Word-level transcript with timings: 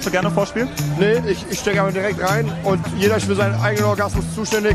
Darfst 0.00 0.08
du 0.08 0.12
gerne 0.12 0.30
vorspielen? 0.30 0.70
Nee, 0.98 1.18
ich, 1.30 1.44
ich 1.50 1.58
stecke 1.58 1.82
aber 1.82 1.92
direkt 1.92 2.22
rein 2.22 2.50
und 2.64 2.80
jeder 2.96 3.18
ist 3.18 3.26
für 3.26 3.34
seinen 3.34 3.54
eigenen 3.60 3.84
Orgasmus 3.84 4.24
zuständig. 4.34 4.74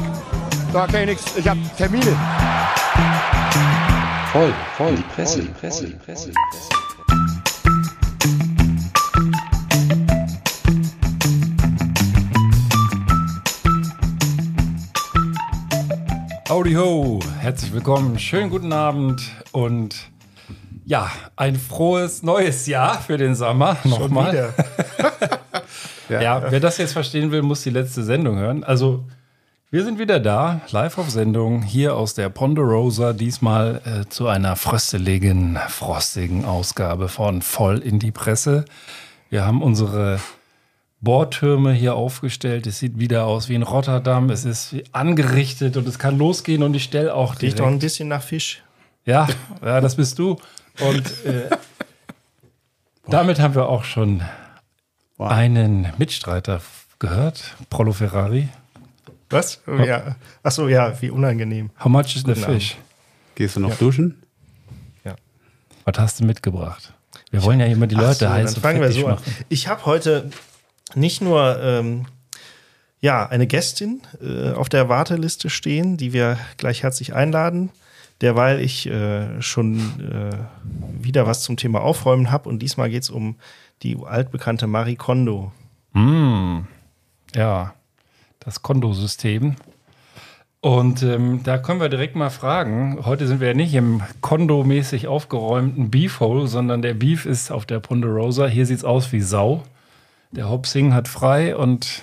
Da 0.71 0.85
kann 0.85 1.01
ich 1.01 1.07
nichts. 1.07 1.35
Ich 1.35 1.47
habe 1.47 1.59
Termine. 1.75 2.15
Voll, 4.31 4.53
voll, 4.77 4.93
die 4.93 5.01
Presse, 5.15 5.41
die 5.41 5.47
Presse, 5.47 5.87
die 5.87 5.93
Presse, 5.93 6.31
Presse. 6.51 6.69
Howdy 16.47 16.73
ho, 16.75 17.19
herzlich 17.39 17.73
willkommen, 17.73 18.19
schönen 18.19 18.51
guten 18.51 18.71
Abend 18.71 19.23
und 19.53 19.95
ja, 20.85 21.11
ein 21.35 21.55
frohes 21.55 22.23
neues 22.23 22.67
Jahr 22.67 22.99
für 23.01 23.17
den 23.17 23.35
Sommer. 23.35 23.77
Nochmal. 23.83 24.53
ja. 26.09 26.21
ja, 26.21 26.51
wer 26.51 26.59
das 26.59 26.77
jetzt 26.77 26.93
verstehen 26.93 27.31
will, 27.31 27.41
muss 27.41 27.63
die 27.63 27.71
letzte 27.71 28.03
Sendung 28.03 28.37
hören. 28.37 28.63
Also, 28.63 29.03
wir 29.71 29.83
sind 29.83 29.97
wieder 29.97 30.19
da, 30.19 30.61
live 30.69 30.99
auf 30.99 31.09
Sendung, 31.09 31.63
hier 31.63 31.95
aus 31.95 32.13
der 32.13 32.29
Ponderosa, 32.29 33.13
diesmal 33.13 33.81
äh, 33.83 34.09
zu 34.09 34.27
einer 34.27 34.55
frösteligen, 34.55 35.57
frostigen 35.67 36.45
Ausgabe 36.45 37.09
von 37.09 37.41
Voll 37.41 37.79
in 37.79 37.99
die 37.99 38.11
Presse. 38.11 38.65
Wir 39.29 39.45
haben 39.45 39.63
unsere 39.63 40.19
Bohrtürme 41.01 41.73
hier 41.73 41.95
aufgestellt. 41.95 42.67
Es 42.67 42.79
sieht 42.79 42.99
wieder 42.99 43.25
aus 43.25 43.49
wie 43.49 43.55
in 43.55 43.63
Rotterdam. 43.63 44.29
Es 44.29 44.45
ist 44.45 44.75
angerichtet 44.91 45.77
und 45.77 45.87
es 45.87 45.97
kann 45.99 46.17
losgehen 46.17 46.61
und 46.61 46.75
ich 46.75 46.83
stelle 46.83 47.13
auch 47.13 47.35
direkt. 47.35 47.43
Riecht 47.55 47.59
doch 47.59 47.67
ein 47.67 47.79
bisschen 47.79 48.07
nach 48.07 48.21
Fisch. 48.21 48.63
Ja, 49.03 49.27
ja, 49.63 49.81
das 49.81 49.95
bist 49.95 50.19
du. 50.19 50.37
Und 50.79 51.25
äh, 51.25 51.49
damit 53.07 53.39
haben 53.39 53.55
wir 53.55 53.67
auch 53.67 53.83
schon 53.83 54.21
wow. 55.17 55.31
einen 55.31 55.91
Mitstreiter 55.97 56.61
gehört, 56.99 57.55
Prolo 57.69 57.93
Ferrari. 57.93 58.49
Was? 59.29 59.61
Oh, 59.67 59.75
ja. 59.83 60.15
Achso, 60.43 60.67
ja, 60.67 61.01
wie 61.01 61.09
unangenehm. 61.09 61.71
How 61.79 61.87
much 61.87 62.15
is 62.15 62.23
the 62.25 62.35
fish? 62.35 62.77
Gehst 63.35 63.55
du 63.55 63.59
noch 63.59 63.71
ja. 63.71 63.75
duschen? 63.75 64.21
Ja. 65.03 65.15
Was 65.83 65.97
hast 65.99 66.19
du 66.19 66.25
mitgebracht? 66.25 66.93
Wir 67.31 67.43
wollen 67.43 67.59
ja 67.59 67.65
immer 67.65 67.87
die 67.87 67.95
Leute 67.95 68.25
so, 68.25 68.29
heiß 68.29 68.53
dann 68.53 68.61
fangen 68.61 68.81
wir 68.81 68.91
so 68.91 69.07
an. 69.07 69.17
Ich 69.49 69.67
habe 69.67 69.85
heute 69.85 70.29
nicht 70.93 71.21
nur 71.21 71.59
ähm, 71.61 72.05
ja, 73.01 73.27
eine 73.27 73.45
Gästin 73.45 74.01
äh, 74.21 74.51
auf 74.51 74.69
der 74.69 74.89
Warteliste 74.89 75.49
stehen, 75.49 75.97
die 75.97 76.13
wir 76.13 76.37
gleich 76.57 76.83
herzlich 76.83 77.13
einladen, 77.13 77.71
derweil 78.21 78.59
ich 78.61 78.87
äh, 78.87 79.41
schon 79.41 79.77
äh, 79.99 80.37
wieder 81.03 81.27
was 81.27 81.43
zum 81.43 81.57
Thema 81.57 81.81
Aufräumen 81.81 82.31
habe. 82.31 82.49
Und 82.49 82.59
diesmal 82.59 82.89
geht 82.89 83.03
es 83.03 83.09
um 83.09 83.35
die 83.83 83.97
altbekannte 84.03 84.67
Marie 84.67 84.95
Kondo. 84.95 85.51
Mm, 85.93 86.61
ja, 87.33 87.73
das 88.39 88.61
Kondo-System. 88.61 89.55
Und 90.61 91.03
ähm, 91.03 91.41
da 91.43 91.59
können 91.59 91.79
wir 91.79 91.89
direkt 91.89 92.15
mal 92.15 92.31
fragen. 92.31 93.05
Heute 93.05 93.27
sind 93.27 93.39
wir 93.39 93.49
ja 93.49 93.53
nicht 93.53 93.75
im 93.75 94.01
Kondo-mäßig 94.21 95.07
aufgeräumten 95.07 95.91
Beef-Hole, 95.91 96.47
sondern 96.47 96.81
der 96.81 96.95
Beef 96.95 97.27
ist 97.27 97.51
auf 97.51 97.67
der 97.67 97.79
Ponderosa. 97.79 98.47
Hier 98.47 98.65
sieht 98.65 98.79
es 98.79 98.83
aus 98.83 99.11
wie 99.11 99.21
Sau. 99.21 99.63
Der 100.31 100.49
Hopsing 100.49 100.93
hat 100.93 101.07
frei 101.07 101.55
und 101.55 102.01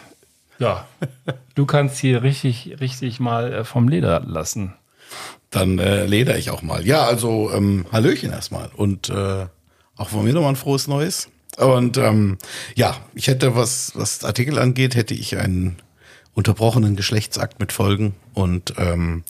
ja, 0.61 0.87
du 1.57 1.67
kannst 1.67 1.99
hier 1.99 2.23
richtig, 2.23 2.77
richtig 2.81 3.19
mal 3.19 3.53
äh, 3.53 3.65
vom 3.65 3.89
Leder 3.89 4.21
lassen. 4.21 4.75
Dann 5.51 5.79
äh, 5.79 6.07
leder 6.07 6.39
ich 6.39 6.51
auch 6.51 6.63
mal. 6.63 6.87
Ja, 6.87 7.05
also 7.05 7.51
ähm, 7.53 7.87
Hallöchen 7.93 8.33
erstmal 8.33 8.71
und 8.75 9.11
äh, 9.11 9.47
auch 9.97 10.09
von 10.09 10.25
mir 10.25 10.33
nochmal 10.33 10.53
ein 10.53 10.57
frohes 10.57 10.89
Neues. 10.89 11.29
Und 11.59 11.99
ähm, 11.99 12.39
ja, 12.75 12.97
ich 13.15 13.27
hätte, 13.27 13.55
was, 13.55 13.93
was 13.95 14.25
Artikel 14.25 14.59
angeht, 14.59 14.95
hätte 14.95 15.13
ich 15.13 15.37
einen 15.37 15.77
unterbrochenen 16.35 16.97
Geschlechtsakt 16.97 17.61
mit 17.61 17.73
Folgen 17.73 18.15
und 18.33 18.73
ähm, 18.79 19.23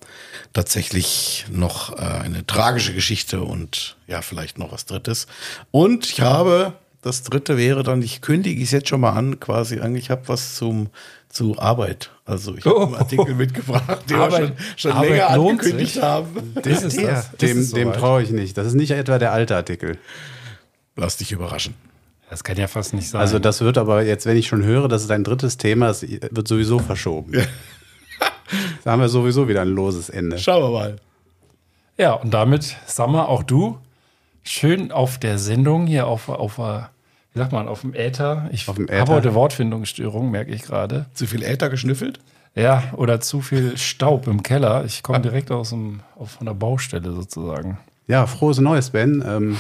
tatsächlich 0.53 1.47
noch 1.51 1.99
äh, 1.99 2.03
eine 2.03 2.47
tragische 2.47 2.95
Geschichte 2.95 3.41
und 3.41 3.97
ja, 4.07 4.23
vielleicht 4.23 4.59
noch 4.59 4.71
was 4.71 4.87
Drittes. 4.87 5.27
Und 5.73 6.07
ich 6.07 6.21
habe 6.21 6.75
das 7.03 7.25
dritte 7.25 7.57
wäre 7.57 7.83
dann, 7.83 8.01
ich 8.01 8.21
kündige 8.21 8.63
es 8.63 8.71
jetzt 8.71 8.89
schon 8.89 9.01
mal 9.01 9.11
an, 9.11 9.41
quasi 9.41 9.81
eigentlich, 9.81 10.05
ich 10.05 10.11
habe 10.11 10.29
was 10.29 10.55
zum 10.55 10.89
zu 11.29 11.59
Arbeit. 11.59 12.11
Also 12.33 12.57
ich 12.57 12.65
habe 12.65 12.77
oh. 12.77 12.85
einen 12.87 12.95
Artikel 12.95 13.35
mitgebracht, 13.35 14.09
den 14.09 14.17
Arbeit, 14.17 14.41
wir 14.41 14.47
schon, 14.47 14.57
schon 14.77 14.93
Arbeit 14.93 15.11
länger 15.11 15.29
angekündigt 15.29 15.93
sich. 15.93 16.03
haben. 16.03 16.55
Das 16.63 16.83
ist 16.83 16.99
der. 16.99 17.13
Das. 17.13 17.33
Dem, 17.33 17.63
so 17.63 17.77
dem 17.77 17.93
traue 17.93 18.23
ich 18.23 18.31
nicht. 18.31 18.57
Das 18.57 18.67
ist 18.67 18.73
nicht 18.73 18.91
etwa 18.91 19.19
der 19.19 19.33
alte 19.33 19.55
Artikel. 19.55 19.99
Lass 20.97 21.19
dich 21.19 21.31
überraschen. 21.31 21.75
Das 22.31 22.43
kann 22.43 22.57
ja 22.57 22.69
fast 22.69 22.95
nicht 22.95 23.11
sein. 23.11 23.21
Also 23.21 23.39
das 23.39 23.61
wird 23.61 23.77
aber 23.77 24.03
jetzt, 24.03 24.25
wenn 24.25 24.39
ich 24.39 24.47
schon 24.47 24.65
höre, 24.65 24.89
das 24.89 25.03
ist 25.03 25.11
ein 25.11 25.25
drittes 25.25 25.59
Thema, 25.59 25.91
es 25.91 26.01
wird 26.01 26.49
sowieso 26.49 26.79
verschoben. 26.79 27.33
da 28.85 28.93
haben 28.93 29.03
wir 29.03 29.11
sowieso 29.11 29.47
wieder 29.47 29.61
ein 29.61 29.69
loses 29.69 30.09
Ende. 30.09 30.39
Schauen 30.39 30.63
wir 30.63 30.71
mal. 30.71 30.97
Ja, 31.99 32.15
und 32.15 32.33
damit, 32.33 32.77
Sammer, 32.87 33.29
auch 33.29 33.43
du, 33.43 33.79
schön 34.43 34.91
auf 34.91 35.19
der 35.19 35.37
Sendung 35.37 35.87
hier 35.87 36.07
auf, 36.07 36.31
auf, 36.31 36.59
wie 37.33 37.39
sagt 37.39 37.53
man, 37.53 37.69
auf 37.69 37.81
dem 37.81 37.95
Äther. 37.95 38.49
Ich 38.53 38.69
habe 38.69 38.87
heute 39.07 39.35
Wortfindungsstörung, 39.35 40.31
merke 40.31 40.53
ich 40.53 40.63
gerade. 40.63 41.07
Zu 41.15 41.27
viel 41.27 41.43
Äther 41.43 41.71
geschnüffelt? 41.71 42.21
Ja, 42.55 42.85
oder 42.97 43.21
zu 43.21 43.41
viel 43.41 43.79
Staub 43.79 44.27
im 44.27 44.43
Keller. 44.43 44.85
Ich 44.85 45.03
komme 45.03 45.21
direkt 45.21 45.51
aus 45.51 45.71
dem, 45.71 46.01
von 46.23 46.47
der 46.47 46.55
Baustelle 46.55 47.13
sozusagen. 47.13 47.79
Ja, 48.07 48.27
frohes 48.27 48.59
Neues, 48.59 48.91
Ben. 48.91 49.25
Ähm, 49.27 49.57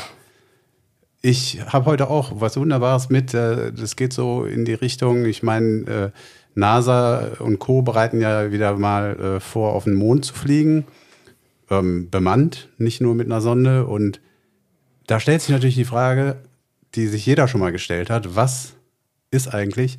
ich 1.22 1.60
habe 1.66 1.86
heute 1.86 2.10
auch 2.10 2.32
was 2.34 2.56
Wunderbares 2.58 3.08
mit. 3.08 3.32
Äh, 3.32 3.72
das 3.72 3.96
geht 3.96 4.12
so 4.12 4.44
in 4.44 4.66
die 4.66 4.74
Richtung, 4.74 5.24
ich 5.24 5.42
meine, 5.42 5.66
äh, 5.86 6.10
NASA 6.54 7.28
und 7.38 7.58
Co. 7.58 7.80
bereiten 7.80 8.20
ja 8.20 8.52
wieder 8.52 8.76
mal 8.76 9.18
äh, 9.18 9.40
vor, 9.40 9.72
auf 9.72 9.84
den 9.84 9.94
Mond 9.94 10.26
zu 10.26 10.34
fliegen. 10.34 10.84
Ähm, 11.70 12.10
bemannt, 12.10 12.68
nicht 12.76 13.00
nur 13.00 13.14
mit 13.14 13.26
einer 13.26 13.40
Sonde. 13.40 13.86
Und 13.86 14.20
da 15.06 15.18
stellt 15.18 15.40
sich 15.40 15.50
natürlich 15.50 15.76
die 15.76 15.86
Frage, 15.86 16.36
die 16.94 17.06
sich 17.06 17.24
jeder 17.26 17.48
schon 17.48 17.60
mal 17.60 17.72
gestellt 17.72 18.10
hat, 18.10 18.36
was 18.36 18.74
ist 19.30 19.52
eigentlich, 19.52 19.98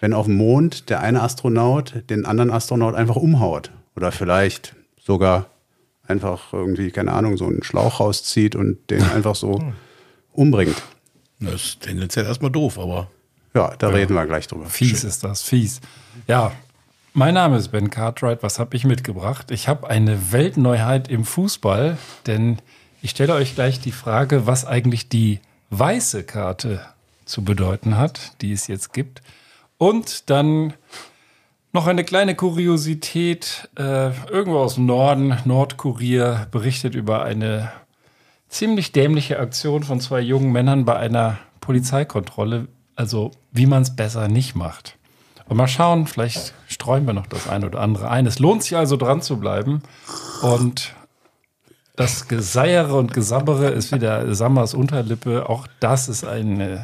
wenn 0.00 0.12
auf 0.12 0.26
dem 0.26 0.36
Mond 0.36 0.90
der 0.90 1.00
eine 1.00 1.22
Astronaut 1.22 2.02
den 2.10 2.26
anderen 2.26 2.50
Astronaut 2.50 2.94
einfach 2.94 3.16
umhaut 3.16 3.70
oder 3.96 4.12
vielleicht 4.12 4.76
sogar 5.00 5.46
einfach 6.06 6.52
irgendwie, 6.52 6.90
keine 6.90 7.12
Ahnung, 7.12 7.36
so 7.36 7.46
einen 7.46 7.62
Schlauch 7.62 8.00
rauszieht 8.00 8.56
und 8.56 8.90
den 8.90 9.02
einfach 9.14 9.34
so 9.34 9.72
umbringt. 10.32 10.80
Das 11.40 11.54
ist 11.54 11.80
tendenziell 11.80 12.26
erstmal 12.26 12.50
doof, 12.50 12.78
aber. 12.78 13.10
Ja, 13.54 13.74
da 13.78 13.88
ja. 13.88 13.94
reden 13.94 14.14
wir 14.14 14.26
gleich 14.26 14.46
drüber. 14.46 14.66
Fies 14.66 15.00
Schön. 15.00 15.08
ist 15.08 15.24
das, 15.24 15.42
fies. 15.42 15.80
Ja, 16.26 16.52
mein 17.14 17.34
Name 17.34 17.56
ist 17.56 17.68
Ben 17.68 17.90
Cartwright. 17.90 18.42
Was 18.42 18.58
habe 18.58 18.76
ich 18.76 18.84
mitgebracht? 18.84 19.50
Ich 19.50 19.66
habe 19.66 19.88
eine 19.88 20.32
Weltneuheit 20.32 21.08
im 21.08 21.24
Fußball, 21.24 21.96
denn 22.26 22.58
ich 23.02 23.10
stelle 23.10 23.34
euch 23.34 23.54
gleich 23.54 23.80
die 23.80 23.92
Frage, 23.92 24.46
was 24.46 24.64
eigentlich 24.64 25.08
die 25.08 25.40
weiße 25.70 26.24
Karte 26.24 26.80
zu 27.24 27.44
bedeuten 27.44 27.96
hat, 27.96 28.32
die 28.40 28.52
es 28.52 28.66
jetzt 28.66 28.92
gibt. 28.92 29.22
Und 29.76 30.30
dann 30.30 30.74
noch 31.72 31.86
eine 31.86 32.04
kleine 32.04 32.34
Kuriosität. 32.34 33.68
Äh, 33.78 34.10
irgendwo 34.30 34.58
aus 34.58 34.74
dem 34.74 34.86
Norden, 34.86 35.36
Nordkurier, 35.44 36.48
berichtet 36.50 36.94
über 36.94 37.22
eine 37.22 37.70
ziemlich 38.48 38.92
dämliche 38.92 39.38
Aktion 39.38 39.82
von 39.82 40.00
zwei 40.00 40.20
jungen 40.20 40.52
Männern 40.52 40.84
bei 40.84 40.96
einer 40.96 41.38
Polizeikontrolle. 41.60 42.68
Also, 42.96 43.30
wie 43.52 43.66
man 43.66 43.82
es 43.82 43.94
besser 43.94 44.28
nicht 44.28 44.56
macht. 44.56 44.96
Und 45.48 45.56
mal 45.56 45.68
schauen, 45.68 46.06
vielleicht 46.06 46.52
streuen 46.66 47.06
wir 47.06 47.12
noch 47.12 47.26
das 47.26 47.48
eine 47.48 47.66
oder 47.66 47.80
andere 47.80 48.10
ein. 48.10 48.26
Es 48.26 48.38
lohnt 48.38 48.62
sich 48.62 48.76
also 48.76 48.96
dran 48.96 49.22
zu 49.22 49.38
bleiben. 49.38 49.82
Und 50.42 50.94
das 51.98 52.28
Geseiere 52.28 52.94
und 52.94 53.12
Gesabbere 53.12 53.70
ist 53.70 53.92
wieder 53.92 54.32
Sammers 54.32 54.72
Unterlippe. 54.72 55.48
Auch 55.48 55.66
das 55.80 56.08
ist 56.08 56.24
ein, 56.24 56.60
äh, 56.60 56.78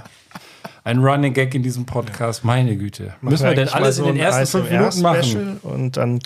ein 0.83 0.99
Running 0.99 1.33
Gag 1.33 1.55
in 1.55 1.63
diesem 1.63 1.87
Podcast. 1.87 2.45
Meine 2.45 2.77
Güte. 2.77 3.15
Müssen 3.21 3.47
wir 3.47 3.55
denn 3.55 3.69
alles 3.69 3.97
so 3.97 4.07
in 4.07 4.15
den 4.15 4.25
ersten 4.25 4.47
fünf 4.47 4.71
Minuten 4.71 5.03
machen? 5.03 5.59
Und 5.63 5.97
dann. 5.97 6.19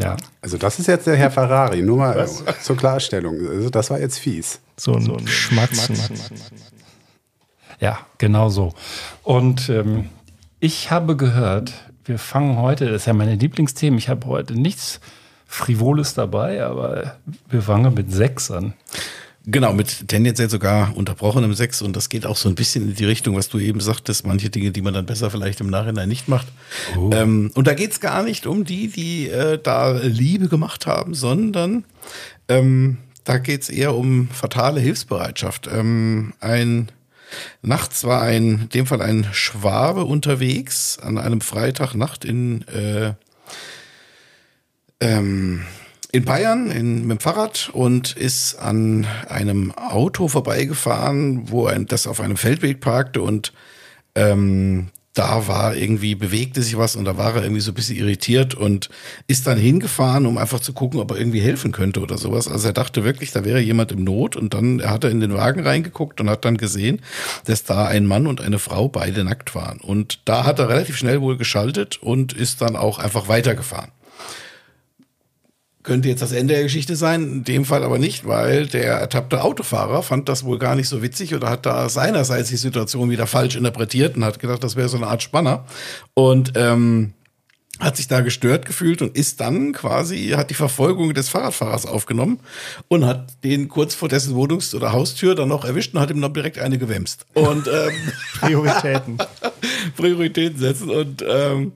Ja. 0.00 0.16
Also, 0.42 0.58
das 0.58 0.80
ist 0.80 0.88
jetzt 0.88 1.06
der 1.06 1.14
Herr 1.14 1.30
Ferrari. 1.30 1.80
Nur 1.80 1.98
mal 1.98 2.16
Was? 2.16 2.42
zur 2.64 2.76
Klarstellung. 2.76 3.36
Also, 3.48 3.70
das 3.70 3.90
war 3.90 4.00
jetzt 4.00 4.18
fies. 4.18 4.58
So 4.76 4.94
ein, 4.94 5.02
so 5.02 5.14
ein 5.14 5.28
Schmatzen. 5.28 5.96
Ja, 7.78 8.00
genau 8.18 8.48
so. 8.48 8.74
Und 9.22 9.68
ähm, 9.68 10.10
ich 10.58 10.90
habe 10.90 11.16
gehört, 11.16 11.72
wir 12.04 12.18
fangen 12.18 12.56
heute, 12.56 12.86
das 12.86 13.02
ist 13.02 13.06
ja 13.06 13.12
meine 13.12 13.36
Lieblingsthemen, 13.36 13.96
ich 13.96 14.08
habe 14.08 14.26
heute 14.26 14.54
nichts 14.54 15.00
Frivoles 15.46 16.14
dabei, 16.14 16.64
aber 16.64 17.16
wir 17.48 17.62
fangen 17.62 17.94
mit 17.94 18.12
sechs 18.12 18.50
an. 18.50 18.74
Genau, 19.46 19.74
mit 19.74 20.08
tendenziell 20.08 20.48
sogar 20.48 20.96
unterbrochenem 20.96 21.52
Sex 21.52 21.82
und 21.82 21.94
das 21.94 22.08
geht 22.08 22.24
auch 22.24 22.36
so 22.36 22.48
ein 22.48 22.54
bisschen 22.54 22.88
in 22.88 22.94
die 22.94 23.04
Richtung, 23.04 23.36
was 23.36 23.50
du 23.50 23.58
eben 23.58 23.78
sagtest, 23.80 24.26
manche 24.26 24.48
Dinge, 24.48 24.70
die 24.70 24.80
man 24.80 24.94
dann 24.94 25.04
besser 25.04 25.30
vielleicht 25.30 25.60
im 25.60 25.68
Nachhinein 25.68 26.08
nicht 26.08 26.28
macht. 26.28 26.46
Oh. 26.96 27.10
Ähm, 27.12 27.50
und 27.54 27.66
da 27.66 27.74
geht 27.74 27.92
es 27.92 28.00
gar 28.00 28.22
nicht 28.22 28.46
um 28.46 28.64
die, 28.64 28.88
die 28.88 29.28
äh, 29.28 29.58
da 29.62 29.92
Liebe 29.92 30.48
gemacht 30.48 30.86
haben, 30.86 31.12
sondern 31.12 31.84
ähm, 32.48 32.96
da 33.24 33.36
geht 33.36 33.62
es 33.62 33.68
eher 33.68 33.94
um 33.94 34.28
fatale 34.28 34.80
Hilfsbereitschaft. 34.80 35.68
Ähm, 35.70 36.32
ein 36.40 36.90
nachts 37.62 38.04
war 38.04 38.22
ein, 38.22 38.62
in 38.62 38.68
dem 38.70 38.86
Fall 38.86 39.02
ein 39.02 39.28
Schwabe 39.32 40.04
unterwegs 40.04 40.98
an 41.02 41.18
einem 41.18 41.40
Freitagnacht 41.40 42.24
in, 42.24 42.66
äh, 42.68 43.14
ähm, 45.00 45.64
in 46.12 46.24
Bayern 46.24 46.70
in, 46.70 47.06
mit 47.06 47.18
dem 47.18 47.20
Fahrrad 47.20 47.70
und 47.72 48.16
ist 48.16 48.54
an 48.54 49.06
einem 49.28 49.72
Auto 49.72 50.28
vorbeigefahren, 50.28 51.50
wo 51.50 51.66
ein, 51.66 51.86
das 51.86 52.06
auf 52.06 52.20
einem 52.20 52.36
Feldweg 52.36 52.80
parkte 52.80 53.20
und 53.20 53.52
ähm, 54.14 54.90
da 55.14 55.46
war 55.46 55.76
irgendwie, 55.76 56.16
bewegte 56.16 56.60
sich 56.60 56.76
was 56.76 56.96
und 56.96 57.04
da 57.04 57.16
war 57.16 57.36
er 57.36 57.44
irgendwie 57.44 57.60
so 57.60 57.70
ein 57.70 57.74
bisschen 57.74 57.96
irritiert 57.96 58.54
und 58.54 58.90
ist 59.28 59.46
dann 59.46 59.56
hingefahren, 59.56 60.26
um 60.26 60.38
einfach 60.38 60.58
zu 60.58 60.72
gucken, 60.72 60.98
ob 60.98 61.12
er 61.12 61.18
irgendwie 61.18 61.40
helfen 61.40 61.70
könnte 61.70 62.00
oder 62.00 62.18
sowas. 62.18 62.48
Also 62.48 62.68
er 62.68 62.72
dachte 62.72 63.04
wirklich, 63.04 63.30
da 63.30 63.44
wäre 63.44 63.60
jemand 63.60 63.92
im 63.92 64.02
Not 64.02 64.34
und 64.34 64.54
dann 64.54 64.82
hat 64.82 65.04
er 65.04 65.10
in 65.10 65.20
den 65.20 65.32
Wagen 65.32 65.64
reingeguckt 65.64 66.20
und 66.20 66.28
hat 66.28 66.44
dann 66.44 66.56
gesehen, 66.56 67.00
dass 67.44 67.62
da 67.62 67.86
ein 67.86 68.06
Mann 68.06 68.26
und 68.26 68.40
eine 68.40 68.58
Frau 68.58 68.88
beide 68.88 69.22
nackt 69.22 69.54
waren. 69.54 69.78
Und 69.80 70.18
da 70.24 70.44
hat 70.44 70.58
er 70.58 70.68
relativ 70.68 70.96
schnell 70.96 71.20
wohl 71.20 71.36
geschaltet 71.36 72.02
und 72.02 72.32
ist 72.32 72.60
dann 72.60 72.74
auch 72.74 72.98
einfach 72.98 73.28
weitergefahren. 73.28 73.92
Könnte 75.84 76.08
jetzt 76.08 76.22
das 76.22 76.32
Ende 76.32 76.54
der 76.54 76.62
Geschichte 76.62 76.96
sein, 76.96 77.22
in 77.22 77.44
dem 77.44 77.64
Fall 77.66 77.84
aber 77.84 77.98
nicht, 77.98 78.26
weil 78.26 78.66
der 78.66 78.94
ertappte 78.94 79.44
Autofahrer 79.44 80.02
fand 80.02 80.30
das 80.30 80.42
wohl 80.42 80.58
gar 80.58 80.74
nicht 80.74 80.88
so 80.88 81.02
witzig 81.02 81.34
oder 81.34 81.50
hat 81.50 81.66
da 81.66 81.90
seinerseits 81.90 82.48
die 82.48 82.56
Situation 82.56 83.10
wieder 83.10 83.26
falsch 83.26 83.54
interpretiert 83.54 84.16
und 84.16 84.24
hat 84.24 84.38
gedacht, 84.38 84.64
das 84.64 84.76
wäre 84.76 84.88
so 84.88 84.96
eine 84.96 85.08
Art 85.08 85.22
Spanner. 85.22 85.66
Und 86.14 86.54
ähm, 86.56 87.12
hat 87.80 87.96
sich 87.96 88.08
da 88.08 88.20
gestört 88.20 88.66
gefühlt 88.66 89.02
und 89.02 89.16
ist 89.16 89.40
dann 89.40 89.72
quasi, 89.72 90.28
hat 90.36 90.50
die 90.50 90.54
Verfolgung 90.54 91.12
des 91.12 91.28
Fahrradfahrers 91.28 91.86
aufgenommen 91.86 92.40
und 92.88 93.04
hat 93.04 93.44
den 93.44 93.68
kurz 93.68 93.94
vor 93.94 94.08
dessen 94.08 94.34
Wohnungs- 94.34 94.74
oder 94.74 94.92
Haustür 94.92 95.34
dann 95.34 95.48
noch 95.48 95.64
erwischt 95.64 95.92
und 95.94 96.00
hat 96.00 96.10
ihm 96.10 96.20
noch 96.20 96.32
direkt 96.32 96.58
eine 96.58 96.78
gewämst. 96.78 97.26
Und 97.34 97.66
ähm, 97.66 97.92
Prioritäten. 98.40 99.18
Prioritäten 99.96 100.58
setzen 100.58 100.88
und 100.88 101.24
ähm, 101.28 101.72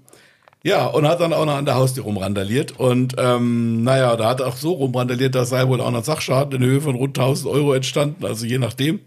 ja, 0.69 0.87
und 0.87 1.09
hat 1.09 1.21
dann 1.21 1.33
auch 1.33 1.47
noch 1.47 1.57
an 1.57 1.65
der 1.65 1.77
Haustür 1.77 2.05
rumrandaliert. 2.05 2.79
Und 2.79 3.15
ähm, 3.17 3.83
naja, 3.83 4.17
da 4.17 4.29
hat 4.29 4.41
er 4.41 4.49
auch 4.49 4.57
so 4.57 4.73
rumrandaliert, 4.73 5.35
da 5.35 5.47
sei 5.47 5.67
wohl 5.67 5.81
auch 5.81 5.91
noch 5.91 6.05
Sachschaden 6.05 6.61
in 6.61 6.69
Höhe 6.69 6.81
von 6.83 6.95
rund 6.95 7.19
1000 7.19 7.51
Euro 7.53 7.73
entstanden, 7.73 8.27
also 8.27 8.45
je 8.45 8.59
nachdem. 8.59 9.01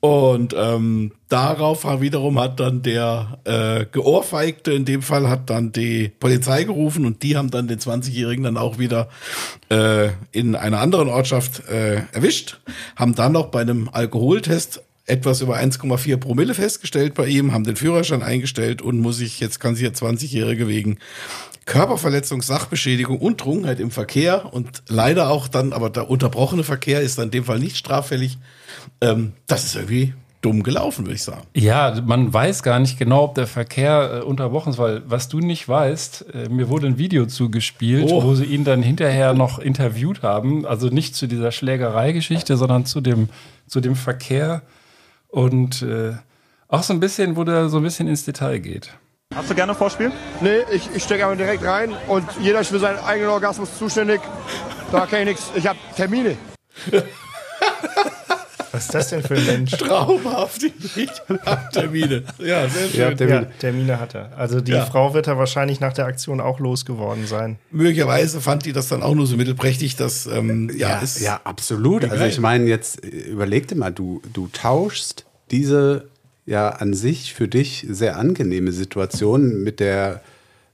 Und 0.00 0.54
ähm, 0.56 1.12
darauf 1.28 1.84
wiederum 2.00 2.38
hat 2.38 2.60
dann 2.60 2.82
der 2.82 3.38
äh, 3.44 3.84
Geohrfeigte, 3.90 4.72
in 4.72 4.84
dem 4.84 5.02
Fall 5.02 5.28
hat 5.28 5.50
dann 5.50 5.72
die 5.72 6.08
Polizei 6.20 6.62
gerufen 6.64 7.04
und 7.04 7.24
die 7.24 7.36
haben 7.36 7.50
dann 7.50 7.66
den 7.66 7.80
20-Jährigen 7.80 8.44
dann 8.44 8.56
auch 8.56 8.78
wieder 8.78 9.08
äh, 9.70 10.10
in 10.30 10.54
einer 10.54 10.78
anderen 10.78 11.08
Ortschaft 11.08 11.68
äh, 11.68 12.02
erwischt, 12.12 12.60
haben 12.94 13.16
dann 13.16 13.32
noch 13.32 13.46
bei 13.46 13.60
einem 13.60 13.88
Alkoholtest 13.92 14.84
etwas 15.08 15.40
über 15.40 15.56
1,4 15.56 16.16
Promille 16.18 16.54
festgestellt 16.54 17.14
bei 17.14 17.26
ihm, 17.26 17.52
haben 17.52 17.64
den 17.64 17.76
Führerschein 17.76 18.22
eingestellt 18.22 18.82
und 18.82 19.00
muss 19.00 19.20
ich, 19.20 19.40
jetzt 19.40 19.58
kann 19.60 19.74
sich 19.74 19.84
der 19.84 19.94
20-Jährige 19.94 20.68
wegen 20.68 20.98
Körperverletzung, 21.66 22.40
Sachbeschädigung 22.42 23.18
und 23.18 23.38
Trunkenheit 23.38 23.80
im 23.80 23.90
Verkehr 23.90 24.52
und 24.52 24.82
leider 24.88 25.28
auch 25.30 25.48
dann, 25.48 25.72
aber 25.72 25.90
der 25.90 26.08
unterbrochene 26.10 26.64
Verkehr 26.64 27.00
ist 27.02 27.18
dann 27.18 27.26
in 27.26 27.30
dem 27.32 27.44
Fall 27.44 27.58
nicht 27.58 27.76
straffällig. 27.76 28.38
Ähm, 29.00 29.32
das 29.46 29.64
ist 29.64 29.76
irgendwie 29.76 30.14
dumm 30.40 30.62
gelaufen, 30.62 31.04
würde 31.04 31.16
ich 31.16 31.22
sagen. 31.24 31.42
Ja, 31.54 32.00
man 32.06 32.32
weiß 32.32 32.62
gar 32.62 32.78
nicht 32.78 32.98
genau, 32.98 33.24
ob 33.24 33.34
der 33.34 33.46
Verkehr 33.46 34.20
äh, 34.22 34.24
unterbrochen 34.24 34.70
ist, 34.70 34.78
weil 34.78 35.02
was 35.06 35.28
du 35.28 35.40
nicht 35.40 35.68
weißt, 35.68 36.26
äh, 36.32 36.48
mir 36.48 36.68
wurde 36.68 36.86
ein 36.86 36.96
Video 36.96 37.26
zugespielt, 37.26 38.08
Oh. 38.08 38.22
wo 38.22 38.34
sie 38.34 38.44
ihn 38.44 38.64
dann 38.64 38.80
hinterher 38.82 39.34
noch 39.34 39.58
interviewt 39.58 40.22
haben. 40.22 40.64
Also 40.64 40.88
nicht 40.88 41.16
zu 41.16 41.26
dieser 41.26 41.50
Schlägereigeschichte, 41.52 42.56
sondern 42.56 42.86
zu 42.86 43.00
dem, 43.00 43.28
zu 43.66 43.80
dem 43.80 43.96
Verkehr 43.96 44.62
und 45.28 45.82
äh, 45.82 46.14
auch 46.68 46.82
so 46.82 46.92
ein 46.92 47.00
bisschen, 47.00 47.36
wo 47.36 47.44
der 47.44 47.68
so 47.68 47.78
ein 47.78 47.82
bisschen 47.82 48.08
ins 48.08 48.24
Detail 48.24 48.58
geht. 48.58 48.92
Hast 49.34 49.50
du 49.50 49.54
gerne 49.54 49.74
Vorspiel? 49.74 50.10
Nee, 50.40 50.62
ich, 50.72 50.88
ich 50.94 51.02
stecke 51.02 51.24
einfach 51.24 51.36
direkt 51.36 51.64
rein 51.64 51.94
und 52.08 52.24
jeder 52.40 52.60
ist 52.60 52.68
für 52.68 52.78
seinen 52.78 52.98
eigenen 52.98 53.30
Orgasmus 53.30 53.76
zuständig. 53.78 54.20
Da 54.90 55.06
kann 55.06 55.20
ich 55.20 55.26
nichts. 55.26 55.52
Ich 55.54 55.66
habe 55.66 55.78
Termine. 55.96 56.36
Was 58.72 58.84
ist 58.86 58.94
das 58.94 59.08
denn 59.08 59.22
für 59.22 59.34
ein 59.34 59.46
Mensch? 59.46 59.70
Traumhaft, 59.72 60.62
ich 60.96 61.08
hab 61.46 61.72
Termine. 61.72 62.22
Ja, 62.38 62.68
sehr 62.68 62.88
schön. 62.88 63.00
Ja, 63.00 63.10
der 63.14 63.28
Ja, 63.28 63.44
Termine 63.58 63.98
hat 64.00 64.14
er. 64.14 64.36
Also 64.36 64.60
die 64.60 64.72
Ja. 64.72 64.84
Frau 64.84 65.14
wird 65.14 65.26
er 65.26 65.38
wahrscheinlich 65.38 65.80
nach 65.80 65.92
der 65.92 66.06
Aktion 66.06 66.40
auch 66.40 66.60
losgeworden 66.60 67.26
sein. 67.26 67.58
Möglicherweise 67.70 68.40
fand 68.40 68.66
die 68.66 68.72
das 68.72 68.88
dann 68.88 69.02
auch 69.02 69.14
nur 69.14 69.26
so 69.26 69.36
mittelprächtig, 69.36 69.96
dass 69.96 70.26
ähm, 70.26 70.70
ja, 70.76 70.88
Ja, 70.90 70.98
ist, 71.00 71.20
ja, 71.20 71.40
absolut. 71.44 72.04
Also 72.10 72.24
ich 72.24 72.40
meine, 72.40 72.66
jetzt 72.66 73.04
überleg 73.04 73.68
dir 73.68 73.76
mal, 73.76 73.92
du, 73.92 74.20
du 74.32 74.48
tauschst 74.52 75.24
diese 75.50 76.08
ja 76.46 76.68
an 76.70 76.94
sich 76.94 77.34
für 77.34 77.48
dich 77.48 77.86
sehr 77.90 78.16
angenehme 78.18 78.72
Situation 78.72 79.62
mit 79.62 79.80
der 79.80 80.22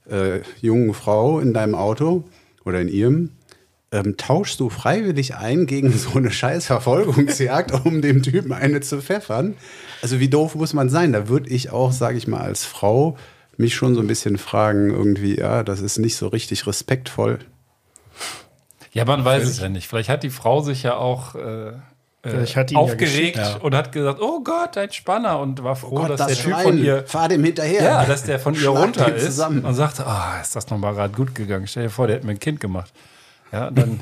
äh, 0.09 0.39
jungen 0.61 0.93
Frau 0.93 1.39
in 1.39 1.53
deinem 1.53 1.75
Auto 1.75 2.23
oder 2.65 2.79
in 2.81 2.87
ihrem. 2.89 3.31
Ähm, 3.91 4.17
tauschst 4.17 4.59
du 4.59 4.69
freiwillig 4.69 5.35
ein 5.35 5.67
gegen 5.67 5.91
so 5.91 6.17
eine 6.17 6.31
scheiß 6.31 6.65
Verfolgungsjagd, 6.65 7.71
um 7.85 8.01
dem 8.01 8.23
Typen 8.23 8.51
eine 8.51 8.81
zu 8.81 9.01
pfeffern? 9.01 9.55
Also 10.01 10.19
wie 10.19 10.27
doof 10.29 10.55
muss 10.55 10.73
man 10.73 10.89
sein? 10.89 11.13
Da 11.13 11.27
würde 11.27 11.49
ich 11.49 11.69
auch, 11.71 11.91
sage 11.91 12.17
ich 12.17 12.27
mal, 12.27 12.41
als 12.41 12.65
Frau 12.65 13.17
mich 13.57 13.75
schon 13.75 13.95
so 13.95 14.01
ein 14.01 14.07
bisschen 14.07 14.37
fragen, 14.37 14.89
irgendwie, 14.89 15.37
ja, 15.37 15.63
das 15.63 15.79
ist 15.81 15.97
nicht 15.97 16.17
so 16.17 16.27
richtig 16.27 16.67
respektvoll. 16.67 17.39
Ja, 18.91 19.05
man 19.05 19.23
weiß 19.23 19.43
es 19.43 19.59
ja 19.59 19.69
nicht. 19.69 19.87
Vielleicht 19.87 20.09
hat 20.09 20.23
die 20.23 20.29
Frau 20.29 20.61
sich 20.61 20.83
ja 20.83 20.95
auch 20.95 21.35
äh, 21.35 21.73
Vielleicht 22.23 22.57
äh, 22.57 22.61
ihn 22.61 22.67
ja 22.69 22.77
aufgeregt 22.79 23.37
geschickt. 23.37 23.61
und 23.61 23.75
hat 23.75 23.91
gesagt, 23.91 24.19
oh 24.19 24.41
Gott, 24.43 24.77
ein 24.77 24.91
Spanner 24.91 25.39
und 25.39 25.63
war 25.63 25.75
froh, 25.75 25.95
Gott, 25.95 26.09
dass 26.09 26.19
das 26.19 26.27
der 26.27 26.35
Typ 26.37 26.45
Schwein, 26.53 26.63
von 26.63 26.77
ihr 26.83 27.03
fahr 27.05 27.27
dem 27.27 27.43
hinterher. 27.43 27.83
Ja, 27.83 28.05
dass 28.05 28.23
der 28.23 28.39
von 28.39 28.53
ihr 28.55 28.61
Schlag 28.61 28.83
runter 28.83 29.15
ist 29.15 29.25
zusammen. 29.25 29.63
und 29.63 29.73
sagte, 29.75 30.07
ah, 30.07 30.39
ist 30.41 30.55
das 30.55 30.69
nochmal 30.69 30.95
gerade 30.95 31.13
gut 31.13 31.35
gegangen. 31.35 31.67
Stell 31.67 31.83
dir 31.83 31.89
vor, 31.89 32.07
der 32.07 32.17
hätte 32.17 32.25
mir 32.25 32.33
ein 32.33 32.39
Kind 32.39 32.59
gemacht. 32.59 32.91
Ja, 33.51 33.71
dann, 33.71 33.99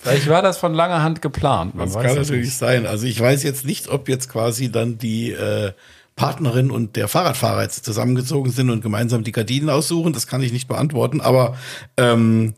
vielleicht 0.00 0.28
war 0.28 0.42
das 0.42 0.58
von 0.58 0.74
langer 0.74 1.02
Hand 1.02 1.22
geplant. 1.22 1.74
Man 1.74 1.86
Das 1.86 2.02
kann 2.02 2.16
natürlich 2.16 2.46
nicht. 2.46 2.58
sein. 2.58 2.86
Also 2.86 3.06
ich 3.06 3.18
weiß 3.20 3.42
jetzt 3.42 3.64
nicht, 3.64 3.88
ob 3.88 4.08
jetzt 4.08 4.28
quasi 4.28 4.70
dann 4.70 4.98
die 4.98 5.32
äh, 5.32 5.72
Partnerin 6.16 6.70
und 6.70 6.96
der 6.96 7.08
Fahrradfahrer 7.08 7.62
jetzt 7.62 7.84
zusammengezogen 7.84 8.52
sind 8.52 8.70
und 8.70 8.82
gemeinsam 8.82 9.24
die 9.24 9.32
Gardinen 9.32 9.70
aussuchen. 9.70 10.12
Das 10.12 10.26
kann 10.26 10.42
ich 10.42 10.52
nicht 10.52 10.68
beantworten. 10.68 11.20
Aber 11.20 11.56
ähm, 11.96 12.54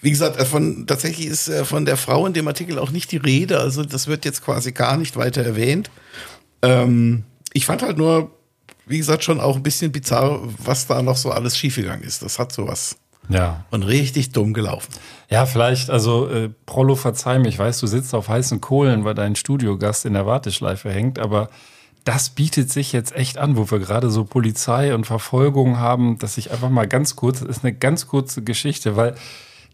wie 0.00 0.10
gesagt, 0.10 0.38
äh, 0.38 0.44
von 0.44 0.86
tatsächlich 0.86 1.26
ist 1.26 1.48
äh, 1.48 1.64
von 1.64 1.86
der 1.86 1.96
Frau 1.96 2.26
in 2.26 2.32
dem 2.34 2.46
Artikel 2.48 2.78
auch 2.78 2.90
nicht 2.90 3.10
die 3.12 3.16
Rede. 3.16 3.60
Also 3.60 3.84
das 3.84 4.06
wird 4.06 4.24
jetzt 4.24 4.44
quasi 4.44 4.72
gar 4.72 4.96
nicht 4.96 5.16
weiter 5.16 5.42
erwähnt. 5.42 5.90
Ähm, 6.62 7.24
ich 7.52 7.66
fand 7.66 7.82
halt 7.82 7.96
nur, 7.98 8.30
wie 8.86 8.98
gesagt, 8.98 9.24
schon 9.24 9.40
auch 9.40 9.56
ein 9.56 9.62
bisschen 9.62 9.92
bizarr, 9.92 10.40
was 10.58 10.86
da 10.86 11.00
noch 11.00 11.16
so 11.16 11.30
alles 11.30 11.56
schiefgegangen 11.56 12.02
ist. 12.04 12.22
Das 12.22 12.38
hat 12.38 12.52
sowas 12.52 12.96
Ja. 13.28 13.64
und 13.70 13.82
richtig 13.84 14.32
dumm 14.32 14.52
gelaufen. 14.52 14.92
ja, 15.30 15.46
vielleicht, 15.46 15.90
also 15.90 16.28
äh, 16.28 16.50
Prollo, 16.66 16.94
verzeih 16.94 17.38
mir, 17.38 17.48
ich 17.48 17.58
weiß, 17.58 17.80
du 17.80 17.86
sitzt 17.86 18.14
auf 18.14 18.28
heißen 18.28 18.60
Kohlen, 18.60 19.04
weil 19.04 19.14
dein 19.14 19.34
Studiogast 19.36 20.04
in 20.04 20.12
der 20.12 20.26
Warteschleife 20.26 20.90
hängt, 20.90 21.18
aber 21.18 21.48
das 22.04 22.30
bietet 22.30 22.70
sich 22.70 22.92
jetzt 22.92 23.16
echt 23.16 23.38
an, 23.38 23.56
wo 23.56 23.70
wir 23.70 23.78
gerade 23.78 24.10
so 24.10 24.24
Polizei 24.24 24.94
und 24.94 25.06
Verfolgung 25.06 25.78
haben, 25.78 26.18
dass 26.18 26.36
ich 26.36 26.50
einfach 26.50 26.68
mal 26.68 26.86
ganz 26.86 27.16
kurz, 27.16 27.40
das 27.40 27.48
ist 27.48 27.64
eine 27.64 27.72
ganz 27.72 28.06
kurze 28.06 28.42
Geschichte, 28.42 28.96
weil 28.96 29.14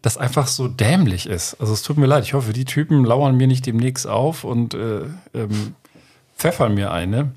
das 0.00 0.16
einfach 0.16 0.47
so 0.47 0.69
dämlich 0.69 1.26
ist. 1.26 1.61
Also 1.61 1.73
es 1.73 1.83
tut 1.83 1.99
mir 1.99 2.07
leid, 2.07 2.25
ich 2.25 2.35
hoffe, 2.35 2.52
die 2.52 2.64
Typen 2.64 3.04
lauern 3.04 3.37
mir 3.37 3.47
nicht 3.47 3.66
demnächst 3.66 4.07
auf 4.07 4.45
und 4.45 4.75
äh, 4.75 5.02
ähm, 5.35 5.75
pfeffern 6.37 6.75
mir 6.75 6.92
eine. 6.92 7.33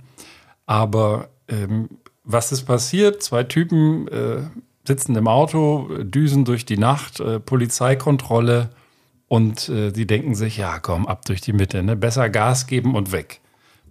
Aber 0.65 1.29
ähm, 1.49 1.89
was 2.23 2.51
ist 2.51 2.63
passiert? 2.63 3.21
Zwei 3.21 3.43
Typen 3.43 4.07
äh, 4.07 4.43
sitzen 4.85 5.15
im 5.15 5.27
Auto, 5.27 5.89
düsen 6.03 6.45
durch 6.45 6.65
die 6.65 6.77
Nacht, 6.77 7.19
äh, 7.19 7.39
Polizeikontrolle 7.39 8.69
und 9.27 9.69
äh, 9.69 9.91
die 9.91 10.05
denken 10.05 10.35
sich, 10.35 10.57
ja, 10.57 10.79
komm, 10.79 11.07
ab 11.07 11.25
durch 11.25 11.41
die 11.41 11.53
Mitte, 11.53 11.83
ne? 11.83 11.95
besser 11.95 12.29
Gas 12.29 12.67
geben 12.67 12.95
und 12.95 13.11
weg. 13.11 13.41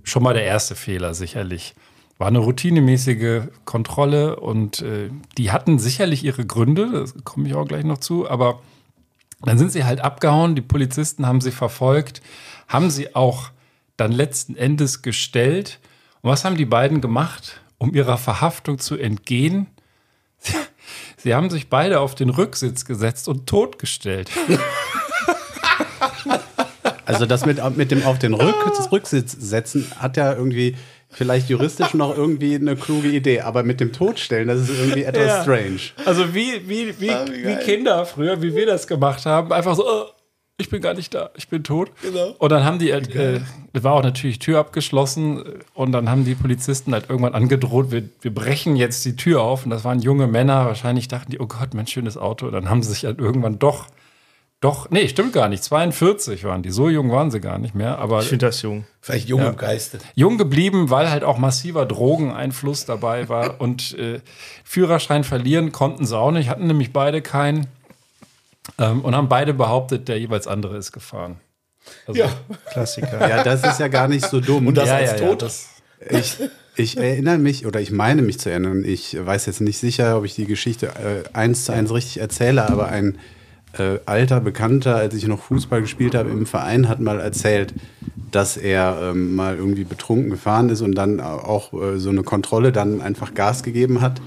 Schon 0.02 0.22
mal 0.22 0.34
der 0.34 0.44
erste 0.44 0.74
Fehler, 0.74 1.14
sicherlich. 1.14 1.74
War 2.18 2.28
eine 2.28 2.38
routinemäßige 2.38 3.48
Kontrolle 3.64 4.36
und 4.36 4.82
äh, 4.82 5.10
die 5.38 5.50
hatten 5.50 5.78
sicherlich 5.78 6.24
ihre 6.24 6.46
Gründe, 6.46 7.04
da 7.06 7.20
komme 7.24 7.48
ich 7.48 7.54
auch 7.54 7.66
gleich 7.66 7.84
noch 7.84 7.98
zu, 7.98 8.28
aber 8.28 8.60
dann 9.40 9.58
sind 9.58 9.72
sie 9.72 9.84
halt 9.84 10.00
abgehauen, 10.00 10.54
die 10.54 10.62
Polizisten 10.62 11.26
haben 11.26 11.40
sie 11.40 11.50
verfolgt, 11.50 12.22
haben 12.68 12.90
sie 12.90 13.14
auch 13.16 13.50
dann 13.96 14.12
letzten 14.12 14.54
Endes 14.54 15.02
gestellt. 15.02 15.80
Und 16.20 16.30
was 16.30 16.44
haben 16.44 16.56
die 16.56 16.64
beiden 16.64 17.00
gemacht, 17.00 17.60
um 17.78 17.94
ihrer 17.94 18.18
Verhaftung 18.18 18.78
zu 18.78 18.96
entgehen? 18.96 19.66
Sie, 21.22 21.34
haben 21.34 21.50
sich 21.50 21.68
beide 21.68 22.00
auf 22.00 22.14
den 22.14 22.30
Rücksitz 22.30 22.84
gesetzt 22.84 23.28
und 23.28 23.46
totgestellt. 23.46 24.30
Also 27.04 27.26
das 27.26 27.44
mit, 27.44 27.58
mit 27.76 27.90
dem 27.90 28.04
auf 28.04 28.18
den 28.18 28.32
Rück, 28.32 28.54
Rücksitz 28.92 29.32
setzen 29.38 29.90
hat 29.98 30.16
ja 30.16 30.32
irgendwie 30.32 30.76
vielleicht 31.10 31.48
juristisch 31.50 31.94
noch 31.94 32.16
irgendwie 32.16 32.54
eine 32.54 32.76
kluge 32.76 33.08
Idee, 33.08 33.40
aber 33.40 33.64
mit 33.64 33.80
dem 33.80 33.92
Todstellen, 33.92 34.48
das 34.48 34.60
ist 34.60 34.70
irgendwie 34.70 35.02
etwas 35.02 35.26
Ja. 35.26 35.42
strange. 35.42 35.80
Also 36.06 36.32
wie, 36.34 36.66
wie, 36.68 36.94
wie, 37.00 37.10
Ah, 37.10 37.24
wie 37.30 37.44
wie. 37.48 37.56
Kinder 37.56 38.06
früher, 38.06 38.40
wie 38.40 38.54
wir 38.54 38.66
das 38.66 38.86
gemacht 38.86 39.26
haben, 39.26 39.52
einfach 39.52 39.74
so, 39.76 39.82
äh, 39.82 40.04
ich 40.58 40.70
bin 40.70 40.80
gar 40.80 40.94
nicht 40.94 41.14
da, 41.14 41.30
ich 41.36 41.48
bin 41.48 41.64
tot. 41.64 41.90
Genau. 42.02 42.34
Und 42.38 42.52
dann 42.52 42.64
haben 42.64 42.78
die, 42.78 42.90
äh, 42.90 43.40
es 43.72 43.82
war 43.82 43.94
auch 43.94 44.02
natürlich 44.02 44.38
Tür 44.38 44.58
abgeschlossen 44.58 45.42
und 45.74 45.92
dann 45.92 46.08
haben 46.08 46.24
die 46.24 46.34
Polizisten 46.34 46.92
halt 46.92 47.08
irgendwann 47.08 47.34
angedroht, 47.34 47.90
wir, 47.90 48.04
wir 48.20 48.34
brechen 48.34 48.76
jetzt 48.76 49.04
die 49.04 49.16
Tür 49.16 49.42
auf. 49.42 49.64
Und 49.64 49.70
das 49.70 49.84
waren 49.84 50.00
junge 50.00 50.26
Männer, 50.26 50.66
wahrscheinlich 50.66 51.08
dachten 51.08 51.30
die, 51.30 51.40
oh 51.40 51.46
Gott, 51.46 51.74
mein 51.74 51.86
schönes 51.86 52.16
Auto. 52.16 52.46
Und 52.46 52.52
dann 52.52 52.70
haben 52.70 52.82
sie 52.82 52.90
sich 52.90 53.04
halt 53.04 53.18
irgendwann 53.18 53.58
doch, 53.58 53.86
doch, 54.60 54.90
nee, 54.90 55.08
stimmt 55.08 55.32
gar 55.32 55.48
nicht, 55.48 55.64
42 55.64 56.44
waren 56.44 56.62
die, 56.62 56.70
so 56.70 56.88
jung 56.88 57.10
waren 57.10 57.32
sie 57.32 57.40
gar 57.40 57.58
nicht 57.58 57.74
mehr, 57.74 57.98
aber 57.98 58.20
Ich 58.20 58.28
finde 58.28 58.46
das 58.46 58.62
jung. 58.62 58.84
Vielleicht 59.00 59.28
jung 59.28 59.44
im 59.44 59.56
Geiste. 59.56 59.98
jung 60.14 60.38
geblieben, 60.38 60.88
weil 60.88 61.10
halt 61.10 61.24
auch 61.24 61.36
massiver 61.36 61.84
Drogeneinfluss 61.84 62.84
dabei 62.84 63.28
war 63.28 63.56
und 63.60 63.98
äh, 63.98 64.20
Führerschein 64.62 65.24
verlieren 65.24 65.72
konnten 65.72 66.06
sie 66.06 66.16
auch 66.16 66.30
nicht, 66.30 66.48
hatten 66.48 66.68
nämlich 66.68 66.92
beide 66.92 67.22
keinen 67.22 67.66
ähm, 68.78 69.02
und 69.02 69.14
haben 69.14 69.28
beide 69.28 69.54
behauptet, 69.54 70.08
der 70.08 70.18
jeweils 70.18 70.46
andere 70.46 70.76
ist 70.76 70.92
gefahren. 70.92 71.40
Also, 72.06 72.20
Ja. 72.20 72.28
Klassiker. 72.70 73.28
Ja, 73.28 73.42
das 73.42 73.64
ist 73.64 73.80
ja 73.80 73.88
gar 73.88 74.08
nicht 74.08 74.26
so 74.26 74.40
dumm. 74.40 74.66
Und 74.66 74.76
das 74.76 74.88
ja, 74.88 74.96
als 74.96 75.12
ja, 75.12 75.16
ja, 75.18 75.28
Toter. 75.28 75.46
das, 75.46 75.68
Ich, 76.10 76.38
ich 76.76 76.96
erinnere 76.96 77.38
mich, 77.38 77.66
oder 77.66 77.80
ich 77.80 77.90
meine 77.90 78.22
mich 78.22 78.38
zu 78.38 78.50
erinnern, 78.50 78.84
ich 78.84 79.16
weiß 79.18 79.46
jetzt 79.46 79.60
nicht 79.60 79.78
sicher, 79.78 80.16
ob 80.18 80.24
ich 80.24 80.34
die 80.34 80.46
Geschichte 80.46 80.86
äh, 80.86 81.28
eins 81.32 81.64
zu 81.64 81.72
eins 81.72 81.92
richtig 81.92 82.18
erzähle, 82.18 82.68
aber 82.68 82.88
ein 82.88 83.18
äh, 83.78 83.98
alter 84.06 84.40
Bekannter, 84.40 84.96
als 84.96 85.14
ich 85.14 85.26
noch 85.26 85.40
Fußball 85.40 85.80
gespielt 85.80 86.14
habe 86.14 86.30
im 86.30 86.46
Verein, 86.46 86.88
hat 86.88 87.00
mal 87.00 87.20
erzählt, 87.20 87.74
dass 88.30 88.56
er 88.56 88.98
ähm, 89.10 89.34
mal 89.34 89.56
irgendwie 89.56 89.84
betrunken 89.84 90.30
gefahren 90.30 90.68
ist 90.68 90.80
und 90.80 90.94
dann 90.94 91.20
auch 91.20 91.72
äh, 91.72 91.98
so 91.98 92.10
eine 92.10 92.22
Kontrolle 92.22 92.72
dann 92.72 93.00
einfach 93.00 93.34
Gas 93.34 93.62
gegeben 93.62 94.00
hat. 94.00 94.20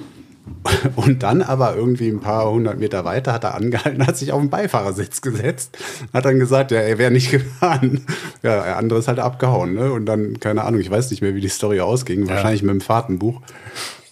Und 0.95 1.23
dann 1.23 1.41
aber 1.41 1.75
irgendwie 1.75 2.07
ein 2.09 2.19
paar 2.19 2.49
hundert 2.49 2.79
Meter 2.79 3.03
weiter 3.03 3.33
hat 3.33 3.43
er 3.43 3.55
angehalten, 3.55 4.05
hat 4.05 4.17
sich 4.17 4.31
auf 4.31 4.39
den 4.39 4.49
Beifahrersitz 4.49 5.21
gesetzt, 5.21 5.77
hat 6.13 6.25
dann 6.25 6.39
gesagt, 6.39 6.71
ja, 6.71 6.79
er 6.79 6.97
wäre 6.97 7.11
nicht 7.11 7.31
gefahren. 7.31 8.05
Ja, 8.43 8.63
der 8.63 8.77
andere 8.77 8.99
ist 8.99 9.07
halt 9.07 9.19
abgehauen. 9.19 9.73
Ne? 9.73 9.91
Und 9.91 10.05
dann, 10.05 10.39
keine 10.39 10.63
Ahnung, 10.63 10.79
ich 10.79 10.91
weiß 10.91 11.09
nicht 11.11 11.21
mehr, 11.21 11.35
wie 11.35 11.41
die 11.41 11.49
Story 11.49 11.79
ausging, 11.81 12.27
wahrscheinlich 12.27 12.61
mit 12.63 12.71
dem 12.71 12.81
Fahrtenbuch. 12.81 13.41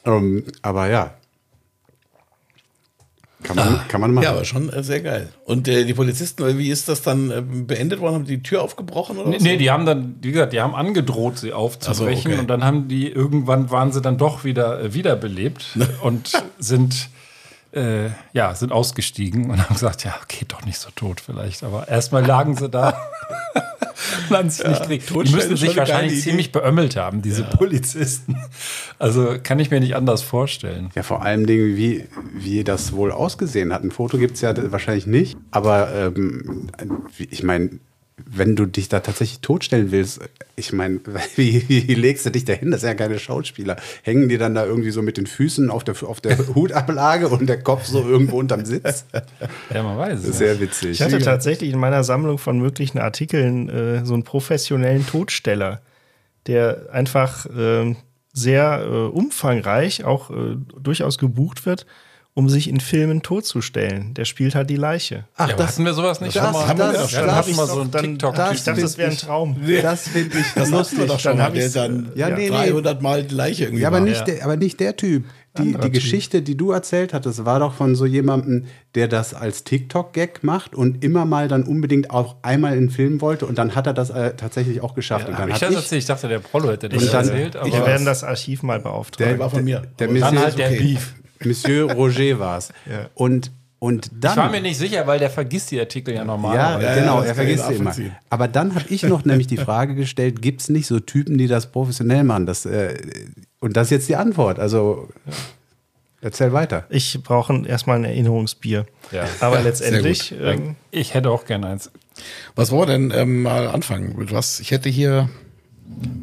Ähm, 0.06 0.44
aber 0.62 0.90
ja. 0.90 1.14
Kann 3.44 3.56
man, 3.56 3.88
kann 3.88 4.02
man 4.02 4.14
machen. 4.14 4.24
Ja, 4.24 4.32
aber 4.32 4.46
schon 4.46 4.70
äh, 4.70 4.84
sehr 4.84 5.02
geil. 5.02 5.30
Und 5.46 5.68
äh, 5.68 5.86
die 5.86 5.94
Polizisten, 5.94 6.58
wie 6.58 6.70
ist 6.70 6.90
das 6.90 7.02
dann 7.02 7.32
äh, 7.32 7.42
beendet 7.42 8.00
worden? 8.00 8.16
Haben 8.16 8.26
die 8.26 8.38
die 8.38 8.44
Tür 8.44 8.62
aufgebrochen 8.62 9.18
oder 9.18 9.30
nee, 9.30 9.36
was? 9.36 9.44
nee, 9.44 9.58
die 9.58 9.70
haben 9.70 9.86
dann, 9.86 10.16
wie 10.22 10.32
gesagt, 10.32 10.54
die 10.54 10.62
haben 10.62 10.76
angedroht, 10.76 11.38
sie 11.38 11.54
aufzubrechen 11.54 12.24
so, 12.24 12.30
okay. 12.30 12.40
und 12.40 12.48
dann 12.48 12.64
haben 12.64 12.88
die, 12.88 13.10
irgendwann 13.10 13.70
waren 13.70 13.92
sie 13.92 14.02
dann 14.02 14.18
doch 14.18 14.44
wieder 14.44 14.80
äh, 14.80 14.94
wiederbelebt 14.94 15.78
und 16.02 16.32
sind, 16.58 17.10
äh, 17.74 18.10
ja, 18.34 18.56
sind 18.56 18.72
ausgestiegen 18.72 19.50
und 19.52 19.62
haben 19.62 19.74
gesagt, 19.74 20.04
ja, 20.04 20.16
geht 20.28 20.52
doch 20.54 20.66
nicht 20.66 20.80
so 20.80 20.90
tot 20.96 21.22
vielleicht, 21.22 21.64
aber 21.64 21.88
erstmal 21.88 22.26
lagen 22.26 22.56
sie 22.56 22.70
da. 22.70 22.98
und 24.30 24.38
haben 24.38 24.50
sich 24.50 24.66
nicht 24.66 24.88
gekriegt. 24.90 25.28
Die 25.30 25.36
müssen 25.36 25.58
sich 25.58 25.76
wahrscheinlich 25.78 26.22
ziemlich 26.22 26.52
beömmelt 26.52 26.96
haben, 26.96 27.22
diese 27.22 27.44
Polizisten. 27.44 28.38
Also 29.00 29.36
kann 29.42 29.60
ich 29.60 29.72
mir 29.72 29.80
nicht 29.80 29.96
anders 29.96 30.22
vorstellen. 30.22 30.90
Ja, 30.96 31.04
vor 31.04 31.24
allem 31.24 31.46
Dingen, 31.46 31.76
wie, 31.76 32.06
wie 32.34 32.64
das 32.64 32.94
wohl 32.94 33.12
ausgesehen 33.12 33.74
hat. 33.74 33.84
Ein 33.84 33.92
Foto 33.92 34.18
gibt 34.18 34.36
es 34.36 34.42
ja 34.42 34.54
wahrscheinlich 34.72 35.08
nicht. 35.08 35.38
Aber 35.52 35.94
ähm, 35.94 36.70
wie- 37.18 37.28
ich 37.30 37.44
meine, 37.44 37.70
wenn 38.18 38.56
du 38.56 38.66
dich 38.66 38.90
da 38.90 39.00
tatsächlich 39.00 39.40
totstellen 39.40 39.92
willst, 39.92 40.22
ich 40.56 40.72
meine, 40.72 41.00
wie, 41.36 41.68
wie 41.68 41.94
legst 41.96 42.26
du 42.26 42.30
dich 42.30 42.46
da 42.46 42.54
hin? 42.54 42.72
Das 42.72 42.82
sind 42.82 42.90
ja 42.90 42.96
keine 42.96 43.20
Schauspieler. 43.20 43.78
Hängen 44.04 44.30
die 44.30 44.38
dann 44.38 44.54
da 44.54 44.66
irgendwie 44.66 44.92
so 44.92 45.02
mit 45.02 45.18
den 45.18 45.26
Füßen 45.26 45.70
auf 45.72 45.84
der, 45.84 45.96
auf 46.04 46.22
der 46.22 46.38
Hutablage 46.56 47.28
und 47.28 47.48
der 47.48 47.62
Kopf 47.62 47.86
so 47.86 48.08
irgendwo 48.08 48.40
unterm 48.40 48.66
Sitz? 48.66 49.06
Ja, 49.74 49.84
man 49.84 49.98
weiß. 49.98 50.24
es. 50.24 50.38
Sehr 50.38 50.60
witzig. 50.60 50.92
Ich 50.92 51.02
hatte 51.02 51.20
tatsächlich 51.20 51.72
in 51.72 51.80
meiner 51.80 52.04
Sammlung 52.04 52.38
von 52.38 52.60
möglichen 52.60 53.00
Artikeln 53.00 53.70
äh, 53.70 54.06
so 54.06 54.14
einen 54.14 54.24
professionellen 54.24 55.06
Totsteller, 55.06 55.82
der 56.48 56.90
einfach 56.92 57.48
ähm, 57.56 57.98
sehr 58.32 58.84
äh, 58.84 58.88
umfangreich 59.08 60.04
auch 60.04 60.30
äh, 60.30 60.58
durchaus 60.80 61.18
gebucht 61.18 61.66
wird, 61.66 61.86
um 62.36 62.50
sich 62.50 62.68
in 62.68 62.80
Filmen 62.80 63.22
totzustellen. 63.22 64.14
Der 64.16 64.26
spielt 64.26 64.56
halt 64.56 64.70
die 64.70 64.76
Leiche. 64.76 65.26
Ach, 65.38 65.50
Ja, 65.50 65.54
aber 65.54 65.68
hatten 65.68 65.86
wir 65.86 65.94
sowas 65.94 66.20
nicht 66.20 66.36
das- 66.36 66.44
schon 66.44 66.54
mal? 66.54 66.68
haben 66.68 66.80
wir 66.80 66.86
das- 66.92 67.02
doch 67.04 67.10
schon. 67.10 67.20
ja, 67.20 67.26
das- 67.28 67.36
hatten 67.36 67.56
wir 67.58 67.68
so 67.68 67.82
einen 67.82 67.92
dann, 67.92 68.04
TikTok. 68.06 68.36
dann, 68.36 68.56
ich 68.56 68.64
dachte, 68.64 68.82
das 68.82 68.98
wäre 68.98 69.12
ein 69.12 69.18
Traum. 69.18 69.56
Das 69.84 70.08
finde 70.08 70.38
ich 70.40 70.46
Das 70.56 70.72
hatten 70.72 70.98
wir 70.98 71.06
doch 71.08 71.20
schon 71.20 71.38
Dann 71.38 71.52
mal, 71.54 71.60
der 71.60 71.70
dann 71.70 72.12
Ja, 72.16 72.30
nee, 72.30 72.50
nee. 72.50 72.50
300 72.50 73.02
Mal 73.02 73.24
die 73.24 73.36
Leiche 73.36 73.66
irgendwie 73.66 73.84
Ja, 73.84 73.90
aber 73.90 73.98
war. 74.00 74.06
nicht, 74.06 74.26
der, 74.28 74.44
aber 74.44 74.58
nicht 74.58 74.80
der 74.80 74.96
Typ. 74.98 75.26
Die, 75.60 75.76
die 75.78 75.92
Geschichte, 75.92 76.42
die 76.42 76.58
du 76.58 76.72
erzählt 76.72 77.14
hattest, 77.14 77.46
war 77.46 77.60
doch 77.60 77.76
von 77.76 77.94
so 77.94 78.08
jemandem, 78.08 78.66
der 78.96 79.08
das 79.08 79.36
als 79.36 79.64
TikTok-Gag 79.64 80.44
macht 80.44 80.74
und 80.74 81.04
immer 81.04 81.26
mal 81.26 81.48
dann 81.48 81.62
unbedingt 81.62 82.10
auch 82.10 82.38
einmal 82.42 82.74
in 82.74 82.86
den 82.88 82.90
Film 82.90 83.22
wollte 83.22 83.46
und 83.46 83.60
dann 83.60 83.76
hat 83.76 83.86
er 83.86 83.94
das 83.94 84.10
äh, 84.10 84.34
tatsächlich 84.36 84.82
auch 84.82 84.96
geschafft. 84.96 85.28
und 85.28 85.34
Hab 85.36 85.42
dann 85.42 85.50
ich 85.50 85.62
hat 85.62 85.72
das 85.72 85.92
ich? 85.92 86.00
Ich 86.00 86.06
dachte, 86.08 86.28
der 86.28 86.40
Prollo 86.40 86.72
hätte 86.72 86.90
das 86.90 87.04
Und 87.04 87.14
erzählt. 87.14 87.56
Aber 87.56 87.68
Wir 87.68 87.86
werden 87.86 88.04
das 88.08 88.24
Archiv 88.24 88.64
mal 88.64 88.80
beauftragen. 88.80 89.34
Der 89.34 89.40
war 89.40 89.52
von 89.52 89.64
mir. 89.64 89.84
der 90.00 90.08
dann 90.08 90.40
halt 90.40 90.58
der 90.58 90.70
okay. 90.72 90.80
Beef. 90.80 91.14
Monsieur 91.46 91.92
Roger 91.92 92.40
war 92.40 92.58
es. 92.58 92.70
Ja. 92.90 93.10
Und, 93.16 93.52
und 93.80 94.10
dann. 94.14 94.32
Ich 94.32 94.38
war 94.38 94.50
mir 94.50 94.62
nicht 94.62 94.78
sicher, 94.78 95.06
weil 95.08 95.20
der 95.20 95.30
vergisst 95.30 95.72
die 95.72 95.80
Artikel 95.80 96.14
ja 96.14 96.24
normal. 96.24 96.56
Ja, 96.56 96.80
Ja, 96.80 96.96
genau, 96.96 97.22
er 97.22 97.36
vergisst 97.36 97.68
sie 97.68 97.76
immer. 97.76 97.94
Aber 98.30 98.48
dann 98.48 98.76
habe 98.76 98.86
ich 98.90 99.04
noch 99.04 99.26
nämlich 99.26 99.48
die 99.48 99.58
Frage 99.58 99.96
gestellt, 99.96 100.42
gibt 100.42 100.62
es 100.62 100.70
nicht 100.70 100.88
so 100.88 101.00
Typen, 101.00 101.38
die 101.38 101.48
das 101.48 101.72
professionell 101.72 102.24
machen? 102.24 102.46
Das, 102.46 102.66
äh, 102.66 102.96
und 103.60 103.78
das 103.78 103.88
ist 103.88 103.92
jetzt 103.92 104.10
die 104.10 104.16
Antwort. 104.16 104.60
Also 104.60 105.10
erzähl 106.22 106.54
weiter. 106.54 106.86
Ich 106.90 107.22
brauche 107.24 107.66
erstmal 107.68 107.98
ein 107.98 108.06
Erinnerungsbier. 108.06 108.86
Ja. 109.12 109.26
Aber 109.40 109.62
letztendlich, 109.62 110.34
ähm, 110.42 110.76
Ich 110.92 111.14
hätte 111.14 111.30
auch 111.30 111.46
gerne 111.46 111.68
eins. 111.68 111.92
Was 112.56 112.72
wollen 112.72 113.10
wir 113.10 113.18
denn 113.18 113.22
ähm, 113.22 113.42
mal 113.44 113.68
anfangen? 113.68 114.16
Mit 114.18 114.32
was? 114.34 114.60
Ich 114.60 114.72
hätte 114.72 114.90
hier. 114.90 115.30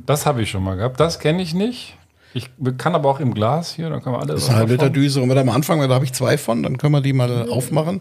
Das 0.06 0.26
habe 0.26 0.42
ich 0.42 0.50
schon 0.50 0.62
mal 0.64 0.76
gehabt. 0.76 0.98
Das 0.98 1.18
kenne 1.18 1.42
ich 1.42 1.52
nicht. 1.54 1.96
Ich 2.32 2.48
kann 2.78 2.94
aber 2.94 3.08
auch 3.08 3.20
im 3.20 3.34
Glas 3.34 3.74
hier, 3.74 3.90
dann 3.90 4.02
kann 4.02 4.12
man 4.12 4.22
alles. 4.22 4.34
Das 4.36 4.42
ist 4.44 4.48
eine 4.50 4.58
halbe 4.58 4.72
Liter 4.72 4.90
Düse. 4.90 5.20
Und 5.20 5.28
wir 5.28 5.54
anfangen, 5.54 5.80
weil 5.80 5.88
da 5.88 5.94
habe 5.96 6.04
ich 6.04 6.12
zwei 6.12 6.38
von, 6.38 6.62
dann 6.62 6.78
können 6.78 6.92
wir 6.92 7.00
die 7.00 7.12
mal 7.12 7.48
aufmachen. 7.48 8.00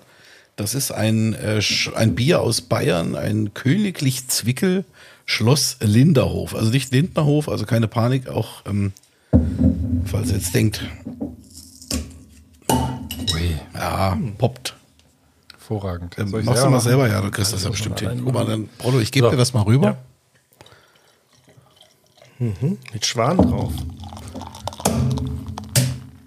Das 0.55 0.75
ist 0.75 0.91
ein, 0.91 1.33
äh, 1.33 1.61
ein 1.95 2.15
Bier 2.15 2.41
aus 2.41 2.61
Bayern, 2.61 3.15
ein 3.15 3.53
Königlich 3.53 4.27
Zwickel 4.27 4.83
Schloss 5.25 5.77
Linderhof. 5.79 6.53
Also 6.53 6.69
nicht 6.71 6.91
Lindnerhof, 6.91 7.47
also 7.49 7.65
keine 7.65 7.87
Panik, 7.87 8.27
auch 8.27 8.65
ähm, 8.65 8.91
falls 10.05 10.29
ihr 10.29 10.35
jetzt 10.37 10.53
denkt, 10.53 10.81
Ui, 12.69 13.55
ja, 13.73 14.17
poppt. 14.37 14.75
hervorragend. 15.51 16.17
Ähm, 16.17 16.31
machst 16.43 16.63
du 16.63 16.69
mal 16.69 16.79
selber 16.79 16.79
selber, 16.81 17.07
ja, 17.07 17.21
du 17.21 17.31
kriegst 17.31 17.53
das 17.53 17.63
ja 17.63 17.69
bestimmt 17.69 17.99
hin. 17.99 18.21
Guck 18.23 18.33
mal, 18.33 18.45
dann, 18.45 18.67
Brotto, 18.79 18.99
ich 18.99 19.11
gebe 19.11 19.27
So. 19.27 19.31
dir 19.31 19.37
das 19.37 19.53
mal 19.53 19.61
rüber. 19.63 19.97
Ja. 22.39 22.53
mit 22.93 23.05
Schwan 23.05 23.37
drauf. 23.37 23.71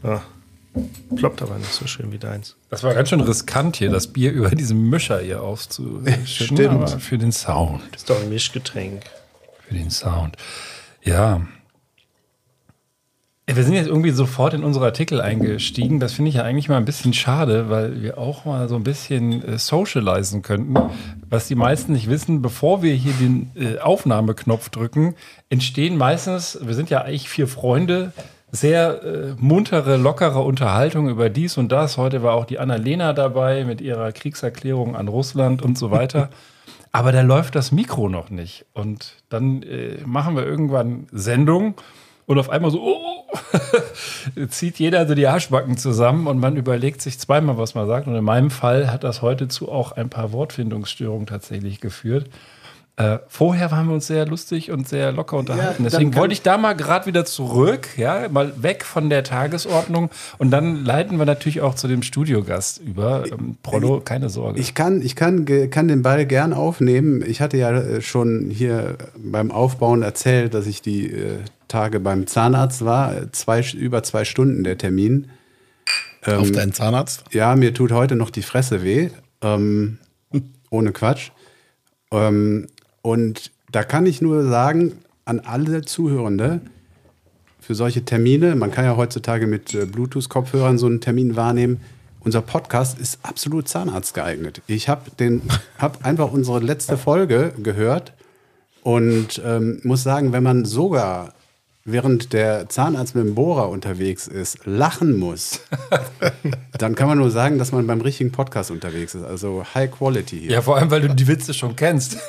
Ah, 0.02 0.22
ploppt 1.16 1.42
aber 1.42 1.56
nicht 1.58 1.72
so 1.72 1.86
schön 1.86 2.12
wie 2.12 2.18
deins. 2.18 2.56
Das 2.70 2.82
war 2.82 2.94
ganz 2.94 3.10
schön 3.10 3.20
riskant 3.20 3.76
hier, 3.76 3.90
das 3.90 4.08
Bier 4.08 4.32
über 4.32 4.50
diesen 4.50 4.88
Mischer 4.88 5.20
hier 5.20 5.42
aufzuschütten. 5.42 6.26
Stimmt. 6.26 6.60
Aber 6.68 6.88
für 6.88 7.18
den 7.18 7.32
Sound. 7.32 7.82
Ist 7.94 8.08
doch 8.08 8.20
ein 8.20 8.28
Mischgetränk. 8.28 9.02
Für 9.68 9.74
den 9.74 9.90
Sound. 9.90 10.36
Ja. 11.02 11.42
Wir 13.46 13.64
sind 13.64 13.74
jetzt 13.74 13.88
irgendwie 13.88 14.12
sofort 14.12 14.54
in 14.54 14.64
unsere 14.64 14.86
Artikel 14.86 15.20
eingestiegen. 15.20 16.00
Das 16.00 16.14
finde 16.14 16.30
ich 16.30 16.36
ja 16.36 16.42
eigentlich 16.42 16.68
mal 16.68 16.76
ein 16.76 16.84
bisschen 16.86 17.12
schade, 17.12 17.68
weil 17.68 18.00
wir 18.00 18.16
auch 18.16 18.44
mal 18.46 18.68
so 18.68 18.76
ein 18.76 18.84
bisschen 18.84 19.44
äh, 19.44 19.58
socialisen 19.58 20.42
könnten. 20.42 20.74
Was 21.28 21.48
die 21.48 21.54
meisten 21.54 21.92
nicht 21.92 22.08
wissen, 22.08 22.40
bevor 22.40 22.82
wir 22.82 22.94
hier 22.94 23.12
den 23.12 23.50
äh, 23.56 23.78
Aufnahmeknopf 23.78 24.70
drücken, 24.70 25.16
entstehen 25.50 25.98
meistens, 25.98 26.58
wir 26.62 26.74
sind 26.74 26.88
ja 26.88 27.02
eigentlich 27.02 27.28
vier 27.28 27.48
Freunde, 27.48 28.12
sehr 28.52 29.02
äh, 29.02 29.34
muntere, 29.38 29.96
lockere 29.96 30.40
Unterhaltung 30.40 31.08
über 31.08 31.30
dies 31.30 31.56
und 31.56 31.72
das. 31.72 31.96
Heute 31.96 32.22
war 32.22 32.34
auch 32.34 32.44
die 32.44 32.58
Annalena 32.58 33.14
dabei 33.14 33.64
mit 33.64 33.80
ihrer 33.80 34.12
Kriegserklärung 34.12 34.94
an 34.94 35.08
Russland 35.08 35.62
und 35.62 35.78
so 35.78 35.90
weiter. 35.90 36.28
Aber 36.92 37.10
da 37.10 37.22
läuft 37.22 37.54
das 37.54 37.72
Mikro 37.72 38.10
noch 38.10 38.28
nicht. 38.28 38.66
Und 38.74 39.14
dann 39.30 39.62
äh, 39.62 39.96
machen 40.04 40.36
wir 40.36 40.44
irgendwann 40.44 41.06
Sendung 41.10 41.74
und 42.26 42.38
auf 42.38 42.50
einmal 42.50 42.70
so, 42.70 42.82
oh, 42.82 43.26
zieht 44.48 44.78
jeder 44.78 45.08
so 45.08 45.14
die 45.14 45.26
Arschbacken 45.26 45.78
zusammen 45.78 46.26
und 46.26 46.38
man 46.38 46.56
überlegt 46.56 47.00
sich 47.00 47.18
zweimal, 47.18 47.56
was 47.56 47.74
man 47.74 47.86
sagt. 47.86 48.06
Und 48.06 48.14
in 48.14 48.24
meinem 48.24 48.50
Fall 48.50 48.92
hat 48.92 49.02
das 49.02 49.22
heute 49.22 49.48
zu 49.48 49.72
auch 49.72 49.92
ein 49.92 50.10
paar 50.10 50.32
Wortfindungsstörungen 50.32 51.26
tatsächlich 51.26 51.80
geführt. 51.80 52.28
Äh, 52.96 53.20
vorher 53.26 53.70
waren 53.70 53.86
wir 53.86 53.94
uns 53.94 54.06
sehr 54.06 54.26
lustig 54.26 54.70
und 54.70 54.86
sehr 54.86 55.12
locker 55.12 55.38
unterhalten. 55.38 55.82
dann 55.82 55.90
Deswegen 55.90 56.14
wollte 56.14 56.34
ich 56.34 56.42
da 56.42 56.58
mal 56.58 56.74
gerade 56.74 57.06
wieder 57.06 57.24
zurück, 57.24 57.88
ja, 57.96 58.28
mal 58.28 58.62
weg 58.62 58.84
von 58.84 59.08
der 59.08 59.24
Tagesordnung. 59.24 60.10
Und 60.36 60.50
dann 60.50 60.84
leiten 60.84 61.18
wir 61.18 61.24
natürlich 61.24 61.62
auch 61.62 61.74
zu 61.74 61.88
dem 61.88 62.02
Studiogast 62.02 62.80
über. 62.80 63.24
Ähm, 63.32 63.56
Prollo, 63.62 64.00
keine 64.00 64.28
Sorge. 64.28 64.60
Ich 64.60 64.74
kann, 64.74 65.00
ich 65.00 65.16
kann, 65.16 65.46
kann 65.70 65.88
den 65.88 66.02
Ball 66.02 66.26
gern 66.26 66.52
aufnehmen. 66.52 67.24
Ich 67.26 67.40
hatte 67.40 67.56
ja 67.56 67.72
äh, 67.72 68.02
schon 68.02 68.50
hier 68.50 68.98
beim 69.16 69.50
Aufbauen 69.50 70.02
erzählt, 70.02 70.52
dass 70.52 70.66
ich 70.66 70.82
die 70.82 71.10
äh, 71.10 71.38
Tage 71.68 71.98
beim 71.98 72.26
Zahnarzt 72.26 72.84
war. 72.84 73.16
Äh, 73.16 73.32
Zwei, 73.32 73.62
über 73.72 74.02
zwei 74.02 74.26
Stunden 74.26 74.64
der 74.64 74.76
Termin. 74.76 75.30
Ähm, 76.26 76.40
Auf 76.40 76.52
deinen 76.52 76.74
Zahnarzt. 76.74 77.24
Ja, 77.32 77.56
mir 77.56 77.72
tut 77.72 77.90
heute 77.90 78.16
noch 78.16 78.28
die 78.28 78.42
Fresse 78.42 78.82
weh. 78.82 79.08
Ähm, 79.40 79.96
ohne 80.70 80.92
Quatsch. 80.92 81.30
Ähm, 82.10 82.66
und 83.02 83.50
da 83.70 83.82
kann 83.82 84.06
ich 84.06 84.22
nur 84.22 84.44
sagen, 84.48 84.92
an 85.24 85.40
alle 85.40 85.82
Zuhörende, 85.82 86.60
für 87.62 87.76
solche 87.76 88.04
Termine, 88.04 88.56
man 88.56 88.72
kann 88.72 88.84
ja 88.84 88.96
heutzutage 88.96 89.46
mit 89.46 89.72
äh, 89.72 89.86
Bluetooth-Kopfhörern 89.86 90.78
so 90.78 90.86
einen 90.86 91.00
Termin 91.00 91.36
wahrnehmen. 91.36 91.80
Unser 92.18 92.42
Podcast 92.42 92.98
ist 92.98 93.20
absolut 93.22 93.68
Zahnarzt 93.68 94.14
geeignet. 94.14 94.62
Ich 94.66 94.88
habe 94.88 95.10
hab 95.78 96.04
einfach 96.04 96.32
unsere 96.32 96.58
letzte 96.58 96.98
Folge 96.98 97.52
gehört 97.62 98.14
und 98.82 99.40
ähm, 99.44 99.80
muss 99.84 100.02
sagen, 100.02 100.32
wenn 100.32 100.42
man 100.42 100.64
sogar 100.64 101.34
während 101.84 102.32
der 102.32 102.68
Zahnarzt 102.68 103.14
mit 103.14 103.24
dem 103.24 103.34
Bohrer 103.34 103.68
unterwegs 103.68 104.28
ist, 104.28 104.64
lachen 104.64 105.18
muss, 105.18 105.60
dann 106.78 106.94
kann 106.94 107.08
man 107.08 107.18
nur 107.18 107.30
sagen, 107.30 107.58
dass 107.58 107.72
man 107.72 107.86
beim 107.86 108.00
richtigen 108.00 108.30
Podcast 108.30 108.70
unterwegs 108.70 109.14
ist. 109.14 109.24
Also 109.24 109.64
High 109.74 109.90
Quality 109.90 110.40
hier. 110.40 110.50
Ja, 110.52 110.62
vor 110.62 110.76
allem, 110.76 110.90
weil 110.90 111.00
du 111.00 111.14
die 111.14 111.26
Witze 111.26 111.54
schon 111.54 111.76
kennst. 111.76 112.18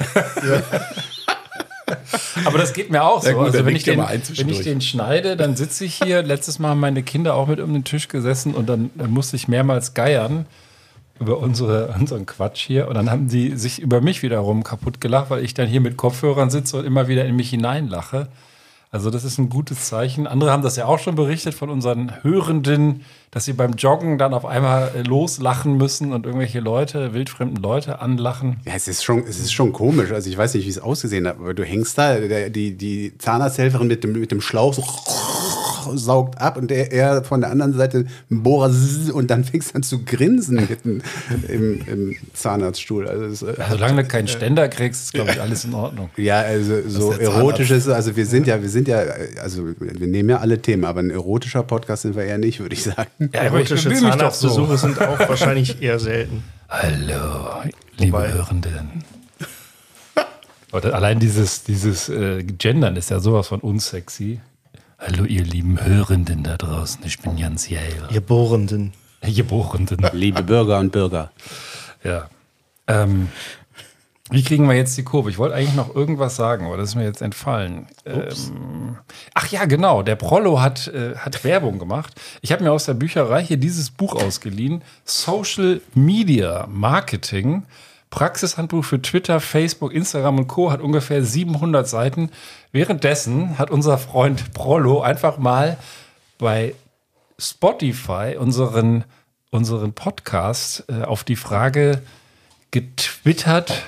Aber 2.45 2.57
das 2.57 2.73
geht 2.73 2.89
mir 2.91 3.03
auch 3.03 3.21
so. 3.21 3.29
Ja, 3.29 3.33
gut, 3.35 3.45
also 3.47 3.65
wenn 3.65 3.75
ich, 3.75 3.83
den, 3.83 3.99
wenn 3.99 4.49
ich 4.49 4.61
den 4.61 4.81
schneide, 4.81 5.37
dann 5.37 5.55
sitze 5.55 5.85
ich 5.85 5.95
hier. 5.95 6.23
Letztes 6.23 6.59
Mal 6.59 6.69
haben 6.69 6.79
meine 6.79 7.03
Kinder 7.03 7.35
auch 7.35 7.47
mit 7.47 7.59
um 7.59 7.73
den 7.73 7.83
Tisch 7.83 8.07
gesessen 8.07 8.53
und 8.55 8.67
dann, 8.67 8.89
dann 8.95 9.11
musste 9.11 9.35
ich 9.35 9.47
mehrmals 9.47 9.93
geiern 9.93 10.45
über 11.19 11.37
unsere, 11.37 11.93
unseren 11.99 12.25
Quatsch 12.25 12.65
hier. 12.65 12.87
Und 12.87 12.95
dann 12.95 13.11
haben 13.11 13.27
die 13.27 13.55
sich 13.55 13.79
über 13.79 14.01
mich 14.01 14.23
wiederum 14.23 14.63
kaputt 14.63 14.99
gelacht, 14.99 15.29
weil 15.29 15.43
ich 15.43 15.53
dann 15.53 15.67
hier 15.67 15.81
mit 15.81 15.95
Kopfhörern 15.95 16.49
sitze 16.49 16.77
und 16.77 16.85
immer 16.85 17.07
wieder 17.07 17.25
in 17.25 17.35
mich 17.35 17.51
hineinlache. 17.51 18.27
Also 18.93 19.09
das 19.09 19.23
ist 19.23 19.39
ein 19.39 19.49
gutes 19.49 19.85
Zeichen. 19.85 20.27
Andere 20.27 20.51
haben 20.51 20.61
das 20.61 20.75
ja 20.75 20.85
auch 20.85 20.99
schon 20.99 21.15
berichtet 21.15 21.55
von 21.55 21.71
unseren 21.71 22.11
Hörenden, 22.21 23.01
dass 23.31 23.45
sie 23.45 23.53
beim 23.53 23.73
Joggen 23.73 24.19
dann 24.19 24.35
auf 24.35 24.45
einmal 24.45 24.91
äh, 24.95 25.01
loslachen 25.01 25.77
müssen 25.77 26.13
und 26.13 26.27
irgendwelche 26.27 26.59
Leute, 26.59 27.15
wildfremden 27.15 27.57
Leute 27.63 28.01
anlachen. 28.01 28.61
Ja, 28.65 28.73
es 28.75 28.87
ist 28.87 29.03
schon, 29.03 29.23
es 29.27 29.39
ist 29.39 29.51
schon 29.51 29.73
komisch. 29.73 30.11
Also 30.11 30.29
ich 30.29 30.37
weiß 30.37 30.53
nicht, 30.53 30.67
wie 30.67 30.69
es 30.69 30.77
ausgesehen 30.77 31.27
hat, 31.27 31.39
aber 31.39 31.55
du 31.55 31.63
hängst 31.63 31.97
da, 31.97 32.19
die, 32.49 32.77
die 32.77 33.17
Zahnarzthelferin 33.17 33.87
mit 33.87 34.03
dem, 34.03 34.11
mit 34.11 34.29
dem 34.29 34.41
Schlauch 34.41 34.75
so 34.75 34.83
saugt 35.95 36.39
ab 36.41 36.57
und 36.57 36.69
der, 36.69 36.91
er 36.91 37.23
von 37.23 37.41
der 37.41 37.51
anderen 37.51 37.73
Seite 37.73 38.05
einen 38.29 38.43
Bohrer 38.43 38.71
und 39.13 39.29
dann 39.29 39.43
fängst 39.43 39.71
du 39.71 39.75
an 39.75 39.83
zu 39.83 40.03
grinsen 40.03 40.55
mitten 40.69 41.01
im, 41.47 41.81
im 41.87 42.15
Zahnarztstuhl. 42.33 43.07
Also 43.07 43.25
es, 43.25 43.41
äh, 43.41 43.55
Solange 43.69 44.03
du 44.03 44.07
keinen 44.07 44.27
Ständer 44.27 44.67
kriegst, 44.69 45.03
ist, 45.03 45.13
glaube 45.13 45.31
ich, 45.31 45.41
alles 45.41 45.65
in 45.65 45.73
Ordnung. 45.73 46.09
ja, 46.17 46.39
also 46.39 46.81
so 46.87 47.13
der 47.13 47.29
erotisches, 47.29 47.87
also 47.87 48.15
wir 48.15 48.25
sind 48.25 48.47
ja, 48.47 48.61
wir 48.61 48.69
sind 48.69 48.87
ja, 48.87 49.03
also 49.41 49.67
wir 49.79 50.07
nehmen 50.07 50.29
ja 50.29 50.37
alle 50.39 50.61
Themen, 50.61 50.85
aber 50.85 51.01
ein 51.01 51.09
erotischer 51.09 51.63
Podcast 51.63 52.03
sind 52.03 52.15
wir 52.15 52.23
eher 52.23 52.37
nicht, 52.37 52.59
würde 52.59 52.75
ich 52.75 52.83
sagen. 52.83 53.29
Ja, 53.33 53.41
Erotische 53.41 53.89
doch 53.89 53.95
so. 53.95 54.09
Zahnarztbesuche 54.09 54.77
sind 54.77 55.01
auch 55.01 55.19
wahrscheinlich 55.19 55.81
eher 55.81 55.99
selten. 55.99 56.43
Hallo, 56.69 57.63
liebe 57.97 58.13
Wobei- 58.17 58.33
Hörenden. 58.33 59.03
Oder 60.71 60.95
allein 60.95 61.19
dieses, 61.19 61.63
dieses 61.63 62.09
äh, 62.09 62.43
Gendern 62.43 62.95
ist 62.95 63.11
ja 63.11 63.19
sowas 63.19 63.47
von 63.47 63.59
unsexy. 63.59 64.41
Hallo, 65.05 65.25
ihr 65.25 65.43
lieben 65.43 65.83
Hörenden 65.83 66.43
da 66.43 66.55
draußen. 66.55 67.03
Ich 67.05 67.19
bin 67.19 67.37
Jans 67.37 67.67
Jäger. 67.67 68.09
Ihr 68.09 68.21
Bohrenden. 68.21 68.93
Geborenen. 69.21 69.97
Liebe 70.13 70.43
Bürger 70.43 70.79
und 70.79 70.93
Bürger. 70.93 71.29
Ja. 72.05 72.29
Ähm, 72.87 73.27
wie 74.29 74.45
kriegen 74.45 74.65
wir 74.65 74.75
jetzt 74.75 74.97
die 74.97 75.03
Kurve? 75.03 75.29
Ich 75.29 75.37
wollte 75.37 75.55
eigentlich 75.55 75.75
noch 75.75 75.93
irgendwas 75.93 76.37
sagen, 76.37 76.67
aber 76.67 76.77
das 76.77 76.89
ist 76.89 76.95
mir 76.95 77.03
jetzt 77.03 77.21
entfallen. 77.21 77.87
Ähm, 78.05 78.97
ach 79.33 79.47
ja, 79.49 79.65
genau. 79.65 80.03
Der 80.03 80.15
Prollo 80.15 80.61
hat, 80.61 80.87
äh, 80.87 81.17
hat 81.17 81.43
Werbung 81.43 81.79
gemacht. 81.79 82.13
Ich 82.39 82.53
habe 82.53 82.63
mir 82.63 82.71
aus 82.71 82.85
der 82.85 82.93
Bücherei 82.93 83.43
hier 83.43 83.57
dieses 83.57 83.91
Buch 83.91 84.15
ausgeliehen. 84.15 84.83
Social 85.03 85.81
Media 85.93 86.65
Marketing. 86.71 87.63
Praxishandbuch 88.13 88.85
für 88.85 89.01
Twitter, 89.01 89.39
Facebook, 89.39 89.91
Instagram 89.91 90.37
und 90.37 90.47
Co. 90.47 90.71
hat 90.71 90.81
ungefähr 90.81 91.23
700 91.23 91.87
Seiten. 91.87 92.29
Währenddessen 92.71 93.57
hat 93.57 93.71
unser 93.71 93.97
Freund 93.97 94.53
Prollo 94.53 95.01
einfach 95.01 95.39
mal 95.39 95.77
bei 96.37 96.75
Spotify 97.39 98.35
unseren, 98.37 99.03
unseren 99.49 99.93
Podcast 99.93 100.83
äh, 100.89 101.01
auf 101.01 101.23
die 101.23 101.35
Frage 101.35 102.03
getwittert, 102.69 103.81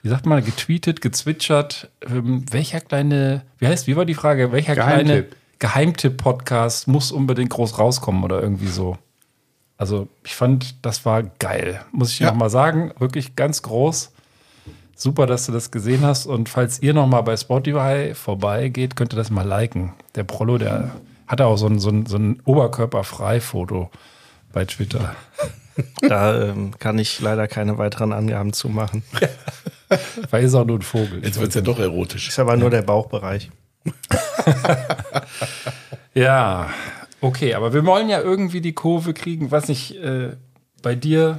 wie 0.00 0.08
sagt 0.08 0.24
man, 0.24 0.42
getweetet, 0.42 1.02
gezwitschert, 1.02 1.90
ähm, 2.08 2.46
welcher 2.50 2.80
kleine, 2.80 3.42
wie 3.58 3.66
heißt, 3.66 3.86
wie 3.86 3.94
war 3.94 4.06
die 4.06 4.14
Frage, 4.14 4.52
welcher 4.52 4.72
kleine 4.72 5.04
Geheimtipp. 5.04 5.36
Geheimtipp-Podcast 5.58 6.88
muss 6.88 7.12
unbedingt 7.12 7.50
groß 7.50 7.78
rauskommen 7.78 8.24
oder 8.24 8.40
irgendwie 8.40 8.68
so. 8.68 8.96
Also 9.80 10.08
ich 10.24 10.34
fand, 10.36 10.84
das 10.84 11.06
war 11.06 11.22
geil, 11.22 11.80
muss 11.90 12.10
ich 12.12 12.18
Ja. 12.18 12.26
noch 12.28 12.34
mal 12.36 12.50
sagen, 12.50 12.92
wirklich 12.98 13.34
ganz 13.34 13.62
groß. 13.62 14.12
Super, 14.94 15.24
dass 15.26 15.46
du 15.46 15.52
das 15.52 15.70
gesehen 15.70 16.02
hast. 16.04 16.26
Und 16.26 16.50
falls 16.50 16.82
ihr 16.82 16.92
noch 16.92 17.06
mal 17.06 17.22
bei 17.22 17.34
Spotify 17.34 18.12
vorbeigeht, 18.14 18.94
könnt 18.94 19.14
ihr 19.14 19.16
das 19.16 19.30
mal 19.30 19.48
liken. 19.48 19.94
Der 20.16 20.24
Prollo, 20.24 20.58
der 20.58 20.90
hat 21.26 21.40
auch 21.40 21.56
so 21.56 21.66
ein, 21.66 21.78
so 21.78 21.88
ein, 21.88 22.04
so 22.04 22.18
ein 22.18 22.42
Oberkörperfrei-Foto 22.44 23.90
bei 24.52 24.66
Twitter. 24.66 25.16
Da 26.02 26.42
ähm, 26.50 26.72
kann 26.78 26.98
ich 26.98 27.20
leider 27.20 27.48
keine 27.48 27.78
weiteren 27.78 28.12
Angaben 28.12 28.52
zu 28.52 28.68
machen. 28.68 29.02
Weil 30.30 30.44
ist 30.44 30.54
auch 30.54 30.66
nur 30.66 30.78
ein 30.78 30.82
Vogel. 30.82 31.24
Jetzt 31.24 31.38
wird 31.40 31.48
es 31.50 31.54
ja 31.54 31.62
doch 31.62 31.78
erotisch. 31.78 32.28
Ist 32.28 32.38
aber 32.38 32.54
nur 32.58 32.68
der 32.68 32.82
Bauchbereich. 32.82 33.50
Ja, 36.12 36.68
okay, 37.20 37.54
aber 37.54 37.72
wir 37.72 37.84
wollen 37.86 38.08
ja 38.08 38.20
irgendwie 38.20 38.60
die 38.60 38.72
Kurve 38.72 39.14
kriegen, 39.14 39.50
was 39.50 39.68
nicht 39.68 39.96
äh, 39.96 40.36
bei 40.82 40.94
dir 40.94 41.38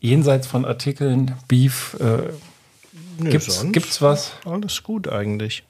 jenseits 0.00 0.46
von 0.46 0.64
Artikeln, 0.64 1.34
Beef, 1.48 1.96
äh, 2.00 2.32
gibt's, 3.28 3.56
sonst 3.58 3.72
gibt's 3.72 4.00
was? 4.02 4.32
Alles 4.44 4.82
gut 4.82 5.08
eigentlich. 5.08 5.62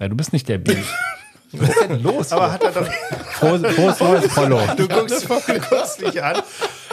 Ja, 0.00 0.08
du 0.08 0.16
bist 0.16 0.32
nicht 0.32 0.48
der 0.48 0.58
Beef. 0.58 0.92
Was 1.56 1.68
ist 1.68 1.82
denn 1.88 2.02
los? 2.02 2.32
Aber 2.32 2.50
hat 2.50 2.64
er 2.64 2.72
doch. 2.72 2.88
Frohes, 3.30 4.00
neues 4.00 4.26
Prollo. 4.26 4.58
Du 4.76 4.88
guckst, 4.88 5.22
du 5.22 5.60
guckst 5.60 6.00
mich 6.00 6.20
an. 6.20 6.42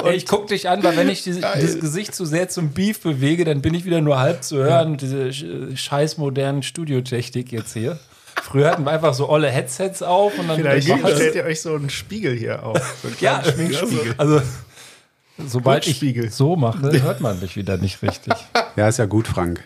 Ey, 0.03 0.13
ich 0.15 0.27
guck 0.27 0.45
dich 0.45 0.69
an, 0.69 0.83
weil 0.83 0.95
wenn 0.97 1.09
ich 1.09 1.23
diese, 1.23 1.41
dieses 1.55 1.79
Gesicht 1.79 2.13
zu 2.13 2.25
sehr 2.25 2.47
zum 2.47 2.69
Beef 2.69 2.99
bewege, 3.01 3.43
dann 3.43 3.63
bin 3.63 3.73
ich 3.73 3.85
wieder 3.85 4.01
nur 4.01 4.19
halb 4.19 4.43
zu 4.43 4.57
hören. 4.57 4.97
Diese 4.97 5.29
sch- 5.29 5.75
scheiß 5.75 6.19
modernen 6.19 6.61
Studiotechnik 6.61 7.51
jetzt 7.51 7.73
hier. 7.73 7.97
Früher 8.41 8.71
hatten 8.71 8.83
wir 8.85 8.91
einfach 8.91 9.13
so 9.13 9.29
olle 9.29 9.49
Headsets 9.49 10.01
auf 10.01 10.37
und 10.37 10.47
dann 10.47 10.57
Vielleicht 10.57 10.87
stellt 10.87 11.35
ihr 11.35 11.43
euch 11.43 11.61
so 11.61 11.75
einen 11.75 11.89
Spiegel 11.89 12.35
hier 12.35 12.63
auf. 12.63 12.97
So 13.01 13.09
Ja, 13.19 13.43
Schminkspiegel. 13.43 14.15
Also, 14.17 14.41
sobald 15.45 15.87
ich 15.87 16.03
so 16.33 16.55
mache, 16.55 17.01
hört 17.01 17.21
man 17.21 17.39
mich 17.39 17.55
wieder 17.55 17.77
nicht 17.77 18.01
richtig. 18.01 18.33
Ja, 18.75 18.87
ist 18.87 18.97
ja 18.97 19.05
gut, 19.05 19.27
Frank. 19.27 19.63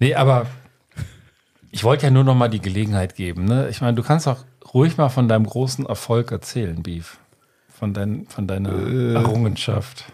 Nee, 0.00 0.14
aber 0.14 0.46
ich 1.70 1.84
wollte 1.84 2.06
ja 2.06 2.10
nur 2.10 2.24
noch 2.24 2.34
mal 2.34 2.48
die 2.48 2.60
Gelegenheit 2.60 3.14
geben. 3.14 3.44
Ne? 3.44 3.68
Ich 3.68 3.80
meine, 3.80 3.94
du 3.94 4.02
kannst 4.02 4.26
auch 4.26 4.44
ruhig 4.74 4.96
mal 4.96 5.08
von 5.08 5.28
deinem 5.28 5.46
großen 5.46 5.86
Erfolg 5.86 6.32
erzählen, 6.32 6.82
Beef. 6.82 7.18
Von, 7.78 7.94
dein, 7.94 8.26
von 8.26 8.48
deiner 8.48 8.70
Errungenschaft. 9.14 10.06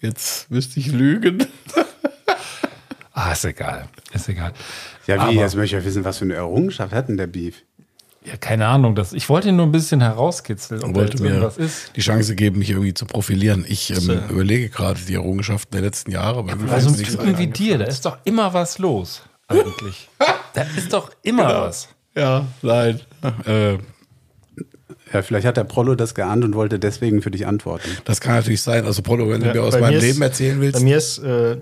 Jetzt 0.00 0.50
müsste 0.50 0.78
ich 0.78 0.92
lügen. 0.92 1.46
Ah, 3.20 3.32
ist 3.32 3.44
egal. 3.44 3.88
Ist 4.12 4.28
egal. 4.28 4.52
Ja, 5.08 5.16
wie? 5.16 5.20
Aber- 5.20 5.32
Jetzt 5.32 5.56
möchte 5.56 5.76
ich 5.76 5.82
ja 5.82 5.84
wissen, 5.84 6.04
was 6.04 6.18
für 6.18 6.24
eine 6.24 6.34
Errungenschaft 6.34 6.92
hat 6.92 7.08
denn 7.08 7.16
der 7.16 7.26
Beef? 7.26 7.64
Ja, 8.24 8.36
keine 8.36 8.66
Ahnung. 8.66 8.94
Das, 8.94 9.12
ich 9.12 9.28
wollte 9.28 9.48
ihn 9.48 9.56
nur 9.56 9.66
ein 9.66 9.72
bisschen 9.72 10.00
herauskitzeln, 10.00 10.80
da 10.82 10.94
wollte 10.94 11.20
mir 11.22 11.30
irgendwas 11.30 11.56
ist. 11.56 11.96
die 11.96 12.00
Chance 12.00 12.34
geben, 12.36 12.58
mich 12.58 12.70
irgendwie 12.70 12.94
zu 12.94 13.06
profilieren. 13.06 13.64
Ich 13.66 13.90
ähm, 13.90 14.20
überlege 14.28 14.68
gerade 14.68 15.00
die 15.00 15.14
Errungenschaften 15.14 15.72
der 15.72 15.80
letzten 15.80 16.10
Jahre. 16.12 16.44
Bei 16.44 16.52
so 16.52 16.58
fällt 16.66 16.84
einem 16.86 16.96
Typen 16.96 17.38
wie 17.38 17.46
dir, 17.48 17.78
da 17.78 17.86
ist 17.86 18.04
doch 18.04 18.18
immer 18.24 18.52
was 18.54 18.78
los, 18.78 19.22
eigentlich. 19.48 20.08
da 20.54 20.62
ist 20.76 20.92
doch 20.92 21.10
immer 21.22 21.62
was. 21.62 21.88
Ja, 22.14 22.46
nein. 22.62 23.00
Äh, 23.46 23.78
Ja, 25.12 25.22
vielleicht 25.22 25.46
hat 25.46 25.56
der 25.56 25.64
Prollo 25.64 25.94
das 25.94 26.14
geahnt 26.14 26.44
und 26.44 26.54
wollte 26.54 26.78
deswegen 26.78 27.22
für 27.22 27.30
dich 27.30 27.46
antworten. 27.46 27.88
das 28.04 28.20
kann 28.20 28.34
natürlich 28.34 28.60
sein. 28.62 28.84
Also 28.84 29.00
Polo, 29.02 29.28
wenn 29.30 29.40
du 29.40 29.52
mir 29.52 29.62
aus 29.62 29.72
meinem 29.74 29.90
mir 29.90 29.96
ist- 29.98 30.02
Leben 30.04 30.22
erzählen 30.22 30.60
willst. 30.60 30.78
Bei 30.78 30.84
mir 30.84 30.98
ist 30.98 31.18
äh, 31.18 31.56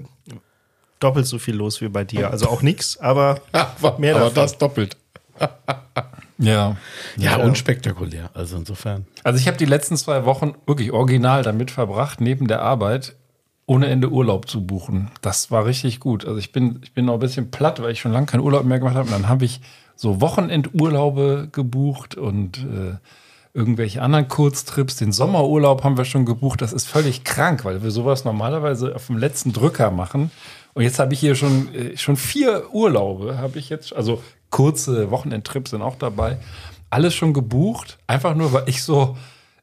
doppelt 1.00 1.26
so 1.26 1.38
viel 1.38 1.54
los 1.54 1.80
wie 1.80 1.88
bei 1.88 2.04
dir. 2.04 2.30
Also 2.30 2.48
auch 2.48 2.62
nichts, 2.62 2.98
aber 2.98 3.40
aber 3.52 3.98
mehr 3.98 4.14
aber 4.16 4.26
davon. 4.26 4.34
das 4.34 4.58
doppelt. 4.58 4.96
Ja. 6.38 6.76
Ja, 7.16 7.36
unspektakulär. 7.36 8.30
Also 8.34 8.56
insofern. 8.58 9.06
Also 9.24 9.38
ich 9.40 9.46
habe 9.46 9.56
die 9.56 9.64
letzten 9.64 9.96
zwei 9.96 10.26
Wochen 10.26 10.54
wirklich 10.66 10.92
original 10.92 11.42
damit 11.42 11.70
verbracht, 11.70 12.20
neben 12.20 12.46
der 12.46 12.60
Arbeit 12.60 13.16
ohne 13.66 13.86
Ende 13.86 14.10
Urlaub 14.10 14.48
zu 14.48 14.64
buchen. 14.64 15.10
Das 15.22 15.50
war 15.50 15.64
richtig 15.64 15.98
gut. 15.98 16.24
Also 16.24 16.38
ich 16.38 16.52
bin, 16.52 16.80
ich 16.84 16.92
bin 16.92 17.06
noch 17.06 17.14
ein 17.14 17.20
bisschen 17.20 17.50
platt, 17.50 17.82
weil 17.82 17.90
ich 17.90 18.00
schon 18.00 18.12
lange 18.12 18.26
keinen 18.26 18.40
Urlaub 18.42 18.64
mehr 18.64 18.78
gemacht 18.78 18.94
habe. 18.94 19.06
Und 19.06 19.12
dann 19.12 19.28
habe 19.28 19.44
ich 19.44 19.60
so 19.96 20.20
Wochenendurlaube 20.20 21.48
gebucht 21.50 22.14
und 22.14 22.58
äh, 22.58 22.96
irgendwelche 23.54 24.02
anderen 24.02 24.28
Kurztrips. 24.28 24.96
Den 24.96 25.10
Sommerurlaub 25.10 25.82
haben 25.82 25.96
wir 25.96 26.04
schon 26.04 26.26
gebucht. 26.26 26.62
Das 26.62 26.72
ist 26.72 26.86
völlig 26.86 27.24
krank, 27.24 27.64
weil 27.64 27.82
wir 27.82 27.90
sowas 27.90 28.24
normalerweise 28.24 28.94
auf 28.94 29.06
dem 29.06 29.16
letzten 29.16 29.52
Drücker 29.52 29.90
machen. 29.90 30.30
Und 30.76 30.82
jetzt 30.82 30.98
habe 30.98 31.14
ich 31.14 31.20
hier 31.20 31.34
schon, 31.34 31.74
äh, 31.74 31.96
schon 31.96 32.18
vier 32.18 32.74
Urlaube, 32.74 33.38
habe 33.38 33.58
ich 33.58 33.70
jetzt, 33.70 33.96
also 33.96 34.22
kurze 34.50 35.10
Wochenendtrips 35.10 35.70
sind 35.70 35.80
auch 35.80 35.96
dabei. 35.96 36.36
Alles 36.90 37.14
schon 37.14 37.32
gebucht, 37.32 37.96
einfach 38.06 38.34
nur, 38.34 38.52
weil 38.52 38.64
ich 38.68 38.82
so 38.82 39.16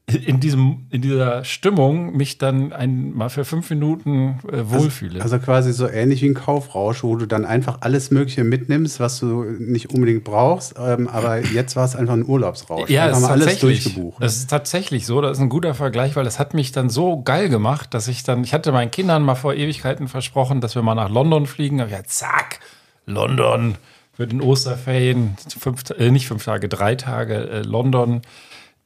in, 0.06 0.42
diesem, 0.42 0.88
in 0.90 1.02
dieser 1.02 1.46
Stimmung 1.46 2.16
mich 2.16 2.38
dann 2.38 2.74
ein, 2.74 3.14
mal 3.14 3.30
für 3.30 3.46
fünf 3.46 3.70
Minuten 3.70 4.40
äh, 4.52 4.70
wohlfühle. 4.70 5.22
Also 5.22 5.40
quasi 5.40 5.72
so 5.72 5.88
ähnlich 5.88 6.22
wie 6.22 6.30
ein 6.30 6.34
Kaufrausch, 6.34 7.04
wo 7.04 7.16
du 7.16 7.26
dann 7.26 7.46
einfach 7.46 7.78
alles 7.82 8.12
Mögliche 8.12 8.44
mitnimmst, 8.44 9.00
was 9.00 9.20
du 9.20 9.44
nicht 9.44 9.92
unbedingt 9.92 10.26
brauchst. 10.26 10.76
Ähm, 10.78 11.08
aber 11.08 11.40
jetzt 11.40 11.78
war 11.78 11.86
es 11.86 11.96
einfach 11.96 12.14
ein 12.14 12.26
Urlaubsrausch. 12.26 12.90
ja, 12.90 13.10
es 13.10 13.20
ist, 13.20 13.24
alles 13.24 13.60
durchgebucht. 13.60 14.22
das 14.22 14.36
ist 14.36 14.50
tatsächlich 14.50 15.06
so. 15.06 15.22
Das 15.22 15.38
ist 15.38 15.42
ein 15.42 15.50
guter 15.50 15.74
Vergleich, 15.74 16.18
weil 16.18 16.26
das 16.26 16.38
hat 16.38 16.54
mich 16.54 16.74
dann 16.74 16.90
so 16.90 17.22
geil 17.22 17.48
gemacht, 17.48 17.94
dass 17.94 18.10
ich 18.10 18.24
dann, 18.24 18.44
ich 18.44 18.54
hatte 18.54 18.74
meinen 18.74 18.92
Kindern 18.92 19.24
mal 19.24 19.36
vor 19.36 19.54
Ewigkeiten 19.54 20.10
versprochen, 20.10 20.60
dass 20.60 20.76
wir 20.76 20.82
mal 20.82 20.96
nach 20.96 21.10
London 21.10 21.48
fliegen. 21.48 21.80
Aber 21.80 21.90
ja, 21.90 22.04
zack, 22.04 22.60
London 23.06 23.76
für 24.16 24.28
den 24.28 24.42
Osterferien, 24.42 25.36
fünf, 25.58 25.84
äh, 25.98 26.12
nicht 26.12 26.28
fünf 26.28 26.44
Tage, 26.44 26.70
drei 26.70 26.96
Tage 26.96 27.50
äh, 27.50 27.62
London. 27.62 28.22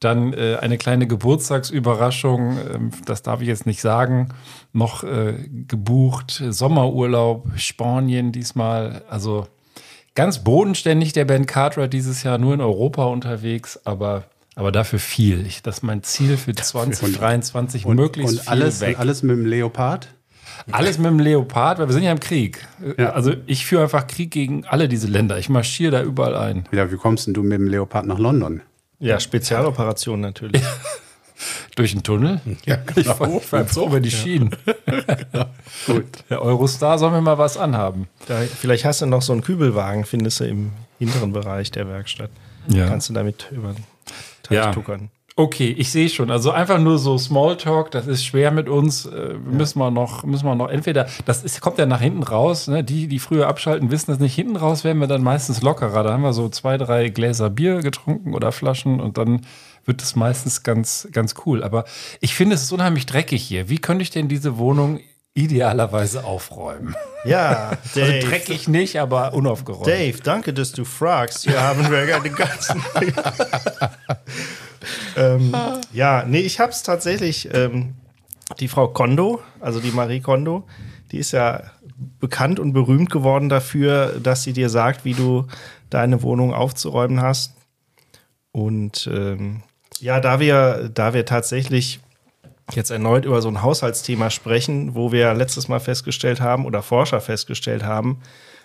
Dann 0.00 0.32
äh, 0.32 0.56
eine 0.60 0.78
kleine 0.78 1.06
Geburtstagsüberraschung, 1.08 2.56
ähm, 2.72 2.90
das 3.04 3.22
darf 3.22 3.40
ich 3.40 3.48
jetzt 3.48 3.66
nicht 3.66 3.80
sagen, 3.80 4.28
noch 4.72 5.02
äh, 5.02 5.34
gebucht. 5.66 6.42
Sommerurlaub, 6.48 7.48
Spanien 7.56 8.30
diesmal. 8.30 9.02
Also 9.08 9.48
ganz 10.14 10.44
bodenständig 10.44 11.12
der 11.12 11.24
Ben 11.24 11.46
Cartwright 11.46 11.92
dieses 11.92 12.22
Jahr, 12.22 12.38
nur 12.38 12.54
in 12.54 12.60
Europa 12.60 13.04
unterwegs, 13.06 13.80
aber, 13.84 14.24
aber 14.54 14.70
dafür 14.70 15.00
viel. 15.00 15.46
Ich, 15.46 15.62
das 15.62 15.78
ist 15.78 15.82
mein 15.82 16.02
Ziel 16.02 16.36
für 16.36 16.54
2023, 16.54 17.84
und, 17.84 17.96
möglichst 17.96 18.40
und 18.40 18.48
alles, 18.48 18.78
viel 18.78 18.88
weg. 18.88 18.98
alles 18.98 19.22
mit 19.22 19.36
dem 19.36 19.46
Leopard? 19.46 20.08
Alles 20.70 20.98
mit 20.98 21.06
dem 21.06 21.18
Leopard, 21.18 21.78
weil 21.78 21.88
wir 21.88 21.92
sind 21.92 22.02
ja 22.02 22.12
im 22.12 22.20
Krieg. 22.20 22.66
Ja. 22.98 23.10
Also 23.10 23.32
ich 23.46 23.64
führe 23.64 23.84
einfach 23.84 24.06
Krieg 24.06 24.30
gegen 24.30 24.64
alle 24.64 24.88
diese 24.88 25.06
Länder. 25.06 25.38
Ich 25.38 25.48
marschiere 25.48 25.92
da 25.92 26.02
überall 26.02 26.36
ein. 26.36 26.68
Ja, 26.72 26.90
wie 26.90 26.96
kommst 26.96 27.26
denn 27.26 27.34
du 27.34 27.42
mit 27.42 27.58
dem 27.58 27.68
Leopard 27.68 28.06
nach 28.06 28.18
London? 28.18 28.62
Ja, 29.00 29.20
Spezialoperation 29.20 30.20
natürlich. 30.20 30.62
Durch 31.76 31.92
den 31.92 32.02
Tunnel? 32.02 32.40
Ja, 32.66 32.78
Ich 32.96 33.04
genau. 33.04 33.38
fahr 33.38 33.60
jetzt 33.60 33.76
über 33.76 34.00
die 34.00 34.10
Schienen. 34.10 34.50
Gut. 35.86 36.06
Der 36.28 36.42
Eurostar 36.42 36.98
soll 36.98 37.12
mir 37.12 37.20
mal 37.20 37.38
was 37.38 37.56
anhaben. 37.56 38.08
Da, 38.26 38.40
vielleicht 38.40 38.84
hast 38.84 39.00
du 39.02 39.06
noch 39.06 39.22
so 39.22 39.32
einen 39.32 39.42
Kübelwagen, 39.42 40.04
findest 40.04 40.40
du 40.40 40.44
im 40.48 40.72
hinteren 40.98 41.32
Bereich 41.32 41.70
der 41.70 41.86
Werkstatt. 41.88 42.30
Ja. 42.66 42.88
Kannst 42.88 43.08
du 43.08 43.12
damit 43.12 43.46
über 43.52 43.68
den 43.74 43.84
Teich 44.42 44.56
Ja. 44.56 44.72
tuckern. 44.72 45.10
Okay, 45.38 45.72
ich 45.78 45.92
sehe 45.92 46.08
schon. 46.08 46.32
Also 46.32 46.50
einfach 46.50 46.80
nur 46.80 46.98
so 46.98 47.16
Smalltalk, 47.16 47.92
das 47.92 48.08
ist 48.08 48.24
schwer 48.24 48.50
mit 48.50 48.68
uns. 48.68 49.06
Äh, 49.06 49.34
Müssen 49.34 49.78
wir 49.78 49.92
noch, 49.92 50.24
müssen 50.24 50.46
wir 50.46 50.56
noch 50.56 50.68
entweder, 50.68 51.06
das 51.26 51.44
ist, 51.44 51.60
kommt 51.60 51.78
ja 51.78 51.86
nach 51.86 52.00
hinten 52.00 52.24
raus. 52.24 52.66
Ne? 52.66 52.82
Die, 52.82 53.06
die 53.06 53.20
früher 53.20 53.46
abschalten, 53.46 53.92
wissen 53.92 54.10
das 54.10 54.18
nicht. 54.18 54.34
Hinten 54.34 54.56
raus 54.56 54.82
werden 54.82 54.98
wir 54.98 55.06
dann 55.06 55.22
meistens 55.22 55.62
lockerer. 55.62 56.02
Da 56.02 56.12
haben 56.12 56.24
wir 56.24 56.32
so 56.32 56.48
zwei, 56.48 56.76
drei 56.76 57.08
Gläser 57.10 57.50
Bier 57.50 57.82
getrunken 57.82 58.34
oder 58.34 58.50
Flaschen 58.50 59.00
und 59.00 59.16
dann 59.16 59.42
wird 59.84 60.02
es 60.02 60.16
meistens 60.16 60.64
ganz, 60.64 61.06
ganz 61.12 61.36
cool. 61.46 61.62
Aber 61.62 61.84
ich 62.20 62.34
finde, 62.34 62.56
es 62.56 62.64
ist 62.64 62.72
unheimlich 62.72 63.06
dreckig 63.06 63.40
hier. 63.40 63.68
Wie 63.68 63.78
könnte 63.78 64.02
ich 64.02 64.10
denn 64.10 64.26
diese 64.26 64.58
Wohnung 64.58 64.98
idealerweise 65.38 66.24
aufräumen? 66.24 66.94
Ja, 67.24 67.72
Dave. 67.94 68.14
Also 68.14 68.28
dreckig 68.28 68.68
nicht, 68.68 68.98
aber 68.98 69.34
unaufgeräumt. 69.34 69.86
Dave, 69.86 70.18
danke, 70.22 70.52
dass 70.52 70.72
du 70.72 70.84
fragst. 70.84 71.44
Hier 71.44 71.60
haben 71.60 71.90
wir 71.90 72.04
ja 72.04 72.20
den 72.20 72.34
ganzen. 72.34 72.82
ähm, 75.16 75.54
ja, 75.92 76.24
nee, 76.26 76.40
ich 76.40 76.60
hab's 76.60 76.82
tatsächlich. 76.82 77.48
Ähm, 77.52 77.94
die 78.60 78.68
Frau 78.68 78.88
Kondo, 78.88 79.42
also 79.60 79.78
die 79.78 79.90
Marie 79.90 80.20
Kondo, 80.20 80.66
die 81.12 81.18
ist 81.18 81.32
ja 81.32 81.64
bekannt 82.18 82.58
und 82.58 82.72
berühmt 82.72 83.10
geworden 83.10 83.48
dafür, 83.48 84.18
dass 84.22 84.42
sie 84.42 84.52
dir 84.52 84.70
sagt, 84.70 85.04
wie 85.04 85.14
du 85.14 85.46
deine 85.90 86.22
Wohnung 86.22 86.54
aufzuräumen 86.54 87.20
hast. 87.20 87.54
Und 88.52 89.08
ähm, 89.12 89.62
ja, 90.00 90.20
da 90.20 90.40
wir, 90.40 90.90
da 90.92 91.12
wir 91.12 91.26
tatsächlich 91.26 92.00
jetzt 92.72 92.90
erneut 92.90 93.24
über 93.24 93.40
so 93.42 93.48
ein 93.48 93.62
Haushaltsthema 93.62 94.30
sprechen, 94.30 94.94
wo 94.94 95.12
wir 95.12 95.34
letztes 95.34 95.68
Mal 95.68 95.80
festgestellt 95.80 96.40
haben 96.40 96.64
oder 96.66 96.82
Forscher 96.82 97.20
festgestellt 97.20 97.82
haben, 97.82 98.18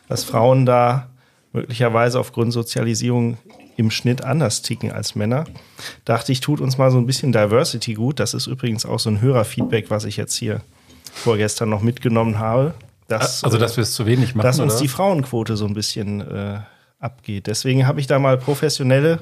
dass 0.07 0.23
Frauen 0.23 0.65
da 0.65 1.09
möglicherweise 1.53 2.19
aufgrund 2.19 2.51
Sozialisierung 2.51 3.37
im 3.77 3.91
Schnitt 3.91 4.23
anders 4.23 4.61
ticken 4.61 4.91
als 4.91 5.15
Männer, 5.15 5.45
dachte 6.05 6.31
ich, 6.31 6.41
tut 6.41 6.61
uns 6.61 6.77
mal 6.77 6.91
so 6.91 6.97
ein 6.97 7.05
bisschen 7.05 7.31
Diversity 7.31 7.93
gut. 7.93 8.19
Das 8.19 8.33
ist 8.33 8.47
übrigens 8.47 8.85
auch 8.85 8.99
so 8.99 9.09
ein 9.09 9.21
Hörerfeedback, 9.21 9.89
was 9.89 10.05
ich 10.05 10.17
jetzt 10.17 10.35
hier 10.35 10.61
vorgestern 11.13 11.69
noch 11.69 11.81
mitgenommen 11.81 12.39
habe. 12.39 12.73
Dass, 13.07 13.43
Also, 13.43 13.57
dass 13.57 13.77
wir 13.77 13.83
es 13.83 13.93
zu 13.93 14.05
wenig 14.05 14.35
machen, 14.35 14.45
dass 14.45 14.59
uns 14.59 14.73
oder? 14.73 14.81
die 14.81 14.87
Frauenquote 14.87 15.55
so 15.55 15.65
ein 15.65 15.73
bisschen 15.73 16.21
äh, 16.21 16.59
abgeht. 16.99 17.47
Deswegen 17.47 17.85
habe 17.85 17.99
ich 17.99 18.07
da 18.07 18.17
mal 18.17 18.37
professionelle 18.37 19.19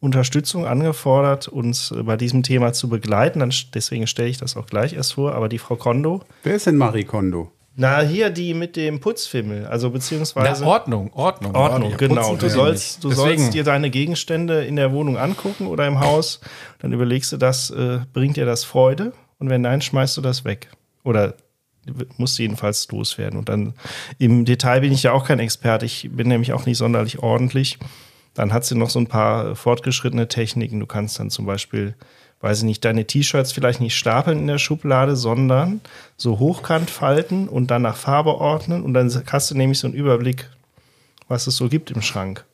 Unterstützung 0.00 0.66
angefordert, 0.66 1.48
uns 1.48 1.90
äh, 1.90 2.02
bei 2.02 2.16
diesem 2.16 2.42
Thema 2.42 2.72
zu 2.72 2.88
begleiten. 2.88 3.40
Dann, 3.40 3.52
deswegen 3.72 4.06
stelle 4.06 4.28
ich 4.28 4.38
das 4.38 4.56
auch 4.56 4.66
gleich 4.66 4.92
erst 4.92 5.14
vor. 5.14 5.34
Aber 5.34 5.48
die 5.48 5.58
Frau 5.58 5.76
Kondo, 5.76 6.22
Wer 6.42 6.56
ist 6.56 6.66
denn 6.66 6.76
Marie 6.76 7.04
Kondo? 7.04 7.50
na 7.76 8.00
hier 8.02 8.30
die 8.30 8.54
mit 8.54 8.76
dem 8.76 9.00
Putzfimmel, 9.00 9.66
also 9.66 9.90
beziehungsweise 9.90 10.62
Na, 10.62 10.68
Ordnung, 10.68 11.12
Ordnung. 11.12 11.54
Ordnung, 11.56 11.96
genau. 11.96 12.30
Putzen 12.30 12.38
Du 12.38 12.48
sollst, 12.48 13.02
du 13.02 13.10
sollst 13.10 13.52
dir 13.52 13.64
deine 13.64 13.90
Gegenstände 13.90 14.64
in 14.64 14.76
der 14.76 14.92
Wohnung 14.92 15.18
angucken 15.18 15.66
oder 15.66 15.86
im 15.86 16.00
Haus. 16.00 16.40
Dann 16.78 16.92
überlegst 16.92 17.32
du, 17.32 17.36
das 17.36 17.70
äh, 17.70 17.98
bringt 18.12 18.36
dir 18.36 18.46
das 18.46 18.64
Freude. 18.64 19.12
Und 19.38 19.50
wenn 19.50 19.62
nein, 19.62 19.82
schmeißt 19.82 20.16
du 20.16 20.20
das 20.20 20.44
weg. 20.44 20.68
Oder 21.02 21.34
muss 22.16 22.38
jedenfalls 22.38 22.90
loswerden. 22.90 23.38
Und 23.38 23.48
dann 23.48 23.74
im 24.18 24.44
Detail 24.44 24.80
bin 24.80 24.92
ich 24.92 25.02
ja 25.02 25.12
auch 25.12 25.26
kein 25.26 25.40
Experte. 25.40 25.84
Ich 25.84 26.08
bin 26.12 26.28
nämlich 26.28 26.52
auch 26.52 26.66
nicht 26.66 26.78
sonderlich 26.78 27.18
ordentlich. 27.18 27.78
Dann 28.34 28.52
hat 28.52 28.64
sie 28.64 28.74
noch 28.74 28.90
so 28.90 28.98
ein 28.98 29.06
paar 29.06 29.54
fortgeschrittene 29.56 30.28
Techniken. 30.28 30.80
Du 30.80 30.86
kannst 30.86 31.18
dann 31.18 31.30
zum 31.30 31.46
Beispiel, 31.46 31.94
weiß 32.40 32.58
ich 32.58 32.64
nicht, 32.64 32.84
deine 32.84 33.06
T-Shirts 33.06 33.52
vielleicht 33.52 33.80
nicht 33.80 33.96
stapeln 33.96 34.38
in 34.40 34.46
der 34.46 34.58
Schublade, 34.58 35.16
sondern 35.16 35.80
so 36.16 36.38
hochkant 36.38 36.90
falten 36.90 37.48
und 37.48 37.70
dann 37.70 37.82
nach 37.82 37.96
Farbe 37.96 38.34
ordnen. 38.34 38.82
Und 38.82 38.94
dann 38.94 39.10
hast 39.30 39.50
du 39.50 39.56
nämlich 39.56 39.78
so 39.78 39.86
einen 39.86 39.96
Überblick, 39.96 40.50
was 41.28 41.46
es 41.46 41.56
so 41.56 41.68
gibt 41.68 41.90
im 41.90 42.02
Schrank. 42.02 42.44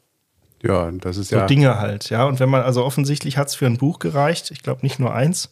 Ja, 0.62 0.90
das 0.90 1.16
ist 1.16 1.30
So 1.30 1.36
ja. 1.36 1.46
Dinge 1.46 1.78
halt, 1.78 2.10
ja. 2.10 2.24
Und 2.24 2.38
wenn 2.38 2.50
man, 2.50 2.62
also 2.62 2.84
offensichtlich 2.84 3.38
hat 3.38 3.48
es 3.48 3.54
für 3.54 3.66
ein 3.66 3.78
Buch 3.78 3.98
gereicht, 3.98 4.50
ich 4.50 4.62
glaube 4.62 4.80
nicht 4.82 4.98
nur 4.98 5.14
eins, 5.14 5.50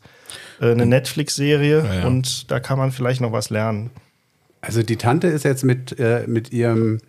äh, 0.61 0.71
eine 0.71 0.85
Netflix-Serie 0.85 1.85
Ja, 1.85 1.95
ja. 2.01 2.07
und 2.07 2.51
da 2.51 2.61
kann 2.61 2.79
man 2.79 2.93
vielleicht 2.93 3.23
noch 3.23 3.33
was 3.33 3.49
lernen. 3.49 3.91
Also 4.61 4.83
die 4.83 4.97
Tante 4.97 5.29
ist 5.29 5.45
jetzt 5.45 5.65
mit, 5.65 5.99
äh, 5.99 6.25
mit 6.27 6.53
ihrem 6.53 7.01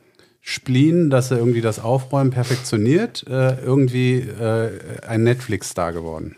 Spleen, 0.42 1.10
dass 1.10 1.30
sie 1.30 1.38
irgendwie 1.38 1.62
das 1.62 1.80
Aufräumen 1.80 2.32
perfektioniert, 2.32 3.26
äh, 3.28 3.60
irgendwie 3.62 4.20
äh, 4.20 4.72
ein 5.06 5.24
Netflix-Star 5.24 5.94
geworden. 5.94 6.38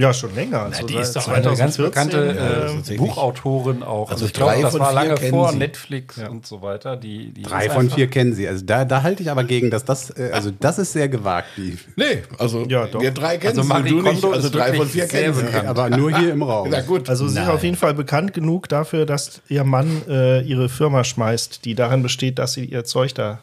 Ja, 0.00 0.14
schon 0.14 0.34
länger. 0.34 0.62
Also 0.62 0.86
Die 0.86 0.94
ist 0.96 1.14
doch 1.14 1.28
eine 1.28 1.42
ganz 1.54 1.74
2014, 1.76 1.84
bekannte 1.84 2.28
äh, 2.40 2.66
tatsächlich. 2.74 2.98
Buchautorin 2.98 3.82
auch. 3.82 4.10
Also 4.10 4.12
Also 4.12 4.26
ich 4.26 4.32
glaube, 4.32 4.62
das 4.62 4.70
von 4.72 4.80
war 4.80 4.92
lange 4.94 5.16
vor 5.18 5.52
sie. 5.52 5.58
Netflix 5.58 6.18
und 6.18 6.46
so 6.46 6.62
weiter. 6.62 6.96
Die, 6.96 7.32
die 7.32 7.42
Drei 7.42 7.68
von 7.68 7.90
vier 7.90 8.06
kennen 8.08 8.32
sie. 8.32 8.48
Also 8.48 8.64
da, 8.64 8.84
da 8.84 9.02
halte 9.02 9.22
ich 9.22 9.30
aber 9.30 9.44
gegen, 9.44 9.70
dass 9.70 9.84
das, 9.84 10.10
äh, 10.10 10.30
also 10.32 10.50
das 10.58 10.78
ist 10.78 10.92
sehr 10.92 11.08
gewagt, 11.08 11.48
die, 11.56 11.76
Nee, 11.96 12.22
also 12.38 12.64
Ja, 12.68 12.86
doch. 12.86 13.00
wir 13.02 13.10
drei 13.10 13.36
kennen 13.36 13.50
Also 13.50 13.62
sie, 13.62 13.68
Marie 13.68 13.90
du 13.90 14.02
nicht. 14.02 14.24
Also 14.24 14.48
drei 14.48 14.68
von 14.68 14.78
wirklich 14.78 14.92
vier 14.92 15.06
kennen 15.08 15.34
sie. 15.34 15.42
bekannt. 15.44 15.68
aber 15.68 15.90
nur 15.90 16.16
hier 16.18 16.32
im 16.32 16.42
Raum. 16.50 16.68
Na 16.70 16.80
gut. 16.80 17.08
Also 17.10 17.28
sie 17.28 17.38
ist 17.40 17.48
auf 17.48 17.62
jeden 17.62 17.76
Fall 17.76 17.94
bekannt 17.94 18.32
genug 18.34 18.68
dafür, 18.68 19.04
dass 19.06 19.42
ihr 19.48 19.64
Mann 19.64 20.02
äh, 20.08 20.40
ihre 20.42 20.68
Firma 20.68 21.04
schmeißt, 21.04 21.64
die 21.64 21.74
darin 21.74 22.02
besteht, 22.02 22.38
dass 22.38 22.54
sie 22.54 22.64
ihr 22.64 22.84
Zeug 22.84 23.14
da 23.14 23.40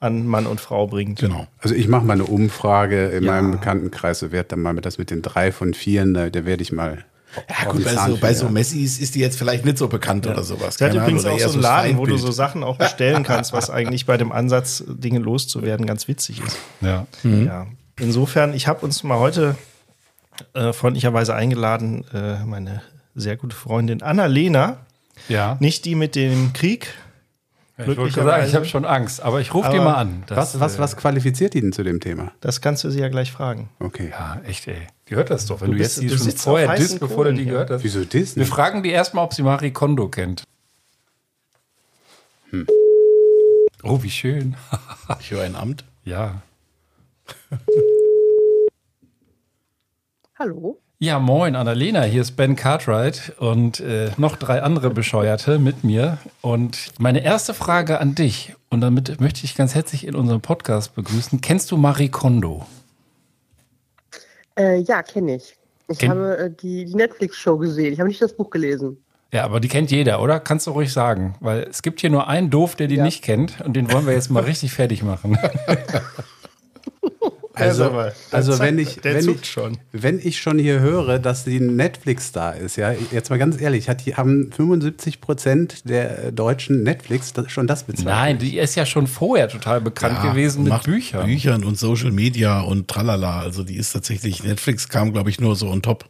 an 0.00 0.26
Mann 0.26 0.46
und 0.46 0.60
Frau 0.60 0.86
bringt. 0.86 1.20
Genau. 1.20 1.46
Also 1.58 1.74
ich 1.74 1.86
mache 1.86 2.04
mal 2.04 2.14
eine 2.14 2.24
Umfrage 2.24 3.08
in 3.08 3.24
meinem 3.24 3.52
Bekanntenkreis, 3.52 4.18
so 4.18 4.32
wird 4.32 4.50
dann 4.50 4.60
mal 4.60 4.72
mit 4.72 4.86
das 4.86 4.98
mit 4.98 5.10
den 5.10 5.22
drei 5.22 5.52
von 5.52 5.74
vieren, 5.74 6.14
da, 6.14 6.30
da 6.30 6.44
werde 6.46 6.62
ich 6.62 6.72
mal. 6.72 7.04
Ja 7.48 7.70
gut, 7.70 7.84
bei 7.84 7.94
so, 7.94 8.16
bei 8.16 8.34
so. 8.34 8.48
Messis 8.48 8.98
ist 8.98 9.14
die 9.14 9.20
jetzt 9.20 9.38
vielleicht 9.38 9.64
nicht 9.64 9.78
so 9.78 9.86
bekannt 9.86 10.26
oder 10.26 10.42
sowas. 10.42 10.76
Sie 10.78 10.84
hat 10.84 10.94
übrigens 10.94 11.24
auch 11.26 11.38
so 11.38 11.52
einen 11.52 11.60
Laden, 11.60 11.98
wo 11.98 12.06
du 12.06 12.16
so 12.16 12.32
Sachen 12.32 12.64
auch 12.64 12.76
bestellen 12.76 13.22
kannst, 13.22 13.52
was 13.52 13.70
eigentlich 13.70 14.04
bei 14.06 14.16
dem 14.16 14.32
Ansatz, 14.32 14.82
Dinge 14.88 15.20
loszuwerden, 15.20 15.86
ganz 15.86 16.08
witzig 16.08 16.42
ist. 16.44 16.56
Ja. 16.80 17.06
Ja. 17.22 17.66
Insofern, 18.00 18.54
ich 18.54 18.66
habe 18.66 18.84
uns 18.84 19.04
mal 19.04 19.18
heute 19.18 19.54
äh, 20.54 20.72
freundlicherweise 20.72 21.34
eingeladen, 21.34 22.04
äh, 22.12 22.44
meine 22.44 22.82
sehr 23.14 23.36
gute 23.36 23.54
Freundin 23.54 24.02
Anna-Lena, 24.02 24.78
ja. 25.28 25.56
nicht 25.60 25.84
die 25.84 25.94
mit 25.94 26.16
dem 26.16 26.52
Krieg. 26.52 26.94
Ich 27.82 27.86
wollte 27.88 28.00
glücklicherweise. 28.02 28.36
sagen, 28.36 28.48
ich 28.48 28.54
habe 28.56 28.64
schon 28.66 28.84
Angst, 28.84 29.20
aber 29.22 29.40
ich 29.40 29.52
rufe 29.54 29.70
die 29.70 29.78
mal 29.78 29.94
an. 29.94 30.22
Das, 30.26 30.36
Was, 30.36 30.60
was, 30.60 30.76
äh, 30.76 30.78
was 30.80 30.96
qualifiziert 30.96 31.54
die 31.54 31.60
denn 31.60 31.72
zu 31.72 31.82
dem 31.82 32.00
Thema? 32.00 32.32
Das 32.40 32.60
kannst 32.60 32.84
du 32.84 32.90
sie 32.90 33.00
ja 33.00 33.08
gleich 33.08 33.32
fragen. 33.32 33.68
Okay. 33.78 34.10
Ja, 34.10 34.40
echt, 34.46 34.66
ey. 34.68 34.86
Die 35.08 35.16
hört 35.16 35.30
das 35.30 35.46
doch. 35.46 35.60
Wenn 35.60 35.68
Du 35.68 35.72
du, 35.72 35.78
bist- 35.78 35.96
jetzt 35.96 36.02
die 36.02 36.16
du 36.16 36.30
schon 36.30 36.36
vorher 36.38 36.74
disst, 36.76 37.00
bevor 37.00 37.24
du 37.24 37.32
die 37.34 37.42
hier. 37.44 37.52
gehört 37.52 37.70
hast. 37.70 37.84
Wieso 37.84 38.04
Disney? 38.04 38.40
Wir 38.42 38.46
fragen 38.46 38.82
die 38.82 38.90
erstmal, 38.90 39.24
ob 39.24 39.34
sie 39.34 39.42
Marie 39.42 39.70
Kondo 39.72 40.08
kennt. 40.08 40.44
Oh, 43.82 44.02
wie 44.02 44.10
schön. 44.10 44.56
Ich 45.20 45.30
höre 45.32 45.42
ein 45.44 45.56
Amt. 45.56 45.84
Ja. 46.04 46.42
Hallo. 50.38 50.78
Ja, 51.02 51.18
moin, 51.18 51.56
Annalena, 51.56 52.02
hier 52.02 52.20
ist 52.20 52.32
Ben 52.32 52.56
Cartwright 52.56 53.32
und 53.38 53.80
äh, 53.80 54.10
noch 54.18 54.36
drei 54.36 54.62
andere 54.62 54.90
Bescheuerte 54.90 55.58
mit 55.58 55.82
mir. 55.82 56.18
Und 56.42 56.88
meine 56.98 57.24
erste 57.24 57.54
Frage 57.54 58.00
an 58.00 58.14
dich, 58.14 58.54
und 58.68 58.82
damit 58.82 59.18
möchte 59.18 59.46
ich 59.46 59.54
ganz 59.54 59.74
herzlich 59.74 60.06
in 60.06 60.14
unserem 60.14 60.42
Podcast 60.42 60.94
begrüßen. 60.94 61.40
Kennst 61.40 61.70
du 61.70 61.78
Marie 61.78 62.10
Kondo? 62.10 62.66
Äh, 64.58 64.80
ja, 64.80 65.02
kenne 65.02 65.36
ich. 65.36 65.56
Ich 65.88 65.98
Kennt- 66.00 66.10
habe 66.10 66.36
äh, 66.36 66.50
die, 66.50 66.84
die 66.84 66.94
Netflix-Show 66.94 67.56
gesehen. 67.56 67.94
Ich 67.94 67.98
habe 67.98 68.08
nicht 68.10 68.20
das 68.20 68.34
Buch 68.36 68.50
gelesen. 68.50 68.98
Ja, 69.32 69.44
aber 69.44 69.60
die 69.60 69.68
kennt 69.68 69.90
jeder, 69.90 70.20
oder? 70.20 70.38
Kannst 70.38 70.66
du 70.66 70.72
ruhig 70.72 70.92
sagen. 70.92 71.34
Weil 71.40 71.60
es 71.70 71.80
gibt 71.80 72.00
hier 72.02 72.10
nur 72.10 72.28
einen 72.28 72.50
Doof, 72.50 72.74
der 72.76 72.88
die 72.88 72.96
Ja. 72.96 73.04
nicht 73.04 73.22
kennt. 73.24 73.62
Und 73.62 73.72
den 73.74 73.90
wollen 73.90 74.04
wir 74.06 74.12
jetzt 74.12 74.30
mal 74.30 74.42
richtig 74.44 74.74
fertig 74.74 75.02
machen. 75.02 75.38
Also, 77.60 77.84
aber- 77.84 78.12
also 78.30 78.52
der 78.52 78.60
wenn 78.66 78.78
ich, 78.78 78.98
wenn 79.02 79.28
ich, 79.28 79.44
schon. 79.46 79.78
wenn 79.92 80.18
ich 80.18 80.38
schon 80.40 80.58
hier 80.58 80.80
höre, 80.80 81.18
dass 81.18 81.44
die 81.44 81.60
Netflix 81.60 82.32
da 82.32 82.50
ist, 82.52 82.76
ja, 82.76 82.92
jetzt 83.10 83.30
mal 83.30 83.38
ganz 83.38 83.60
ehrlich, 83.60 83.88
hat 83.88 84.04
die 84.06 84.14
haben 84.16 84.50
75 84.52 85.20
Prozent 85.20 85.88
der 85.88 86.32
deutschen 86.32 86.82
Netflix 86.82 87.32
das, 87.32 87.50
schon 87.50 87.66
das 87.66 87.84
bezahlt. 87.84 88.06
Nein, 88.06 88.38
die 88.38 88.58
ist 88.58 88.74
ja 88.74 88.86
schon 88.86 89.06
vorher 89.06 89.48
total 89.48 89.80
bekannt 89.80 90.18
Ja, 90.22 90.30
gewesen 90.32 90.64
mit 90.64 90.70
macht 90.72 90.84
Büchern. 90.84 91.26
Büchern 91.26 91.64
und 91.64 91.78
Social 91.78 92.10
Media 92.12 92.60
und 92.60 92.88
tralala. 92.88 93.40
Also 93.40 93.62
die 93.64 93.76
ist 93.76 93.92
tatsächlich, 93.92 94.42
Netflix 94.44 94.88
kam, 94.88 95.12
glaube 95.12 95.30
ich, 95.30 95.40
nur 95.40 95.56
so 95.56 95.68
on 95.68 95.82
top. 95.82 96.04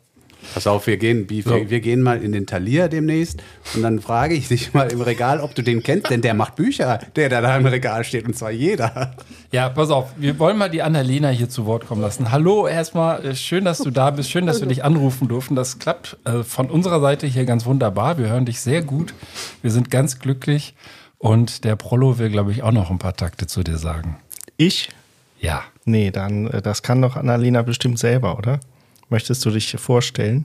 Pass 0.53 0.67
auf, 0.67 0.87
wir 0.87 0.97
gehen, 0.97 1.31
wir, 1.31 1.71
wir 1.71 1.81
gehen 1.81 2.03
mal 2.03 2.23
in 2.23 2.33
den 2.33 2.47
Talier 2.47 2.89
demnächst 2.89 3.43
und 3.75 3.83
dann 3.83 4.01
frage 4.01 4.35
ich 4.35 4.49
dich 4.49 4.75
mal 4.75 4.91
im 4.91 5.01
Regal, 5.01 5.41
ob 5.41 5.55
du 5.55 5.63
den 5.63 5.83
kennst, 5.83 6.11
denn 6.11 6.23
der 6.23 6.35
macht 6.35 6.57
Bücher, 6.57 6.99
der 7.15 7.29
da, 7.29 7.41
da 7.41 7.57
im 7.57 7.67
Regal 7.67 8.05
steht 8.05 8.27
und 8.27 8.37
zwar 8.37 8.51
jeder. 8.51 9.15
Ja, 9.53 9.69
pass 9.69 9.91
auf, 9.91 10.13
wir 10.17 10.39
wollen 10.39 10.59
mal 10.59 10.71
die 10.71 10.83
Annalena 10.83 11.29
hier 11.29 11.49
zu 11.49 11.67
Wort 11.67 11.87
kommen 11.87 12.01
lassen. 12.01 12.31
Hallo, 12.31 12.67
erstmal, 12.67 13.25
äh, 13.25 13.35
schön, 13.35 13.65
dass 13.65 13.79
du 13.79 13.91
da 13.91 14.11
bist, 14.11 14.31
schön, 14.31 14.47
dass 14.47 14.61
wir 14.61 14.69
dich 14.69 14.85
anrufen 14.85 15.29
durften. 15.29 15.57
Das 15.57 15.79
klappt 15.79 16.17
äh, 16.25 16.43
von 16.43 16.71
unserer 16.71 17.01
Seite 17.01 17.27
hier 17.27 17.45
ganz 17.45 17.67
wunderbar. 17.67 18.19
Wir 18.19 18.29
hören 18.29 18.47
dich 18.47 18.61
sehr 18.61 18.83
gut. 18.83 19.15
Wir 19.63 19.71
sind 19.71 19.91
ganz 19.91 20.19
glücklich. 20.19 20.75
Und 21.19 21.65
der 21.65 21.77
Prollo 21.77 22.19
will, 22.19 22.31
glaube 22.31 22.53
ich, 22.53 22.63
auch 22.63 22.73
noch 22.73 22.91
ein 22.91 22.99
paar 22.99 23.15
Takte 23.15 23.47
zu 23.47 23.63
dir 23.63 23.77
sagen. 23.77 24.17
Ich? 24.57 24.89
Ja. 25.41 25.63
Nee, 25.85 26.11
dann, 26.11 26.47
äh, 26.47 26.63
das 26.63 26.83
kann 26.83 27.03
doch 27.03 27.17
Annalena 27.17 27.63
bestimmt 27.63 27.99
selber, 27.99 28.39
oder? 28.39 28.61
Möchtest 29.11 29.44
du 29.44 29.51
dich 29.51 29.73
vorstellen? 29.73 30.44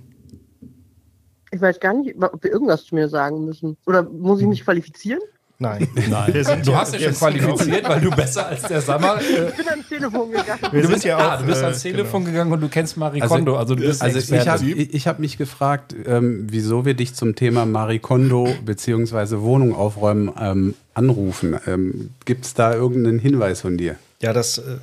Ich 1.52 1.62
weiß 1.62 1.80
gar 1.80 1.94
nicht, 1.94 2.16
ob 2.22 2.44
wir 2.44 2.52
irgendwas 2.52 2.84
zu 2.84 2.96
mir 2.96 3.08
sagen 3.08 3.46
müssen. 3.46 3.78
Oder 3.86 4.04
muss 4.04 4.42
ich 4.42 4.48
mich 4.48 4.64
qualifizieren? 4.64 5.22
Nein. 5.58 5.88
Nein. 6.10 6.34
Wir 6.34 6.44
sind 6.44 6.68
du 6.68 6.72
ja- 6.72 6.80
hast 6.80 6.94
ja 6.96 7.00
wir 7.00 7.14
schon 7.14 7.16
qualifiziert, 7.16 7.88
weil 7.88 8.02
du 8.02 8.10
besser 8.10 8.48
als 8.48 8.64
der 8.64 8.82
Sammer. 8.82 9.22
Äh, 9.22 9.50
Ich 9.50 9.56
bin 9.56 9.70
ans 9.70 9.88
Telefon 9.88 10.32
gegangen. 10.32 10.60
Wir 10.72 10.82
du 10.82 10.88
bist 10.90 11.06
ja 11.06 11.18
ah, 11.18 11.36
auch, 11.36 11.40
du 11.40 11.46
bist 11.46 11.62
äh, 11.62 11.66
ans 11.66 11.82
Telefon 11.82 12.26
gegangen 12.26 12.52
und 12.52 12.60
du 12.60 12.68
kennst 12.68 12.98
Marie 12.98 13.22
Also- 13.22 13.36
Kondo. 13.36 13.56
Also 13.56 13.76
du 13.76 13.84
bist 13.84 14.02
Also 14.02 14.18
ich 14.18 14.48
habe 14.48 14.66
hab 14.66 15.20
mich 15.20 15.38
gefragt, 15.38 15.96
ähm, 16.06 16.48
wieso 16.50 16.84
wir 16.84 16.94
dich 16.96 17.14
zum 17.14 17.36
Thema 17.36 17.66
Marie 17.66 18.00
Kondo 18.00 18.50
beziehungsweise 18.66 19.42
Wohnung 19.44 19.74
aufräumen 19.76 20.34
ähm, 20.38 20.74
anrufen. 20.94 21.56
Ähm, 21.68 22.10
Gibt 22.26 22.46
es 22.46 22.54
da 22.54 22.74
irgendeinen 22.74 23.20
Hinweis 23.20 23.62
von 23.62 23.78
dir? 23.78 23.96
Ja, 24.22 24.34
das 24.34 24.58
äh, 24.58 24.78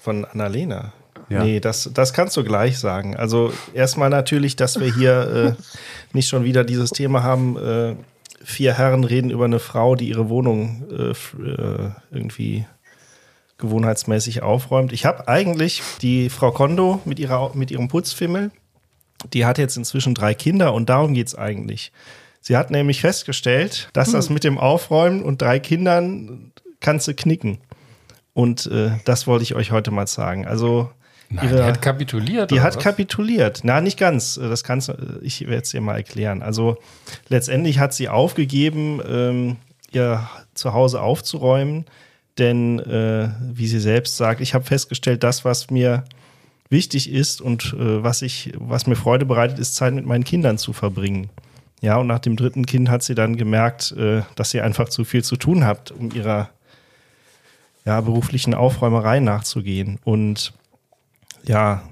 von 0.00 0.24
Annalena. 0.24 0.92
Ja. 1.28 1.42
Nee, 1.42 1.60
das, 1.60 1.90
das 1.92 2.12
kannst 2.12 2.36
du 2.36 2.44
gleich 2.44 2.78
sagen. 2.78 3.16
Also 3.16 3.52
erstmal 3.72 4.10
natürlich, 4.10 4.56
dass 4.56 4.78
wir 4.78 4.92
hier 4.92 5.56
äh, 5.56 5.62
nicht 6.12 6.28
schon 6.28 6.44
wieder 6.44 6.64
dieses 6.64 6.90
Thema 6.90 7.22
haben, 7.22 7.56
äh, 7.56 7.96
vier 8.42 8.74
Herren 8.74 9.04
reden 9.04 9.30
über 9.30 9.46
eine 9.46 9.58
Frau, 9.58 9.94
die 9.94 10.08
ihre 10.08 10.28
Wohnung 10.28 10.84
äh, 10.90 11.10
äh, 11.10 11.90
irgendwie 12.10 12.66
gewohnheitsmäßig 13.58 14.42
aufräumt. 14.42 14.92
Ich 14.92 15.06
habe 15.06 15.28
eigentlich 15.28 15.82
die 16.02 16.28
Frau 16.28 16.50
Kondo 16.50 17.00
mit, 17.04 17.18
ihrer, 17.18 17.54
mit 17.54 17.70
ihrem 17.70 17.88
Putzfimmel, 17.88 18.50
die 19.32 19.46
hat 19.46 19.58
jetzt 19.58 19.76
inzwischen 19.76 20.14
drei 20.14 20.34
Kinder 20.34 20.74
und 20.74 20.88
darum 20.88 21.14
geht's 21.14 21.34
eigentlich. 21.34 21.92
Sie 22.40 22.56
hat 22.58 22.70
nämlich 22.70 23.00
festgestellt, 23.00 23.88
dass 23.94 24.12
das 24.12 24.28
mit 24.28 24.44
dem 24.44 24.58
Aufräumen 24.58 25.22
und 25.22 25.40
drei 25.40 25.58
Kindern 25.58 26.52
kannst 26.80 27.08
du 27.08 27.14
knicken. 27.14 27.58
Und 28.34 28.66
äh, 28.66 28.90
das 29.06 29.26
wollte 29.26 29.44
ich 29.44 29.54
euch 29.54 29.70
heute 29.70 29.90
mal 29.90 30.06
sagen. 30.06 30.46
Also 30.46 30.90
Nein, 31.34 31.46
ihre- 31.48 31.56
die 31.56 31.62
hat 31.62 31.82
kapituliert. 31.82 32.50
die 32.50 32.60
hat 32.60 32.76
was? 32.76 32.82
kapituliert. 32.82 33.60
Na, 33.62 33.80
nicht 33.80 33.98
ganz. 33.98 34.34
Das 34.34 34.64
kannst 34.64 34.88
du, 34.88 34.94
ich 35.22 35.40
werde 35.42 35.62
es 35.62 35.70
dir 35.70 35.80
mal 35.80 35.96
erklären. 35.96 36.42
Also 36.42 36.76
letztendlich 37.28 37.78
hat 37.78 37.92
sie 37.94 38.08
aufgegeben, 38.08 39.00
ähm, 39.08 39.56
ihr 39.92 40.28
Zuhause 40.54 41.00
aufzuräumen, 41.00 41.84
denn 42.38 42.78
äh, 42.80 43.28
wie 43.52 43.66
sie 43.66 43.78
selbst 43.80 44.16
sagt, 44.16 44.40
ich 44.40 44.54
habe 44.54 44.64
festgestellt, 44.64 45.22
das, 45.22 45.44
was 45.44 45.70
mir 45.70 46.04
wichtig 46.68 47.10
ist 47.12 47.40
und 47.40 47.74
äh, 47.78 48.02
was 48.02 48.22
ich, 48.22 48.52
was 48.58 48.86
mir 48.86 48.96
Freude 48.96 49.24
bereitet, 49.24 49.58
ist 49.58 49.76
Zeit 49.76 49.94
mit 49.94 50.04
meinen 50.06 50.24
Kindern 50.24 50.58
zu 50.58 50.72
verbringen. 50.72 51.30
Ja, 51.80 51.98
und 51.98 52.06
nach 52.06 52.18
dem 52.18 52.34
dritten 52.36 52.66
Kind 52.66 52.88
hat 52.88 53.02
sie 53.02 53.14
dann 53.14 53.36
gemerkt, 53.36 53.92
äh, 53.92 54.22
dass 54.36 54.50
sie 54.50 54.60
einfach 54.60 54.88
zu 54.88 55.04
viel 55.04 55.22
zu 55.22 55.36
tun 55.36 55.64
habt, 55.64 55.90
um 55.92 56.10
ihrer 56.12 56.48
ja, 57.84 58.00
beruflichen 58.00 58.54
Aufräumerei 58.54 59.20
nachzugehen. 59.20 59.98
Und 60.04 60.54
ja, 61.44 61.82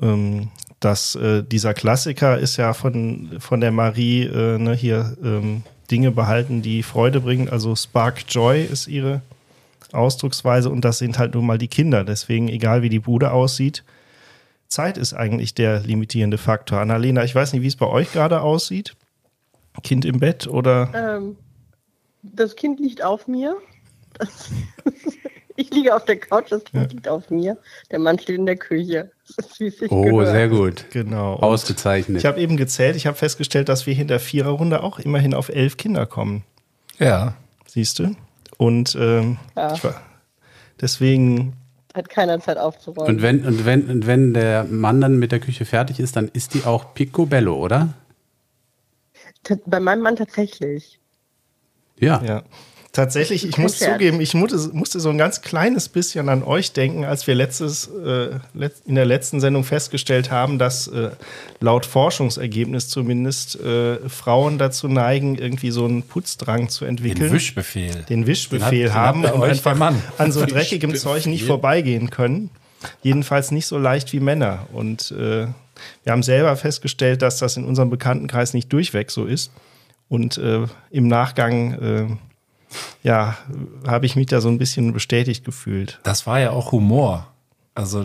ähm, 0.00 0.50
das, 0.80 1.14
äh, 1.14 1.42
dieser 1.42 1.74
Klassiker 1.74 2.38
ist 2.38 2.56
ja 2.56 2.74
von, 2.74 3.36
von 3.38 3.60
der 3.60 3.72
Marie 3.72 4.24
äh, 4.24 4.58
ne, 4.58 4.74
hier 4.74 5.16
ähm, 5.22 5.62
Dinge 5.90 6.10
behalten, 6.10 6.62
die 6.62 6.82
Freude 6.82 7.20
bringen. 7.20 7.48
Also 7.48 7.74
Spark 7.74 8.24
Joy 8.28 8.64
ist 8.64 8.86
ihre 8.86 9.22
Ausdrucksweise 9.92 10.70
und 10.70 10.84
das 10.84 10.98
sind 10.98 11.18
halt 11.18 11.34
nun 11.34 11.46
mal 11.46 11.58
die 11.58 11.68
Kinder. 11.68 12.04
Deswegen, 12.04 12.48
egal 12.48 12.82
wie 12.82 12.88
die 12.88 13.00
Bude 13.00 13.32
aussieht, 13.32 13.84
Zeit 14.68 14.98
ist 14.98 15.14
eigentlich 15.14 15.54
der 15.54 15.80
limitierende 15.80 16.38
Faktor. 16.38 16.80
Annalena, 16.80 17.24
ich 17.24 17.34
weiß 17.34 17.52
nicht, 17.52 17.62
wie 17.62 17.68
es 17.68 17.76
bei 17.76 17.86
euch 17.86 18.12
gerade 18.12 18.40
aussieht. 18.40 18.96
Kind 19.82 20.04
im 20.04 20.20
Bett 20.20 20.46
oder? 20.46 20.90
Ähm, 20.94 21.36
das 22.22 22.56
Kind 22.56 22.80
liegt 22.80 23.02
auf 23.02 23.28
mir. 23.28 23.56
Das, 24.14 24.50
ich 25.56 25.70
liege 25.70 25.94
auf 25.94 26.04
der 26.04 26.16
Couch, 26.18 26.50
das 26.50 26.64
Kind 26.64 26.92
liegt 26.92 27.08
auf 27.08 27.30
mir. 27.30 27.56
Der 27.90 27.98
Mann 27.98 28.18
steht 28.18 28.38
in 28.38 28.46
der 28.46 28.56
Küche. 28.56 29.10
Oh, 29.88 30.02
gehört. 30.02 30.28
sehr 30.28 30.48
gut. 30.48 30.84
Genau. 30.90 31.34
Und 31.34 31.42
Ausgezeichnet. 31.42 32.18
Ich 32.18 32.26
habe 32.26 32.40
eben 32.40 32.56
gezählt, 32.56 32.96
ich 32.96 33.06
habe 33.06 33.16
festgestellt, 33.16 33.68
dass 33.68 33.86
wir 33.86 33.96
in 33.96 34.08
der 34.08 34.20
Viererrunde 34.20 34.82
auch 34.82 34.98
immerhin 34.98 35.34
auf 35.34 35.48
elf 35.48 35.76
Kinder 35.76 36.06
kommen. 36.06 36.44
Ja. 36.98 37.34
Siehst 37.66 37.98
du? 37.98 38.14
Und 38.58 38.96
ähm, 38.98 39.38
Ja. 39.56 39.74
ich 39.74 39.82
war, 39.82 40.00
deswegen, 40.80 41.54
Hat 41.94 42.08
keiner 42.08 42.40
Zeit 42.40 42.58
aufzuräumen. 42.58 43.16
Und 43.16 43.22
wenn, 43.22 43.44
und, 43.46 43.64
wenn, 43.64 43.88
und 43.88 44.06
wenn 44.06 44.34
der 44.34 44.64
Mann 44.64 45.00
dann 45.00 45.18
mit 45.18 45.32
der 45.32 45.40
Küche 45.40 45.64
fertig 45.64 46.00
ist, 46.00 46.16
dann 46.16 46.28
ist 46.32 46.54
die 46.54 46.64
auch 46.64 46.94
picobello, 46.94 47.54
oder? 47.56 47.94
Bei 49.66 49.80
meinem 49.80 50.02
Mann 50.02 50.16
tatsächlich. 50.16 50.98
Ja. 51.98 52.22
ja. 52.24 52.42
Tatsächlich, 52.94 53.46
ich 53.46 53.58
muss 53.58 53.78
zugeben, 53.80 54.20
ich 54.20 54.34
musste, 54.34 54.56
musste 54.72 55.00
so 55.00 55.10
ein 55.10 55.18
ganz 55.18 55.42
kleines 55.42 55.88
bisschen 55.88 56.28
an 56.28 56.42
euch 56.44 56.72
denken, 56.72 57.04
als 57.04 57.26
wir 57.26 57.34
letztes, 57.34 57.88
äh, 57.88 58.30
in 58.86 58.94
der 58.94 59.04
letzten 59.04 59.40
Sendung 59.40 59.64
festgestellt 59.64 60.30
haben, 60.30 60.58
dass 60.58 60.86
äh, 60.86 61.10
laut 61.60 61.86
Forschungsergebnis 61.86 62.88
zumindest 62.88 63.60
äh, 63.60 64.08
Frauen 64.08 64.58
dazu 64.58 64.86
neigen, 64.88 65.34
irgendwie 65.36 65.72
so 65.72 65.84
einen 65.84 66.04
Putzdrang 66.04 66.68
zu 66.68 66.84
entwickeln. 66.84 67.26
Den 67.28 67.32
Wischbefehl. 67.32 68.04
den 68.08 68.26
Wischbefehl 68.28 68.70
Den 68.70 68.94
hat- 68.94 68.94
den 68.94 68.94
haben 68.94 69.22
bei 69.22 69.32
und 69.32 69.42
einfach 69.42 69.74
Mann. 69.76 70.00
an 70.18 70.30
so 70.30 70.46
dreckigem. 70.46 70.94
Zeug 70.94 71.26
nicht 71.26 71.44
vorbeigehen 71.44 72.10
können. 72.10 72.50
Jedenfalls 73.02 73.50
nicht 73.50 73.66
so 73.66 73.76
leicht 73.78 74.12
wie 74.12 74.20
Männer. 74.20 74.66
Und 74.72 75.10
äh, 75.10 75.46
wir 76.04 76.12
haben 76.12 76.22
selber 76.22 76.54
festgestellt, 76.54 77.22
dass 77.22 77.38
das 77.38 77.56
in 77.56 77.64
unserem 77.64 77.90
Bekanntenkreis 77.90 78.54
nicht 78.54 78.72
durchweg 78.72 79.10
so 79.10 79.24
ist. 79.24 79.50
Und 80.08 80.38
äh, 80.38 80.66
im 80.90 81.08
Nachgang, 81.08 81.72
äh, 81.72 82.06
ja, 83.02 83.36
habe 83.86 84.06
ich 84.06 84.16
mich 84.16 84.26
da 84.26 84.40
so 84.40 84.48
ein 84.48 84.58
bisschen 84.58 84.92
bestätigt 84.92 85.44
gefühlt. 85.44 86.00
Das 86.02 86.26
war 86.26 86.40
ja 86.40 86.50
auch 86.50 86.72
Humor. 86.72 87.26
Also, 87.74 88.04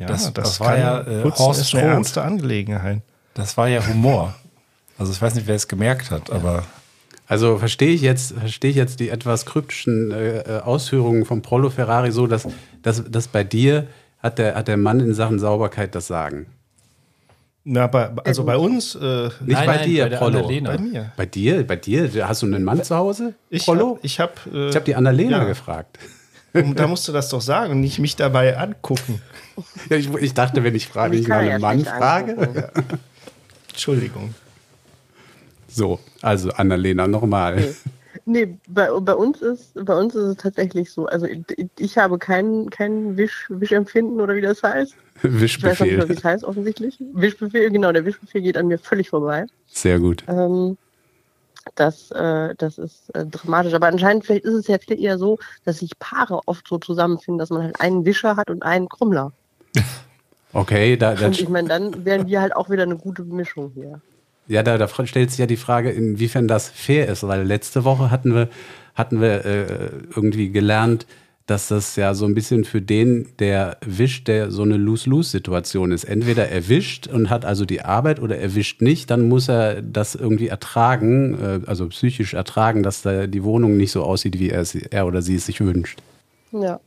Ja, 0.00 0.06
Das- 0.06 0.32
das 0.32 0.60
war 0.60 0.78
ja, 0.78 1.00
äh, 1.02 1.24
Horst 1.24 1.60
ist 1.60 1.74
eine 1.74 1.82
Roth. 1.84 1.92
ernste 1.92 2.22
Angelegenheit. 2.22 3.02
das 3.34 3.56
war 3.58 3.68
ja 3.68 3.86
Humor. 3.86 4.34
Also, 4.98 5.12
ich 5.12 5.20
weiß 5.20 5.34
nicht, 5.34 5.46
wer 5.46 5.56
es 5.56 5.68
gemerkt 5.68 6.10
hat, 6.10 6.30
aber 6.30 6.64
Also 7.26 7.58
verstehe 7.58 7.90
ich 7.92 8.00
jetzt, 8.00 8.32
verstehe 8.32 8.70
ich 8.70 8.76
jetzt 8.76 9.00
die 9.00 9.10
etwas 9.10 9.44
kryptischen 9.44 10.10
äh, 10.12 10.38
äh, 10.38 10.60
Ausführungen 10.62 11.26
von 11.26 11.42
Prollo 11.42 11.68
Ferrari 11.68 12.10
so, 12.10 12.26
dass, 12.26 12.48
dass, 12.82 13.04
dass 13.10 13.28
bei 13.28 13.44
dir 13.44 13.86
hat 14.22 14.38
der, 14.38 14.54
hat 14.54 14.68
der 14.68 14.78
Mann 14.78 15.00
in 15.00 15.12
Sachen 15.12 15.38
Sauberkeit 15.38 15.94
das 15.94 16.06
Sagen. 16.06 16.46
Na, 17.70 17.86
bei, 17.86 18.08
also 18.24 18.44
bei 18.44 18.56
uns, 18.56 18.94
äh, 18.94 19.24
Nicht 19.24 19.34
Nein, 19.40 19.66
bei 19.66 19.76
nein, 19.76 19.84
dir, 19.90 20.08
bei 20.08 20.16
Prollo. 20.16 20.38
Annalena. 20.38 20.70
bei 20.70 20.78
mir. 20.78 21.12
Bei 21.18 21.26
dir, 21.26 21.66
bei 21.66 21.76
dir, 21.76 22.26
hast 22.26 22.40
du 22.40 22.46
einen 22.46 22.64
Mann 22.64 22.82
zu 22.82 22.96
Hause? 22.96 23.34
Ich 23.50 23.66
Prollo? 23.66 23.96
habe 23.96 24.00
ich 24.02 24.18
hab, 24.20 24.40
äh, 24.46 24.70
Ich 24.70 24.74
habe 24.74 24.86
die 24.86 24.94
Annalena 24.94 25.38
ja. 25.38 25.44
gefragt. 25.44 25.98
da 26.54 26.86
musst 26.86 27.06
du 27.08 27.12
das 27.12 27.28
doch 27.28 27.42
sagen 27.42 27.72
und 27.72 27.80
nicht 27.80 27.98
mich 27.98 28.16
dabei 28.16 28.56
angucken. 28.56 29.20
Ja, 29.90 29.96
ich, 29.98 30.08
ich 30.14 30.32
dachte, 30.32 30.64
wenn 30.64 30.74
ich 30.74 30.86
frage, 30.86 31.12
wenn 31.12 31.20
Ich 31.20 31.28
mal 31.28 31.44
ja 31.44 31.52
einen 31.56 31.60
Mann 31.60 31.84
frage. 31.84 32.38
angucken. 32.38 32.64
Entschuldigung. 33.68 34.34
So, 35.68 36.00
also 36.22 36.50
Annalena, 36.52 37.06
nochmal. 37.06 37.74
Nee, 38.30 38.58
bei, 38.68 38.90
bei 39.00 39.14
uns 39.14 39.40
ist 39.40 39.72
bei 39.86 39.96
uns 39.96 40.14
ist 40.14 40.22
es 40.22 40.36
tatsächlich 40.36 40.92
so. 40.92 41.06
Also 41.06 41.24
ich, 41.24 41.40
ich 41.78 41.96
habe 41.96 42.18
kein, 42.18 42.68
kein 42.68 43.16
Wisch, 43.16 43.46
Wischempfinden 43.48 44.20
oder 44.20 44.34
wie 44.34 44.42
das 44.42 44.62
heißt. 44.62 44.94
Ich 45.22 45.24
weiß 45.24 45.30
nicht 45.30 45.62
mehr, 45.62 45.78
wie 45.78 45.80
Wischbefehl. 45.80 46.10
es 46.10 46.24
heißt, 46.24 46.44
offensichtlich. 46.44 46.98
Wischbefehl, 47.14 47.70
genau, 47.70 47.90
der 47.90 48.04
Wischbefehl 48.04 48.42
geht 48.42 48.58
an 48.58 48.66
mir 48.66 48.78
völlig 48.78 49.08
vorbei. 49.08 49.46
Sehr 49.66 49.98
gut. 49.98 50.24
Ähm, 50.28 50.76
das, 51.74 52.10
äh, 52.10 52.54
das 52.58 52.76
ist 52.76 53.08
äh, 53.14 53.24
dramatisch. 53.24 53.72
Aber 53.72 53.86
anscheinend, 53.86 54.26
vielleicht 54.26 54.44
ist 54.44 54.54
es 54.54 54.66
ja 54.66 54.76
viel 54.78 55.02
eher 55.02 55.16
so, 55.16 55.38
dass 55.64 55.78
sich 55.78 55.98
Paare 55.98 56.40
oft 56.44 56.68
so 56.68 56.76
zusammenfinden, 56.76 57.38
dass 57.38 57.48
man 57.48 57.62
halt 57.62 57.80
einen 57.80 58.04
Wischer 58.04 58.36
hat 58.36 58.50
und 58.50 58.62
einen 58.62 58.90
Krummler. 58.90 59.32
Okay, 60.54 60.96
da, 60.96 61.14
da, 61.14 61.26
Und 61.26 61.38
ich 61.38 61.48
meine, 61.50 61.68
dann 61.68 62.06
wären 62.06 62.26
wir 62.26 62.40
halt 62.40 62.56
auch 62.56 62.70
wieder 62.70 62.82
eine 62.82 62.96
gute 62.96 63.22
Mischung 63.22 63.70
hier. 63.74 64.00
Ja, 64.48 64.62
da, 64.62 64.78
da 64.78 64.88
stellt 65.06 65.30
sich 65.30 65.38
ja 65.38 65.46
die 65.46 65.56
Frage, 65.56 65.90
inwiefern 65.90 66.48
das 66.48 66.68
fair 66.68 67.08
ist, 67.08 67.22
weil 67.26 67.46
letzte 67.46 67.84
Woche 67.84 68.10
hatten 68.10 68.34
wir, 68.34 68.48
hatten 68.94 69.20
wir 69.20 69.44
äh, 69.44 69.90
irgendwie 70.14 70.50
gelernt, 70.50 71.06
dass 71.48 71.68
das 71.68 71.96
ja 71.96 72.14
so 72.14 72.26
ein 72.26 72.34
bisschen 72.34 72.64
für 72.64 72.82
den, 72.82 73.28
der 73.38 73.78
wischt, 73.80 74.28
der 74.28 74.50
so 74.50 74.62
eine 74.62 74.76
Lose-Lose-Situation 74.76 75.92
ist. 75.92 76.04
Entweder 76.04 76.48
er 76.48 76.68
wischt 76.68 77.06
und 77.06 77.30
hat 77.30 77.46
also 77.46 77.64
die 77.64 77.80
Arbeit 77.80 78.20
oder 78.20 78.36
er 78.36 78.54
wischt 78.54 78.82
nicht, 78.82 79.10
dann 79.10 79.28
muss 79.28 79.48
er 79.48 79.80
das 79.80 80.14
irgendwie 80.14 80.48
ertragen, 80.48 81.38
äh, 81.40 81.60
also 81.66 81.88
psychisch 81.88 82.34
ertragen, 82.34 82.82
dass 82.82 83.02
da 83.02 83.26
die 83.26 83.44
Wohnung 83.44 83.78
nicht 83.78 83.92
so 83.92 84.02
aussieht, 84.02 84.38
wie 84.38 84.50
er, 84.50 84.64
er 84.90 85.06
oder 85.06 85.22
sie 85.22 85.36
es 85.36 85.46
sich 85.46 85.60
wünscht. 85.60 86.00
Ja. 86.52 86.80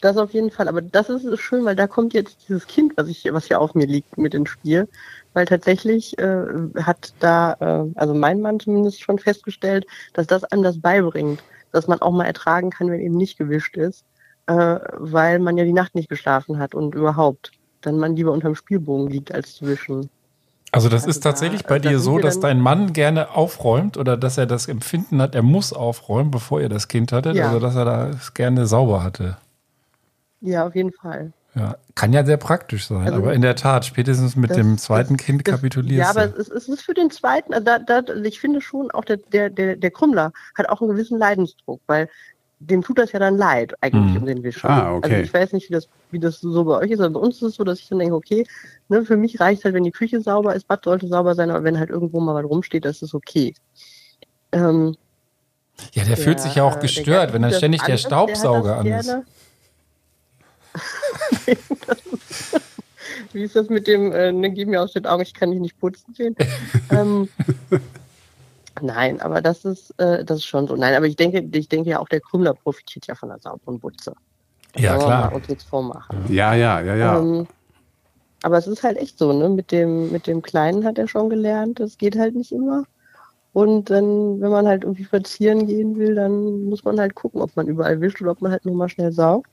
Das 0.00 0.16
auf 0.16 0.32
jeden 0.32 0.50
Fall. 0.50 0.66
Aber 0.66 0.82
das 0.82 1.08
ist 1.08 1.40
schön, 1.40 1.64
weil 1.64 1.76
da 1.76 1.86
kommt 1.86 2.12
jetzt 2.12 2.36
dieses 2.48 2.66
Kind, 2.66 2.94
was 2.96 3.08
ich, 3.08 3.24
was 3.30 3.46
hier 3.46 3.60
auf 3.60 3.74
mir 3.74 3.86
liegt, 3.86 4.18
mit 4.18 4.34
ins 4.34 4.50
Spiel. 4.50 4.88
Weil 5.34 5.46
tatsächlich 5.46 6.18
äh, 6.18 6.44
hat 6.82 7.14
da, 7.20 7.54
äh, 7.60 7.90
also 7.98 8.14
mein 8.14 8.40
Mann 8.40 8.60
zumindest 8.60 9.00
schon 9.02 9.18
festgestellt, 9.18 9.86
dass 10.12 10.26
das 10.26 10.44
einem 10.44 10.62
das 10.62 10.78
beibringt, 10.80 11.42
dass 11.72 11.88
man 11.88 12.02
auch 12.02 12.12
mal 12.12 12.26
ertragen 12.26 12.70
kann, 12.70 12.90
wenn 12.90 13.00
eben 13.00 13.16
nicht 13.16 13.38
gewischt 13.38 13.76
ist, 13.76 14.04
äh, 14.46 14.78
weil 14.98 15.38
man 15.38 15.56
ja 15.56 15.64
die 15.64 15.72
Nacht 15.72 15.94
nicht 15.94 16.10
geschlafen 16.10 16.58
hat 16.58 16.74
und 16.74 16.94
überhaupt 16.94 17.52
dann 17.80 17.98
man 17.98 18.14
lieber 18.14 18.30
unterm 18.32 18.54
Spielbogen 18.54 19.08
liegt, 19.08 19.32
als 19.34 19.54
zu 19.54 19.66
wischen. 19.66 20.08
Also 20.70 20.88
das 20.88 21.02
Also 21.02 21.10
ist 21.10 21.20
tatsächlich 21.22 21.62
da- 21.62 21.68
bei 21.68 21.78
dir 21.78 21.98
so, 21.98 22.18
dass 22.18 22.38
dein 22.40 22.60
Mann 22.60 22.92
gerne 22.92 23.34
aufräumt 23.34 23.96
oder 23.96 24.16
dass 24.16 24.38
er 24.38 24.46
das 24.46 24.68
Empfinden 24.68 25.20
hat, 25.20 25.34
er 25.34 25.42
muss 25.42 25.72
aufräumen, 25.72 26.30
bevor 26.30 26.60
ihr 26.60 26.68
das 26.68 26.88
Kind 26.88 27.10
hattet, 27.12 27.36
Ja. 27.36 27.46
also 27.46 27.58
dass 27.58 27.74
er 27.74 27.84
das 27.84 28.34
gerne 28.34 28.66
sauber 28.66 29.02
hatte. 29.02 29.36
Ja, 30.40 30.66
auf 30.66 30.74
jeden 30.74 30.92
Fall. 30.92 31.32
Ja, 31.54 31.76
kann 31.94 32.14
ja 32.14 32.24
sehr 32.24 32.38
praktisch 32.38 32.86
sein, 32.86 33.06
Also, 33.08 33.18
aber 33.18 33.34
in 33.34 33.42
der 33.42 33.54
Tat, 33.56 33.84
spätestens 33.84 34.36
mit 34.36 34.50
das- 34.50 34.56
dem 34.56 34.78
zweiten 34.78 35.18
das- 35.18 35.26
Kind 35.26 35.44
kapitulierst 35.44 35.98
Ja, 35.98 36.08
aber 36.10 36.28
du. 36.32 36.40
es, 36.40 36.48
es 36.48 36.66
ist 36.66 36.80
für 36.82 36.94
den 36.94 37.10
zweiten, 37.10 37.52
also 37.52 37.64
da, 37.64 37.78
da, 37.78 38.14
ich 38.24 38.40
finde 38.40 38.62
schon, 38.62 38.90
auch 38.90 39.04
der, 39.04 39.18
der, 39.18 39.50
der, 39.50 39.76
der 39.76 39.90
Krümmler 39.90 40.32
hat 40.54 40.70
auch 40.70 40.80
einen 40.80 40.90
gewissen 40.90 41.18
Leidensdruck, 41.18 41.82
weil 41.86 42.08
dem 42.58 42.80
tut 42.82 42.98
das 42.98 43.12
ja 43.12 43.18
dann 43.18 43.36
leid, 43.36 43.74
eigentlich 43.82 44.14
Mhm. 44.14 44.20
um 44.22 44.26
den 44.26 44.42
Wischen. 44.44 44.66
Ah, 44.70 44.94
okay. 44.94 45.10
Also 45.10 45.22
ich 45.24 45.34
weiß 45.34 45.52
nicht, 45.52 45.68
wie 45.68 45.74
das, 45.74 45.88
wie 46.10 46.20
das 46.20 46.40
so 46.40 46.64
bei 46.64 46.78
euch 46.78 46.90
ist, 46.92 47.00
aber 47.00 47.10
bei 47.10 47.20
uns 47.20 47.36
ist 47.36 47.42
es 47.42 47.54
so, 47.56 47.64
dass 47.64 47.80
ich 47.80 47.88
dann 47.88 47.98
denke, 47.98 48.14
okay, 48.14 48.46
ne, 48.88 49.04
für 49.04 49.16
mich 49.18 49.38
reicht 49.40 49.64
halt, 49.64 49.74
wenn 49.74 49.84
die 49.84 49.90
Küche 49.90 50.22
sauber 50.22 50.54
ist, 50.54 50.66
Bad 50.68 50.84
sollte 50.84 51.06
sauber 51.08 51.34
sein, 51.34 51.50
aber 51.50 51.64
wenn 51.64 51.78
halt 51.78 51.90
irgendwo 51.90 52.18
mal 52.20 52.34
was 52.34 52.48
rumsteht, 52.48 52.84
das 52.86 53.02
ist 53.02 53.12
okay. 53.14 53.52
Ähm, 54.52 54.96
Ja, 55.92 56.04
der 56.04 56.16
fühlt 56.16 56.40
sich 56.40 56.54
ja 56.54 56.62
auch 56.64 56.78
gestört, 56.78 57.32
wenn 57.34 57.42
dann 57.42 57.52
ständig 57.52 57.82
der 57.82 57.96
Staubsauger 57.98 58.78
an 58.78 58.86
ist. 58.86 59.06
gerne. 59.06 59.24
Wie 63.32 63.42
ist 63.42 63.56
das 63.56 63.68
mit 63.68 63.86
dem, 63.86 64.12
äh, 64.12 64.32
ne, 64.32 64.50
gib 64.50 64.68
mir 64.68 64.82
aus 64.82 64.92
den 64.92 65.06
Augen, 65.06 65.22
ich 65.22 65.34
kann 65.34 65.50
dich 65.50 65.60
nicht 65.60 65.78
putzen 65.78 66.14
sehen? 66.14 66.36
ähm, 66.90 67.28
nein, 68.80 69.20
aber 69.20 69.40
das 69.40 69.64
ist, 69.64 69.90
äh, 69.98 70.24
das 70.24 70.38
ist 70.38 70.46
schon 70.46 70.66
so. 70.66 70.76
Nein, 70.76 70.94
aber 70.94 71.06
ich 71.06 71.16
denke, 71.16 71.46
ich 71.52 71.68
denke 71.68 71.90
ja 71.90 71.98
auch, 71.98 72.08
der 72.08 72.20
Krümler 72.20 72.54
profitiert 72.54 73.06
ja 73.06 73.14
von 73.14 73.28
der 73.28 73.38
sauberen 73.38 73.78
Butze. 73.80 74.14
Ja, 74.76 74.94
wir 74.94 75.04
klar. 75.04 75.34
uns 75.34 75.48
nichts 75.48 75.64
vormachen. 75.64 76.24
Ja, 76.28 76.54
ja, 76.54 76.80
ja, 76.80 76.94
ja. 76.94 77.18
Ähm, 77.18 77.46
aber 78.42 78.58
es 78.58 78.66
ist 78.66 78.82
halt 78.82 78.96
echt 78.96 79.18
so, 79.18 79.32
ne? 79.32 79.48
Mit 79.48 79.70
dem, 79.70 80.10
mit 80.10 80.26
dem 80.26 80.42
Kleinen 80.42 80.84
hat 80.84 80.98
er 80.98 81.08
schon 81.08 81.30
gelernt, 81.30 81.80
das 81.80 81.98
geht 81.98 82.18
halt 82.18 82.34
nicht 82.34 82.52
immer. 82.52 82.84
Und 83.52 83.90
dann, 83.90 84.40
wenn 84.40 84.50
man 84.50 84.66
halt 84.66 84.84
irgendwie 84.84 85.04
spazieren 85.04 85.66
gehen 85.66 85.96
will, 85.98 86.14
dann 86.14 86.64
muss 86.64 86.84
man 86.84 86.98
halt 86.98 87.14
gucken, 87.14 87.42
ob 87.42 87.54
man 87.54 87.68
überall 87.68 88.00
wischt 88.00 88.20
oder 88.22 88.30
ob 88.30 88.40
man 88.40 88.50
halt 88.50 88.64
nur 88.64 88.74
mal 88.74 88.88
schnell 88.88 89.12
saugt. 89.12 89.50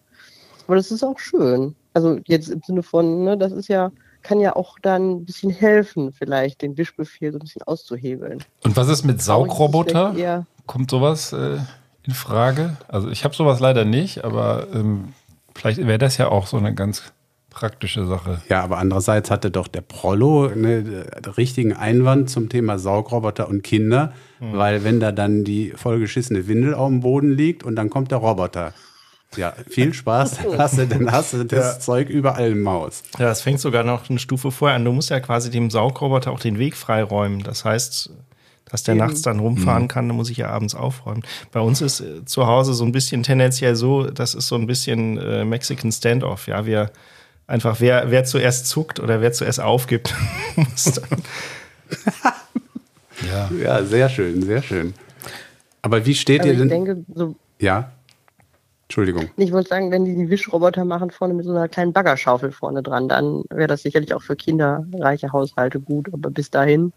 Aber 0.69 0.75
das 0.75 0.91
ist 0.91 1.03
auch 1.03 1.17
schön. 1.17 1.73
Also 1.95 2.19
jetzt 2.27 2.47
im 2.47 2.61
Sinne 2.63 2.83
von, 2.83 3.23
ne, 3.23 3.35
das 3.39 3.51
ist 3.51 3.69
ja, 3.69 3.91
kann 4.21 4.39
ja 4.39 4.55
auch 4.55 4.77
dann 4.83 5.09
ein 5.13 5.25
bisschen 5.25 5.49
helfen, 5.49 6.11
vielleicht 6.11 6.61
den 6.61 6.77
Wischbefehl 6.77 7.31
so 7.31 7.39
ein 7.39 7.41
bisschen 7.41 7.63
auszuhebeln. 7.63 8.43
Und 8.63 8.77
was 8.77 8.87
ist 8.87 9.03
mit 9.03 9.19
Saugroboter? 9.19 10.13
Eher- 10.15 10.45
Kommt 10.67 10.91
sowas 10.91 11.33
äh, 11.33 11.57
in 12.03 12.13
Frage? 12.13 12.77
Also 12.87 13.09
ich 13.09 13.23
habe 13.23 13.33
sowas 13.33 13.59
leider 13.59 13.83
nicht, 13.83 14.23
aber 14.23 14.67
ähm, 14.71 15.13
vielleicht 15.55 15.79
wäre 15.87 15.97
das 15.97 16.17
ja 16.17 16.27
auch 16.27 16.45
so 16.45 16.57
eine 16.57 16.75
ganz 16.75 17.01
praktische 17.49 18.05
Sache. 18.05 18.39
Ja, 18.47 18.61
aber 18.63 18.77
andererseits 18.77 19.31
hatte 19.31 19.49
doch 19.49 19.67
der 19.67 19.81
Prollo 19.81 20.45
einen 20.49 21.03
richtigen 21.35 21.73
Einwand 21.73 22.29
zum 22.29 22.47
Thema 22.47 22.77
Saugroboter 22.77 23.49
und 23.49 23.63
Kinder, 23.63 24.13
weil 24.39 24.83
wenn 24.83 24.99
da 24.99 25.11
dann 25.11 25.43
die 25.43 25.71
vollgeschissene 25.75 26.47
Windel 26.47 26.75
auf 26.75 26.89
dem 26.89 26.99
Boden 26.99 27.31
liegt 27.31 27.63
und 27.63 27.75
dann 27.75 27.89
kommt 27.89 28.11
der 28.11 28.19
Roboter. 28.19 28.73
Ja, 29.37 29.53
viel 29.69 29.93
Spaß, 29.93 30.37
dann 30.43 30.57
hast 30.57 30.77
du, 30.77 30.87
dann 30.87 31.11
hast 31.11 31.33
du 31.33 31.43
das 31.45 31.75
Ja. 31.75 31.79
Zeug 31.79 32.09
überall 32.09 32.51
im 32.51 32.67
Haus. 32.67 33.03
Ja, 33.19 33.29
es 33.29 33.41
fängt 33.41 33.59
sogar 33.59 33.83
noch 33.83 34.09
eine 34.09 34.17
Stufe 34.19 34.51
vorher 34.51 34.75
an. 34.75 34.85
Du 34.85 34.91
musst 34.91 35.09
ja 35.11 35.19
quasi 35.19 35.49
dem 35.51 35.69
Saugroboter 35.69 36.31
auch 36.31 36.39
den 36.39 36.57
Weg 36.57 36.75
freiräumen. 36.75 37.43
Das 37.43 37.63
heißt, 37.63 38.09
dass 38.65 38.83
der 38.83 38.95
Eben. 38.95 39.05
nachts 39.05 39.21
dann 39.21 39.39
rumfahren 39.39 39.87
kann, 39.87 40.07
dann 40.07 40.17
muss 40.17 40.29
ich 40.29 40.37
ja 40.37 40.49
abends 40.49 40.73
aufräumen. 40.75 41.23
Bei 41.51 41.59
uns 41.59 41.81
ist 41.81 42.01
äh, 42.01 42.25
zu 42.25 42.47
Hause 42.47 42.73
so 42.73 42.83
ein 42.85 42.91
bisschen 42.91 43.23
tendenziell 43.23 43.75
so, 43.75 44.05
das 44.09 44.33
ist 44.35 44.47
so 44.47 44.55
ein 44.55 44.67
bisschen 44.67 45.17
äh, 45.17 45.45
Mexican 45.45 45.91
Standoff. 45.91 46.47
Ja, 46.47 46.65
wir 46.65 46.91
einfach, 47.47 47.79
wer, 47.79 48.11
wer 48.11 48.25
zuerst 48.25 48.67
zuckt 48.67 48.99
oder 48.99 49.21
wer 49.21 49.31
zuerst 49.31 49.59
aufgibt, 49.59 50.13
muss 50.55 50.85
dann. 50.85 51.23
Ja. 53.27 53.49
Ja, 53.61 53.83
sehr 53.83 54.07
schön, 54.09 54.41
sehr 54.43 54.61
schön. 54.61 54.93
Aber 55.81 56.05
wie 56.05 56.15
steht 56.15 56.39
Also 56.41 56.47
ihr 56.53 56.53
ich 56.53 56.59
denn? 56.69 56.85
denke, 56.85 57.03
so 57.13 57.35
ja. 57.59 57.91
Entschuldigung. 58.89 59.29
Ich 59.37 59.51
wollte 59.51 59.69
sagen, 59.69 59.91
wenn 59.91 60.03
die 60.03 60.15
die 60.15 60.31
Wischroboter 60.31 60.83
machen 60.83 61.11
vorne 61.11 61.35
mit 61.35 61.45
so 61.45 61.51
einer 61.51 61.67
kleinen 61.67 61.93
Baggerschaufel 61.93 62.51
vorne 62.51 62.81
dran, 62.81 63.07
dann 63.07 63.43
wäre 63.51 63.67
das 63.67 63.83
sicherlich 63.83 64.15
auch 64.15 64.23
für 64.23 64.35
kinderreiche 64.35 65.31
Haushalte 65.31 65.79
gut. 65.79 66.11
Aber 66.11 66.31
bis 66.31 66.49
dahin, 66.49 66.91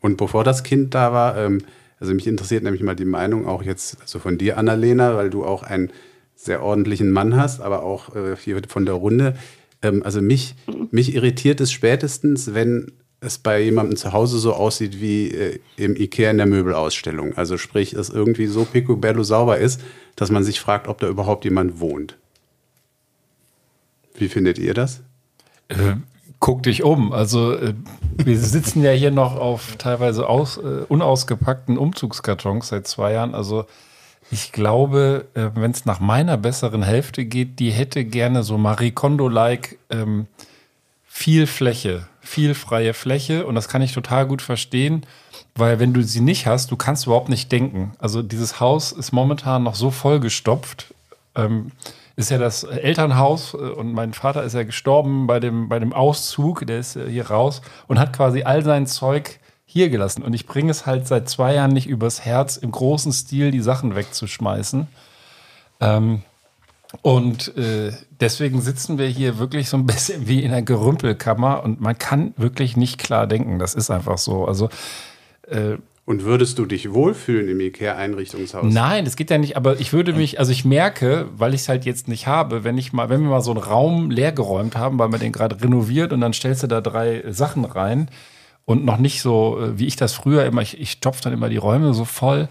Und 0.00 0.16
bevor 0.16 0.42
das 0.42 0.64
Kind 0.64 0.94
da 0.94 1.12
war, 1.12 1.36
ähm, 1.36 1.62
also 2.00 2.14
mich 2.14 2.26
interessiert 2.26 2.64
nämlich 2.64 2.82
mal 2.82 2.96
die 2.96 3.04
Meinung 3.04 3.46
auch 3.46 3.62
jetzt 3.62 4.00
also 4.00 4.18
von 4.18 4.38
dir, 4.38 4.58
Annalena, 4.58 5.16
weil 5.16 5.30
du 5.30 5.44
auch 5.44 5.62
einen 5.62 5.92
sehr 6.34 6.64
ordentlichen 6.64 7.12
Mann 7.12 7.36
hast, 7.36 7.60
aber 7.60 7.84
auch 7.84 8.16
äh, 8.16 8.34
hier 8.36 8.60
von 8.66 8.84
der 8.84 8.96
Runde. 8.96 9.36
Ähm, 9.82 10.02
also 10.02 10.20
mich, 10.20 10.56
mich 10.90 11.14
irritiert 11.14 11.60
es 11.60 11.70
spätestens, 11.70 12.54
wenn 12.54 12.90
es 13.22 13.38
bei 13.38 13.60
jemandem 13.60 13.96
zu 13.96 14.12
Hause 14.12 14.38
so 14.38 14.52
aussieht 14.52 15.00
wie 15.00 15.28
äh, 15.28 15.60
im 15.76 15.96
Ikea 15.96 16.30
in 16.30 16.38
der 16.38 16.46
Möbelausstellung. 16.46 17.36
Also 17.36 17.56
sprich, 17.56 17.92
es 17.92 18.10
irgendwie 18.10 18.46
so 18.46 18.64
picobello 18.64 19.22
sauber 19.22 19.58
ist, 19.58 19.80
dass 20.16 20.30
man 20.30 20.44
sich 20.44 20.60
fragt, 20.60 20.88
ob 20.88 20.98
da 20.98 21.08
überhaupt 21.08 21.44
jemand 21.44 21.80
wohnt. 21.80 22.18
Wie 24.14 24.28
findet 24.28 24.58
ihr 24.58 24.74
das? 24.74 25.00
Äh, 25.68 25.94
guck 26.40 26.64
dich 26.64 26.82
um. 26.82 27.12
Also 27.12 27.54
äh, 27.54 27.74
wir 28.16 28.38
sitzen 28.38 28.82
ja 28.82 28.90
hier 28.90 29.10
noch 29.10 29.36
auf 29.36 29.76
teilweise 29.76 30.28
aus, 30.28 30.58
äh, 30.58 30.84
unausgepackten 30.88 31.78
Umzugskartons 31.78 32.68
seit 32.68 32.86
zwei 32.86 33.12
Jahren. 33.12 33.34
Also 33.34 33.64
ich 34.30 34.50
glaube, 34.50 35.26
äh, 35.34 35.50
wenn 35.54 35.70
es 35.70 35.84
nach 35.84 36.00
meiner 36.00 36.36
besseren 36.36 36.82
Hälfte 36.82 37.24
geht, 37.24 37.58
die 37.60 37.70
hätte 37.70 38.04
gerne 38.04 38.42
so 38.42 38.58
Marie 38.58 38.90
Kondo-like 38.90 39.78
ähm, 39.90 40.26
viel 41.14 41.46
Fläche, 41.46 42.08
viel 42.22 42.54
freie 42.54 42.94
Fläche. 42.94 43.46
Und 43.46 43.54
das 43.54 43.68
kann 43.68 43.82
ich 43.82 43.92
total 43.92 44.26
gut 44.26 44.40
verstehen, 44.40 45.04
weil 45.54 45.78
wenn 45.78 45.92
du 45.92 46.02
sie 46.02 46.22
nicht 46.22 46.46
hast, 46.46 46.70
du 46.70 46.76
kannst 46.76 47.04
überhaupt 47.04 47.28
nicht 47.28 47.52
denken. 47.52 47.92
Also 47.98 48.22
dieses 48.22 48.60
Haus 48.60 48.92
ist 48.92 49.12
momentan 49.12 49.62
noch 49.62 49.74
so 49.74 49.90
vollgestopft. 49.90 50.94
Ähm, 51.34 51.70
ist 52.16 52.30
ja 52.30 52.38
das 52.38 52.64
Elternhaus 52.64 53.52
äh, 53.52 53.58
und 53.58 53.92
mein 53.92 54.14
Vater 54.14 54.42
ist 54.42 54.54
ja 54.54 54.62
gestorben 54.64 55.26
bei 55.26 55.38
dem, 55.38 55.68
bei 55.68 55.78
dem 55.78 55.92
Auszug, 55.92 56.66
der 56.66 56.78
ist 56.78 56.96
äh, 56.96 57.08
hier 57.08 57.28
raus 57.28 57.60
und 57.88 57.98
hat 57.98 58.14
quasi 58.14 58.42
all 58.44 58.64
sein 58.64 58.86
Zeug 58.86 59.38
hier 59.66 59.90
gelassen. 59.90 60.22
Und 60.22 60.32
ich 60.32 60.46
bringe 60.46 60.70
es 60.70 60.86
halt 60.86 61.06
seit 61.06 61.28
zwei 61.28 61.54
Jahren 61.54 61.72
nicht 61.72 61.88
übers 61.88 62.24
Herz, 62.24 62.56
im 62.56 62.72
großen 62.72 63.12
Stil 63.12 63.50
die 63.50 63.60
Sachen 63.60 63.94
wegzuschmeißen. 63.94 64.88
Ähm, 65.80 66.22
und 67.00 67.56
äh, 67.56 67.92
deswegen 68.20 68.60
sitzen 68.60 68.98
wir 68.98 69.06
hier 69.06 69.38
wirklich 69.38 69.68
so 69.68 69.76
ein 69.78 69.86
bisschen 69.86 70.28
wie 70.28 70.42
in 70.42 70.52
einer 70.52 70.62
Gerümpelkammer 70.62 71.64
und 71.64 71.80
man 71.80 71.96
kann 71.98 72.34
wirklich 72.36 72.76
nicht 72.76 72.98
klar 72.98 73.26
denken. 73.26 73.58
Das 73.58 73.74
ist 73.74 73.90
einfach 73.90 74.18
so. 74.18 74.44
Also 74.44 74.68
äh, 75.48 75.78
Und 76.04 76.24
würdest 76.24 76.58
du 76.58 76.66
dich 76.66 76.92
wohlfühlen 76.92 77.48
im 77.48 77.60
Ikea-Einrichtungshaus? 77.60 78.64
Nein, 78.68 79.04
das 79.04 79.16
geht 79.16 79.30
ja 79.30 79.38
nicht, 79.38 79.56
aber 79.56 79.80
ich 79.80 79.92
würde 79.92 80.12
mich, 80.12 80.38
also 80.38 80.52
ich 80.52 80.64
merke, 80.64 81.28
weil 81.36 81.54
ich 81.54 81.62
es 81.62 81.68
halt 81.68 81.84
jetzt 81.84 82.08
nicht 82.08 82.26
habe, 82.26 82.64
wenn 82.64 82.76
ich 82.76 82.92
mal, 82.92 83.08
wenn 83.08 83.22
wir 83.22 83.30
mal 83.30 83.40
so 83.40 83.52
einen 83.52 83.62
Raum 83.62 84.10
leergeräumt 84.10 84.76
haben, 84.76 84.98
weil 84.98 85.08
man 85.08 85.20
den 85.20 85.32
gerade 85.32 85.60
renoviert 85.62 86.12
und 86.12 86.20
dann 86.20 86.32
stellst 86.32 86.62
du 86.62 86.66
da 86.66 86.80
drei 86.80 87.24
Sachen 87.30 87.64
rein 87.64 88.08
und 88.64 88.84
noch 88.84 88.98
nicht 88.98 89.22
so, 89.22 89.58
äh, 89.60 89.78
wie 89.78 89.86
ich 89.86 89.96
das 89.96 90.12
früher 90.12 90.44
immer, 90.44 90.62
ich, 90.62 90.80
ich 90.80 90.92
stopfe 90.92 91.22
dann 91.22 91.32
immer 91.32 91.48
die 91.48 91.56
Räume 91.56 91.94
so 91.94 92.04
voll. 92.04 92.48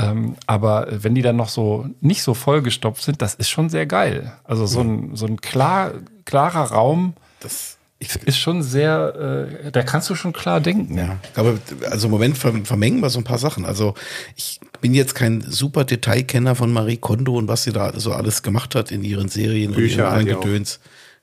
Ähm, 0.00 0.36
aber 0.46 0.86
wenn 0.90 1.14
die 1.16 1.22
dann 1.22 1.36
noch 1.36 1.48
so 1.48 1.86
nicht 2.00 2.22
so 2.22 2.32
vollgestopft 2.34 3.02
sind, 3.02 3.20
das 3.20 3.34
ist 3.34 3.48
schon 3.50 3.68
sehr 3.68 3.84
geil. 3.86 4.32
Also 4.44 4.66
so 4.66 4.80
ein, 4.80 5.16
so 5.16 5.26
ein 5.26 5.40
klar, 5.40 5.92
klarer 6.24 6.70
Raum 6.70 7.14
Das, 7.40 7.78
ich, 7.98 8.14
ist 8.24 8.38
schon 8.38 8.62
sehr, 8.62 9.48
äh, 9.66 9.72
da 9.72 9.82
kannst 9.82 10.08
du 10.08 10.14
schon 10.14 10.32
klar 10.32 10.60
denken. 10.60 10.96
Ja, 10.96 11.16
aber 11.34 11.58
also 11.90 12.06
im 12.06 12.12
Moment 12.12 12.38
ver- 12.38 12.54
vermengen 12.64 13.00
wir 13.00 13.10
so 13.10 13.18
ein 13.18 13.24
paar 13.24 13.38
Sachen. 13.38 13.64
Also 13.64 13.94
ich 14.36 14.60
bin 14.80 14.94
jetzt 14.94 15.16
kein 15.16 15.40
super 15.40 15.82
Detailkenner 15.84 16.54
von 16.54 16.72
Marie 16.72 16.98
Kondo 16.98 17.34
und 17.36 17.48
was 17.48 17.64
sie 17.64 17.72
da 17.72 17.98
so 17.98 18.12
alles 18.12 18.44
gemacht 18.44 18.76
hat 18.76 18.92
in 18.92 19.02
ihren 19.02 19.28
Serien 19.28 19.72
Bücher 19.72 20.12
und 20.16 20.26
ihren. 20.28 20.40
Gedöns. 20.40 20.78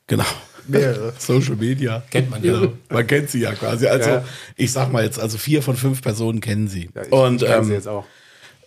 Genau. 0.07 0.25
Mehrere. 0.67 1.13
Social 1.17 1.55
Media. 1.55 2.03
Kennt 2.09 2.29
man 2.29 2.43
ja. 2.43 2.59
Genau. 2.59 2.73
Man 2.89 3.07
kennt 3.07 3.29
sie 3.29 3.39
ja 3.39 3.53
quasi. 3.53 3.87
Also, 3.87 4.09
Ja. 4.09 4.25
ich 4.57 4.71
sag 4.73 4.91
mal 4.91 5.05
jetzt, 5.05 5.17
also 5.19 5.37
vier 5.37 5.61
von 5.61 5.77
fünf 5.77 6.01
Personen 6.01 6.41
kennen 6.41 6.67
sie. 6.67 6.89
Ja, 6.93 7.03
ich, 7.03 7.11
Und 7.13 7.41
ich 7.41 7.47
kenn 7.47 7.59
ähm, 7.59 7.63
sie 7.65 7.73
jetzt 7.73 7.87
auch. 7.87 8.03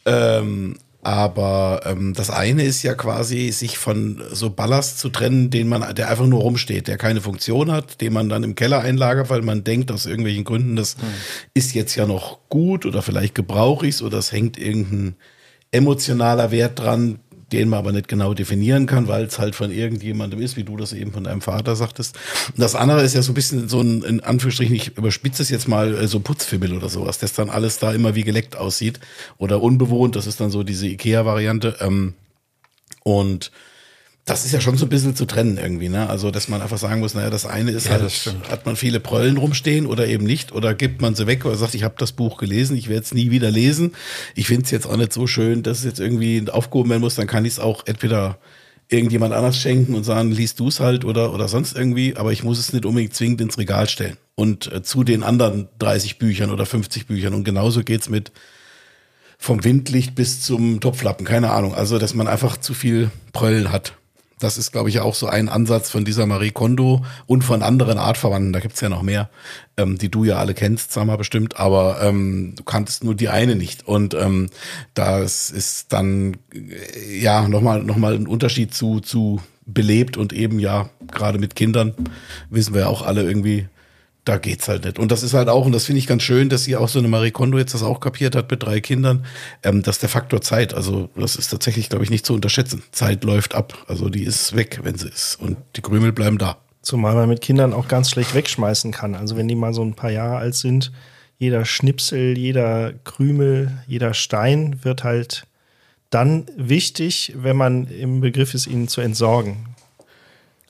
Ähm, 0.08 0.76
aber 1.02 1.82
ähm, 1.86 2.12
das 2.12 2.28
eine 2.28 2.64
ist 2.64 2.82
ja 2.82 2.94
quasi, 2.94 3.50
sich 3.50 3.78
von 3.78 4.22
so 4.30 4.50
Ballast 4.50 4.98
zu 4.98 5.08
trennen, 5.08 5.48
den 5.48 5.68
man, 5.68 5.94
der 5.94 6.10
einfach 6.10 6.26
nur 6.26 6.40
rumsteht, 6.40 6.88
der 6.88 6.98
keine 6.98 7.20
Funktion 7.20 7.70
hat, 7.70 8.00
den 8.00 8.12
man 8.12 8.28
dann 8.28 8.42
im 8.42 8.54
Keller 8.54 8.80
einlagert, 8.80 9.30
weil 9.30 9.42
man 9.42 9.64
denkt, 9.64 9.92
aus 9.92 10.06
irgendwelchen 10.06 10.44
Gründen, 10.44 10.76
das 10.76 10.96
ist 11.54 11.74
jetzt 11.74 11.94
ja 11.94 12.06
noch 12.06 12.40
gut 12.48 12.84
oder 12.84 13.00
vielleicht 13.00 13.34
gebrauche 13.34 13.86
ich 13.86 13.96
es 13.96 14.02
oder 14.02 14.18
es 14.18 14.32
hängt 14.32 14.58
irgendein 14.58 15.16
emotionaler 15.70 16.50
Wert 16.50 16.78
dran, 16.78 17.20
den 17.52 17.68
man 17.68 17.78
aber 17.78 17.92
nicht 17.92 18.08
genau 18.08 18.34
definieren 18.34 18.86
kann, 18.86 19.08
weil 19.08 19.24
es 19.24 19.38
halt 19.38 19.54
von 19.54 19.70
irgendjemandem 19.70 20.40
ist, 20.40 20.56
wie 20.56 20.64
du 20.64 20.76
das 20.76 20.92
eben 20.92 21.12
von 21.12 21.24
deinem 21.24 21.40
Vater 21.40 21.76
sagtest. 21.76 22.16
Und 22.48 22.60
das 22.60 22.74
andere 22.74 23.02
ist 23.02 23.14
ja 23.14 23.22
so 23.22 23.32
ein 23.32 23.34
bisschen 23.34 23.68
so 23.68 23.80
ein, 23.80 24.02
in 24.02 24.20
Anführungsstrichen, 24.20 24.74
ich 24.74 24.96
überspitze 24.96 25.42
es 25.42 25.48
jetzt 25.48 25.68
mal, 25.68 25.94
äh, 25.94 26.06
so 26.06 26.20
Putzfimmel 26.20 26.74
oder 26.74 26.88
sowas, 26.88 27.18
dass 27.18 27.32
dann 27.32 27.50
alles 27.50 27.78
da 27.78 27.92
immer 27.92 28.14
wie 28.14 28.24
geleckt 28.24 28.56
aussieht 28.56 29.00
oder 29.38 29.62
unbewohnt, 29.62 30.16
das 30.16 30.26
ist 30.26 30.40
dann 30.40 30.50
so 30.50 30.62
diese 30.62 30.86
Ikea-Variante. 30.86 31.76
Ähm, 31.80 32.14
und 33.02 33.50
das 34.28 34.44
ist 34.44 34.52
ja 34.52 34.60
schon 34.60 34.76
so 34.76 34.86
ein 34.86 34.88
bisschen 34.88 35.16
zu 35.16 35.24
trennen 35.24 35.58
irgendwie, 35.58 35.88
ne? 35.88 36.08
Also, 36.08 36.30
dass 36.30 36.48
man 36.48 36.60
einfach 36.62 36.78
sagen 36.78 37.00
muss, 37.00 37.14
naja, 37.14 37.30
das 37.30 37.46
eine 37.46 37.70
ist 37.70 37.86
Ja, 37.86 37.92
halt, 37.92 38.34
hat 38.50 38.66
man 38.66 38.76
viele 38.76 39.00
Prollen 39.00 39.36
rumstehen 39.36 39.86
oder 39.86 40.06
eben 40.06 40.24
nicht, 40.24 40.52
oder 40.52 40.74
gibt 40.74 41.00
man 41.00 41.14
sie 41.14 41.26
weg 41.26 41.44
oder 41.44 41.56
sagt, 41.56 41.74
ich 41.74 41.82
habe 41.82 41.94
das 41.98 42.12
Buch 42.12 42.36
gelesen, 42.36 42.76
ich 42.76 42.88
werde 42.88 43.02
es 43.02 43.14
nie 43.14 43.30
wieder 43.30 43.50
lesen. 43.50 43.92
Ich 44.34 44.46
finde 44.46 44.64
es 44.64 44.70
jetzt 44.70 44.86
auch 44.86 44.96
nicht 44.96 45.12
so 45.12 45.26
schön, 45.26 45.62
dass 45.62 45.78
es 45.78 45.84
jetzt 45.84 46.00
irgendwie 46.00 46.44
aufgehoben 46.50 46.90
werden 46.90 47.00
muss, 47.00 47.14
dann 47.14 47.26
kann 47.26 47.44
ich 47.44 47.54
es 47.54 47.58
auch 47.58 47.86
entweder 47.86 48.38
irgendjemand 48.88 49.34
anders 49.34 49.58
schenken 49.58 49.94
und 49.94 50.04
sagen, 50.04 50.30
liest 50.32 50.60
du 50.60 50.68
es 50.68 50.80
halt 50.80 51.04
oder, 51.04 51.34
oder 51.34 51.48
sonst 51.48 51.76
irgendwie, 51.76 52.16
aber 52.16 52.32
ich 52.32 52.42
muss 52.42 52.58
es 52.58 52.72
nicht 52.72 52.86
unbedingt 52.86 53.14
zwingend 53.14 53.40
ins 53.40 53.58
Regal 53.58 53.88
stellen. 53.88 54.16
Und 54.34 54.72
äh, 54.72 54.82
zu 54.82 55.04
den 55.04 55.22
anderen 55.22 55.68
30 55.78 56.18
Büchern 56.18 56.50
oder 56.50 56.64
50 56.64 57.06
Büchern. 57.06 57.34
Und 57.34 57.44
genauso 57.44 57.82
geht's 57.82 58.08
mit 58.08 58.32
vom 59.38 59.62
Windlicht 59.62 60.14
bis 60.14 60.40
zum 60.40 60.80
Topflappen, 60.80 61.24
keine 61.24 61.50
Ahnung. 61.50 61.74
Also, 61.74 61.98
dass 61.98 62.14
man 62.14 62.28
einfach 62.28 62.56
zu 62.56 62.74
viel 62.74 63.10
Pröllen 63.32 63.70
hat. 63.70 63.94
Das 64.38 64.58
ist, 64.58 64.72
glaube 64.72 64.88
ich, 64.88 65.00
auch 65.00 65.14
so 65.14 65.26
ein 65.26 65.48
Ansatz 65.48 65.90
von 65.90 66.04
dieser 66.04 66.26
Marie 66.26 66.50
Kondo 66.50 67.04
und 67.26 67.42
von 67.42 67.62
anderen 67.62 67.98
Artverwandten. 67.98 68.52
Da 68.52 68.60
gibt's 68.60 68.80
ja 68.80 68.88
noch 68.88 69.02
mehr, 69.02 69.30
ähm, 69.76 69.98
die 69.98 70.10
du 70.10 70.24
ja 70.24 70.36
alle 70.36 70.54
kennst, 70.54 70.92
sag 70.92 71.06
mal 71.06 71.16
bestimmt, 71.16 71.58
aber 71.58 72.00
ähm, 72.02 72.54
du 72.56 72.62
kanntest 72.62 73.04
nur 73.04 73.14
die 73.14 73.28
eine 73.28 73.56
nicht. 73.56 73.86
Und 73.86 74.14
ähm, 74.14 74.50
das 74.94 75.50
ist 75.50 75.92
dann 75.92 76.36
äh, 76.52 77.18
ja 77.18 77.48
nochmal 77.48 77.82
noch 77.82 77.96
mal 77.96 78.14
ein 78.14 78.26
Unterschied 78.26 78.74
zu, 78.74 79.00
zu 79.00 79.40
belebt 79.66 80.16
und 80.16 80.32
eben 80.32 80.58
ja, 80.58 80.88
gerade 81.12 81.38
mit 81.38 81.54
Kindern 81.54 81.94
wissen 82.50 82.74
wir 82.74 82.82
ja 82.82 82.86
auch 82.88 83.02
alle 83.02 83.22
irgendwie, 83.22 83.68
da 84.28 84.36
geht's 84.36 84.68
halt 84.68 84.84
nicht. 84.84 84.98
Und 84.98 85.10
das 85.10 85.22
ist 85.22 85.32
halt 85.32 85.48
auch, 85.48 85.64
und 85.64 85.72
das 85.72 85.86
finde 85.86 86.00
ich 86.00 86.06
ganz 86.06 86.22
schön, 86.22 86.48
dass 86.48 86.64
sie 86.64 86.76
auch 86.76 86.88
so 86.88 86.98
eine 86.98 87.08
Marie 87.08 87.30
Kondo 87.30 87.58
jetzt 87.58 87.72
das 87.72 87.82
auch 87.82 88.00
kapiert 88.00 88.36
hat 88.36 88.50
mit 88.50 88.62
drei 88.62 88.80
Kindern, 88.80 89.24
ähm, 89.62 89.82
dass 89.82 89.98
der 89.98 90.08
Faktor 90.08 90.42
Zeit, 90.42 90.74
also 90.74 91.08
das 91.16 91.36
ist 91.36 91.48
tatsächlich, 91.48 91.88
glaube 91.88 92.04
ich, 92.04 92.10
nicht 92.10 92.26
zu 92.26 92.34
unterschätzen. 92.34 92.82
Zeit 92.92 93.24
läuft 93.24 93.54
ab, 93.54 93.86
also 93.88 94.10
die 94.10 94.24
ist 94.24 94.54
weg, 94.54 94.80
wenn 94.82 94.98
sie 94.98 95.08
ist. 95.08 95.36
Und 95.40 95.56
die 95.76 95.80
Krümel 95.80 96.12
bleiben 96.12 96.36
da. 96.36 96.58
Zumal 96.82 97.14
man 97.14 97.28
mit 97.28 97.40
Kindern 97.40 97.72
auch 97.72 97.88
ganz 97.88 98.10
schlecht 98.10 98.34
wegschmeißen 98.34 98.92
kann. 98.92 99.14
Also 99.14 99.36
wenn 99.36 99.48
die 99.48 99.54
mal 99.54 99.72
so 99.72 99.82
ein 99.82 99.94
paar 99.94 100.10
Jahre 100.10 100.36
alt 100.36 100.54
sind, 100.54 100.92
jeder 101.38 101.64
Schnipsel, 101.64 102.36
jeder 102.36 102.92
Krümel, 103.04 103.82
jeder 103.86 104.12
Stein 104.12 104.84
wird 104.84 105.04
halt 105.04 105.46
dann 106.10 106.46
wichtig, 106.56 107.32
wenn 107.36 107.56
man 107.56 107.86
im 107.86 108.20
Begriff 108.20 108.54
ist, 108.54 108.66
ihn 108.66 108.88
zu 108.88 109.00
entsorgen. 109.00 109.74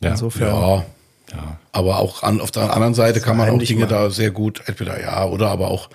Ja. 0.01 0.11
Insofern. 0.11 0.55
Ja, 0.55 0.87
Ja. 1.33 1.59
aber 1.73 1.99
auch 1.99 2.23
an, 2.23 2.41
auf 2.41 2.51
der 2.51 2.73
anderen 2.73 2.95
Seite 2.95 3.21
kann 3.21 3.37
man 3.37 3.51
auch 3.51 3.59
Dinge 3.59 3.81
machen. 3.81 3.91
da 3.91 4.11
sehr 4.11 4.31
gut, 4.31 4.63
entweder 4.67 5.01
ja, 5.01 5.27
oder 5.27 5.49
aber 5.51 5.69
auch, 5.69 5.91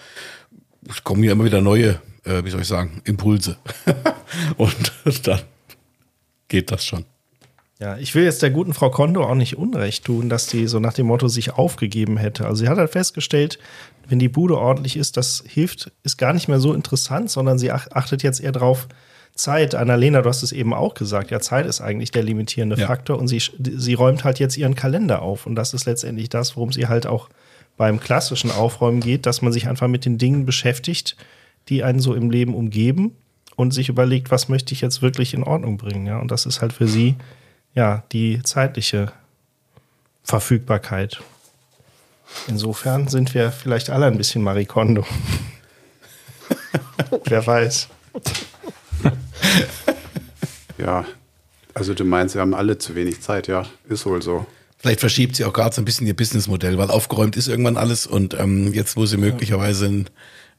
es 0.90 1.04
kommen 1.04 1.24
ja 1.24 1.32
immer 1.32 1.46
wieder 1.46 1.62
neue, 1.62 2.00
äh, 2.24 2.44
wie 2.44 2.50
soll 2.52 2.62
ich 2.62 2.68
sagen, 2.68 3.02
Impulse. 3.06 3.58
und 4.58 4.92
dann 5.24 5.42
geht 6.48 6.72
das 6.72 6.86
schon. 6.86 7.06
Ja, 7.80 7.98
ich 7.98 8.14
will 8.16 8.24
jetzt 8.24 8.42
der 8.42 8.52
guten 8.52 8.74
Frau 8.74 8.92
Kondo 8.92 9.24
auch 9.26 9.36
nicht 9.36 9.58
Unrecht 9.58 10.06
tun, 10.06 10.30
dass 10.30 10.46
die 10.46 10.68
so 10.68 10.80
nach 10.80 10.94
dem 10.94 11.08
Motto 11.08 11.28
sich 11.28 11.54
aufgegeben 11.54 12.18
hätte. 12.18 12.46
Also 12.46 12.64
sie 12.64 12.70
hat 12.70 12.78
halt 12.78 12.92
festgestellt, 12.92 13.58
wenn 14.08 14.20
die 14.20 14.30
Bude 14.30 14.58
ordentlich 14.58 14.96
ist, 14.96 15.18
das 15.18 15.44
hilft, 15.48 15.92
ist 16.04 16.18
gar 16.18 16.34
nicht 16.34 16.48
mehr 16.48 16.60
so 16.60 16.74
interessant, 16.74 17.32
sondern 17.32 17.58
sie 17.58 17.72
ach- 17.72 17.88
achtet 17.92 18.22
jetzt 18.24 18.40
eher 18.40 18.52
drauf, 18.52 18.88
Zeit. 19.36 19.76
Annalena, 19.76 20.22
du 20.22 20.30
hast 20.30 20.44
es 20.44 20.52
eben 20.52 20.74
auch 20.74 20.94
gesagt, 20.94 21.32
ja, 21.32 21.40
Zeit 21.40 21.66
ist 21.66 21.82
eigentlich 21.82 22.12
der 22.12 22.24
limitierende 22.24 22.76
Ja. 22.78 22.88
Faktor 22.88 23.18
und 23.18 23.28
sie, 23.28 23.42
sie 23.60 23.94
räumt 23.94 24.24
halt 24.24 24.40
jetzt 24.40 24.58
ihren 24.58 24.76
Kalender 24.76 25.22
auf. 25.22 25.46
Und 25.46 25.56
das 25.56 25.74
ist 25.74 25.86
letztendlich 25.86 26.30
das, 26.30 26.56
worum 26.56 26.72
sie 26.72 26.88
halt 26.88 27.08
auch 27.08 27.30
beim 27.78 28.00
klassischen 28.00 28.52
Aufräumen 28.52 29.00
geht, 29.00 29.26
dass 29.26 29.42
man 29.42 29.52
sich 29.52 29.68
einfach 29.68 29.88
mit 29.88 30.06
den 30.06 30.18
Dingen 30.18 30.46
beschäftigt, 30.46 31.16
die 31.70 31.84
einen 31.84 32.00
so 32.00 32.14
im 32.14 32.30
Leben 32.30 32.54
umgeben 32.54 33.16
und 33.56 33.72
sich 33.74 33.90
überlegt, 33.90 34.30
was 34.32 34.50
möchte 34.50 34.74
ich 34.74 34.82
jetzt 34.82 35.02
wirklich 35.02 35.34
in 35.34 35.44
Ordnung 35.44 35.78
bringen. 35.78 36.06
Ja? 36.06 36.20
Und 36.20 36.30
das 36.30 36.46
ist 36.46 36.62
halt 36.62 36.74
für 36.74 36.88
sie 36.88 37.16
ja 37.74 38.04
die 38.12 38.42
zeitliche 38.44 39.12
Verfügbarkeit. 40.24 41.22
Insofern 42.48 43.08
sind 43.08 43.34
wir 43.34 43.52
vielleicht 43.52 43.90
alle 43.90 44.06
ein 44.06 44.18
bisschen 44.18 44.44
Marie 44.44 44.66
Kondo. 44.66 45.06
Wer 47.26 47.46
weiß. 47.46 47.90
Ja, 50.78 51.06
also 51.74 51.94
du 51.94 52.04
meinst, 52.04 52.36
wir 52.36 52.42
haben 52.42 52.54
alle 52.54 52.78
zu 52.78 52.96
wenig 52.96 53.22
Zeit, 53.22 53.48
ja, 53.48 53.66
ist 53.88 54.06
wohl 54.06 54.22
so. 54.22 54.46
Vielleicht 54.78 55.00
verschiebt 55.00 55.36
sie 55.36 55.46
auch 55.46 55.54
gerade 55.54 55.74
so 55.74 55.82
ein 55.82 55.86
bisschen 55.86 56.08
ihr 56.08 56.16
Businessmodell, 56.16 56.78
weil 56.78 56.90
aufgeräumt 56.90 57.38
ist 57.38 57.48
irgendwann 57.48 57.78
alles 57.78 58.06
und 58.06 58.38
ähm, 58.38 58.74
jetzt 58.74 58.98
muss 58.98 59.12
sie 59.12 59.18
möglicherweise 59.18 59.86
ein 59.86 60.10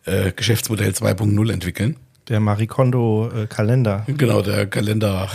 äh, 0.07 0.33
Geschäftsmodell 0.33 0.93
2.0 0.93 1.53
entwickeln. 1.53 1.97
Der 2.29 2.41
Kondo 2.67 3.31
äh, 3.35 3.47
Kalender. 3.47 4.05
Genau, 4.07 4.41
der 4.41 4.67
Kalender 4.67 5.29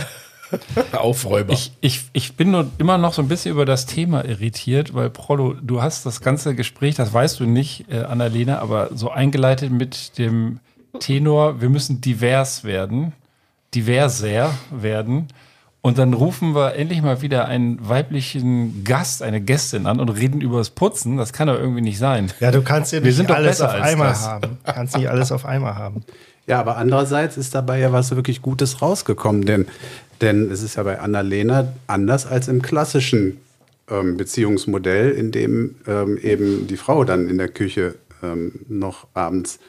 Aufräumer. 0.92 1.52
Ich, 1.52 1.72
ich, 1.80 2.02
ich 2.12 2.34
bin 2.34 2.50
nur 2.50 2.68
immer 2.78 2.98
noch 2.98 3.12
so 3.12 3.22
ein 3.22 3.28
bisschen 3.28 3.52
über 3.52 3.64
das 3.64 3.86
Thema 3.86 4.24
irritiert, 4.24 4.92
weil 4.92 5.08
Prollo, 5.08 5.54
du 5.62 5.80
hast 5.80 6.04
das 6.04 6.20
ganze 6.20 6.56
Gespräch, 6.56 6.96
das 6.96 7.12
weißt 7.12 7.38
du 7.38 7.44
nicht, 7.44 7.86
äh, 7.92 8.00
Annalena, 8.00 8.58
aber 8.58 8.90
so 8.92 9.10
eingeleitet 9.10 9.70
mit 9.70 10.18
dem 10.18 10.58
Tenor, 10.98 11.60
wir 11.60 11.68
müssen 11.68 12.00
divers 12.00 12.64
werden, 12.64 13.12
diverser 13.74 14.52
werden. 14.70 15.28
Und 15.82 15.96
dann 15.96 16.12
rufen 16.12 16.54
wir 16.54 16.74
endlich 16.74 17.00
mal 17.00 17.22
wieder 17.22 17.46
einen 17.46 17.88
weiblichen 17.88 18.84
Gast, 18.84 19.22
eine 19.22 19.40
Gästin 19.40 19.86
an 19.86 19.98
und 19.98 20.10
reden 20.10 20.42
über 20.42 20.58
das 20.58 20.70
Putzen. 20.70 21.16
Das 21.16 21.32
kann 21.32 21.48
doch 21.48 21.58
irgendwie 21.58 21.80
nicht 21.80 21.98
sein. 21.98 22.30
Ja, 22.38 22.50
du 22.50 22.60
kannst 22.60 22.92
ja 22.92 23.02
Wir 23.02 23.12
nicht 23.12 23.30
alles 23.30 23.62
auf 23.62 23.72
einmal 23.72 24.08
das. 24.08 24.26
haben. 24.26 24.58
Kannst 24.64 24.96
nicht 24.96 25.08
alles 25.08 25.32
auf 25.32 25.46
einmal 25.46 25.76
haben. 25.76 26.04
Ja, 26.46 26.60
aber 26.60 26.76
andererseits 26.76 27.38
ist 27.38 27.54
dabei 27.54 27.78
ja 27.78 27.92
was 27.92 28.14
wirklich 28.14 28.42
Gutes 28.42 28.82
rausgekommen, 28.82 29.46
denn, 29.46 29.66
denn 30.20 30.50
es 30.50 30.62
ist 30.62 30.76
ja 30.76 30.82
bei 30.82 30.98
Annalena 30.98 31.72
anders 31.86 32.26
als 32.26 32.48
im 32.48 32.60
klassischen 32.60 33.38
ähm, 33.90 34.16
Beziehungsmodell, 34.16 35.12
in 35.12 35.30
dem 35.30 35.76
ähm, 35.86 36.18
eben 36.18 36.66
die 36.66 36.76
Frau 36.76 37.04
dann 37.04 37.28
in 37.28 37.38
der 37.38 37.48
Küche 37.48 37.94
ähm, 38.22 38.52
noch 38.68 39.06
abends 39.14 39.60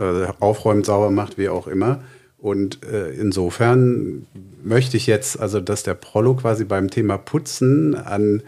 äh, 0.00 0.28
aufräumt, 0.40 0.86
sauber 0.86 1.10
macht, 1.10 1.38
wie 1.38 1.48
auch 1.48 1.66
immer. 1.66 2.02
Und 2.38 2.84
äh, 2.84 3.10
insofern 3.10 4.26
möchte 4.64 4.96
ich 4.96 5.06
jetzt, 5.06 5.38
also 5.38 5.60
dass 5.60 5.82
der 5.82 5.94
Prollo 5.94 6.34
quasi 6.34 6.64
beim 6.64 6.90
Thema 6.90 7.18
Putzen 7.18 7.94
an 7.94 8.42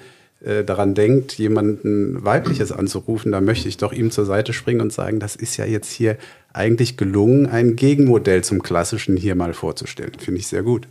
äh, 0.44 0.64
daran 0.64 0.94
denkt, 0.94 1.34
jemanden 1.34 2.24
Weibliches 2.24 2.72
anzurufen, 2.72 3.32
da 3.32 3.40
möchte 3.40 3.68
ich 3.68 3.76
doch 3.76 3.92
ihm 3.92 4.10
zur 4.10 4.24
Seite 4.24 4.52
springen 4.52 4.80
und 4.80 4.92
sagen, 4.92 5.20
das 5.20 5.36
ist 5.36 5.56
ja 5.56 5.66
jetzt 5.66 5.92
hier 5.92 6.16
eigentlich 6.52 6.96
gelungen, 6.96 7.46
ein 7.46 7.76
Gegenmodell 7.76 8.42
zum 8.42 8.62
Klassischen 8.62 9.16
hier 9.16 9.34
mal 9.34 9.54
vorzustellen. 9.54 10.12
Finde 10.18 10.40
ich 10.40 10.46
sehr 10.46 10.62
gut. 10.62 10.88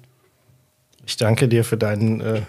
Ich 1.06 1.18
danke 1.18 1.48
dir 1.48 1.64
für 1.64 1.78
deinen 1.78 2.22
äh, 2.22 2.42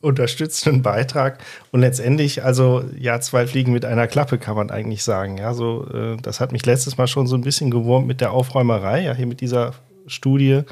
unterstützenden 0.00 0.82
Beitrag. 0.82 1.38
Und 1.72 1.80
letztendlich, 1.80 2.44
also 2.44 2.84
ja, 2.98 3.20
zwei 3.20 3.46
Fliegen 3.46 3.72
mit 3.72 3.84
einer 3.84 4.06
Klappe, 4.06 4.38
kann 4.38 4.56
man 4.56 4.70
eigentlich 4.70 5.02
sagen. 5.02 5.38
Ja, 5.38 5.54
so, 5.54 5.86
äh, 5.92 6.16
das 6.22 6.40
hat 6.40 6.52
mich 6.52 6.64
letztes 6.66 6.96
Mal 6.96 7.06
schon 7.06 7.26
so 7.26 7.36
ein 7.36 7.42
bisschen 7.42 7.70
gewurmt 7.70 8.06
mit 8.06 8.20
der 8.20 8.32
Aufräumerei, 8.32 9.02
ja, 9.02 9.14
hier 9.14 9.26
mit 9.26 9.40
dieser 9.40 9.74
Studie. 10.06 10.62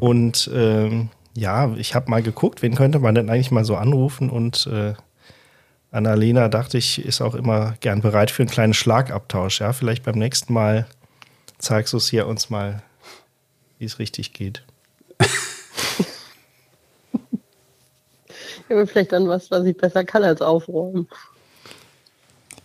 Und 0.00 0.50
ähm, 0.54 1.10
ja, 1.34 1.72
ich 1.76 1.94
habe 1.94 2.10
mal 2.10 2.22
geguckt, 2.22 2.62
wen 2.62 2.74
könnte 2.74 2.98
man 2.98 3.14
denn 3.14 3.28
eigentlich 3.28 3.50
mal 3.50 3.64
so 3.64 3.76
anrufen 3.76 4.30
und 4.30 4.66
äh, 4.66 4.94
Annalena, 5.90 6.48
dachte 6.48 6.76
ich, 6.76 7.04
ist 7.04 7.22
auch 7.22 7.34
immer 7.34 7.74
gern 7.80 8.02
bereit 8.02 8.30
für 8.30 8.42
einen 8.42 8.50
kleinen 8.50 8.74
Schlagabtausch. 8.74 9.60
Ja, 9.60 9.72
vielleicht 9.72 10.04
beim 10.04 10.18
nächsten 10.18 10.52
Mal 10.52 10.86
zeigst 11.58 11.92
du 11.92 11.96
es 11.96 12.08
hier 12.08 12.26
uns 12.26 12.50
mal, 12.50 12.82
wie 13.78 13.86
es 13.86 13.98
richtig 13.98 14.32
geht. 14.32 14.64
Ja, 18.68 18.86
vielleicht 18.86 19.12
dann 19.12 19.28
was, 19.28 19.50
was 19.50 19.64
ich 19.64 19.76
besser 19.76 20.04
kann 20.04 20.24
als 20.24 20.42
aufräumen. 20.42 21.08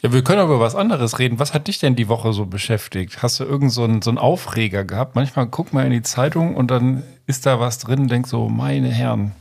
Ja, 0.02 0.12
wir 0.12 0.22
können 0.24 0.42
aber 0.42 0.56
über 0.56 0.64
was 0.66 0.76
anderes 0.76 1.18
reden. 1.18 1.40
Was 1.40 1.54
hat 1.54 1.68
dich 1.68 1.80
denn 1.80 1.96
die 1.96 2.10
Woche 2.10 2.34
so 2.34 2.46
beschäftigt? 2.46 3.24
Hast 3.24 3.40
du 3.40 3.46
irgend 3.46 3.72
so 3.72 3.86
einen, 3.86 4.02
so 4.02 4.10
einen 4.12 4.18
Aufreger 4.18 4.84
gehabt? 4.84 5.16
Manchmal 5.16 5.48
guckt 5.48 5.72
man 5.74 5.86
in 5.86 5.92
die 5.92 6.02
Zeitung 6.02 6.56
und 6.56 6.70
dann 6.72 7.04
ist 7.26 7.46
da 7.46 7.60
was 7.62 7.78
drin 7.80 8.02
und 8.02 8.12
denkt 8.12 8.28
so, 8.28 8.50
meine 8.50 8.90
Herren, 8.90 9.32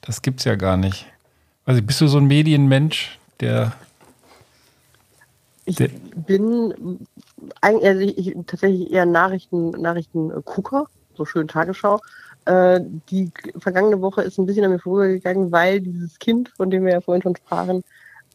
das 0.00 0.22
gibt's 0.22 0.44
ja 0.44 0.54
gar 0.54 0.76
nicht. 0.76 1.06
Also 1.64 1.82
bist 1.82 2.00
du 2.00 2.06
so 2.06 2.18
ein 2.18 2.26
Medienmensch, 2.26 3.18
der. 3.40 3.72
Ich 5.64 5.76
Der- 5.76 5.88
bin 5.88 7.00
eigentlich 7.60 7.88
also 7.88 8.00
ich, 8.00 8.36
tatsächlich 8.46 8.92
eher 8.92 9.06
Nachrichten, 9.06 9.70
Nachrichtengucker, 9.70 10.86
so 11.20 11.26
schön 11.26 11.48
Tagesschau. 11.48 12.00
Äh, 12.46 12.80
die 13.10 13.30
vergangene 13.58 14.00
Woche 14.00 14.22
ist 14.22 14.38
ein 14.38 14.46
bisschen 14.46 14.64
an 14.64 14.70
mir 14.70 14.78
vorübergegangen, 14.78 15.52
weil 15.52 15.80
dieses 15.80 16.18
Kind, 16.18 16.48
von 16.56 16.70
dem 16.70 16.84
wir 16.86 16.92
ja 16.92 17.00
vorhin 17.02 17.22
schon 17.22 17.36
sprachen, 17.36 17.84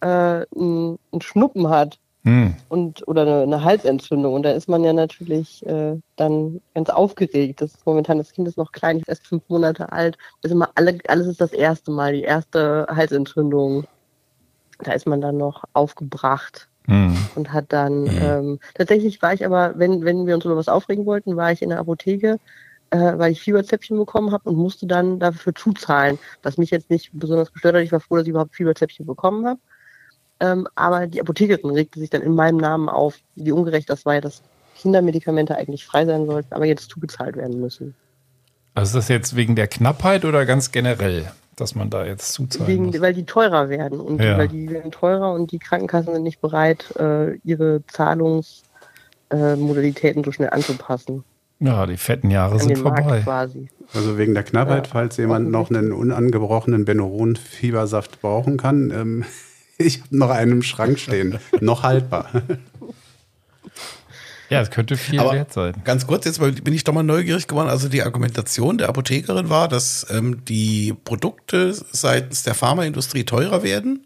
äh, 0.02 0.06
einen 0.08 1.00
einen 1.12 1.22
Schnuppen 1.22 1.70
hat 1.70 1.98
Hm. 2.26 2.56
und 2.70 3.08
oder 3.08 3.22
eine, 3.22 3.44
eine 3.44 3.64
Halsentzündung. 3.64 4.34
Und 4.34 4.44
da 4.44 4.52
ist 4.52 4.68
man 4.68 4.84
ja 4.84 4.94
natürlich 4.94 5.64
äh, 5.68 5.96
dann 6.16 6.60
ganz 6.74 6.90
aufgeregt. 6.90 7.62
Das 7.62 7.76
ist 7.76 7.86
momentan 7.86 8.18
das 8.18 8.34
Kind 8.34 8.48
ist 8.48 8.58
noch 8.58 8.72
klein, 8.72 8.98
ist 8.98 9.08
erst 9.08 9.28
fünf 9.28 9.44
Monate 9.48 9.92
alt. 9.92 10.18
Das 10.42 10.50
ist 10.50 10.56
immer 10.56 10.70
alle, 10.74 10.98
alles 11.08 11.28
ist 11.28 11.40
das 11.40 11.54
erste 11.54 11.92
Mal, 11.92 12.14
die 12.14 12.24
erste 12.24 12.88
Halsentzündung. 12.90 13.86
Da 14.80 14.94
ist 14.94 15.06
man 15.06 15.22
dann 15.22 15.38
noch 15.38 15.64
aufgebracht 15.74 16.68
Hm. 16.88 17.16
und 17.36 17.52
hat 17.52 17.66
dann 17.70 18.06
ähm, 18.22 18.60
tatsächlich 18.76 19.20
war 19.24 19.34
ich 19.34 19.44
aber, 19.44 19.74
wenn, 19.76 20.06
wenn 20.06 20.28
wir 20.28 20.36
uns 20.36 20.46
über 20.46 20.56
was 20.56 20.70
aufregen 20.70 21.08
wollten, 21.08 21.36
war 21.36 21.52
ich 21.52 21.64
in 21.64 21.70
der 21.70 21.80
Apotheke, 21.80 22.38
äh, 22.92 23.18
weil 23.18 23.32
ich 23.32 23.42
Fieberzäpfchen 23.42 23.98
bekommen 23.98 24.32
habe 24.32 24.50
und 24.50 24.58
musste 24.58 24.86
dann 24.88 25.20
dafür 25.20 25.54
zuzahlen, 25.56 26.20
was 26.44 26.58
mich 26.58 26.70
jetzt 26.72 26.90
nicht 26.90 27.10
besonders 27.14 27.52
gestört 27.52 27.76
hat. 27.76 27.84
Ich 27.84 27.92
war 27.92 28.00
froh, 28.00 28.16
dass 28.18 28.24
ich 28.26 28.30
überhaupt 28.30 28.56
Fieberzäpfchen 28.56 29.06
bekommen 29.06 29.46
habe. 29.46 29.60
Ähm, 30.40 30.68
aber 30.76 31.08
die 31.08 31.20
Apothekerin 31.22 31.72
regte 31.72 32.00
sich 32.00 32.10
dann 32.10 32.22
in 32.22 32.36
meinem 32.36 32.58
Namen 32.58 32.90
auf, 32.90 33.18
wie 33.36 33.52
ungerecht 33.52 33.90
das 33.90 34.06
war, 34.06 34.20
dass 34.22 34.42
Kindermedikamente 34.78 35.56
eigentlich 35.56 35.86
frei 35.86 36.06
sein 36.06 36.26
sollten, 36.26 36.54
aber 36.54 36.66
jetzt 36.66 36.90
zugezahlt 36.90 37.38
werden 37.38 37.60
müssen. 37.62 37.96
Also 38.74 38.90
ist 38.90 38.96
das 39.06 39.08
jetzt 39.08 39.36
wegen 39.38 39.56
der 39.56 39.68
Knappheit 39.68 40.26
oder 40.26 40.46
ganz 40.46 40.72
generell, 40.72 41.32
dass 41.56 41.76
man 41.76 41.90
da 41.90 42.06
jetzt 42.06 42.38
muss? 42.40 42.60
weil 42.60 43.14
die 43.14 43.26
teurer 43.26 43.70
werden 43.70 44.02
und 44.02 44.22
Ja. 44.22 44.38
weil 44.38 44.50
die 44.50 44.70
werden 44.70 44.92
teurer 44.92 45.32
und 45.32 45.54
die 45.54 45.60
Krankenkassen 45.60 46.14
sind 46.14 46.24
nicht 46.24 46.42
bereit, 46.42 46.94
äh, 46.98 47.36
ihre 47.46 47.84
Zahlungsmodalitäten 47.88 50.26
so 50.26 50.34
schnell 50.34 50.50
anzupassen. 50.50 51.24
Ja, 51.66 51.86
die 51.86 51.97
fetten 51.97 52.30
Jahre 52.32 52.59
sind 52.59 52.78
vorbei. 52.78 53.22
quasi. 53.24 53.68
Also 53.93 54.18
wegen 54.18 54.34
der 54.34 54.43
Knappheit, 54.43 54.88
Ja, 54.88 54.91
falls 54.91 55.18
jemand 55.18 55.49
noch 55.51 55.70
einen 55.70 55.91
unangebrochenen 55.91 56.86
Benuron-Fiebersaft 56.86 58.22
brauchen 58.22 58.57
kann. 58.57 58.91
Ähm, 58.91 59.26
ich 59.78 60.01
habe 60.01 60.18
noch 60.18 60.30
einen 60.30 60.51
im 60.53 60.61
Schrank 60.63 60.99
stehen. 60.99 61.39
noch 61.61 61.84
haltbar. 61.84 62.30
Ja, 64.49 64.61
es 64.61 64.70
könnte 64.70 64.95
viel 64.95 65.20
Aber 65.20 65.34
wert 65.34 65.51
sein. 65.53 65.74
ganz 65.86 66.05
kurz, 66.05 66.26
jetzt 66.26 66.39
bin 66.39 66.74
ich 66.74 66.84
doch 66.84 66.93
mal 66.93 67.01
neugierig 67.01 67.47
geworden. 67.47 67.68
Also 67.68 67.89
die 67.89 68.03
Argumentation 68.03 68.78
der 68.78 68.89
Apothekerin 68.89 69.49
war, 69.49 69.68
dass 69.68 70.05
ähm, 70.11 70.45
die 70.45 70.93
Produkte 71.03 71.74
seitens 71.74 72.43
der 72.43 72.53
Pharmaindustrie 72.53 73.24
teurer 73.24 73.63
werden 73.63 74.05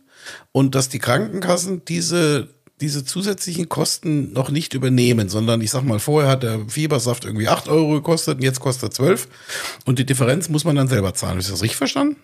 und 0.53 0.75
dass 0.75 0.87
die 0.87 0.99
Krankenkassen 0.99 1.83
diese, 1.83 2.47
diese 2.81 3.03
zusätzlichen 3.03 3.67
Kosten 3.69 4.31
noch 4.33 4.49
nicht 4.51 4.73
übernehmen, 4.73 5.29
sondern 5.29 5.61
ich 5.61 5.71
sag 5.71 5.83
mal, 5.83 5.99
vorher 5.99 6.29
hat 6.31 6.43
der 6.43 6.59
Fiebersaft 6.67 7.25
irgendwie 7.25 7.47
8 7.47 7.67
Euro 7.67 7.91
gekostet 7.93 8.37
und 8.37 8.43
jetzt 8.43 8.59
kostet 8.59 8.83
er 8.89 8.91
12 8.91 9.27
und 9.85 9.99
die 9.99 10.05
Differenz 10.05 10.49
muss 10.49 10.63
man 10.63 10.75
dann 10.75 10.87
selber 10.87 11.13
zahlen. 11.13 11.39
Ist 11.39 11.51
das 11.51 11.61
richtig 11.61 11.77
verstanden? 11.77 12.15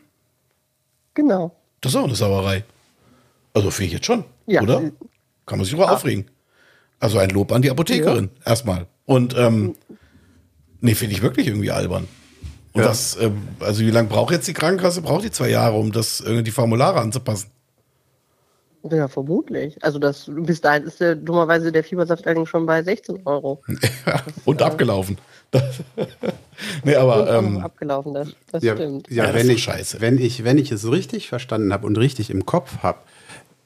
Genau. 1.14 1.56
Das 1.82 1.92
ist 1.94 1.96
auch 1.98 2.06
eine 2.06 2.16
Sauerei. 2.16 2.64
Also 3.54 3.72
finde 3.72 3.88
ich 3.88 3.94
jetzt 3.94 4.06
schon, 4.06 4.24
Ja. 4.48 4.62
oder? 4.62 4.92
Kann 5.46 5.58
man 5.60 5.66
sich 5.66 5.74
drüber 5.74 5.92
aufregen. 5.92 6.26
Also 7.00 7.20
ein 7.20 7.30
Lob 7.30 7.52
an 7.52 7.62
die 7.62 7.70
Apothekerin 7.72 8.30
erstmal. 8.46 8.88
Und 9.06 9.36
ähm, 9.38 9.76
nee, 10.82 10.96
finde 10.96 11.16
ich 11.16 11.22
wirklich 11.22 11.48
irgendwie 11.48 11.72
albern. 11.72 12.08
Und 12.74 12.82
Ja. 12.82 12.88
das, 12.88 13.18
ähm, 13.22 13.38
also 13.60 13.82
wie 13.82 13.92
lange 13.92 14.08
braucht 14.10 14.32
jetzt 14.32 14.48
die 14.48 14.54
Krankenkasse? 14.54 15.02
Braucht 15.02 15.24
die 15.24 15.32
zwei 15.32 15.50
Jahre, 15.50 15.76
um 15.78 15.92
das 15.92 16.22
äh, 16.22 16.42
die 16.44 16.52
Formulare 16.52 17.00
anzupassen? 17.00 17.50
Ja, 18.92 19.08
vermutlich. 19.08 19.84
Also 19.84 19.98
das 20.00 20.30
bis 20.34 20.62
dahin 20.62 20.84
ist 20.84 21.00
der, 21.00 21.16
dummerweise 21.16 21.72
der 21.72 21.84
Fiebersaft 21.84 22.28
eigentlich 22.28 22.50
schon 22.50 22.66
bei 22.66 22.84
16 22.84 23.22
Euro. 23.26 23.62
Und 24.46 24.62
abgelaufen. 24.62 25.18
nee, 26.84 26.96
aber 26.96 27.32
ähm, 27.40 27.58
abgelaufen, 27.60 28.14
das, 28.14 28.30
das 28.52 28.64
Ja, 28.64 28.76
stimmt. 28.76 29.10
ja, 29.10 29.26
Ja, 29.26 29.32
das 29.32 29.36
wenn, 29.42 29.50
ist 29.50 29.56
ich, 29.58 29.64
scheiße. 29.64 30.02
wenn, 30.02 30.18
ich, 30.18 30.44
wenn 30.44 30.58
ich 30.58 30.72
es 30.72 30.90
richtig 30.92 31.30
verstanden 31.30 31.72
habe 31.74 31.88
und 31.88 31.98
richtig 31.98 32.30
im 32.30 32.46
Kopf 32.46 32.80
habe, 32.84 33.00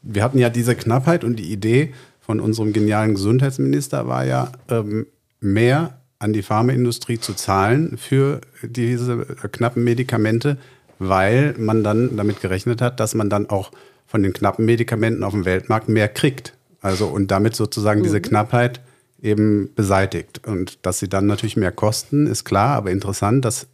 wir 0.01 0.23
hatten 0.23 0.39
ja 0.39 0.49
diese 0.49 0.75
Knappheit 0.75 1.23
und 1.23 1.37
die 1.37 1.51
Idee 1.51 1.93
von 2.21 2.39
unserem 2.39 2.73
genialen 2.73 3.15
Gesundheitsminister 3.15 4.07
war 4.07 4.23
ja, 4.25 4.51
ähm, 4.69 5.07
mehr 5.41 5.97
an 6.19 6.33
die 6.33 6.43
Pharmaindustrie 6.43 7.19
zu 7.19 7.33
zahlen 7.33 7.97
für 7.97 8.41
diese 8.61 9.25
knappen 9.51 9.83
Medikamente, 9.83 10.57
weil 10.99 11.55
man 11.57 11.83
dann 11.83 12.17
damit 12.17 12.41
gerechnet 12.41 12.81
hat, 12.81 12.99
dass 12.99 13.15
man 13.15 13.29
dann 13.29 13.49
auch 13.49 13.71
von 14.09 14.23
den 14.23 14.33
knappen 14.33 14.65
Medikamenten 14.65 15.23
auf 15.23 15.33
dem 15.33 15.45
Weltmarkt 15.45 15.87
mehr 15.87 16.09
kriegt. 16.09 16.53
Also 16.81 17.05
und 17.07 17.29
damit 17.29 17.55
sozusagen 17.55 18.01
diese 18.01 18.19
Knappheit 18.21 18.81
eben 19.21 19.69
beseitigt. 19.75 20.45
Und 20.47 20.83
dass 20.85 20.97
sie 20.99 21.07
dann 21.09 21.27
natürlich 21.27 21.57
mehr 21.57 21.71
kosten, 21.71 22.25
ist 22.25 22.43
klar, 22.43 22.75
aber 22.75 22.89
interessant, 22.89 23.45
dass 23.45 23.67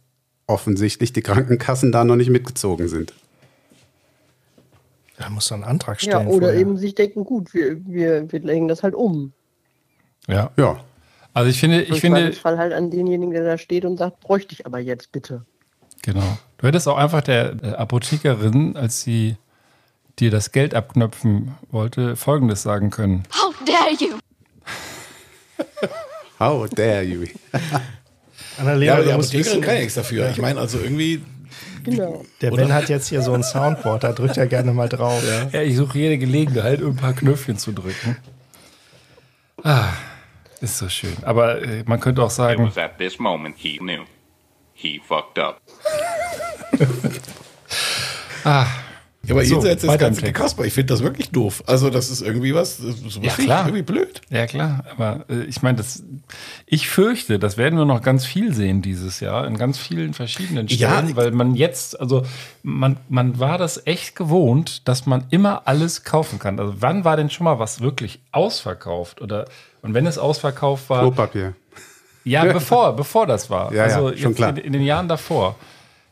offensichtlich 0.46 1.12
die 1.14 1.22
Krankenkassen 1.22 1.90
da 1.90 2.04
noch 2.04 2.16
nicht 2.16 2.30
mitgezogen 2.30 2.88
sind. 2.88 3.14
Da 5.16 5.30
muss 5.30 5.48
dann 5.48 5.62
einen 5.62 5.70
Antrag 5.70 6.02
Ja, 6.02 6.10
stellen. 6.12 6.26
oder 6.28 6.48
vorher. 6.48 6.60
eben 6.60 6.76
sich 6.76 6.94
denken, 6.94 7.24
gut, 7.24 7.54
wir, 7.54 7.78
wir, 7.86 8.30
wir 8.30 8.40
legen 8.40 8.68
das 8.68 8.82
halt 8.82 8.94
um. 8.94 9.32
Ja. 10.28 10.50
Ja, 10.58 10.80
Also 11.32 11.48
ich 11.48 11.58
finde, 11.58 11.82
ich 11.82 11.88
Im 11.90 11.96
finde, 11.96 12.20
Zweifelsfall 12.20 12.58
halt 12.58 12.72
an 12.74 12.90
denjenigen, 12.90 13.32
der 13.32 13.44
da 13.44 13.56
steht 13.56 13.84
und 13.86 13.96
sagt, 13.96 14.20
bräuchte 14.20 14.52
ich 14.52 14.66
aber 14.66 14.80
jetzt 14.80 15.12
bitte. 15.12 15.46
genau. 16.02 16.36
Du 16.58 16.66
hättest 16.66 16.88
auch 16.88 16.96
einfach 16.96 17.20
der 17.22 17.78
Apothekerin, 17.78 18.76
als 18.76 19.02
sie 19.02 19.36
dir 20.18 20.30
das 20.30 20.52
Geld 20.52 20.74
abknöpfen 20.74 21.54
wollte, 21.70 22.16
Folgendes 22.16 22.62
sagen 22.62 22.90
können. 22.90 23.24
How 23.32 23.54
dare 23.66 23.92
you! 23.98 24.18
how 26.38 26.68
dare 26.70 27.02
you. 27.02 27.26
Annalena, 28.58 28.84
ja, 28.84 28.94
aber 28.94 29.02
die 29.04 29.10
du 29.10 29.16
musst 29.16 29.30
Apothekerin 29.34 29.44
wissen, 29.46 29.60
kann 29.62 29.74
ja 29.74 29.80
nichts 29.80 29.94
dafür. 29.94 30.30
Ich 30.30 30.38
meine, 30.38 30.58
also 30.60 30.78
irgendwie, 30.78 31.22
Genau. 31.84 32.24
der 32.40 32.50
Ben 32.50 32.72
hat 32.72 32.88
jetzt 32.88 33.08
hier 33.08 33.22
so 33.22 33.32
ein 33.32 33.42
Soundboard, 33.44 34.02
da 34.02 34.12
drückt 34.12 34.36
er 34.36 34.46
gerne 34.46 34.72
mal 34.72 34.88
drauf. 34.88 35.22
Ja, 35.52 35.62
ich 35.62 35.76
suche 35.76 35.98
jede 35.98 36.18
Gelegenheit, 36.18 36.82
um 36.82 36.90
ein 36.92 36.96
paar 36.96 37.12
Knöpfchen 37.12 37.58
zu 37.58 37.72
drücken. 37.72 38.16
Ah, 39.62 39.92
ist 40.60 40.78
so 40.78 40.88
schön. 40.88 41.16
Aber 41.22 41.62
äh, 41.62 41.84
man 41.86 42.00
könnte 42.00 42.22
auch 42.22 42.30
It 42.30 42.32
sagen, 42.32 42.66
was 42.66 42.76
at 42.78 42.98
this 42.98 43.18
moment 43.18 43.56
he 43.58 43.78
knew. 43.78 44.02
He 44.72 45.00
fucked 45.06 45.38
up. 45.38 45.60
ah, 48.44 48.66
ja, 49.26 49.34
aber 49.34 49.44
So, 49.44 49.54
jenseits 49.54 49.82
des 49.82 49.98
ganzen 49.98 50.20
Text. 50.24 50.34
Kasper, 50.40 50.64
ich 50.64 50.72
finde 50.72 50.92
das 50.94 51.02
wirklich 51.02 51.30
doof. 51.30 51.62
Also 51.66 51.90
das 51.90 52.10
ist 52.10 52.22
irgendwie 52.22 52.54
was, 52.54 52.78
das 52.78 52.96
ist 52.96 53.18
Ja, 53.22 53.32
klar. 53.32 53.66
irgendwie 53.66 53.82
blöd. 53.82 54.20
Ja, 54.30 54.46
klar, 54.46 54.84
aber 54.90 55.24
äh, 55.28 55.42
ich 55.44 55.62
meine, 55.62 55.76
das, 55.78 56.02
ich 56.66 56.88
fürchte, 56.88 57.38
das 57.38 57.56
werden 57.56 57.78
wir 57.78 57.84
noch 57.84 58.02
ganz 58.02 58.24
viel 58.24 58.54
sehen 58.54 58.82
dieses 58.82 59.20
Jahr, 59.20 59.46
in 59.46 59.56
ganz 59.58 59.78
vielen 59.78 60.14
verschiedenen 60.14 60.66
Ja, 60.68 60.90
Stellen, 60.98 61.16
weil 61.16 61.30
man 61.32 61.54
jetzt, 61.54 61.98
also 62.00 62.22
man, 62.62 62.96
man 63.08 63.38
war 63.38 63.58
das 63.58 63.86
echt 63.86 64.16
gewohnt, 64.16 64.86
dass 64.88 65.06
man 65.06 65.24
immer 65.30 65.62
alles 65.66 66.04
kaufen 66.04 66.38
kann. 66.38 66.58
Also 66.60 66.74
wann 66.80 67.04
war 67.04 67.16
denn 67.16 67.30
schon 67.30 67.44
mal 67.44 67.58
was 67.58 67.80
wirklich 67.80 68.20
ausverkauft? 68.32 69.20
Oder 69.20 69.46
und 69.82 69.94
wenn 69.94 70.06
es 70.06 70.18
ausverkauft 70.18 70.88
war, 70.90 71.00
Klopapier. 71.02 71.54
ja, 72.24 72.44
bevor, 72.44 72.96
bevor 72.96 73.26
das 73.26 73.50
war. 73.50 73.72
Ja, 73.72 73.86
ja, 73.88 73.94
also 73.96 74.08
schon 74.16 74.30
jetzt 74.30 74.36
klar. 74.36 74.50
In, 74.50 74.56
in 74.56 74.72
den 74.72 74.82
Jahren 74.82 75.06
davor. 75.08 75.56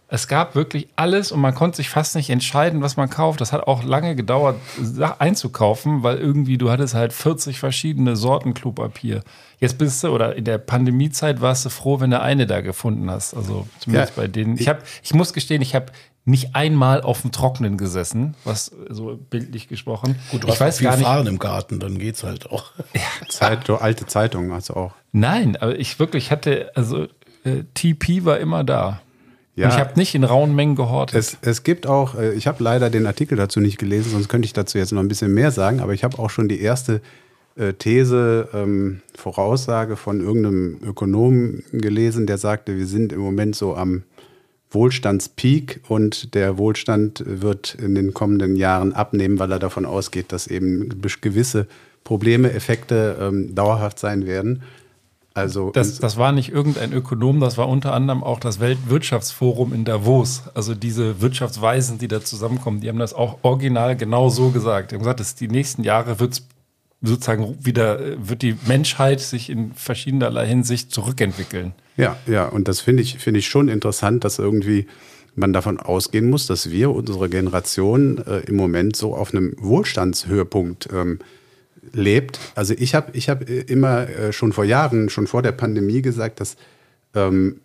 Es 0.09 0.29
gab 0.29 0.55
wirklich 0.55 0.89
alles 0.97 1.33
und 1.33 1.41
man 1.41 1.55
konnte 1.55 1.79
sich 1.79 1.89
fast 1.89 2.15
nicht 2.15 2.31
entscheiden, 2.31 2.83
was 2.83 2.97
man 2.97 3.09
kauft. 3.09 3.41
Das 3.41 3.53
hat 3.53 3.67
auch 3.67 3.83
lange 3.83 4.15
gedauert, 4.15 4.57
einzukaufen, 5.19 6.03
weil 6.03 6.19
irgendwie 6.19 6.59
du 6.59 6.71
hattest 6.71 6.95
halt 6.95 7.13
40 7.13 7.59
verschiedene 7.59 8.15
Sorten 8.15 8.55
Klopapier. 8.55 9.23
Jetzt 9.59 9.79
bist 9.79 10.05
du, 10.05 10.09
oder 10.09 10.37
in 10.37 10.45
der 10.45 10.59
Pandemiezeit 10.59 11.41
warst 11.41 11.65
du 11.65 11.71
froh, 11.71 12.01
wenn 12.01 12.11
du 12.11 12.21
eine 12.21 12.47
da 12.47 12.61
gefunden 12.61 13.11
hast. 13.11 13.35
Also 13.35 13.67
zumindest 13.81 14.17
Ja, 14.17 14.23
bei 14.23 14.29
denen. 14.29 14.59
Ich, 14.59 14.69
hab, 14.69 14.83
ich 15.03 15.15
muss 15.15 15.33
gestehen, 15.33 15.63
ich 15.63 15.75
habe 15.75 15.87
nicht 16.27 16.55
einmal 16.55 17.03
auf 17.03 17.23
dem 17.23 17.33
Trocknen 17.33 17.77
gesessen, 17.77 18.35
was 18.45 18.73
so 18.89 19.19
bildlich 19.31 19.69
gesprochen. 19.69 20.17
Gut, 20.31 20.43
du 20.43 20.47
ich 20.47 20.53
hast 20.55 20.61
weiß 20.61 20.79
viel 20.79 20.89
gar 20.89 20.97
nicht. 20.97 21.05
Fahren 21.05 21.27
im 21.27 21.39
Garten, 21.39 21.81
dann 21.81 21.99
geht's 21.99 22.25
halt 22.25 22.51
auch. 22.51 22.73
Zeit, 23.29 23.67
so 23.67 23.77
alte 23.77 24.07
Zeitungen 24.07 24.53
also 24.53 24.75
auch. 24.75 24.93
Nein, 25.13 25.57
aber 25.57 25.79
ich 25.79 25.99
wirklich 25.99 26.31
hatte, 26.31 26.73
also 26.75 27.05
äh, 27.45 27.65
TP 27.75 28.25
war 28.25 28.39
immer 28.39 28.65
da. 28.65 29.01
Ja. 29.57 29.67
Und 29.67 29.75
ich 29.75 29.81
habe 29.81 29.93
nicht 29.97 30.15
in 30.15 30.25
rauen 30.25 30.55
Mengen 30.55 30.75
gehortet. 30.75 31.17
Es, 31.17 31.39
es 31.43 31.63
gibt 31.63 31.87
auch, 31.87 32.17
äh, 32.17 32.33
ich 32.35 32.47
habe 32.47 32.63
leider 32.63 32.91
den 32.91 33.07
Artikel 33.07 33.37
dazu 33.37 33.61
nicht 33.61 33.79
gelesen, 33.79 34.11
sonst 34.11 34.29
könnte 34.29 34.47
ich 34.47 34.53
dazu 34.53 34.79
jetzt 34.79 34.93
noch 34.93 35.01
ein 35.01 35.09
bisschen 35.09 35.33
mehr 35.33 35.51
sagen, 35.53 35.81
aber 35.81 35.93
ich 35.93 36.03
habe 36.03 36.19
auch 36.19 36.31
schon 36.31 36.49
die 36.49 36.61
erste 36.61 37.01
äh, 37.57 37.73
These, 37.73 38.49
ähm, 38.53 39.01
Voraussage 39.15 39.97
von 39.97 40.21
irgendeinem 40.21 40.79
Ökonomen 40.85 41.63
gelesen, 41.73 42.27
der 42.27 42.39
sagte, 42.39 42.77
wir 42.77 42.87
sind 42.87 43.13
im 43.13 43.21
Moment 43.21 43.55
so 43.55 43.77
am 43.77 44.03
Wohlstandspeak 44.71 45.83
und 45.89 46.35
der 46.35 46.59
Wohlstand 46.59 47.23
wird 47.25 47.77
in 47.77 47.95
den 47.95 48.13
kommenden 48.13 48.57
Jahren 48.57 48.93
abnehmen, 48.93 49.39
weil 49.39 49.53
er 49.53 49.61
davon 49.61 49.87
ausgeht, 49.87 50.33
dass 50.33 50.49
eben 50.49 51.01
gewisse 51.21 51.69
Probleme, 52.03 52.53
Effekte 52.53 53.17
ähm, 53.21 53.55
dauerhaft 53.55 54.01
sein 54.01 54.27
werden. 54.27 54.63
Also 55.35 55.71
Das, 55.73 55.99
das 55.99 56.17
war 56.17 56.31
nicht 56.31 56.53
irgendein 56.53 56.93
Ökonom, 56.93 57.41
das 57.41 57.59
war 57.59 57.69
unter 57.69 57.93
anderem 57.93 58.23
auch 58.23 58.39
das 58.39 58.61
Weltwirtschaftsforum 58.61 59.75
in 59.75 59.85
Davos. 59.85 60.45
Also 60.55 60.77
diese 60.77 61.21
Wirtschaftsweisen, 61.21 61.99
die 61.99 62.07
da 62.07 62.23
zusammenkommen, 62.23 62.81
die 62.81 62.89
haben 62.89 63.01
das 63.01 63.15
auch 63.15 63.39
original 63.43 63.97
genau 63.97 64.29
so 64.29 64.51
gesagt. 64.51 64.91
Die 64.91 64.95
haben 64.95 65.03
gesagt, 65.03 65.19
dass 65.19 65.35
die 65.35 65.49
nächsten 65.49 65.83
Jahre 65.83 66.21
wird 66.21 66.41
sozusagen 67.03 67.59
wieder, 67.65 68.01
wird 68.17 68.43
die 68.43 68.57
Menschheit 68.67 69.21
sich 69.21 69.51
in 69.51 69.75
verschiedenerlei 69.75 70.47
Hinsicht 70.47 70.93
zurückentwickeln. 70.93 71.75
Ja, 71.97 72.17
ja, 72.27 72.47
und 72.47 72.69
das 72.69 72.81
finde 72.81 73.03
ich, 73.03 73.19
finde 73.19 73.41
ich 73.41 73.49
schon 73.49 73.69
interessant, 73.69 74.25
dass 74.25 74.39
irgendwie 74.39 74.87
man 75.35 75.53
davon 75.53 75.81
ausgehen 75.81 76.31
muss, 76.31 76.47
dass 76.47 76.71
wir, 76.71 76.91
unsere 76.91 77.29
Generation, 77.29 78.19
äh, 78.19 78.39
im 78.47 78.55
Moment 78.55 78.95
so 78.95 79.17
auf 79.17 79.35
einem 79.35 79.55
Wohlstandshöhepunkt 79.59 80.89
ähm, 80.93 81.19
lebt. 81.93 82.39
Also 82.55 82.75
ich 82.77 82.95
habe 82.95 83.13
ich 83.17 83.29
hab 83.29 83.49
immer 83.49 84.09
äh, 84.09 84.33
schon 84.33 84.53
vor 84.53 84.65
Jahren, 84.65 85.09
schon 85.09 85.27
vor 85.27 85.43
der 85.43 85.53
Pandemie 85.53 86.03
gesagt, 86.03 86.41
dass 86.41 86.57
ähm, 87.15 87.61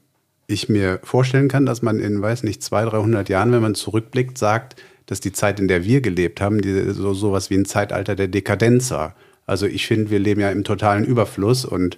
ich 0.47 0.67
mir 0.67 0.99
vorstellen 1.03 1.47
kann, 1.47 1.65
dass 1.65 1.81
man 1.81 1.99
in, 1.99 2.21
weiß 2.21 2.43
nicht, 2.43 2.63
200, 2.63 2.93
300 2.93 3.29
Jahren, 3.29 3.51
wenn 3.51 3.61
man 3.61 3.75
zurückblickt, 3.75 4.37
sagt, 4.37 4.75
dass 5.05 5.19
die 5.19 5.31
Zeit, 5.31 5.59
in 5.59 5.67
der 5.67 5.85
wir 5.85 6.01
gelebt 6.01 6.41
haben, 6.41 6.61
die, 6.61 6.91
so 6.91 7.13
sowas 7.13 7.49
wie 7.49 7.55
ein 7.55 7.65
Zeitalter 7.65 8.15
der 8.15 8.27
Dekadenz 8.27 8.91
war. 8.91 9.15
Also 9.45 9.65
ich 9.65 9.87
finde, 9.87 10.11
wir 10.11 10.19
leben 10.19 10.41
ja 10.41 10.51
im 10.51 10.63
totalen 10.63 11.05
Überfluss 11.05 11.65
und 11.65 11.97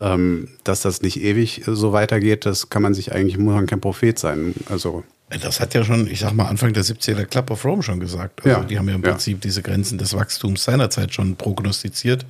ähm, 0.00 0.48
dass 0.64 0.82
das 0.82 1.02
nicht 1.02 1.22
ewig 1.22 1.62
so 1.66 1.92
weitergeht, 1.92 2.46
das 2.46 2.68
kann 2.70 2.82
man 2.82 2.94
sich 2.94 3.12
eigentlich, 3.12 3.38
muss 3.38 3.54
man 3.54 3.66
kein 3.66 3.80
Prophet 3.80 4.18
sein. 4.18 4.54
Also 4.68 5.04
Das 5.28 5.58
hat 5.58 5.74
ja 5.74 5.82
schon, 5.82 6.06
ich 6.06 6.20
sag 6.20 6.34
mal, 6.34 6.44
Anfang 6.44 6.72
der 6.72 6.84
70er 6.84 7.14
der 7.14 7.26
Club 7.26 7.50
of 7.50 7.64
Rome 7.64 7.82
schon 7.82 7.98
gesagt. 7.98 8.44
Also 8.44 8.60
Ja, 8.60 8.64
die 8.64 8.78
haben 8.78 8.88
ja 8.88 8.94
im 8.94 9.02
ja. 9.02 9.10
Prinzip 9.10 9.40
diese 9.40 9.60
Grenzen 9.60 9.98
des 9.98 10.14
Wachstums 10.14 10.62
seinerzeit 10.62 11.12
schon 11.12 11.34
prognostiziert, 11.34 12.24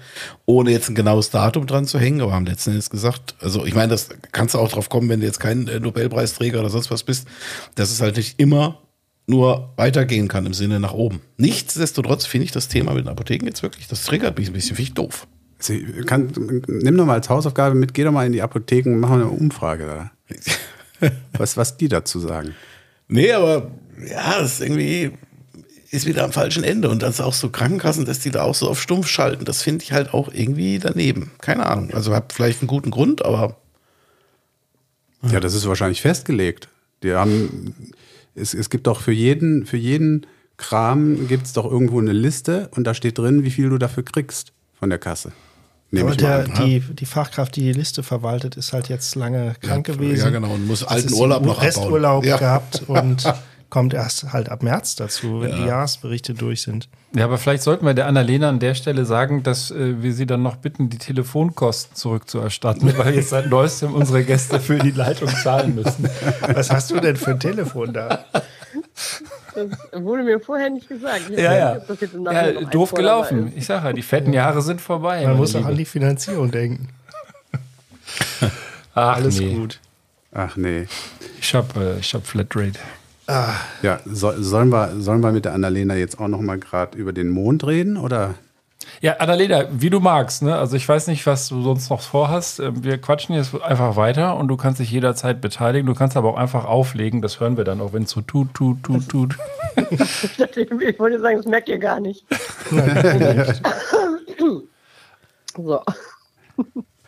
ohne 0.46 0.70
jetzt 0.70 0.88
ein 0.88 0.94
genaues 0.94 1.28
Datum 1.28 1.66
dran 1.66 1.86
zu 1.86 1.98
hängen, 1.98 2.22
aber 2.22 2.32
haben 2.32 2.46
letzten 2.46 2.70
Endes 2.70 2.88
gesagt, 2.88 3.34
also 3.40 3.66
ich 3.66 3.74
meine, 3.74 3.88
das 3.88 4.08
kannst 4.32 4.54
du 4.54 4.58
auch 4.58 4.70
drauf 4.70 4.88
kommen, 4.88 5.10
wenn 5.10 5.20
du 5.20 5.26
jetzt 5.26 5.40
kein 5.40 5.68
äh, 5.68 5.78
Nobelpreisträger 5.78 6.58
oder 6.60 6.70
sonst 6.70 6.90
was 6.90 7.02
bist, 7.02 7.28
dass 7.74 7.90
es 7.90 8.00
halt 8.00 8.16
nicht 8.16 8.40
immer 8.40 8.80
nur 9.26 9.74
weitergehen 9.76 10.28
kann 10.28 10.46
im 10.46 10.54
Sinne 10.54 10.80
nach 10.80 10.94
oben. 10.94 11.20
Nichtsdestotrotz 11.36 12.24
finde 12.24 12.46
ich 12.46 12.52
das 12.52 12.68
Thema 12.68 12.94
mit 12.94 13.04
den 13.04 13.10
Apotheken 13.10 13.46
jetzt 13.46 13.62
wirklich, 13.62 13.88
das 13.88 14.04
triggert 14.04 14.38
mich 14.38 14.48
ein 14.48 14.54
bisschen, 14.54 14.74
finde 14.74 14.88
ich 14.88 14.94
doof. 14.94 15.26
Sie 15.58 15.82
kann, 16.06 16.32
nimm 16.66 16.96
doch 16.96 17.04
mal 17.04 17.14
als 17.14 17.28
Hausaufgabe 17.28 17.74
mit, 17.74 17.92
geh 17.92 18.04
doch 18.04 18.12
mal 18.12 18.26
in 18.26 18.32
die 18.32 18.42
Apotheken, 18.42 18.96
machen 18.96 19.20
eine 19.20 19.28
Umfrage 19.28 19.86
da. 19.86 20.10
Was, 21.36 21.58
was 21.58 21.76
die 21.76 21.88
dazu 21.88 22.18
sagen. 22.20 22.54
Nee, 23.08 23.32
aber 23.32 23.70
ja, 24.08 24.40
das 24.40 24.54
ist 24.54 24.60
irgendwie 24.60 25.12
ist 25.90 26.06
wieder 26.06 26.24
am 26.24 26.32
falschen 26.32 26.64
Ende. 26.64 26.88
Und 26.88 27.02
das 27.02 27.20
auch 27.20 27.32
so 27.32 27.50
Krankenkassen, 27.50 28.04
dass 28.04 28.18
die 28.18 28.30
da 28.30 28.42
auch 28.42 28.54
so 28.54 28.68
auf 28.68 28.80
stumpf 28.80 29.08
schalten, 29.08 29.44
das 29.44 29.62
finde 29.62 29.84
ich 29.84 29.92
halt 29.92 30.12
auch 30.14 30.32
irgendwie 30.32 30.78
daneben. 30.78 31.32
Keine 31.40 31.66
Ahnung. 31.66 31.92
Also 31.92 32.14
hat 32.14 32.32
vielleicht 32.32 32.60
einen 32.60 32.68
guten 32.68 32.90
Grund, 32.90 33.24
aber 33.24 33.56
Ja, 35.22 35.40
das 35.40 35.54
ist 35.54 35.66
wahrscheinlich 35.66 36.02
festgelegt. 36.02 36.68
Die 37.02 37.12
haben, 37.12 37.74
es, 38.34 38.54
es 38.54 38.70
gibt 38.70 38.86
doch 38.86 39.00
für 39.00 39.12
jeden, 39.12 39.66
für 39.66 39.76
jeden 39.76 40.26
Kram 40.56 41.28
gibt 41.28 41.46
es 41.46 41.52
doch 41.52 41.70
irgendwo 41.70 42.00
eine 42.00 42.12
Liste 42.12 42.68
und 42.74 42.84
da 42.84 42.94
steht 42.94 43.18
drin, 43.18 43.44
wie 43.44 43.50
viel 43.50 43.68
du 43.68 43.78
dafür 43.78 44.04
kriegst 44.04 44.52
von 44.78 44.88
der 44.88 44.98
Kasse. 44.98 45.32
Nehme 45.90 46.06
Aber 46.10 46.16
ich 46.16 46.22
mal 46.22 46.44
der, 46.46 46.58
an. 46.58 46.66
die, 46.66 46.80
die 46.80 47.06
Fachkraft, 47.06 47.54
die 47.56 47.60
die 47.62 47.72
Liste 47.72 48.02
verwaltet, 48.02 48.56
ist 48.56 48.72
halt 48.72 48.88
jetzt 48.88 49.14
lange 49.14 49.54
krank 49.60 49.86
Ja, 49.88 49.94
gewesen. 49.94 50.24
ja, 50.24 50.30
genau, 50.30 50.52
und 50.54 50.66
muss 50.66 50.82
alten 50.84 51.12
Urlaub 51.14 51.42
noch 51.42 51.58
abbauen. 51.58 51.64
Resturlaub 51.66 52.24
Ja. 52.24 52.36
gehabt 52.38 52.82
und 52.88 53.24
kommt 53.70 53.94
erst 53.94 54.32
halt 54.32 54.48
ab 54.48 54.62
März 54.62 54.96
dazu, 54.96 55.40
wenn 55.42 55.54
die 55.56 55.64
Jahresberichte 55.66 56.34
durch 56.34 56.62
sind. 56.62 56.88
Ja, 57.14 57.24
aber 57.24 57.38
vielleicht 57.38 57.62
sollten 57.62 57.84
wir 57.86 57.94
der 57.94 58.06
Annalena 58.06 58.48
an 58.48 58.58
der 58.58 58.74
Stelle 58.74 59.04
sagen, 59.06 59.42
dass 59.42 59.70
äh, 59.70 60.02
wir 60.02 60.12
sie 60.12 60.26
dann 60.26 60.42
noch 60.42 60.56
bitten, 60.56 60.88
die 60.90 60.98
Telefonkosten 60.98 61.94
zurückzuerstatten, 61.96 62.96
weil 62.98 63.14
jetzt 63.14 63.30
seit 63.30 63.48
neuestem 63.48 63.94
unsere 63.94 64.22
Gäste 64.24 64.60
für 64.60 64.78
die 64.78 64.90
Leitung 64.90 65.28
zahlen 65.28 65.74
müssen. 65.76 66.08
Was 66.52 66.70
hast 66.70 66.90
du 66.90 67.00
denn 67.00 67.16
für 67.16 67.30
ein 67.32 67.40
Telefon 67.40 67.92
da? 67.92 68.24
Das 69.56 70.02
wurde 70.02 70.22
mir 70.22 70.38
vorher 70.38 70.70
nicht 70.70 70.88
gesagt. 70.88 71.22
Ich 71.30 71.38
Ja, 71.38 71.54
ja. 71.54 71.74
nicht, 71.88 72.12
ja 72.12 72.52
doof 72.64 72.92
gelaufen. 72.92 73.48
ist. 73.48 73.56
Ich 73.56 73.66
sage 73.66 73.86
ja, 73.88 73.92
die 73.92 74.02
fetten 74.02 74.32
Jahre 74.32 74.62
sind 74.62 74.80
vorbei. 74.80 75.24
Man 75.26 75.36
muss 75.36 75.56
auch 75.56 75.64
an 75.64 75.76
die 75.76 75.84
Finanzierung 75.84 76.50
denken. 76.50 76.88
Ach, 78.94 79.16
Alles 79.16 79.40
nee. 79.40 79.54
gut. 79.54 79.80
Ach 80.32 80.56
nee. 80.56 80.86
Ich 81.40 81.54
hab, 81.54 81.76
äh, 81.76 81.98
ich 81.98 82.14
hab 82.14 82.26
Flatrate. 82.26 82.78
Ja, 83.82 84.00
so, 84.04 84.32
sollen, 84.40 84.68
wir, 84.68 84.92
sollen 85.00 85.20
wir 85.20 85.32
mit 85.32 85.44
der 85.44 85.52
Annalena 85.54 85.96
jetzt 85.96 86.20
auch 86.20 86.28
noch 86.28 86.40
mal 86.40 86.58
gerade 86.58 86.96
über 86.96 87.12
den 87.12 87.28
Mond 87.28 87.66
reden? 87.66 87.96
Oder? 87.96 88.34
Ja, 89.00 89.14
Annalena, 89.14 89.64
wie 89.72 89.90
du 89.90 90.00
magst. 90.00 90.42
Ne? 90.42 90.54
Also 90.54 90.76
ich 90.76 90.88
weiß 90.88 91.06
nicht, 91.08 91.26
was 91.26 91.48
du 91.48 91.62
sonst 91.62 91.90
noch 91.90 92.00
vorhast. 92.00 92.60
Ähm, 92.60 92.84
Wir 92.84 92.98
quatschen 92.98 93.34
jetzt 93.34 93.60
einfach 93.62 93.96
weiter 93.96 94.36
und 94.36 94.48
du 94.48 94.56
kannst 94.56 94.80
dich 94.80 94.90
jederzeit 94.90 95.40
beteiligen. 95.40 95.86
Du 95.86 95.94
kannst 95.94 96.16
aber 96.16 96.28
auch 96.30 96.36
einfach 96.36 96.64
auflegen. 96.66 97.20
Das 97.22 97.40
hören 97.40 97.56
wir 97.56 97.64
dann 97.64 97.80
auch, 97.80 97.92
wenn 97.92 98.04
es 98.04 98.10
so 98.10 98.20
tut, 98.20 98.54
tut, 98.54 98.82
tut, 98.82 99.08
tut. 99.08 99.36
Ich, 99.76 100.98
wollte 100.98 101.20
sagen, 101.20 101.36
das 101.36 101.46
merkt 101.46 101.68
ihr 101.68 101.78
gar 101.78 102.00
nicht. 102.00 102.24
so. 105.56 105.80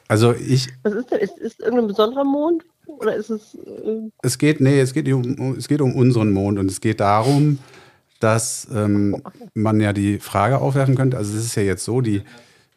Also 0.08 0.32
ich, 0.34 0.68
Was 0.82 0.94
ist 0.94 1.10
denn? 1.10 1.18
Ist, 1.20 1.38
ist 1.38 1.60
irgendein 1.60 1.86
besonderer 1.88 2.24
Mond? 2.24 2.64
Oder 2.86 3.14
ist 3.14 3.30
es. 3.30 3.54
Äh, 3.54 4.10
es 4.22 4.38
geht, 4.38 4.60
nee, 4.60 4.80
es 4.80 4.92
geht, 4.94 5.10
um, 5.12 5.34
um- 5.38 5.56
es 5.56 5.68
geht 5.68 5.80
um 5.80 5.94
unseren 5.94 6.32
Mond 6.32 6.58
und 6.58 6.70
es 6.70 6.80
geht 6.80 7.00
darum, 7.00 7.58
dass 8.20 8.68
ähm, 8.74 9.22
man 9.54 9.80
ja 9.80 9.92
die 9.92 10.18
Frage 10.18 10.58
aufwerfen 10.58 10.96
könnte. 10.96 11.16
Also 11.16 11.36
es 11.36 11.44
ist 11.44 11.54
ja 11.54 11.62
jetzt 11.62 11.84
so, 11.84 12.00
die 12.00 12.22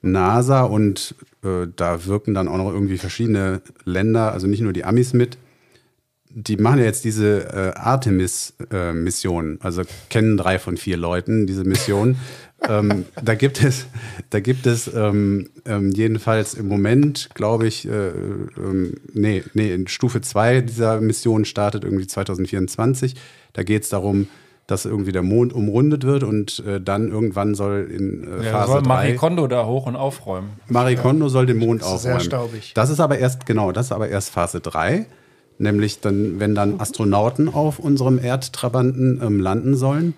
NASA 0.01 0.61
und 0.63 1.15
äh, 1.43 1.67
da 1.75 2.05
wirken 2.05 2.33
dann 2.33 2.47
auch 2.47 2.57
noch 2.57 2.71
irgendwie 2.71 2.97
verschiedene 2.97 3.61
Länder, 3.85 4.31
also 4.31 4.47
nicht 4.47 4.61
nur 4.61 4.73
die 4.73 4.83
Amis 4.83 5.13
mit, 5.13 5.37
die 6.33 6.57
machen 6.57 6.79
ja 6.79 6.85
jetzt 6.85 7.03
diese 7.03 7.53
äh, 7.53 7.77
Artemis-Mission. 7.77 9.59
also 9.61 9.83
kennen 10.09 10.37
drei 10.37 10.59
von 10.59 10.77
vier 10.77 10.97
Leuten 10.97 11.45
diese 11.45 11.63
Mission. 11.63 12.15
ähm, 12.69 13.05
da 13.21 13.35
gibt 13.35 13.63
es, 13.63 13.87
da 14.29 14.39
gibt 14.39 14.65
es 14.65 14.91
ähm, 14.93 15.49
ähm, 15.65 15.91
jedenfalls 15.91 16.53
im 16.53 16.67
Moment, 16.67 17.29
glaube 17.33 17.67
ich, 17.67 17.87
äh, 17.87 18.09
ähm, 18.09 18.95
nee, 19.13 19.43
nee, 19.53 19.73
in 19.73 19.87
Stufe 19.87 20.21
2 20.21 20.61
dieser 20.61 21.01
Mission 21.01 21.45
startet 21.45 21.83
irgendwie 21.83 22.07
2024. 22.07 23.15
Da 23.53 23.63
geht 23.63 23.83
es 23.83 23.89
darum, 23.89 24.27
dass 24.71 24.85
irgendwie 24.85 25.11
der 25.11 25.21
Mond 25.21 25.53
umrundet 25.53 26.03
wird 26.05 26.23
und 26.23 26.63
äh, 26.65 26.79
dann 26.79 27.09
irgendwann 27.11 27.55
soll 27.55 27.89
in 27.91 28.23
äh, 28.23 28.45
Ja, 28.45 28.51
Phase 28.51 28.71
soll 28.71 28.81
Marie 28.83 29.09
3 29.11 29.15
Kondo 29.17 29.47
da 29.47 29.65
hoch 29.65 29.85
und 29.85 29.95
aufräumen. 29.95 30.49
Marie 30.69 30.95
Kondo 30.95 31.27
soll 31.29 31.45
den 31.45 31.57
Mond 31.57 31.81
ist 31.81 31.87
sehr 31.87 31.95
aufräumen. 31.95 32.19
staubig. 32.21 32.71
Das 32.73 32.89
ist 32.89 32.99
aber 32.99 33.17
erst, 33.19 33.45
genau, 33.45 33.71
das 33.71 33.87
ist 33.87 33.91
aber 33.91 34.07
erst 34.09 34.29
Phase 34.29 34.59
3. 34.61 35.05
Nämlich 35.57 35.99
dann, 35.99 36.39
wenn 36.39 36.55
dann 36.55 36.79
Astronauten 36.79 37.47
auf 37.49 37.77
unserem 37.77 38.17
Erdtrabanten 38.17 39.21
ähm, 39.23 39.39
landen 39.39 39.75
sollen. 39.75 40.15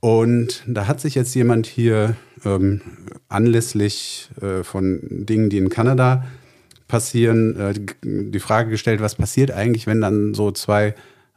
Und 0.00 0.62
da 0.66 0.86
hat 0.86 1.00
sich 1.00 1.14
jetzt 1.14 1.34
jemand 1.34 1.66
hier 1.66 2.14
ähm, 2.44 2.82
anlässlich 3.28 4.28
äh, 4.42 4.62
von 4.62 5.00
Dingen, 5.10 5.48
die 5.50 5.58
in 5.58 5.68
Kanada 5.68 6.24
passieren, 6.88 7.58
äh, 7.58 7.72
die- 7.74 8.30
die 8.30 8.38
Frage 8.40 8.70
gestellt, 8.70 9.00
was 9.00 9.14
passiert 9.14 9.50
eigentlich, 9.50 9.86
wenn 9.86 10.00
dann 10.00 10.34
so 10.34 10.50
zwei 10.50 10.94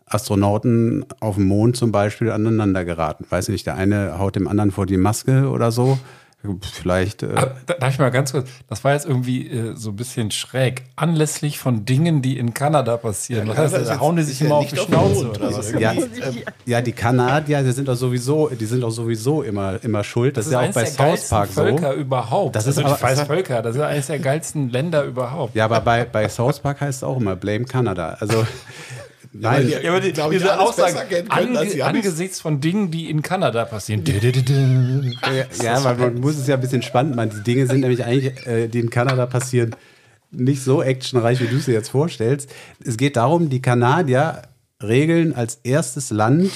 Astronauten 0.09 1.05
auf 1.19 1.35
dem 1.35 1.45
Mond 1.45 1.77
zum 1.77 1.91
Beispiel 1.91 2.31
aneinander 2.31 2.85
geraten. 2.85 3.25
Weiß 3.29 3.49
nicht, 3.49 3.65
der 3.67 3.75
eine 3.75 4.19
haut 4.19 4.35
dem 4.35 4.47
anderen 4.47 4.71
vor 4.71 4.85
die 4.85 4.97
Maske 4.97 5.49
oder 5.49 5.71
so. 5.71 5.97
Vielleicht. 6.71 7.21
Äh, 7.21 7.33
Ah, 7.35 7.47
da- 7.65 7.73
Darf 7.73 7.91
ich 7.93 7.99
mal 7.99 8.11
ganz 8.11 8.31
kurz, 8.31 8.47
das 8.69 8.81
war 8.85 8.93
jetzt 8.93 9.05
irgendwie 9.05 9.45
äh, 9.49 9.75
so 9.75 9.89
ein 9.89 9.97
bisschen 9.97 10.31
schräg. 10.31 10.83
Anlässlich 10.95 11.59
von 11.59 11.83
Dingen, 11.83 12.21
die 12.21 12.37
in 12.37 12.53
Kanada 12.53 12.95
passieren. 12.95 13.49
Was 13.49 13.57
heißt, 13.57 13.73
Kanada 13.73 13.81
ist 13.81 13.89
da 13.89 13.99
hauen 13.99 14.15
die 14.15 14.23
sich 14.23 14.39
ja 14.39 14.45
immer 14.45 14.55
auf 14.55 14.67
die 14.69 14.77
Schnauze 14.77 15.29
oder 15.31 15.53
was? 15.53 15.69
Ja, 15.73 15.91
äh, 15.91 16.05
ja, 16.65 16.79
die 16.81 16.93
Kanadier, 16.93 17.61
die 17.61 17.73
sind 17.73 17.89
doch 17.89 17.95
sowieso, 17.95 18.47
die 18.57 18.63
sind 18.65 18.79
doch 18.83 18.91
sowieso 18.91 19.41
immer, 19.43 19.83
immer 19.83 20.01
schuld. 20.05 20.37
Das, 20.37 20.45
ist 20.45 20.53
ja 20.53 20.61
auch 20.61 20.71
bei 20.71 20.83
der 20.83 20.91
South 20.93 21.27
Park 21.27 21.49
Völker 21.49 21.91
so. 21.93 21.99
überhaupt. 21.99 22.55
Das 22.55 22.67
ist 22.67 22.77
also, 22.77 22.89
aber- 22.89 23.01
weiß 23.01 23.23
Völker, 23.23 23.61
das 23.61 23.75
ist 23.75 23.81
eines 23.81 24.07
der 24.07 24.19
geilsten 24.19 24.69
Länder 24.69 25.03
überhaupt. 25.03 25.55
Ja, 25.55 25.65
aber 25.65 25.81
bei, 25.81 26.05
bei 26.05 26.29
South 26.29 26.61
Park 26.61 26.79
heißt 26.79 26.99
es 26.99 27.03
auch 27.03 27.17
immer 27.19 27.35
Blame 27.35 27.65
Canada. 27.65 28.15
Also 28.17 28.45
nein, 29.33 29.69
Ja, 29.69 29.89
aber 29.89 29.99
die, 30.01 30.09
ich, 30.09 30.29
diese 30.31 30.59
Aussage, 30.59 30.93
besser 30.93 31.05
kennen 31.05 31.29
können 31.29 31.57
als 31.57 31.73
die 31.73 31.83
ange, 31.83 31.99
angesichts 31.99 32.39
von 32.39 32.61
Dingen, 32.61 32.91
die 32.91 33.09
in 33.09 33.21
Kanada 33.21 33.65
passieren. 33.65 34.03
ja, 35.63 35.83
weil 35.83 35.95
man 35.95 36.19
muss 36.19 36.37
es 36.37 36.47
ja 36.47 36.55
ein 36.55 36.61
bisschen 36.61 36.81
spannend 36.81 37.15
machen. 37.15 37.31
Die 37.35 37.43
Dinge 37.43 37.67
sind 37.67 37.81
nämlich 37.81 38.03
eigentlich, 38.03 38.45
äh, 38.47 38.67
die 38.67 38.79
in 38.79 38.89
Kanada 38.89 39.25
passieren, 39.25 39.75
nicht 40.31 40.63
so 40.63 40.81
actionreich, 40.81 41.41
wie 41.41 41.47
du 41.47 41.57
es 41.57 41.65
dir 41.65 41.73
jetzt 41.73 41.89
vorstellst. 41.89 42.49
Es 42.83 42.97
geht 42.97 43.15
darum, 43.15 43.49
die 43.49 43.61
Kanadier 43.61 44.43
regeln 44.81 45.33
als 45.33 45.59
erstes 45.63 46.11
Land, 46.11 46.51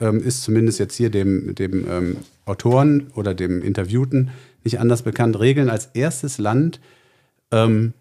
ähm, 0.00 0.22
ist 0.22 0.42
zumindest 0.42 0.78
jetzt 0.78 0.96
hier 0.96 1.10
dem, 1.10 1.54
dem 1.54 1.86
ähm, 1.90 2.16
Autoren 2.44 3.10
oder 3.14 3.34
dem 3.34 3.62
Interviewten 3.62 4.30
nicht 4.64 4.80
anders 4.80 5.02
bekannt, 5.02 5.38
regeln 5.38 5.70
als 5.70 5.86
erstes 5.94 6.38
Land, 6.38 6.80
ähm, 7.50 7.94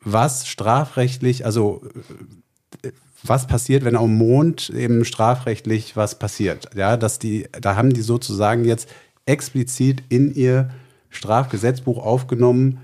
was 0.00 0.46
strafrechtlich, 0.46 1.44
also 1.44 1.82
äh, 1.84 2.24
was 3.26 3.46
passiert, 3.46 3.84
wenn 3.84 3.96
am 3.96 4.16
Mond 4.16 4.70
eben 4.70 5.04
strafrechtlich 5.04 5.96
was 5.96 6.18
passiert. 6.18 6.68
Ja, 6.74 6.96
dass 6.96 7.18
die, 7.18 7.46
da 7.52 7.76
haben 7.76 7.92
die 7.92 8.02
sozusagen 8.02 8.64
jetzt 8.64 8.88
explizit 9.26 10.02
in 10.08 10.34
ihr 10.34 10.70
Strafgesetzbuch 11.08 12.04
aufgenommen, 12.04 12.80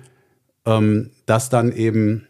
ähm, 0.65 1.11
dass 1.27 1.51
dann 1.51 1.73
eben 1.73 2.27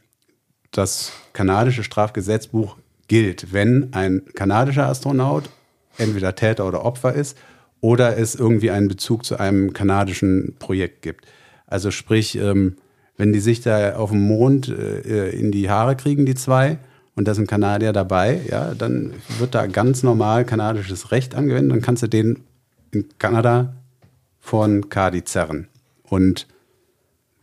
das 0.73 1.13
kanadische 1.33 1.85
Strafgesetzbuch 1.85 2.77
gilt, 3.09 3.53
wenn 3.53 3.93
ein 3.93 4.23
kanadischer 4.35 4.87
Astronaut 4.87 5.51
entweder 5.99 6.35
Täter 6.35 6.67
oder 6.67 6.85
Opfer 6.85 7.15
ist 7.15 7.37
oder 7.81 8.17
es 8.19 8.35
irgendwie 8.35 8.71
einen 8.71 8.89
Bezug 8.89 9.25
zu 9.25 9.39
einem 9.39 9.73
kanadischen 9.73 10.57
Projekt 10.59 11.03
gibt. 11.03 11.27
Also 11.67 11.91
sprich, 11.91 12.37
ähm, 12.37 12.77
wenn 13.17 13.33
die 13.33 13.41
sich 13.41 13.61
da 13.61 13.97
auf 13.97 14.11
dem 14.11 14.27
Mond 14.27 14.69
äh, 14.69 15.31
in 15.31 15.53
die 15.53 15.69
Haare 15.71 15.97
kriegen, 15.97 16.27
die 16.27 16.35
zwei, 16.35 16.79
und 17.21 17.29
da 17.29 17.35
sind 17.35 17.49
Kanadier 17.49 17.93
dabei, 17.93 18.41
ja, 18.49 18.73
dann 18.73 19.12
wird 19.39 19.55
da 19.55 19.66
ganz 19.66 20.03
normal 20.03 20.47
kanadisches 20.47 21.12
Recht 21.12 21.35
angewendet, 21.35 21.71
dann 21.71 21.83
kannst 21.83 22.03
du 22.03 22.07
den 22.07 22.45
in 22.93 23.05
Kanada 23.18 23.75
von 24.41 24.89
Kadi 24.89 25.23
zerren. 25.25 25.68
Und 26.05 26.47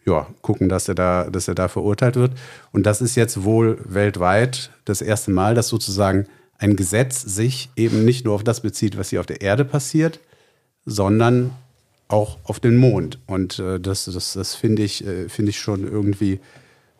ja, 0.03 0.25
gucken, 0.41 0.67
dass 0.67 0.87
er 0.87 0.95
da, 0.95 1.29
dass 1.29 1.47
er 1.47 1.53
da 1.53 1.67
verurteilt 1.67 2.15
wird. 2.15 2.31
Und 2.71 2.87
das 2.87 3.01
ist 3.01 3.15
jetzt 3.15 3.43
wohl 3.43 3.77
weltweit 3.83 4.71
das 4.85 5.03
erste 5.03 5.29
Mal, 5.29 5.53
dass 5.53 5.67
sozusagen 5.67 6.25
ein 6.57 6.75
Gesetz 6.75 7.21
sich 7.21 7.69
eben 7.75 8.03
nicht 8.03 8.25
nur 8.25 8.33
auf 8.33 8.43
das 8.43 8.61
bezieht, 8.61 8.97
was 8.97 9.11
hier 9.11 9.19
auf 9.19 9.27
der 9.27 9.41
Erde 9.41 9.63
passiert, 9.63 10.19
sondern 10.85 11.51
auch 12.07 12.39
auf 12.45 12.59
den 12.59 12.77
Mond. 12.77 13.19
Und 13.27 13.59
äh, 13.59 13.79
das, 13.79 14.05
das, 14.05 14.33
das 14.33 14.55
finde 14.55 14.81
ich, 14.81 15.05
äh, 15.05 15.29
finde 15.29 15.51
ich 15.51 15.59
schon 15.59 15.83
irgendwie 15.83 16.39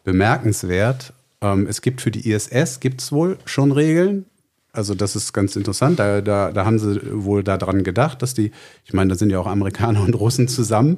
bemerkenswert. 0.03 1.13
Ähm, 1.41 1.67
es 1.67 1.81
gibt 1.81 2.01
für 2.01 2.11
die 2.11 2.29
ISS 2.29 2.79
gibt 2.79 3.01
es 3.01 3.11
wohl 3.11 3.37
schon 3.45 3.71
Regeln. 3.71 4.25
Also 4.71 4.93
das 4.93 5.15
ist 5.15 5.33
ganz 5.33 5.55
interessant. 5.55 5.99
Da, 5.99 6.21
da, 6.21 6.51
da 6.51 6.65
haben 6.65 6.79
sie 6.79 6.99
wohl 7.11 7.43
daran 7.43 7.83
gedacht, 7.83 8.21
dass 8.21 8.33
die, 8.33 8.51
ich 8.85 8.93
meine, 8.93 9.09
da 9.09 9.15
sind 9.15 9.29
ja 9.29 9.39
auch 9.39 9.47
Amerikaner 9.47 10.01
und 10.05 10.13
Russen 10.13 10.47
zusammen. 10.47 10.97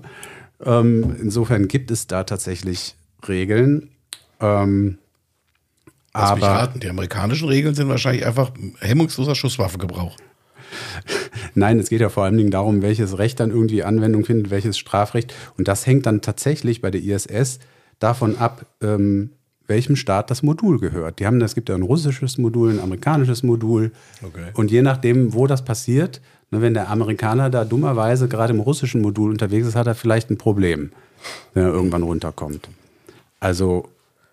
Ähm, 0.64 1.16
insofern 1.22 1.68
gibt 1.68 1.92
es 1.92 2.08
da 2.08 2.24
tatsächlich 2.24 2.96
Regeln. 3.28 3.90
Ähm, 4.40 4.98
Lass 6.14 6.32
aber 6.32 6.48
raten, 6.48 6.80
die 6.80 6.90
amerikanischen 6.90 7.48
Regeln 7.48 7.76
sind 7.76 7.88
wahrscheinlich 7.88 8.26
einfach 8.26 8.52
hemmungsloser 8.80 9.36
Schusswaffengebrauch. 9.36 10.18
Nein, 11.56 11.80
es 11.80 11.90
geht 11.90 12.02
ja 12.02 12.10
vor 12.10 12.24
allen 12.24 12.38
Dingen 12.38 12.52
darum, 12.52 12.82
welches 12.82 13.18
Recht 13.18 13.40
dann 13.40 13.52
irgendwie 13.52 13.84
Anwendung 13.84 14.26
findet, 14.26 14.50
welches 14.50 14.78
Strafrecht. 14.78 15.34
Und 15.58 15.68
das 15.68 15.86
hängt 15.86 16.06
dann 16.06 16.22
tatsächlich 16.22 16.82
bei 16.82 16.92
der 16.92 17.02
ISS 17.02 17.60
davon 18.00 18.38
ab, 18.38 18.66
ähm, 18.82 19.32
welchem 19.70 19.96
Staat 19.96 20.30
das 20.32 20.44
Modul 20.44 20.80
gehört. 20.80 21.20
Die 21.20 21.26
haben, 21.26 21.42
es 21.42 21.56
gibt 21.56 21.70
ja 21.70 21.76
ein 21.76 21.84
russisches 21.84 22.38
Modul, 22.38 22.72
ein 22.72 22.80
amerikanisches 22.80 23.44
Modul. 23.44 23.92
Okay. 24.22 24.48
Und 24.54 24.72
je 24.72 24.82
nachdem, 24.82 25.34
wo 25.34 25.48
das 25.48 25.64
passiert, 25.64 26.22
ne, 26.52 26.62
wenn 26.62 26.74
der 26.74 26.90
Amerikaner 26.90 27.50
da 27.50 27.66
dummerweise 27.66 28.28
gerade 28.28 28.54
im 28.54 28.60
russischen 28.60 29.02
Modul 29.02 29.32
unterwegs 29.32 29.68
ist, 29.68 29.76
hat 29.76 29.88
er 29.88 29.96
vielleicht 29.96 30.30
ein 30.30 30.38
Problem, 30.38 30.92
wenn 31.54 31.64
er 31.64 31.72
irgendwann 31.72 32.04
runterkommt. 32.04 32.68
Also, 33.40 33.88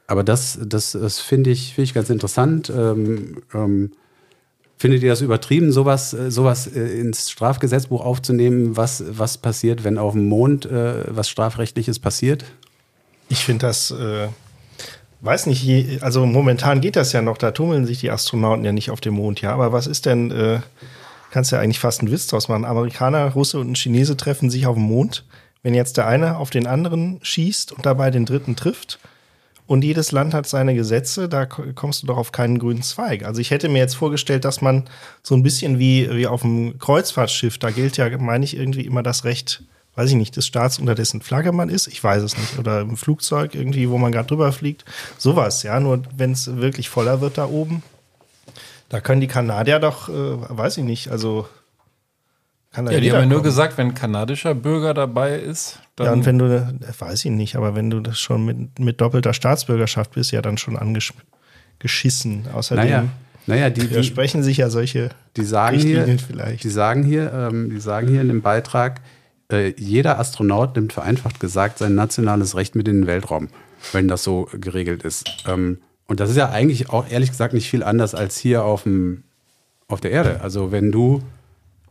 aber 0.06 0.24
das, 0.24 0.58
das, 0.64 0.92
das 0.92 1.20
finde 1.20 1.50
ich, 1.50 1.74
finde 1.74 1.84
ich 1.84 1.94
ganz 1.94 2.10
interessant. 2.10 2.72
Ähm, 2.74 3.42
ähm, 3.54 3.90
Findet 4.78 5.02
ihr 5.02 5.08
das 5.08 5.22
übertrieben, 5.22 5.72
sowas, 5.72 6.12
äh, 6.12 6.30
sowas 6.30 6.66
äh, 6.66 7.00
ins 7.00 7.30
Strafgesetzbuch 7.30 8.04
aufzunehmen, 8.04 8.76
was, 8.76 9.02
was 9.08 9.38
passiert, 9.38 9.84
wenn 9.84 9.96
auf 9.96 10.12
dem 10.12 10.28
Mond 10.28 10.66
äh, 10.66 11.04
was 11.08 11.30
Strafrechtliches 11.30 11.98
passiert? 11.98 12.44
Ich 13.30 13.44
finde 13.44 13.66
das, 13.66 13.90
äh, 13.90 14.28
weiß 15.20 15.46
nicht, 15.46 16.02
also 16.02 16.26
momentan 16.26 16.80
geht 16.80 16.96
das 16.96 17.12
ja 17.12 17.22
noch, 17.22 17.38
da 17.38 17.50
tummeln 17.50 17.86
sich 17.86 18.00
die 18.00 18.10
Astronauten 18.10 18.64
ja 18.64 18.72
nicht 18.72 18.90
auf 18.90 19.00
dem 19.00 19.14
Mond, 19.14 19.40
ja. 19.40 19.52
Aber 19.52 19.72
was 19.72 19.86
ist 19.86 20.06
denn, 20.06 20.30
äh, 20.30 20.60
kannst 21.30 21.52
ja 21.52 21.58
eigentlich 21.58 21.80
fast 21.80 22.00
einen 22.00 22.10
Witz 22.10 22.26
draus 22.28 22.48
machen. 22.48 22.64
Amerikaner, 22.64 23.32
Russe 23.32 23.58
und 23.58 23.70
ein 23.70 23.76
Chinese 23.76 24.16
treffen 24.16 24.50
sich 24.50 24.66
auf 24.66 24.76
dem 24.76 24.84
Mond. 24.84 25.24
Wenn 25.62 25.74
jetzt 25.74 25.96
der 25.96 26.06
eine 26.06 26.36
auf 26.36 26.50
den 26.50 26.66
anderen 26.66 27.18
schießt 27.22 27.72
und 27.72 27.84
dabei 27.84 28.10
den 28.10 28.24
dritten 28.24 28.54
trifft 28.54 29.00
und 29.66 29.82
jedes 29.82 30.12
Land 30.12 30.32
hat 30.32 30.46
seine 30.46 30.74
Gesetze, 30.76 31.28
da 31.28 31.44
ko- 31.44 31.64
kommst 31.74 32.02
du 32.02 32.06
doch 32.06 32.16
auf 32.18 32.30
keinen 32.30 32.58
grünen 32.58 32.82
Zweig. 32.82 33.24
Also 33.24 33.40
ich 33.40 33.50
hätte 33.50 33.68
mir 33.68 33.78
jetzt 33.78 33.96
vorgestellt, 33.96 34.44
dass 34.44 34.60
man 34.60 34.84
so 35.24 35.34
ein 35.34 35.42
bisschen 35.42 35.80
wie, 35.80 36.08
wie 36.10 36.28
auf 36.28 36.42
dem 36.42 36.78
Kreuzfahrtschiff, 36.78 37.58
da 37.58 37.70
gilt 37.70 37.96
ja, 37.96 38.16
meine 38.18 38.44
ich, 38.44 38.56
irgendwie 38.56 38.86
immer 38.86 39.02
das 39.02 39.24
Recht, 39.24 39.64
weiß 39.96 40.10
ich 40.10 40.16
nicht, 40.16 40.36
des 40.36 40.46
Staats, 40.46 40.78
unter 40.78 40.94
dessen 40.94 41.20
Flagge 41.22 41.52
man 41.52 41.68
ist. 41.68 41.88
Ich 41.88 42.02
weiß 42.02 42.22
es 42.22 42.36
nicht. 42.36 42.58
Oder 42.58 42.82
im 42.82 42.96
Flugzeug 42.96 43.54
irgendwie, 43.54 43.90
wo 43.90 43.98
man 43.98 44.12
gerade 44.12 44.28
drüber 44.28 44.52
fliegt. 44.52 44.84
Sowas, 45.18 45.62
ja. 45.62 45.80
Nur 45.80 46.02
wenn 46.16 46.32
es 46.32 46.56
wirklich 46.56 46.88
voller 46.88 47.20
wird 47.20 47.38
da 47.38 47.46
oben, 47.46 47.82
da 48.88 49.00
können 49.00 49.20
die 49.20 49.26
Kanadier 49.26 49.80
doch, 49.80 50.08
äh, 50.08 50.12
weiß 50.12 50.76
ich 50.78 50.84
nicht, 50.84 51.08
also 51.08 51.48
kann 52.72 52.84
da 52.86 52.92
Ja, 52.92 53.00
die 53.00 53.10
haben 53.10 53.20
ja 53.20 53.26
nur 53.26 53.38
kommen. 53.38 53.44
gesagt, 53.44 53.78
wenn 53.78 53.88
ein 53.88 53.94
kanadischer 53.94 54.54
Bürger 54.54 54.92
dabei 54.94 55.38
ist, 55.38 55.80
dann 55.96 56.06
Ja, 56.06 56.12
und 56.12 56.26
wenn 56.26 56.38
du, 56.38 56.44
äh, 56.44 56.72
weiß 56.98 57.24
ich 57.24 57.30
nicht, 57.30 57.56
aber 57.56 57.74
wenn 57.74 57.90
du 57.90 58.00
das 58.00 58.20
schon 58.20 58.44
mit, 58.44 58.78
mit 58.78 59.00
doppelter 59.00 59.32
Staatsbürgerschaft 59.32 60.12
bist, 60.12 60.30
ja 60.30 60.42
dann 60.42 60.58
schon 60.58 60.76
angeschissen. 60.76 62.44
Außerdem 62.52 62.84
Naja, 62.84 63.04
naja 63.46 63.70
die, 63.70 63.80
die, 63.80 63.90
widersprechen 63.90 64.42
sich 64.42 64.58
ja 64.58 64.68
solche 64.68 65.08
die 65.36 65.44
sagen 65.44 65.78
hier, 65.78 66.00
Richtlinien 66.00 66.18
vielleicht. 66.18 66.64
die 66.64 66.70
sagen 66.70 67.02
hier, 67.02 67.32
ähm, 67.32 67.70
die 67.70 67.80
sagen 67.80 68.08
hier 68.08 68.20
in 68.20 68.28
dem 68.28 68.42
Beitrag, 68.42 69.00
äh, 69.50 69.74
jeder 69.76 70.18
Astronaut 70.18 70.76
nimmt 70.76 70.92
vereinfacht 70.92 71.40
gesagt 71.40 71.78
sein 71.78 71.94
nationales 71.94 72.56
Recht 72.56 72.74
mit 72.74 72.88
in 72.88 73.02
den 73.02 73.06
Weltraum, 73.06 73.48
wenn 73.92 74.08
das 74.08 74.22
so 74.22 74.48
geregelt 74.52 75.02
ist. 75.02 75.44
Ähm, 75.46 75.78
und 76.06 76.20
das 76.20 76.30
ist 76.30 76.36
ja 76.36 76.50
eigentlich 76.50 76.90
auch 76.90 77.08
ehrlich 77.08 77.30
gesagt 77.30 77.54
nicht 77.54 77.68
viel 77.68 77.82
anders 77.82 78.14
als 78.14 78.38
hier 78.38 78.64
auf, 78.64 78.84
dem, 78.84 79.24
auf 79.88 80.00
der 80.00 80.12
Erde. 80.12 80.40
Also 80.40 80.72
wenn 80.72 80.92
du 80.92 81.22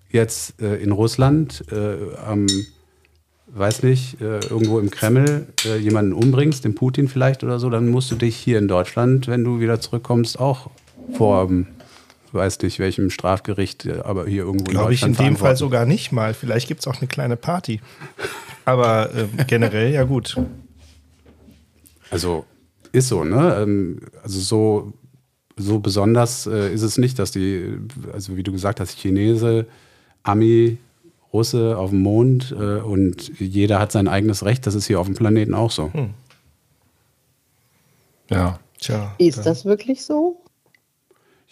jetzt 0.10 0.62
äh, 0.62 0.76
in 0.76 0.92
Russland 0.92 1.66
äh, 1.72 2.16
am, 2.26 2.48
weiß 3.48 3.84
nicht, 3.84 4.22
äh, 4.22 4.40
irgendwo 4.40 4.80
im 4.80 4.90
Kreml 4.90 5.48
äh, 5.66 5.78
jemanden 5.78 6.14
umbringst, 6.14 6.64
den 6.64 6.76
Putin 6.76 7.08
vielleicht 7.08 7.44
oder 7.44 7.60
so, 7.60 7.70
dann 7.70 7.90
musst 7.90 8.10
du 8.12 8.16
dich 8.16 8.36
hier 8.36 8.58
in 8.58 8.68
Deutschland, 8.68 9.28
wenn 9.28 9.44
du 9.44 9.60
wieder 9.60 9.80
zurückkommst, 9.80 10.40
auch 10.40 10.70
vor, 11.18 11.44
ähm, 11.44 11.68
weiß 12.36 12.60
nicht, 12.62 12.80
welchem 12.80 13.10
Strafgericht, 13.10 13.86
äh, 13.86 14.02
aber 14.04 14.26
hier 14.28 14.44
irgendwo 14.44 14.72
Glaube 14.72 14.94
ich 14.94 15.04
in 15.04 15.14
dem 15.14 15.36
Fall 15.38 15.56
sogar 15.56 15.86
nicht 15.86 16.12
mal. 16.12 16.34
Vielleicht 16.34 16.68
gibt 16.68 16.82
es 16.82 16.88
auch 16.88 16.98
eine 16.98 17.08
kleine 17.08 17.38
Party. 17.38 17.82
Aber 18.66 19.10
ähm, 19.16 19.30
generell, 19.48 19.92
ja 19.92 20.04
gut. 20.04 20.38
Also 22.12 22.46
ist 22.92 23.08
so, 23.08 23.24
ne? 23.24 23.58
Ähm, 23.62 24.00
Also 24.24 24.40
so, 24.40 24.94
so 25.58 25.80
besonders 25.80 26.48
äh, 26.48 26.74
ist 26.74 26.82
es 26.82 26.98
nicht, 26.98 27.18
dass 27.20 27.32
die, 27.32 27.78
also 28.14 28.36
wie 28.38 28.44
du 28.44 28.52
gesagt 28.52 28.80
hast, 28.80 28.98
Chinese, 28.98 29.66
Ami, 30.24 30.78
Russe 31.34 31.78
auf 31.78 31.90
dem 31.90 32.02
Mond 32.02 32.56
äh, 32.58 32.80
und 32.80 33.40
jeder 33.40 33.80
hat 33.80 33.92
sein 33.92 34.08
eigenes 34.08 34.46
Recht. 34.46 34.66
Das 34.66 34.76
ist 34.76 34.88
hier 34.88 35.00
auf 35.00 35.08
dem 35.08 35.16
Planeten 35.16 35.54
auch 35.54 35.72
so. 35.72 35.92
ja. 38.30 38.60
Tja. 38.80 39.16
Ist 39.18 39.46
das 39.46 39.66
wirklich 39.66 40.04
so? 40.04 40.42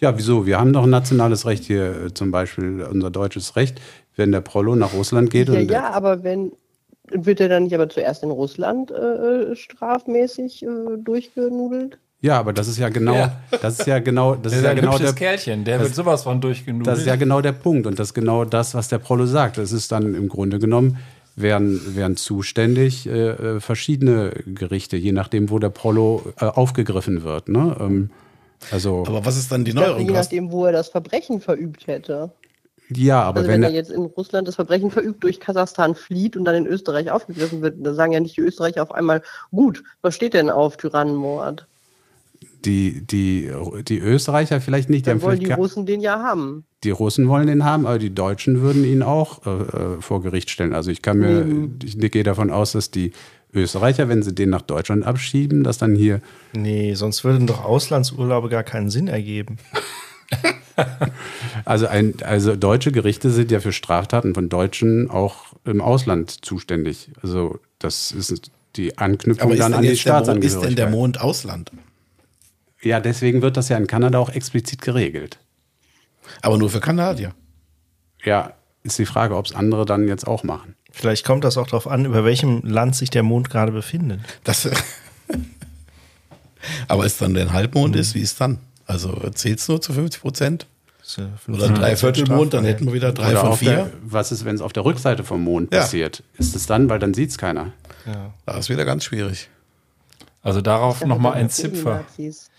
Ja, 0.04 0.18
wieso? 0.18 0.44
Wir 0.44 0.60
haben 0.60 0.72
doch 0.74 0.84
ein 0.84 0.90
nationales 0.90 1.46
Recht 1.46 1.64
hier, 1.64 1.84
äh, 2.06 2.12
zum 2.14 2.30
Beispiel 2.30 2.82
unser 2.90 3.10
deutsches 3.10 3.56
Recht. 3.56 3.80
Wenn 4.16 4.32
der 4.32 4.42
Prollo 4.42 4.76
nach 4.76 4.92
Russland 4.92 5.30
geht 5.30 5.48
Ja, 5.48 5.58
und 5.58 5.70
ja, 5.70 5.90
aber 5.90 6.22
wenn 6.22 6.52
wird 7.10 7.40
er 7.40 7.48
dann 7.48 7.62
nicht 7.64 7.74
aber 7.74 7.88
zuerst 7.88 8.22
in 8.22 8.30
Russland 8.30 8.90
äh, 8.90 9.56
strafmäßig 9.56 10.62
äh, 10.62 10.66
durchgenudelt? 10.98 11.98
ja, 12.20 12.38
aber 12.38 12.52
das 12.52 12.68
ist 12.68 12.78
ja 12.78 12.88
genau, 12.90 13.14
Ja. 13.14 13.40
das 13.62 13.78
ist 13.80 13.86
ja 13.86 13.98
genau, 13.98 14.34
das 14.34 14.52
Der 14.52 14.58
ist 14.60 14.64
ja 14.64 14.70
ein 14.70 14.76
genau 14.76 14.92
hübsches 14.92 15.14
der, 15.14 15.18
Kerlchen, 15.28 15.64
der 15.64 15.78
das- 15.78 15.88
wird 15.88 15.94
sowas 15.96 16.22
von 16.22 16.40
durchgenudelt. 16.40 16.86
Das 16.86 16.98
ist 17.00 17.06
ja 17.06 17.16
genau 17.16 17.40
der 17.40 17.52
Punkt 17.52 17.86
und 17.86 17.98
das 17.98 18.08
ist 18.08 18.14
genau 18.14 18.44
das, 18.44 18.74
was 18.74 18.88
der 18.88 18.98
Prollo 18.98 19.24
sagt. 19.26 19.56
Es 19.58 19.72
ist 19.72 19.90
dann 19.92 20.14
im 20.14 20.28
Grunde 20.28 20.58
genommen, 20.58 20.98
wären, 21.36 21.80
wären 21.96 22.16
zuständig 22.16 23.06
äh, 23.06 23.30
äh, 23.30 23.60
verschiedene 23.60 24.30
Gerichte, 24.46 24.96
je 24.96 25.12
nachdem, 25.12 25.50
wo 25.50 25.58
der 25.58 25.70
Prollo 25.70 26.22
äh, 26.40 26.44
aufgegriffen 26.46 27.24
wird. 27.24 27.48
Ne? 27.48 27.76
Ähm, 27.80 28.10
also, 28.70 29.04
Aber 29.06 29.24
was 29.24 29.36
ist 29.36 29.50
dann 29.52 29.64
die 29.64 29.70
Ich 29.70 29.74
neueren 29.74 30.06
je 30.06 30.12
nachdem, 30.12 30.52
wo 30.52 30.64
er 30.66 30.72
das 30.72 30.88
Verbrechen 30.88 31.40
verübt 31.40 31.86
hätte. 31.86 32.32
ja, 32.90 33.22
aber 33.22 33.38
Also 33.40 33.50
wenn 33.50 33.62
wenn 33.62 33.70
er, 33.70 33.76
jetzt 33.76 33.90
in 33.90 34.02
Russland 34.02 34.48
das 34.48 34.56
Verbrechen 34.56 34.90
verübt, 34.90 35.22
durch 35.24 35.40
Kasachstan 35.40 35.94
flieht 35.94 36.36
und 36.36 36.44
dann 36.44 36.54
in 36.56 36.66
Österreich 36.66 37.10
aufgegriffen 37.10 37.62
wird, 37.62 37.76
dann 37.84 37.94
sagen 37.94 38.12
ja 38.12 38.20
nicht 38.20 38.36
die 38.36 38.42
Österreicher 38.42 38.82
auf 38.82 38.92
einmal, 38.92 39.22
gut, 39.50 39.82
was 40.02 40.14
steht 40.14 40.34
denn 40.34 40.50
auf 40.50 40.76
Tyrannenmord? 40.76 41.66
die, 42.64 43.02
die, 43.06 43.50
die 43.88 43.98
Österreicher 43.98 44.60
vielleicht 44.60 44.90
nicht, 44.90 45.06
die, 45.06 45.10
Dann 45.10 45.22
wollen 45.22 45.40
die 45.40 45.52
Russen 45.52 45.86
den 45.86 46.00
ja 46.00 46.20
haben. 46.20 46.64
die 46.82 46.90
Russen 46.90 47.28
wollen 47.28 47.46
den 47.46 47.64
haben, 47.64 47.86
aber 47.86 47.98
die 47.98 48.14
Deutschen 48.14 48.60
würden 48.60 48.84
ihn 48.84 49.02
auch 49.02 49.44
äh, 49.46 49.50
äh, 49.50 50.00
vor 50.00 50.22
Gericht 50.22 50.50
stellen. 50.50 50.72
Also 50.72 50.90
ich 50.90 51.02
kann 51.02 51.18
mir, 51.18 51.46
ich 51.82 51.98
gehe 51.98 52.22
davon 52.22 52.50
aus, 52.50 52.72
dass 52.72 52.90
die 52.90 53.12
Österreicher, 53.54 54.08
wenn 54.08 54.22
sie 54.22 54.34
den 54.34 54.50
nach 54.50 54.62
Deutschland 54.62 55.06
abschieben, 55.06 55.64
dass 55.64 55.78
dann 55.78 55.94
hier 55.94 56.20
Nee, 56.52 56.94
sonst 56.94 57.24
würden 57.24 57.46
doch 57.46 57.64
Auslandsurlaube 57.64 58.48
gar 58.48 58.64
keinen 58.64 58.90
Sinn 58.90 59.08
ergeben. 59.08 59.58
Also, 61.64 61.86
ein, 61.86 62.14
also 62.24 62.56
deutsche 62.56 62.90
Gerichte 62.90 63.30
sind 63.30 63.52
ja 63.52 63.60
für 63.60 63.72
Straftaten 63.72 64.34
von 64.34 64.48
Deutschen 64.48 65.08
auch 65.08 65.54
im 65.64 65.80
Ausland 65.80 66.44
zuständig. 66.44 67.10
Also 67.22 67.60
das 67.78 68.10
ist 68.10 68.50
die 68.76 68.98
Anknüpfung 68.98 69.50
Aber 69.50 69.56
dann 69.56 69.72
an 69.72 69.82
die 69.82 69.88
Mond, 69.88 69.94
ist 69.94 70.04
denn 70.04 70.12
der 70.12 70.24
Staatsangehörigkeit. 70.24 70.90
Mond 70.90 71.20
Ausland? 71.20 71.70
Ja, 72.82 73.00
deswegen 73.00 73.40
wird 73.40 73.56
das 73.56 73.68
ja 73.68 73.76
in 73.76 73.86
Kanada 73.86 74.18
auch 74.18 74.30
explizit 74.30 74.82
geregelt. 74.82 75.38
Aber 76.42 76.58
nur 76.58 76.70
für 76.70 76.80
Kanadier. 76.80 77.34
Ja, 78.24 78.54
ist 78.82 78.98
die 78.98 79.06
Frage, 79.06 79.36
ob 79.36 79.46
es 79.46 79.54
andere 79.54 79.86
dann 79.86 80.08
jetzt 80.08 80.26
auch 80.26 80.42
machen. 80.42 80.74
Vielleicht 80.96 81.24
kommt 81.26 81.42
das 81.42 81.56
auch 81.58 81.66
darauf 81.66 81.88
an, 81.88 82.04
über 82.04 82.24
welchem 82.24 82.60
Land 82.62 82.94
sich 82.94 83.10
der 83.10 83.24
Mond 83.24 83.50
gerade 83.50 83.72
befindet. 83.72 84.20
Das, 84.44 84.68
Aber 86.88 87.04
ist 87.04 87.20
dann, 87.20 87.34
wenn 87.34 87.52
Halbmond 87.52 87.96
ist, 87.96 88.14
wie 88.14 88.20
ist 88.20 88.40
dann? 88.40 88.58
Also 88.86 89.12
zählt 89.34 89.58
es 89.58 89.68
nur 89.68 89.80
zu 89.80 89.92
50 89.92 90.20
Prozent? 90.22 90.66
Ja 91.16 91.28
Oder 91.48 91.66
15% 91.66 91.72
Dreiviertelmond, 91.74 92.54
dann 92.54 92.64
hätten 92.64 92.86
wir 92.86 92.92
wieder 92.94 93.12
drei 93.12 93.32
Oder 93.32 93.40
von 93.40 93.48
auf 93.50 93.58
der, 93.60 93.86
vier. 93.86 93.92
was 94.04 94.32
ist, 94.32 94.44
wenn 94.44 94.54
es 94.54 94.60
auf 94.62 94.72
der 94.72 94.84
Rückseite 94.84 95.24
vom 95.24 95.42
Mond 95.42 95.72
Ja. 95.74 95.80
passiert? 95.80 96.22
Ist 96.38 96.54
es 96.56 96.66
dann, 96.66 96.88
weil 96.88 96.98
dann 96.98 97.12
sieht 97.12 97.30
es 97.30 97.38
keiner. 97.38 97.72
Das 98.46 98.58
ist 98.60 98.68
wieder 98.70 98.84
ganz 98.84 99.04
schwierig. 99.04 99.50
Also 100.42 100.60
darauf 100.60 101.04
nochmal 101.04 101.34
ein 101.34 101.50
Zipfer. 101.50 101.96
Nazis. 102.08 102.50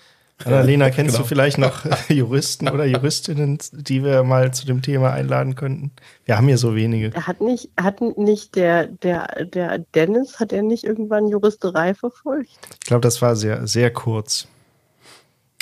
Annalena, 0.44 0.90
kennst 0.90 1.14
Genau. 1.16 1.24
du 1.24 1.28
vielleicht 1.30 1.58
noch 1.58 1.86
Juristen 2.10 2.68
oder 2.68 2.86
Juristinnen, 2.86 3.58
die 3.72 4.04
wir 4.04 4.24
mal 4.24 4.54
zu 4.54 4.66
dem 4.66 4.82
Thema 4.82 5.12
einladen 5.14 5.56
könnten? 5.56 5.92
Wir 6.26 6.38
haben 6.38 6.48
hier 6.48 6.58
so 6.58 6.76
wenige. 6.76 7.14
Hat 7.14 7.40
nicht, 7.42 7.70
hat 7.80 8.02
nicht 8.18 8.56
der, 8.56 8.88
der, 8.88 9.46
der 9.46 9.80
Dennis, 9.96 10.40
hat 10.40 10.52
er 10.52 10.62
nicht 10.62 10.84
irgendwann 10.84 11.28
Juristerei 11.28 11.94
verfolgt? 11.94 12.50
Ich 12.82 12.88
glaube, 12.88 13.02
das 13.02 13.22
war 13.22 13.36
sehr, 13.36 13.66
sehr 13.66 13.92
kurz. 13.92 14.48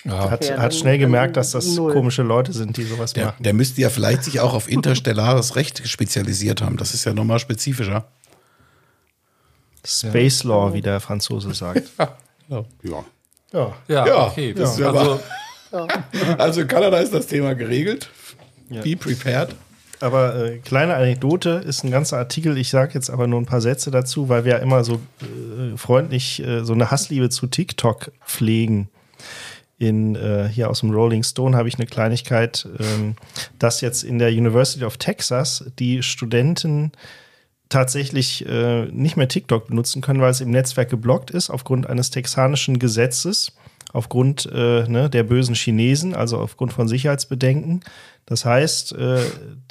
Ja. 0.06 0.30
Hat, 0.32 0.44
Okay, 0.44 0.58
hat 0.58 0.76
schnell 0.76 0.98
gemerkt, 0.98 1.38
dass 1.38 1.52
das 1.52 1.66
null. 1.76 1.94
komische 1.94 2.24
Leute 2.24 2.52
sind, 2.52 2.76
die 2.76 2.84
sowas 2.84 3.14
Der, 3.14 3.28
machen. 3.28 3.44
der 3.44 3.54
müsste 3.54 3.80
ja 3.80 3.90
vielleicht 3.90 4.24
sich 4.26 4.40
auch 4.42 4.54
auf 4.54 4.68
interstellares 4.70 5.56
Recht 5.56 5.88
spezialisiert 5.88 6.62
haben. 6.62 6.76
Das 6.78 6.94
ist 6.94 7.06
ja 7.06 7.14
nochmal 7.14 7.40
spezifischer. 7.40 8.06
Space 9.86 10.44
Law, 10.44 10.74
wie 10.74 10.82
der 10.82 11.00
Franzose 11.00 11.54
sagt. 11.54 11.84
Ja. 12.50 12.66
ja. 12.84 13.06
Ja, 13.54 13.74
Ja, 13.88 14.28
okay. 14.28 14.54
das 14.54 14.74
ist 14.74 14.80
ja 14.80 14.92
also, 14.92 15.20
Also 16.38 16.62
in 16.62 16.68
Kanada 16.68 16.98
ist 16.98 17.14
das 17.14 17.28
Thema 17.28 17.56
geregelt. 17.56 18.10
Be 18.70 18.96
prepared. 18.96 19.56
Aber 20.00 20.36
äh, 20.36 20.58
kleine 20.58 20.96
Anekdote 20.96 21.64
ist 21.66 21.84
ein 21.84 21.92
ganzer 21.92 22.18
Artikel. 22.18 22.58
Ich 22.58 22.70
sage 22.70 22.92
jetzt 22.94 23.10
aber 23.10 23.28
nur 23.28 23.40
ein 23.40 23.46
paar 23.46 23.62
Sätze 23.62 23.90
dazu, 23.90 24.28
weil 24.28 24.44
wir 24.44 24.54
ja 24.54 24.58
immer 24.58 24.84
so 24.84 24.96
äh, 25.22 25.78
freundlich 25.78 26.46
äh, 26.46 26.66
so 26.66 26.74
eine 26.74 26.92
Hassliebe 26.92 27.30
zu 27.30 27.48
TikTok 27.48 28.12
pflegen. 28.26 28.90
In, 29.78 30.16
äh, 30.16 30.50
hier 30.52 30.70
aus 30.70 30.82
dem 30.82 30.92
Rolling 30.92 31.24
Stone 31.24 31.56
habe 31.56 31.68
ich 31.68 31.76
eine 31.76 31.88
Kleinigkeit, 31.88 32.68
ähm, 32.80 33.16
dass 33.60 33.82
jetzt 33.82 34.04
in 34.04 34.20
der 34.20 34.30
University 34.30 34.84
of 34.84 34.98
Texas 34.98 35.66
die 35.80 36.04
Studenten 36.04 36.92
tatsächlich 37.74 38.46
äh, 38.48 38.86
nicht 38.86 39.18
mehr 39.18 39.28
TikTok 39.28 39.68
benutzen 39.68 40.02
können, 40.02 40.22
weil 40.22 40.32
es 40.32 40.42
im 40.42 40.52
Netzwerk 40.52 40.90
geblockt 40.90 41.32
ist 41.32 41.50
aufgrund 41.50 41.90
eines 41.90 42.12
texanischen 42.12 42.78
Gesetzes, 42.80 43.52
aufgrund 43.92 44.50
äh, 44.54 44.88
ne, 44.88 45.10
der 45.10 45.24
bösen 45.24 45.56
Chinesen, 45.56 46.16
also 46.16 46.38
aufgrund 46.38 46.72
von 46.72 46.88
Sicherheitsbedenken. 46.88 47.82
Das 48.26 48.46
heißt, 48.46 48.94
äh, 48.94 49.22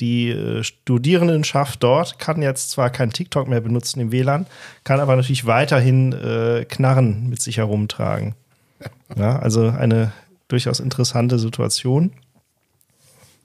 die 0.00 0.30
äh, 0.30 0.64
Studierendenschaft 0.64 1.82
dort 1.82 2.18
kann 2.18 2.42
jetzt 2.42 2.70
zwar 2.70 2.90
kein 2.90 3.10
TikTok 3.10 3.48
mehr 3.48 3.60
benutzen 3.60 4.00
im 4.00 4.12
WLAN, 4.12 4.46
kann 4.84 5.00
aber 5.00 5.14
natürlich 5.16 5.46
weiterhin 5.46 6.12
äh, 6.12 6.66
Knarren 6.68 7.28
mit 7.28 7.40
sich 7.40 7.58
herumtragen. 7.58 8.34
Ja, 9.16 9.38
also 9.38 9.68
eine 9.68 10.12
durchaus 10.48 10.80
interessante 10.80 11.38
Situation. 11.38 12.12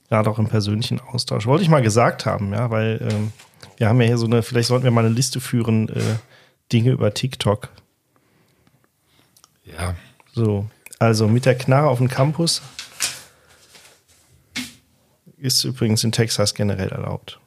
Gerade 0.08 0.30
auch 0.30 0.38
im 0.38 0.48
persönlichen 0.48 1.00
Austausch. 1.00 1.46
Wollte 1.46 1.62
ich 1.62 1.68
mal 1.68 1.82
gesagt 1.82 2.24
haben, 2.24 2.52
ja, 2.52 2.70
weil 2.70 2.98
ähm, 3.02 3.32
wir 3.76 3.88
haben 3.88 4.00
ja 4.00 4.06
hier 4.06 4.18
so 4.18 4.26
eine, 4.26 4.42
vielleicht 4.42 4.68
sollten 4.68 4.84
wir 4.84 4.90
mal 4.90 5.04
eine 5.04 5.14
Liste 5.14 5.40
führen, 5.40 5.88
äh, 5.90 6.16
Dinge 6.72 6.90
über 6.90 7.12
TikTok. 7.12 7.68
ja. 9.64 9.94
So, 10.32 10.66
also 11.00 11.26
mit 11.26 11.46
der 11.46 11.56
Knarre 11.56 11.88
auf 11.88 11.98
dem 11.98 12.08
Campus 12.08 12.62
ist 15.36 15.64
übrigens 15.64 16.04
in 16.04 16.12
Texas 16.12 16.54
generell 16.54 16.90
erlaubt. 16.90 17.40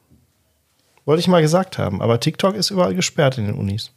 Wollte 1.04 1.20
ich 1.20 1.28
mal 1.28 1.42
gesagt 1.42 1.78
haben, 1.78 2.00
aber 2.00 2.20
TikTok 2.20 2.54
ist 2.54 2.70
überall 2.70 2.94
gesperrt 2.94 3.38
in 3.38 3.46
den 3.46 3.54
Unis. 3.54 3.92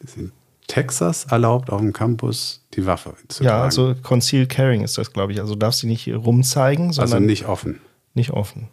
Ist 0.00 0.16
in 0.16 0.32
Texas 0.68 1.24
erlaubt, 1.24 1.70
auf 1.70 1.80
dem 1.80 1.92
Campus 1.92 2.64
die 2.74 2.86
Waffe 2.86 3.14
zu 3.28 3.42
Ja, 3.42 3.50
tragen. 3.50 3.64
also 3.64 3.94
Concealed 4.02 4.48
Carrying 4.48 4.82
ist 4.82 4.96
das, 4.98 5.12
glaube 5.12 5.32
ich. 5.32 5.40
Also 5.40 5.54
darfst 5.56 5.82
du 5.82 5.86
nicht 5.88 6.06
rumzeigen, 6.08 6.92
sondern 6.92 7.14
also 7.14 7.26
nicht 7.26 7.46
offen. 7.46 7.80
nicht 8.14 8.30
offen. 8.30 8.68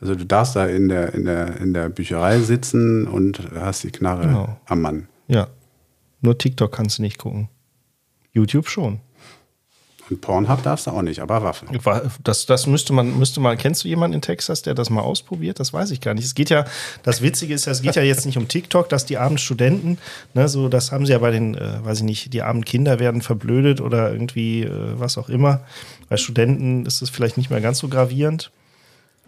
Also 0.00 0.14
du 0.14 0.26
darfst 0.26 0.54
da 0.56 0.66
in 0.66 0.88
der, 0.90 1.14
in 1.14 1.24
der, 1.24 1.56
in 1.58 1.72
der 1.72 1.88
Bücherei 1.88 2.38
sitzen 2.40 3.06
und 3.06 3.40
hast 3.54 3.82
die 3.84 3.90
Knarre 3.90 4.22
Genau. 4.26 4.60
am 4.66 4.82
Mann. 4.82 5.08
Ja. 5.28 5.48
Nur 6.20 6.36
TikTok 6.36 6.70
kannst 6.72 6.98
du 6.98 7.02
nicht 7.02 7.16
gucken. 7.18 7.48
YouTube 8.32 8.68
schon. 8.68 9.00
Und 10.08 10.20
Pornhub 10.20 10.62
darfst 10.62 10.86
du 10.86 10.92
auch 10.92 11.02
nicht, 11.02 11.20
aber 11.20 11.42
Waffe. 11.42 11.66
Das, 12.22 12.46
das 12.46 12.66
müsste 12.66 12.92
man, 12.92 13.18
müsste 13.18 13.40
mal, 13.40 13.56
kennst 13.56 13.82
du 13.82 13.88
jemanden 13.88 14.14
in 14.14 14.22
Texas, 14.22 14.62
der 14.62 14.74
das 14.74 14.88
mal 14.88 15.00
ausprobiert? 15.00 15.58
Das 15.58 15.72
weiß 15.72 15.90
ich 15.90 16.00
gar 16.00 16.14
nicht. 16.14 16.24
Es 16.24 16.34
geht 16.34 16.48
ja, 16.48 16.64
das 17.02 17.22
Witzige 17.22 17.54
ist 17.54 17.66
es 17.66 17.82
geht 17.82 17.96
ja 17.96 18.02
jetzt 18.02 18.24
nicht 18.24 18.38
um 18.38 18.46
TikTok, 18.46 18.88
dass 18.88 19.04
die 19.04 19.18
armen 19.18 19.38
Studenten, 19.38 19.98
ne, 20.34 20.48
so, 20.48 20.68
das 20.68 20.92
haben 20.92 21.06
sie 21.06 21.12
ja 21.12 21.18
bei 21.18 21.32
den, 21.32 21.56
äh, 21.56 21.84
weiß 21.84 21.98
ich 21.98 22.04
nicht, 22.04 22.32
die 22.32 22.42
armen 22.42 22.64
Kinder 22.64 23.00
werden 23.00 23.20
verblödet 23.20 23.80
oder 23.80 24.12
irgendwie 24.12 24.62
äh, 24.62 24.70
was 24.94 25.18
auch 25.18 25.28
immer. 25.28 25.62
Bei 26.08 26.16
Studenten 26.16 26.86
ist 26.86 27.02
es 27.02 27.10
vielleicht 27.10 27.36
nicht 27.36 27.50
mehr 27.50 27.60
ganz 27.60 27.78
so 27.78 27.88
gravierend. 27.88 28.52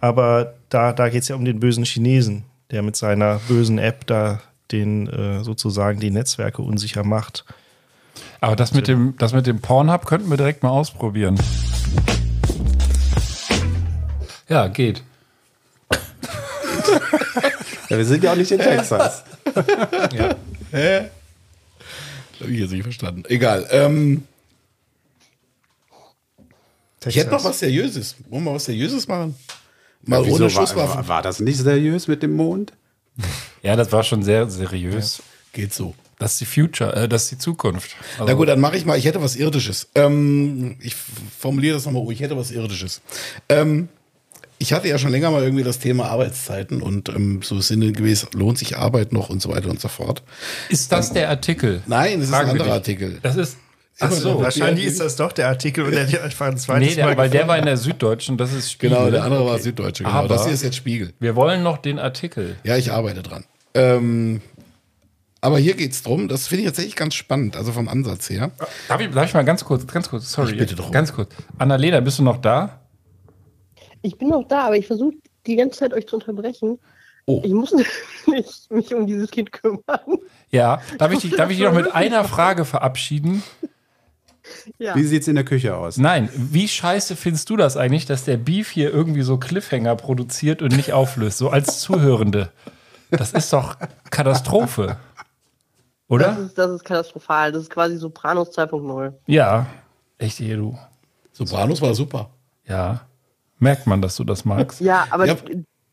Aber 0.00 0.54
da, 0.68 0.92
da 0.92 1.08
geht 1.08 1.22
es 1.22 1.28
ja 1.28 1.34
um 1.34 1.44
den 1.44 1.58
bösen 1.58 1.84
Chinesen, 1.84 2.44
der 2.70 2.82
mit 2.82 2.94
seiner 2.94 3.40
bösen 3.48 3.78
App 3.78 4.06
da 4.06 4.40
den 4.70 5.08
äh, 5.08 5.42
sozusagen 5.42 5.98
die 5.98 6.10
Netzwerke 6.10 6.62
unsicher 6.62 7.04
macht. 7.04 7.44
Aber 8.40 8.56
das 8.56 8.72
mit 8.72 8.88
dem, 8.88 9.14
das 9.18 9.32
mit 9.32 9.46
dem 9.46 9.60
Pornhub 9.60 10.06
könnten 10.06 10.30
wir 10.30 10.36
direkt 10.36 10.62
mal 10.62 10.70
ausprobieren. 10.70 11.38
Ja, 14.48 14.68
geht. 14.68 15.02
Ja, 17.88 17.96
wir 17.96 18.04
sind 18.04 18.22
ja 18.24 18.32
auch 18.32 18.36
nicht 18.36 18.50
in 18.50 18.58
Texas. 18.58 19.24
Hä? 20.70 21.10
Habe 22.40 22.50
ich 22.50 22.60
jetzt 22.60 22.70
nicht 22.70 22.82
verstanden. 22.82 23.24
Egal. 23.28 23.66
Ähm, 23.70 24.24
ich 27.06 27.16
hätte 27.16 27.30
noch 27.30 27.44
was 27.44 27.58
Seriöses. 27.58 28.16
Wollen 28.28 28.44
wir 28.44 28.54
was 28.54 28.66
Seriöses 28.66 29.08
machen? 29.08 29.34
Mal 30.02 30.24
Wieso 30.24 30.36
ohne 30.36 30.50
Schusswaffen. 30.50 30.96
war, 30.96 31.08
war 31.08 31.22
das 31.22 31.40
nicht 31.40 31.58
seriös 31.58 32.06
mit 32.08 32.22
dem 32.22 32.36
Mond? 32.36 32.72
Ja, 33.62 33.74
das 33.76 33.90
war 33.90 34.04
schon 34.04 34.22
sehr 34.22 34.48
seriös. 34.48 35.22
Geht 35.52 35.74
so. 35.74 35.94
Das 36.18 36.32
ist 36.32 36.40
die 36.40 36.46
Future, 36.46 36.94
äh, 36.96 37.08
das 37.08 37.24
ist 37.24 37.30
die 37.32 37.38
Zukunft. 37.38 37.94
Also, 38.14 38.24
Na 38.26 38.32
gut, 38.34 38.48
dann 38.48 38.60
mache 38.60 38.76
ich 38.76 38.84
mal, 38.84 38.98
ich 38.98 39.04
hätte 39.04 39.22
was 39.22 39.36
Irdisches. 39.36 39.88
Ähm, 39.94 40.76
ich 40.80 40.94
formuliere 41.38 41.74
das 41.74 41.86
nochmal, 41.86 42.04
ich 42.12 42.20
hätte 42.20 42.36
was 42.36 42.50
Irdisches. 42.50 43.00
Ähm, 43.48 43.88
ich 44.58 44.72
hatte 44.72 44.88
ja 44.88 44.98
schon 44.98 45.12
länger 45.12 45.30
mal 45.30 45.44
irgendwie 45.44 45.62
das 45.62 45.78
Thema 45.78 46.06
Arbeitszeiten 46.06 46.82
und 46.82 47.08
ähm, 47.10 47.42
so 47.42 47.60
sinngemäß 47.60 48.26
lohnt 48.34 48.58
sich 48.58 48.76
Arbeit 48.76 49.12
noch 49.12 49.28
und 49.28 49.40
so 49.40 49.50
weiter 49.50 49.68
und 49.70 49.80
so 49.80 49.86
fort. 49.86 50.22
ist 50.68 50.90
das 50.90 51.12
der 51.12 51.28
Artikel? 51.28 51.82
Nein, 51.86 52.14
das 52.18 52.24
ist 52.28 52.34
Fragen 52.34 52.50
ein 52.50 52.54
wir 52.56 52.62
anderer. 52.62 52.74
Artikel. 52.78 53.18
Das 53.22 53.36
ist. 53.36 53.56
Ach 54.00 54.10
so. 54.12 54.40
Wahrscheinlich 54.40 54.84
ist 54.86 55.00
das 55.00 55.16
doch 55.16 55.32
der 55.32 55.48
Artikel 55.48 55.84
und 55.84 55.90
der 55.92 56.06
hat 56.08 56.20
einfach 56.20 56.46
ein 56.46 56.56
zweites 56.58 56.88
Nee, 56.90 56.94
der, 56.96 57.04
Mal 57.06 57.16
weil 57.16 57.30
der 57.30 57.46
war 57.48 57.58
in 57.58 57.64
der 57.64 57.76
Süddeutschen, 57.76 58.36
das 58.36 58.52
ist 58.52 58.70
Spiegel. 58.72 58.96
Genau, 58.96 59.10
der 59.10 59.24
andere 59.24 59.44
war 59.46 59.58
Süddeutsche. 59.58 60.04
Genau, 60.04 60.14
Aber- 60.16 60.28
das 60.28 60.44
hier 60.44 60.54
ist 60.54 60.62
jetzt 60.64 60.76
Spiegel. 60.76 61.12
Wir 61.20 61.34
wollen 61.36 61.62
noch 61.64 61.78
den 61.78 61.98
Artikel. 62.00 62.56
Ja, 62.64 62.76
ich 62.76 62.92
arbeite 62.92 63.22
dran. 63.22 63.44
Ähm, 63.74 64.40
aber 65.40 65.58
hier 65.58 65.74
geht's 65.74 66.02
drum, 66.02 66.28
das 66.28 66.48
finde 66.48 66.62
ich 66.62 66.68
tatsächlich 66.68 66.96
ganz 66.96 67.14
spannend, 67.14 67.56
also 67.56 67.72
vom 67.72 67.88
Ansatz 67.88 68.28
her. 68.28 68.50
Darf 68.88 69.00
ich, 69.00 69.10
darf 69.10 69.26
ich 69.26 69.34
mal 69.34 69.44
ganz 69.44 69.64
kurz, 69.64 69.86
ganz 69.86 70.08
kurz, 70.08 70.32
sorry. 70.32 70.52
Ich 70.52 70.58
bitte 70.58 70.74
doch. 70.74 70.90
Ganz 70.90 71.12
kurz. 71.12 71.30
Annalena, 71.58 72.00
bist 72.00 72.18
du 72.18 72.22
noch 72.22 72.38
da? 72.38 72.80
Ich 74.02 74.18
bin 74.18 74.28
noch 74.28 74.46
da, 74.48 74.66
aber 74.66 74.76
ich 74.76 74.86
versuche 74.86 75.14
die 75.46 75.56
ganze 75.56 75.80
Zeit 75.80 75.92
euch 75.92 76.06
zu 76.06 76.16
unterbrechen. 76.16 76.78
Oh. 77.26 77.42
Ich 77.44 77.52
muss 77.52 77.72
nicht 78.26 78.70
mich 78.70 78.94
um 78.94 79.06
dieses 79.06 79.30
Kind 79.30 79.52
kümmern. 79.52 79.82
Ja. 80.50 80.80
Darf 80.98 81.12
ich 81.12 81.20
dich, 81.20 81.36
darf 81.36 81.50
ich 81.50 81.58
dich 81.58 81.66
noch 81.66 81.74
mit 81.74 81.94
einer 81.94 82.24
Frage 82.24 82.64
verabschieden? 82.64 83.42
Ja. 84.78 84.96
Wie 84.96 85.04
sieht's 85.04 85.28
in 85.28 85.34
der 85.34 85.44
Küche 85.44 85.76
aus? 85.76 85.98
Nein, 85.98 86.30
wie 86.34 86.66
scheiße 86.66 87.16
findest 87.16 87.50
du 87.50 87.56
das 87.56 87.76
eigentlich, 87.76 88.06
dass 88.06 88.24
der 88.24 88.38
Beef 88.38 88.70
hier 88.70 88.90
irgendwie 88.92 89.20
so 89.20 89.36
Cliffhanger 89.36 89.94
produziert 89.94 90.62
und 90.62 90.74
nicht 90.74 90.94
auflöst, 90.94 91.36
so 91.36 91.50
als 91.50 91.80
Zuhörende? 91.80 92.50
Das 93.10 93.32
ist 93.32 93.52
doch 93.52 93.76
Katastrophe. 94.10 94.96
Das 96.08 96.14
Oder? 96.14 96.38
ist, 96.38 96.56
das 96.58 96.70
ist 96.70 96.84
katastrophal. 96.84 97.52
Das 97.52 97.62
ist 97.62 97.70
quasi 97.70 97.96
Sopranos 97.98 98.56
2.0. 98.56 99.12
Ja. 99.26 99.66
Echt, 100.16 100.38
hier, 100.38 100.56
du. 100.56 100.78
Sopranos 101.32 101.80
war 101.82 101.94
super. 101.94 102.30
Ja. 102.66 103.02
Merkt 103.58 103.86
man, 103.86 104.00
dass 104.00 104.16
du 104.16 104.24
das 104.24 104.44
magst? 104.44 104.80
Ja, 104.80 105.06
aber 105.10 105.26
Ja. 105.26 105.36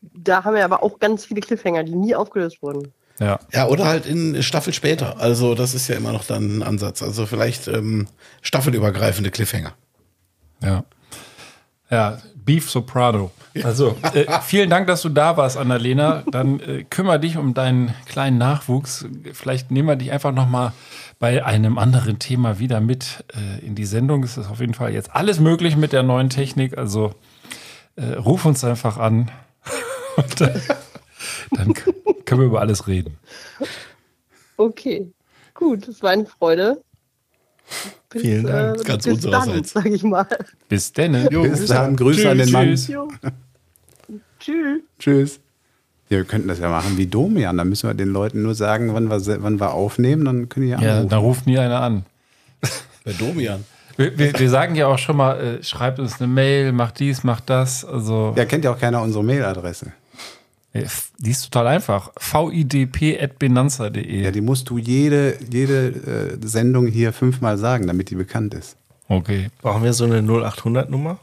da 0.00 0.44
haben 0.44 0.54
wir 0.54 0.64
aber 0.64 0.82
auch 0.82 0.98
ganz 0.98 1.24
viele 1.26 1.40
Cliffhanger, 1.40 1.84
die 1.84 1.94
nie 1.94 2.14
aufgelöst 2.14 2.62
wurden. 2.62 2.92
Ja. 3.18 3.38
Ja, 3.52 3.66
oder 3.68 3.86
halt 3.86 4.06
in 4.06 4.42
Staffel 4.42 4.72
später. 4.72 5.18
Also 5.18 5.54
das 5.54 5.74
ist 5.74 5.88
ja 5.88 5.96
immer 5.96 6.12
noch 6.12 6.24
dann 6.24 6.58
ein 6.58 6.62
Ansatz. 6.62 7.02
Also 7.02 7.26
vielleicht 7.26 7.66
ähm, 7.68 8.06
staffelübergreifende 8.42 9.30
Cliffhanger. 9.30 9.72
Ja. 10.62 10.84
Ja, 11.90 12.18
Beef 12.34 12.70
Soprano. 12.70 13.30
Also, 13.62 13.96
äh, 14.14 14.26
vielen 14.42 14.70
Dank, 14.70 14.86
dass 14.86 15.02
du 15.02 15.08
da 15.08 15.36
warst, 15.36 15.56
Annalena. 15.56 16.22
Dann 16.30 16.60
äh, 16.60 16.84
kümmere 16.84 17.18
dich 17.20 17.36
um 17.36 17.54
deinen 17.54 17.94
kleinen 18.06 18.38
Nachwuchs. 18.38 19.06
Vielleicht 19.32 19.70
nehmen 19.70 19.88
wir 19.88 19.96
dich 19.96 20.12
einfach 20.12 20.32
noch 20.32 20.48
mal 20.48 20.72
bei 21.18 21.44
einem 21.44 21.78
anderen 21.78 22.18
Thema 22.18 22.58
wieder 22.58 22.80
mit 22.80 23.24
äh, 23.34 23.64
in 23.64 23.74
die 23.74 23.86
Sendung. 23.86 24.22
Es 24.22 24.36
ist 24.36 24.50
auf 24.50 24.60
jeden 24.60 24.74
Fall 24.74 24.92
jetzt 24.92 25.14
alles 25.14 25.40
möglich 25.40 25.76
mit 25.76 25.92
der 25.92 26.02
neuen 26.02 26.28
Technik. 26.28 26.76
Also 26.76 27.14
äh, 27.96 28.14
ruf 28.14 28.44
uns 28.44 28.62
einfach 28.64 28.98
an. 28.98 29.30
Und 30.16 30.40
dann, 30.40 30.62
dann 31.50 31.74
können 32.24 32.40
wir 32.40 32.46
über 32.46 32.60
alles 32.60 32.86
reden. 32.86 33.18
Okay, 34.56 35.12
gut, 35.54 35.88
es 35.88 36.02
war 36.02 36.10
eine 36.10 36.26
Freude. 36.26 36.82
Bis, 38.16 38.22
Vielen 38.22 38.46
Dank. 38.46 38.80
Äh, 38.80 38.84
Ganz 38.84 39.04
bis 39.04 39.20
dann, 39.20 39.64
sag 39.64 39.86
ich 39.86 40.02
mal. 40.02 40.26
Bis 40.68 40.92
denne. 40.92 41.28
Bis 41.30 41.66
dann, 41.66 41.96
Grüße 41.96 42.28
an 42.30 42.38
den 42.38 42.50
Mann. 42.50 42.66
Tschüss. 42.68 42.88
Jo. 42.88 43.08
Tschüss. 44.40 44.80
Tschüss. 44.98 45.40
Ja, 46.08 46.18
wir 46.18 46.24
könnten 46.24 46.48
das 46.48 46.58
ja 46.60 46.68
machen 46.68 46.96
wie 46.96 47.06
Domian. 47.06 47.56
Da 47.56 47.64
müssen 47.64 47.88
wir 47.88 47.94
den 47.94 48.08
Leuten 48.10 48.42
nur 48.42 48.54
sagen, 48.54 48.94
wann 48.94 49.10
wir, 49.10 49.42
wann 49.42 49.58
wir 49.60 49.72
aufnehmen, 49.72 50.24
dann 50.24 50.48
können 50.48 50.66
die 50.66 50.72
ja 50.72 50.80
Ja, 50.80 50.90
anrufen. 50.94 51.08
da 51.08 51.16
ruft 51.18 51.46
nie 51.46 51.58
einer 51.58 51.80
an. 51.80 52.04
Bei 53.04 53.12
Domian. 53.12 53.64
Wir, 53.96 54.16
wir, 54.18 54.38
wir 54.38 54.50
sagen 54.50 54.74
ja 54.74 54.86
auch 54.88 54.98
schon 54.98 55.16
mal, 55.16 55.40
äh, 55.40 55.62
schreibt 55.64 55.98
uns 55.98 56.20
eine 56.20 56.28
Mail, 56.28 56.70
macht 56.72 57.00
dies, 57.00 57.24
macht 57.24 57.48
das. 57.50 57.84
Also, 57.84 58.34
Ja, 58.36 58.44
kennt 58.44 58.64
ja 58.64 58.72
auch 58.72 58.78
keiner 58.78 59.02
unsere 59.02 59.24
Mailadresse. 59.24 59.92
Äh, 60.84 60.88
die 61.18 61.30
ist 61.30 61.50
total 61.50 61.66
einfach. 61.68 62.10
vidp.benanza.de. 62.18 64.22
Ja, 64.22 64.30
die 64.30 64.40
musst 64.40 64.70
du 64.70 64.78
jede, 64.78 65.36
jede 65.50 65.88
äh, 65.88 66.38
Sendung 66.46 66.86
hier 66.86 67.12
fünfmal 67.12 67.58
sagen, 67.58 67.86
damit 67.86 68.08
die 68.10 68.16
bekannt 68.16 68.54
ist. 68.54 68.76
Okay. 69.08 69.50
Brauchen 69.62 69.84
wir 69.84 69.92
so 69.92 70.04
eine 70.04 70.20
0800 70.22 70.90
Nummer? 70.90 71.18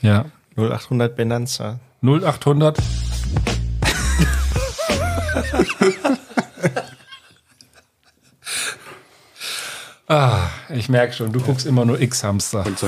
Ja. 0.00 0.24
0800 0.56 1.14
Benanza. 1.16 1.80
0800. 2.02 2.78
ah, 10.08 10.48
ich 10.70 10.88
merke 10.88 11.12
schon, 11.12 11.30
du 11.32 11.40
guckst 11.40 11.66
immer 11.66 11.84
nur 11.84 12.00
X-Hamster. 12.00 12.64
Und 12.66 12.78
so 12.78 12.86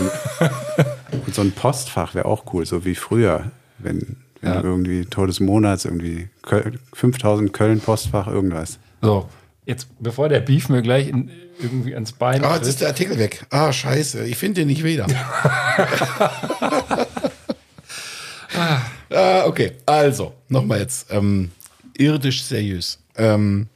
und 1.27 1.35
so 1.35 1.43
ein 1.43 1.53
Postfach 1.53 2.15
wäre 2.15 2.27
auch 2.27 2.53
cool, 2.53 2.67
so 2.67 2.85
wie 2.85 2.95
früher, 2.95 3.51
wenn, 3.79 4.22
wenn 4.43 4.53
Ja. 4.53 4.63
irgendwie 4.63 5.07
Tor 5.07 5.27
des 5.27 5.41
Monats, 5.41 5.85
irgendwie 5.87 6.29
Köl 6.43 6.79
5000 6.93 7.53
Köln 7.53 7.81
Postfach, 7.81 8.27
irgendwas. 8.27 8.79
So, 9.01 9.29
jetzt, 9.65 9.87
bevor 10.01 10.29
der 10.29 10.41
Beef 10.41 10.69
mir 10.69 10.83
gleich 10.83 11.09
in, 11.09 11.31
irgendwie 11.61 11.95
ans 11.95 12.13
Bein 12.13 12.45
Ah, 12.45 12.57
jetzt 12.57 12.69
ist 12.69 12.81
der 12.81 12.89
Artikel 12.89 13.19
weg. 13.19 13.47
Ah, 13.51 13.73
scheiße. 13.73 14.25
Ich 14.27 14.37
finde 14.37 14.61
den 14.61 14.69
nicht 14.69 14.85
wieder. 14.85 15.07
ah, 19.11 19.45
okay. 19.47 19.73
Also, 19.87 20.35
nochmal 20.49 20.81
jetzt. 20.81 21.07
Ähm, 21.11 21.51
irdisch 21.97 22.43
seriös. 22.45 22.99
Ähm, 23.17 23.69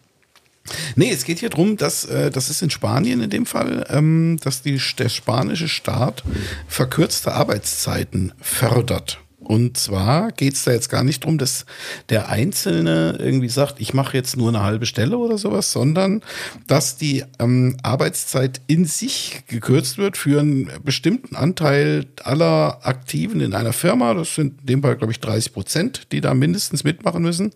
nee, 0.96 1.10
es 1.10 1.24
geht 1.24 1.38
hier 1.38 1.50
drum, 1.50 1.76
dass 1.76 2.04
äh, 2.04 2.30
das 2.30 2.50
ist 2.50 2.62
in 2.62 2.70
Spanien 2.70 3.20
in 3.20 3.30
dem 3.30 3.46
Fall, 3.46 3.86
ähm, 3.90 4.38
dass 4.42 4.62
die, 4.62 4.80
der 4.98 5.08
spanische 5.08 5.68
Staat 5.68 6.22
verkürzte 6.66 7.32
Arbeitszeiten 7.32 8.32
fördert. 8.40 9.20
Und 9.46 9.76
zwar 9.76 10.32
geht 10.32 10.54
es 10.54 10.64
da 10.64 10.72
jetzt 10.72 10.88
gar 10.88 11.04
nicht 11.04 11.24
drum, 11.24 11.38
dass 11.38 11.66
der 12.08 12.28
Einzelne 12.28 13.16
irgendwie 13.20 13.48
sagt, 13.48 13.80
ich 13.80 13.94
mache 13.94 14.16
jetzt 14.16 14.36
nur 14.36 14.48
eine 14.48 14.64
halbe 14.64 14.86
Stelle 14.86 15.18
oder 15.18 15.38
sowas, 15.38 15.70
sondern 15.70 16.22
dass 16.66 16.96
die 16.96 17.22
ähm, 17.38 17.76
Arbeitszeit 17.84 18.60
in 18.66 18.86
sich 18.86 19.44
gekürzt 19.46 19.98
wird 19.98 20.16
für 20.16 20.40
einen 20.40 20.68
bestimmten 20.82 21.36
Anteil 21.36 22.06
aller 22.24 22.80
Aktiven 22.84 23.40
in 23.40 23.54
einer 23.54 23.72
Firma. 23.72 24.14
Das 24.14 24.34
sind 24.34 24.62
in 24.62 24.66
dem 24.66 24.82
Fall, 24.82 24.96
glaube 24.96 25.12
ich, 25.12 25.20
30 25.20 25.52
Prozent, 25.52 26.08
die 26.10 26.20
da 26.20 26.34
mindestens 26.34 26.82
mitmachen 26.82 27.22
müssen. 27.22 27.52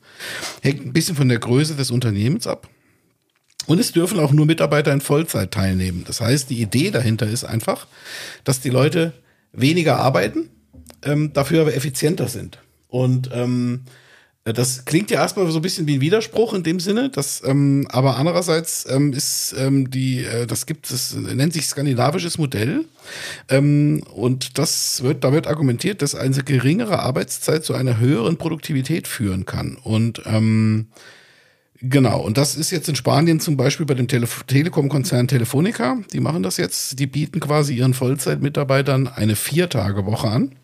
Hängt 0.62 0.86
ein 0.86 0.92
bisschen 0.92 1.16
von 1.16 1.28
der 1.28 1.40
Größe 1.40 1.74
des 1.74 1.90
Unternehmens 1.90 2.46
ab. 2.46 2.68
Und 3.66 3.80
es 3.80 3.90
dürfen 3.90 4.20
auch 4.20 4.30
nur 4.30 4.46
Mitarbeiter 4.46 4.92
in 4.92 5.00
Vollzeit 5.00 5.50
teilnehmen. 5.50 6.04
Das 6.06 6.20
heißt, 6.20 6.50
die 6.50 6.62
Idee 6.62 6.92
dahinter 6.92 7.26
ist 7.26 7.42
einfach, 7.42 7.88
dass 8.44 8.60
die 8.60 8.70
Leute 8.70 9.12
weniger 9.52 9.98
arbeiten, 9.98 10.50
ähm, 11.02 11.32
dafür 11.32 11.62
aber 11.62 11.74
effizienter 11.74 12.28
sind. 12.28 12.58
Und 12.88 13.30
ähm, 13.32 13.82
das 14.44 14.86
klingt 14.86 15.10
ja 15.10 15.20
erstmal 15.20 15.50
so 15.50 15.58
ein 15.58 15.62
bisschen 15.62 15.86
wie 15.86 15.96
ein 15.96 16.00
Widerspruch 16.00 16.54
in 16.54 16.62
dem 16.62 16.80
Sinne, 16.80 17.10
dass, 17.10 17.42
ähm, 17.44 17.86
aber 17.90 18.16
andererseits 18.16 18.86
ähm, 18.88 19.12
ist 19.12 19.54
ähm, 19.58 19.90
die, 19.90 20.24
äh, 20.24 20.46
das 20.46 20.64
gibt 20.64 20.90
es, 20.90 21.14
nennt 21.14 21.52
sich 21.52 21.66
skandinavisches 21.66 22.38
Modell. 22.38 22.86
Ähm, 23.48 24.02
und 24.14 24.58
das 24.58 25.02
wird, 25.02 25.24
da 25.24 25.32
wird 25.32 25.46
argumentiert, 25.46 26.00
dass 26.00 26.14
eine 26.14 26.42
geringere 26.42 27.00
Arbeitszeit 27.00 27.64
zu 27.64 27.74
einer 27.74 27.98
höheren 27.98 28.38
Produktivität 28.38 29.06
führen 29.06 29.44
kann. 29.44 29.76
Und 29.76 30.22
ähm, 30.26 30.88
Genau, 31.82 32.20
und 32.20 32.36
das 32.36 32.56
ist 32.56 32.70
jetzt 32.70 32.90
in 32.90 32.94
Spanien 32.94 33.40
zum 33.40 33.56
Beispiel 33.56 33.86
bei 33.86 33.94
dem 33.94 34.06
Tele 34.06 34.28
Telekom-Konzern 34.46 35.28
Telefonica. 35.28 35.96
Die 36.12 36.20
machen 36.20 36.42
das 36.42 36.58
jetzt. 36.58 36.98
Die 36.98 37.06
bieten 37.06 37.40
quasi 37.40 37.74
ihren 37.74 37.94
Vollzeitmitarbeitern 37.94 39.08
eine 39.08 39.34
Viertagewoche 39.34 40.28
an. 40.28 40.56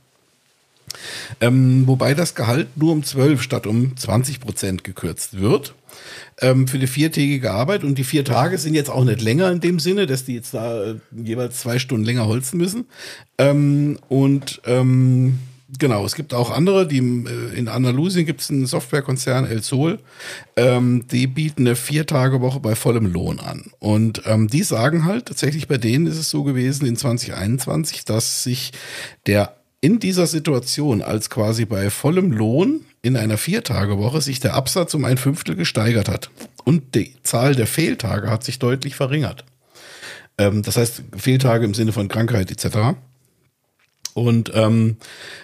Ähm, 1.40 1.86
wobei 1.86 2.14
das 2.14 2.34
Gehalt 2.34 2.68
nur 2.76 2.92
um 2.92 3.02
12 3.02 3.42
statt 3.42 3.66
um 3.66 3.96
20 3.96 4.40
Prozent 4.40 4.84
gekürzt 4.84 5.40
wird. 5.40 5.74
Ähm, 6.40 6.68
für 6.68 6.78
die 6.78 6.86
viertägige 6.86 7.52
Arbeit. 7.52 7.84
Und 7.84 7.96
die 7.96 8.04
vier 8.04 8.24
Tage 8.24 8.58
sind 8.58 8.74
jetzt 8.74 8.90
auch 8.90 9.04
nicht 9.04 9.22
länger 9.22 9.50
in 9.50 9.60
dem 9.60 9.78
Sinne, 9.78 10.06
dass 10.06 10.24
die 10.24 10.34
jetzt 10.34 10.54
da 10.54 10.84
äh, 10.84 10.94
jeweils 11.14 11.60
zwei 11.60 11.78
Stunden 11.78 12.04
länger 12.04 12.26
holzen 12.26 12.58
müssen. 12.58 12.86
Ähm, 13.38 13.98
und 14.08 14.60
ähm, 14.66 15.38
Genau, 15.78 16.04
es 16.04 16.14
gibt 16.14 16.32
auch 16.32 16.50
andere, 16.50 16.86
die 16.86 16.98
äh, 16.98 17.58
in 17.58 17.66
Andalusien 17.66 18.24
gibt 18.24 18.40
es 18.40 18.50
einen 18.50 18.66
Softwarekonzern 18.66 19.46
El 19.46 19.62
Sol, 19.62 19.98
ähm, 20.54 21.06
die 21.10 21.26
bieten 21.26 21.66
eine 21.66 21.74
Vier-Tage-Woche 21.74 22.60
bei 22.60 22.76
vollem 22.76 23.06
Lohn 23.06 23.40
an. 23.40 23.72
Und 23.80 24.22
ähm, 24.26 24.46
die 24.46 24.62
sagen 24.62 25.04
halt, 25.04 25.26
tatsächlich 25.26 25.66
bei 25.66 25.76
denen 25.76 26.06
ist 26.06 26.18
es 26.18 26.30
so 26.30 26.44
gewesen 26.44 26.86
in 26.86 26.96
2021, 26.96 28.04
dass 28.04 28.44
sich 28.44 28.72
der 29.26 29.56
in 29.80 29.98
dieser 29.98 30.26
Situation 30.26 31.02
als 31.02 31.30
quasi 31.30 31.64
bei 31.64 31.90
vollem 31.90 32.32
Lohn 32.32 32.84
in 33.02 33.16
einer 33.16 33.38
Vier-Tage-Woche 33.38 34.20
sich 34.20 34.40
der 34.40 34.54
Absatz 34.54 34.94
um 34.94 35.04
ein 35.04 35.18
Fünftel 35.18 35.54
gesteigert 35.54 36.08
hat. 36.08 36.30
Und 36.64 36.94
die 36.94 37.14
Zahl 37.22 37.54
der 37.54 37.66
Fehltage 37.66 38.30
hat 38.30 38.42
sich 38.42 38.58
deutlich 38.58 38.96
verringert. 38.96 39.44
Ähm, 40.38 40.62
das 40.62 40.76
heißt, 40.76 41.02
Fehltage 41.16 41.64
im 41.64 41.74
Sinne 41.74 41.92
von 41.92 42.08
Krankheit 42.08 42.50
etc. 42.50 42.96
Und 44.14 44.50
ähm, 44.54 44.96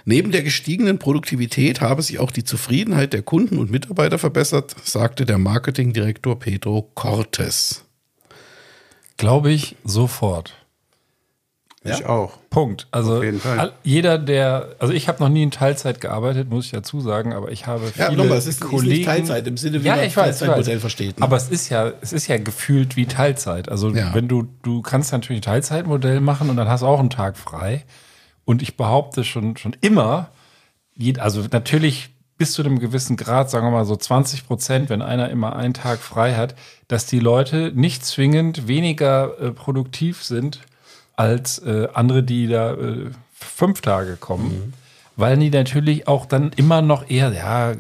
neben 0.07 0.33
der 0.33 0.43
gestiegenen 0.43 0.99
Produktivität 0.99 1.83
habe 1.83 2.03
sich 2.03 2.18
auch 2.18 2.30
die 2.30 2.43
Zufriedenheit 2.43 3.12
der 3.12 3.22
Kunden 3.22 3.59
und 3.59 3.70
Mitarbeiter 3.70 4.18
verbessert, 4.18 4.74
sagte 4.83 5.26
der 5.26 5.39
Marketingdirektor 5.39 6.39
Pedro 6.39 6.91
Cortes. 6.95 7.85
Glaube 9.18 9.53
ich 9.53 9.76
sofort. 9.85 10.61
Ich 11.85 12.07
auch. 12.07 12.39
Punkt. 12.49 12.87
Also 12.93 13.20
all- 13.20 13.72
jeder, 13.83 14.18
der, 14.18 14.68
also 14.78 14.93
ich 14.95 15.09
habe 15.09 15.20
noch 15.22 15.28
nie 15.28 15.43
in 15.43 15.51
Teilzeit 15.51 16.01
gearbeitet, 16.01 16.49
muss 16.49 16.66
ich 16.66 16.70
dazu 16.70 17.01
sagen, 17.01 17.33
aber 17.33 17.51
ich 17.51 17.66
habe 17.66 17.87
viele 17.89 18.11
Ja, 18.11 18.12
nochmal, 18.12 18.39
es 18.39 18.47
ist- 18.47 18.57
ist 18.57 18.61
nicht 18.62 18.70
Kollegen. 18.70 19.05
Teilzeit 19.05 19.47
im 19.49 19.57
Sinne, 19.57 19.83
wie 19.83 19.87
ja, 19.89 19.97
man 19.97 20.05
ich 20.05 20.16
weiß, 20.16 20.39
Teilzeitmodell 20.39 20.78
versteht, 20.80 21.18
ne? 21.18 21.24
Aber 21.24 21.37
es 21.37 21.49
ist 21.49 21.68
ja, 21.70 21.91
es 22.01 22.12
ist 22.12 22.28
ja 22.28 22.39
gefühlt 22.39 22.95
wie 22.97 23.07
Teilzeit. 23.07 23.68
Also 23.68 23.91
Ja. 23.91 24.14
wenn 24.14 24.28
du, 24.28 24.47
du 24.62 24.80
kannst 24.83 25.11
natürlich 25.12 25.41
ein 25.41 25.45
Teilzeitmodell 25.45 26.20
machen 26.20 26.51
und 26.51 26.57
dann 26.57 26.68
hast 26.68 26.83
du 26.83 26.87
auch 26.87 27.01
einen 27.01 27.11
Tag 27.11 27.37
frei. 27.37 27.85
Und 28.45 28.62
ich 28.62 28.76
behaupte 28.76 29.24
schon, 29.24 29.57
schon 29.57 29.74
immer, 29.80 30.28
also 31.18 31.43
natürlich 31.51 32.11
bis 32.39 32.53
zu 32.53 32.62
einem 32.62 32.78
gewissen 32.80 33.16
Grad, 33.16 33.51
sagen 33.51 33.66
wir 33.66 33.70
mal 33.70 33.85
so 33.85 33.95
20 33.97 34.47
Prozent, 34.47 34.89
wenn 34.91 35.01
einer 35.03 35.30
immer 35.30 35.55
einen 35.57 35.74
Tag 35.74 35.99
frei 36.01 36.35
hat, 36.35 36.55
dass 36.89 37.07
die 37.07 37.20
Leute 37.20 37.72
nicht 37.74 38.05
zwingend 38.05 38.66
weniger 38.68 39.39
äh, 39.41 39.51
produktiv 39.53 40.22
sind 40.24 40.61
als 41.22 41.58
äh, 41.60 41.88
andere, 41.94 42.22
die 42.22 42.48
da 42.48 42.72
äh, 42.74 43.10
fünf 43.32 43.80
Tage 43.80 44.16
kommen, 44.16 44.72
weil 45.16 45.36
die 45.36 45.50
natürlich 45.50 46.08
auch 46.08 46.26
dann 46.26 46.50
immer 46.56 46.82
noch 46.82 47.08
eher, 47.08 47.32
ja, 47.32 47.74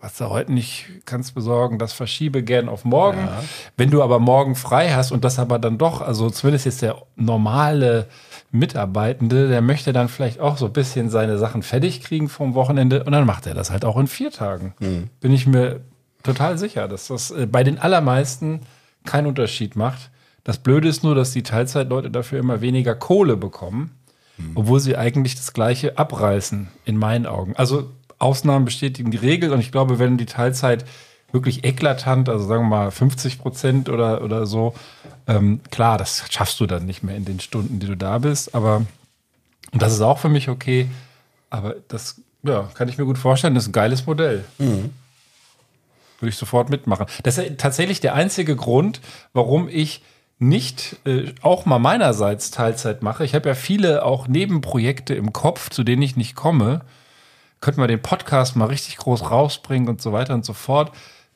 was 0.00 0.18
du 0.18 0.28
heute 0.28 0.52
nicht 0.52 0.86
kannst 1.06 1.34
besorgen, 1.34 1.78
das 1.78 1.94
verschiebe 1.94 2.42
gern 2.42 2.68
auf 2.68 2.84
morgen. 2.84 3.26
Wenn 3.78 3.90
du 3.90 4.02
aber 4.02 4.18
morgen 4.18 4.54
frei 4.54 4.90
hast 4.90 5.12
und 5.12 5.24
das 5.24 5.38
aber 5.38 5.58
dann 5.58 5.78
doch, 5.78 6.02
also 6.02 6.28
zumindest 6.28 6.66
jetzt 6.66 6.82
der 6.82 6.96
normale 7.16 8.06
Mitarbeitende, 8.50 9.48
der 9.48 9.62
möchte 9.62 9.92
dann 9.94 10.08
vielleicht 10.08 10.40
auch 10.40 10.58
so 10.58 10.66
ein 10.66 10.72
bisschen 10.74 11.08
seine 11.08 11.38
Sachen 11.38 11.62
fertig 11.62 12.02
kriegen 12.02 12.28
vom 12.28 12.54
Wochenende 12.54 13.02
und 13.04 13.12
dann 13.12 13.24
macht 13.26 13.46
er 13.46 13.54
das 13.54 13.70
halt 13.70 13.84
auch 13.86 13.96
in 13.96 14.06
vier 14.06 14.30
Tagen. 14.30 14.74
Bin 15.20 15.32
ich 15.32 15.46
mir 15.46 15.80
total 16.22 16.58
sicher, 16.58 16.86
dass 16.86 17.08
das 17.08 17.30
äh, 17.30 17.46
bei 17.46 17.64
den 17.64 17.78
allermeisten 17.78 18.60
keinen 19.06 19.26
Unterschied 19.26 19.74
macht. 19.74 20.10
Das 20.44 20.58
Blöde 20.58 20.88
ist 20.88 21.02
nur, 21.02 21.14
dass 21.14 21.32
die 21.32 21.42
Teilzeitleute 21.42 22.10
dafür 22.10 22.38
immer 22.38 22.60
weniger 22.60 22.94
Kohle 22.94 23.36
bekommen, 23.36 23.90
obwohl 24.54 24.80
sie 24.80 24.96
eigentlich 24.96 25.36
das 25.36 25.52
Gleiche 25.52 25.98
abreißen, 25.98 26.68
in 26.84 26.96
meinen 26.96 27.26
Augen. 27.26 27.54
Also 27.56 27.90
Ausnahmen 28.18 28.64
bestätigen 28.64 29.10
die 29.10 29.16
Regel 29.16 29.52
und 29.52 29.60
ich 29.60 29.72
glaube, 29.72 29.98
wenn 29.98 30.18
die 30.18 30.26
Teilzeit 30.26 30.84
wirklich 31.32 31.64
eklatant, 31.64 32.28
also 32.28 32.46
sagen 32.46 32.64
wir 32.64 32.68
mal 32.68 32.90
50 32.90 33.38
Prozent 33.38 33.88
oder, 33.88 34.22
oder 34.22 34.46
so, 34.46 34.74
ähm, 35.26 35.60
klar, 35.70 35.98
das 35.98 36.24
schaffst 36.30 36.60
du 36.60 36.66
dann 36.66 36.86
nicht 36.86 37.02
mehr 37.02 37.16
in 37.16 37.24
den 37.24 37.40
Stunden, 37.40 37.80
die 37.80 37.86
du 37.86 37.96
da 37.96 38.18
bist, 38.18 38.54
aber 38.54 38.84
und 39.72 39.82
das 39.82 39.92
ist 39.92 40.00
auch 40.00 40.18
für 40.18 40.28
mich 40.28 40.48
okay, 40.48 40.88
aber 41.50 41.74
das 41.88 42.20
ja, 42.44 42.68
kann 42.74 42.88
ich 42.88 42.98
mir 42.98 43.04
gut 43.04 43.18
vorstellen, 43.18 43.54
das 43.54 43.64
ist 43.64 43.70
ein 43.70 43.72
geiles 43.72 44.06
Modell. 44.06 44.44
Würde 46.20 46.30
ich 46.30 46.36
sofort 46.36 46.70
mitmachen. 46.70 47.06
Das 47.24 47.38
ist 47.38 47.58
tatsächlich 47.58 48.00
der 48.00 48.14
einzige 48.14 48.54
Grund, 48.54 49.00
warum 49.32 49.68
ich 49.68 50.02
nicht 50.48 50.96
äh, 51.06 51.32
auch 51.42 51.66
mal 51.66 51.78
meinerseits 51.78 52.50
Teilzeit 52.50 53.02
mache. 53.02 53.24
Ich 53.24 53.34
habe 53.34 53.48
ja 53.48 53.54
viele 53.54 54.04
auch 54.04 54.28
Nebenprojekte 54.28 55.14
im 55.14 55.32
Kopf, 55.32 55.70
zu 55.70 55.84
denen 55.84 56.02
ich 56.02 56.16
nicht 56.16 56.34
komme. 56.34 56.82
Könnten 57.60 57.80
wir 57.80 57.86
den 57.88 58.02
Podcast 58.02 58.56
mal 58.56 58.66
richtig 58.66 58.96
groß 58.98 59.30
rausbringen 59.30 59.88
und 59.88 60.02
so 60.02 60.12
weiter 60.12 60.34
und 60.34 60.44
so 60.44 60.52
fort. 60.52 60.92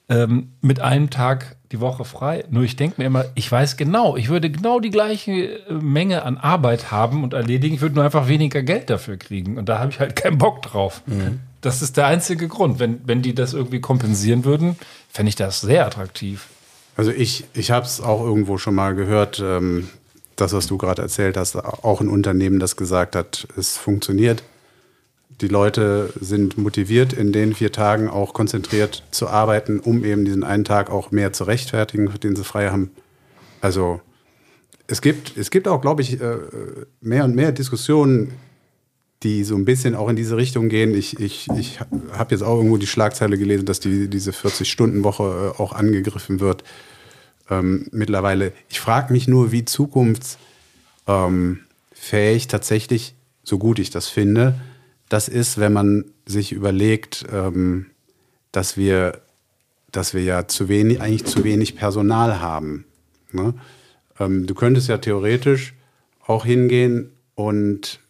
ähm, 0.09 0.53
mit 0.61 0.81
einem 0.81 1.11
Tag 1.11 1.57
die 1.71 1.81
Woche 1.81 2.05
frei. 2.05 2.45
Nur 2.51 2.63
ich 2.63 2.77
denke 2.77 3.01
mir 3.01 3.07
immer, 3.07 3.27
ich 3.35 3.51
weiß 3.51 3.77
genau, 3.77 4.17
ich 4.17 4.29
würde 4.31 4.51
genau 4.51 4.81
die 4.81 4.91
gleiche 4.91 5.33
äh, 5.33 5.73
Menge 5.73 6.23
an 6.23 6.39
Arbeit 6.39 6.91
haben 6.91 7.23
und 7.25 7.35
erledigen. 7.35 7.75
Ich 7.75 7.81
würde 7.83 7.95
nur 7.95 8.05
einfach 8.05 8.27
weniger 8.27 8.63
Geld 8.63 8.89
dafür 8.89 9.19
kriegen. 9.19 9.59
Und 9.59 9.69
da 9.69 9.79
habe 9.79 9.91
ich 9.91 10.01
halt 10.01 10.17
keinen 10.17 10.39
Bock 10.39 10.63
drauf. 10.63 11.03
Das 11.61 11.83
ist 11.83 11.97
der 11.97 12.07
einzige 12.07 12.49
Grund. 12.49 12.79
Wenn, 12.79 13.01
wenn 13.07 13.21
die 13.21 13.35
das 13.35 13.53
irgendwie 13.53 13.81
kompensieren 13.81 14.45
würden, 14.45 14.79
fände 15.11 15.29
ich 15.29 15.37
das 15.37 15.61
sehr 15.61 15.87
attraktiv. 15.87 16.47
Also 16.99 17.13
ich, 17.13 17.45
ich 17.55 17.71
habe 17.71 17.87
es 17.87 18.01
auch 18.01 18.25
irgendwo 18.25 18.59
schon 18.59 18.75
mal 18.75 18.93
gehört, 18.97 19.41
ähm, 19.41 19.89
das, 20.35 20.53
was 20.53 20.67
du 20.67 20.77
gerade 20.79 21.01
erzählt 21.01 21.37
hast, 21.37 21.55
auch 21.55 22.01
ein 22.01 22.09
Unternehmen, 22.09 22.59
das 22.59 22.75
gesagt 22.75 23.15
hat, 23.15 23.47
es 23.57 23.77
funktioniert. 23.77 24.43
Die 25.41 25.47
Leute 25.47 26.13
sind 26.21 26.59
motiviert, 26.59 27.13
in 27.13 27.31
den 27.31 27.55
vier 27.55 27.71
Tagen 27.71 28.09
auch 28.09 28.35
konzentriert 28.35 29.05
zu 29.13 29.29
arbeiten, 29.29 29.79
um 29.79 30.05
eben 30.05 30.25
diesen 30.25 30.43
einen 30.43 30.65
Tag 30.65 30.91
auch 30.91 31.13
mehr 31.13 31.33
zu 31.33 31.45
rechtfertigen, 31.45 32.13
den 32.21 32.35
sie 32.35 32.43
frei 32.43 32.71
haben. 32.71 32.91
Also 33.61 34.01
es 34.89 35.01
gibt, 35.01 35.37
es 35.37 35.53
gibt 35.53 35.69
auch, 35.69 35.81
glaube 35.81 36.03
ich, 36.03 36.21
äh, 36.21 36.37
mehr 37.01 37.25
und 37.25 37.37
mehr 37.37 37.53
Diskussionen, 37.53 38.33
die 39.23 39.45
so 39.45 39.55
ein 39.55 39.65
bisschen 39.65 39.95
auch 39.95 40.09
in 40.09 40.17
diese 40.17 40.37
Richtung 40.37 40.69
gehen. 40.69 40.97
Ich, 40.97 41.21
ich, 41.21 41.47
ich 41.57 41.79
habe 42.11 42.35
jetzt 42.35 42.43
auch 42.43 42.57
irgendwo 42.57 42.77
die 42.77 42.89
Schlagzeile 42.89 43.39
gelesen, 43.39 43.67
dass 43.67 43.79
die, 43.79 44.09
diese 44.09 44.33
40-Stunden-Woche 44.33 45.55
äh, 45.57 45.63
auch 45.63 45.73
angegriffen 45.73 46.41
wird 46.41 46.65
ähm, 47.51 47.87
mittlerweile. 47.93 48.53
Ich 48.69 48.81
frage 48.81 49.13
mich 49.13 49.29
nur, 49.29 49.53
wie 49.53 49.65
zukunftsfähig 49.65 50.39
ähm, 51.07 52.49
tatsächlich, 52.49 53.15
so 53.43 53.59
gut 53.59 53.79
ich 53.79 53.91
das 53.91 54.09
finde, 54.09 54.55
das 55.09 55.29
ist, 55.29 55.59
wenn 55.59 55.73
man 55.73 56.05
sich 56.27 56.53
überlegt, 56.53 57.25
ähm, 57.33 57.87
dass 58.53 58.77
wir, 58.77 59.23
dass 59.91 60.13
wir 60.15 60.23
ja 60.23 60.49
zu 60.49 60.69
wenig, 60.69 61.01
eigentlich 61.01 61.25
zu 61.25 61.45
wenig 61.45 61.77
Personal 61.77 62.41
haben. 62.41 62.85
Ne? 63.33 63.55
Ähm, 64.21 64.47
du 64.47 64.55
könntest 64.55 64.89
ja 64.89 64.99
theoretisch 64.99 65.75
auch 66.27 66.45
hingehen 66.45 67.13
und 67.35 68.01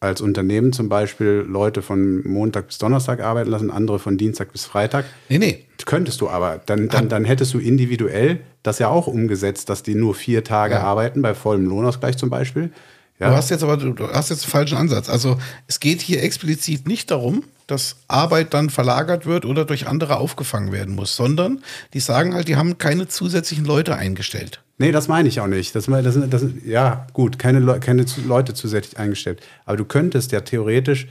als 0.00 0.20
Unternehmen 0.20 0.72
zum 0.72 0.88
Beispiel 0.88 1.44
Leute 1.48 1.80
von 1.80 2.26
Montag 2.26 2.66
bis 2.66 2.78
Donnerstag 2.78 3.20
arbeiten 3.20 3.50
lassen, 3.50 3.70
andere 3.70 4.00
von 4.00 4.18
Dienstag 4.18 4.52
bis 4.52 4.64
Freitag. 4.64 5.04
Nee, 5.28 5.38
nee. 5.38 5.66
Könntest 5.84 6.20
du 6.20 6.28
aber. 6.28 6.60
Dann, 6.66 6.88
dann, 6.88 7.08
dann 7.08 7.24
hättest 7.24 7.54
du 7.54 7.58
individuell 7.58 8.40
das 8.62 8.78
ja 8.78 8.88
auch 8.88 9.06
umgesetzt, 9.06 9.68
dass 9.68 9.82
die 9.82 9.94
nur 9.94 10.14
vier 10.14 10.44
Tage 10.44 10.74
Ja. 10.74 10.82
arbeiten, 10.82 11.22
bei 11.22 11.34
vollem 11.34 11.66
Lohnausgleich 11.66 12.16
zum 12.16 12.30
Beispiel. 12.30 12.72
Ja. 13.18 13.30
Du 13.30 13.36
hast 13.36 13.50
jetzt 13.50 13.62
aber 13.62 13.76
du 13.76 14.08
hast 14.08 14.30
jetzt 14.30 14.44
einen 14.44 14.50
falschen 14.50 14.78
Ansatz. 14.78 15.08
Also 15.08 15.38
es 15.68 15.78
geht 15.78 16.00
hier 16.00 16.22
explizit 16.22 16.88
nicht 16.88 17.10
darum, 17.10 17.44
dass 17.68 17.96
Arbeit 18.08 18.52
dann 18.52 18.68
verlagert 18.70 19.26
wird 19.26 19.44
oder 19.44 19.64
durch 19.64 19.86
andere 19.86 20.16
aufgefangen 20.16 20.72
werden 20.72 20.94
muss, 20.94 21.14
sondern 21.14 21.62
die 21.94 22.00
sagen 22.00 22.34
halt, 22.34 22.48
die 22.48 22.56
haben 22.56 22.78
keine 22.78 23.06
zusätzlichen 23.08 23.64
Leute 23.64 23.94
eingestellt. 23.94 24.60
Nee, 24.78 24.90
das 24.90 25.06
meine 25.06 25.28
ich 25.28 25.40
auch 25.40 25.46
nicht. 25.46 25.74
Das, 25.76 25.86
das, 25.86 26.18
das, 26.28 26.44
ja, 26.64 27.06
gut, 27.12 27.38
keine, 27.38 27.60
Leu 27.60 27.78
keine 27.78 28.04
Leute 28.26 28.54
zusätzlich 28.54 28.98
eingestellt. 28.98 29.40
Aber 29.64 29.76
du 29.76 29.84
könntest 29.84 30.32
ja 30.32 30.40
theoretisch 30.40 31.06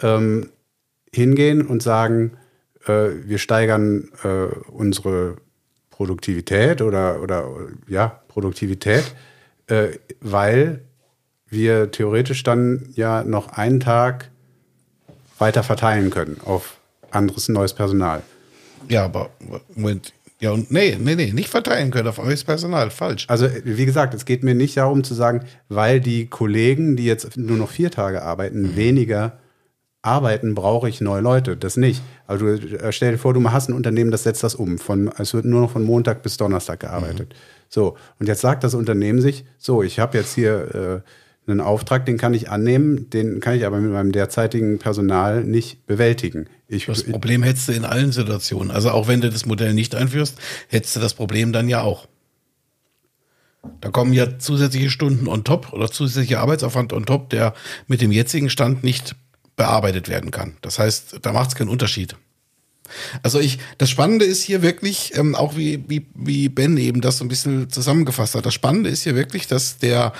ähm, 0.00 0.48
hingehen 1.12 1.64
und 1.64 1.82
sagen, 1.82 2.32
äh, 2.86 3.10
wir 3.24 3.38
steigern 3.38 4.08
äh, 4.24 4.46
unsere 4.70 5.36
Produktivität 5.92 6.82
oder, 6.82 7.22
oder 7.22 7.48
ja, 7.86 8.20
Produktivität, 8.28 9.14
äh, 9.68 9.90
weil 10.20 10.82
wir 11.48 11.90
theoretisch 11.92 12.42
dann 12.42 12.88
ja 12.94 13.22
noch 13.22 13.52
einen 13.52 13.78
Tag 13.78 14.30
weiter 15.38 15.62
verteilen 15.62 16.10
können 16.10 16.38
auf 16.44 16.78
anderes 17.10 17.48
neues 17.48 17.74
Personal. 17.74 18.22
Ja, 18.88 19.04
aber 19.04 19.30
Moment. 19.74 20.12
Ja, 20.40 20.50
und 20.50 20.72
nee, 20.72 20.96
nee, 20.98 21.14
nee, 21.14 21.32
nicht 21.32 21.50
verteilen 21.50 21.92
können 21.92 22.08
auf 22.08 22.18
neues 22.18 22.42
Personal. 22.42 22.90
Falsch. 22.90 23.26
Also, 23.28 23.48
wie 23.64 23.86
gesagt, 23.86 24.12
es 24.12 24.24
geht 24.24 24.42
mir 24.42 24.56
nicht 24.56 24.76
darum 24.76 25.04
zu 25.04 25.14
sagen, 25.14 25.44
weil 25.68 26.00
die 26.00 26.26
Kollegen, 26.26 26.96
die 26.96 27.04
jetzt 27.04 27.36
nur 27.36 27.56
noch 27.56 27.70
vier 27.70 27.92
Tage 27.92 28.22
arbeiten, 28.22 28.74
weniger 28.74 29.38
arbeiten, 30.02 30.54
brauche 30.54 30.88
ich 30.88 31.00
neue 31.00 31.20
Leute. 31.22 31.56
Das 31.56 31.76
nicht. 31.76 32.02
Aber 32.26 32.38
du 32.38 32.46
äh, 32.54 32.92
stell 32.92 33.12
dir 33.12 33.18
vor, 33.18 33.32
du 33.34 33.50
hast 33.50 33.68
ein 33.68 33.74
Unternehmen, 33.74 34.10
das 34.10 34.24
setzt 34.24 34.42
das 34.42 34.56
um. 34.56 34.78
Von, 34.78 35.10
es 35.16 35.32
wird 35.32 35.44
nur 35.44 35.60
noch 35.60 35.70
von 35.70 35.84
Montag 35.84 36.22
bis 36.22 36.36
Donnerstag 36.36 36.80
gearbeitet. 36.80 37.34
So, 37.68 37.96
und 38.18 38.26
jetzt 38.26 38.40
sagt 38.40 38.64
das 38.64 38.74
Unternehmen 38.74 39.20
sich, 39.20 39.44
so, 39.58 39.82
ich 39.82 39.98
habe 39.98 40.18
jetzt 40.18 40.34
hier 40.34 41.02
äh, 41.06 41.50
einen 41.50 41.60
Auftrag, 41.60 42.04
den 42.04 42.18
kann 42.18 42.34
ich 42.34 42.50
annehmen, 42.50 43.08
den 43.10 43.40
kann 43.40 43.56
ich 43.56 43.64
aber 43.64 43.80
mit 43.80 43.92
meinem 43.92 44.12
derzeitigen 44.12 44.78
Personal 44.78 45.44
nicht 45.44 45.86
bewältigen. 45.86 46.46
Ich, 46.68 46.86
Das 46.86 47.04
Problem 47.04 47.42
hättest 47.42 47.68
du 47.68 47.72
in 47.72 47.84
allen 47.84 48.12
Situationen. 48.12 48.70
Also 48.70 48.90
auch 48.90 49.08
wenn 49.08 49.20
du 49.20 49.30
das 49.30 49.46
Modell 49.46 49.72
nicht 49.72 49.94
einführst, 49.94 50.38
hättest 50.68 50.96
du 50.96 51.00
das 51.00 51.14
Problem 51.14 51.52
dann 51.52 51.68
ja 51.68 51.82
auch. 51.82 52.08
Da 53.80 53.90
kommen 53.90 54.12
ja 54.12 54.38
zusätzliche 54.38 54.90
Stunden 54.90 55.28
on 55.28 55.44
top 55.44 55.72
oder 55.72 55.90
zusätzlicher 55.90 56.40
Arbeitsaufwand 56.40 56.92
on 56.92 57.06
top, 57.06 57.30
der 57.30 57.54
mit 57.86 58.00
dem 58.00 58.10
jetzigen 58.10 58.50
Stand 58.50 58.82
nicht 58.82 59.14
bearbeitet 59.56 60.08
werden 60.08 60.30
kann. 60.30 60.56
Das 60.62 60.78
heißt, 60.78 61.18
da 61.22 61.32
macht 61.32 61.50
es 61.50 61.54
keinen 61.54 61.68
Unterschied. 61.68 62.16
Also 63.22 63.40
ich, 63.40 63.58
das 63.78 63.90
Spannende 63.90 64.24
ist 64.24 64.42
hier 64.42 64.62
wirklich, 64.62 65.16
ähm, 65.16 65.34
auch 65.34 65.56
wie, 65.56 65.84
wie, 65.88 66.06
wie 66.14 66.48
Ben 66.48 66.76
eben 66.76 67.00
das 67.00 67.18
so 67.18 67.24
ein 67.24 67.28
bisschen 67.28 67.70
zusammengefasst 67.70 68.34
hat, 68.34 68.44
das 68.46 68.54
Spannende 68.54 68.90
ist 68.90 69.02
hier 69.02 69.14
wirklich, 69.14 69.46
dass 69.46 69.78
der, 69.78 70.12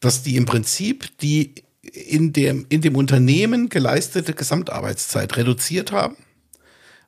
dass 0.00 0.22
die 0.22 0.36
im 0.36 0.46
Prinzip 0.46 1.16
die 1.18 1.54
in 1.82 2.32
dem, 2.32 2.66
in 2.68 2.80
dem 2.80 2.96
Unternehmen 2.96 3.68
geleistete 3.68 4.32
Gesamtarbeitszeit 4.32 5.36
reduziert 5.36 5.92
haben 5.92 6.16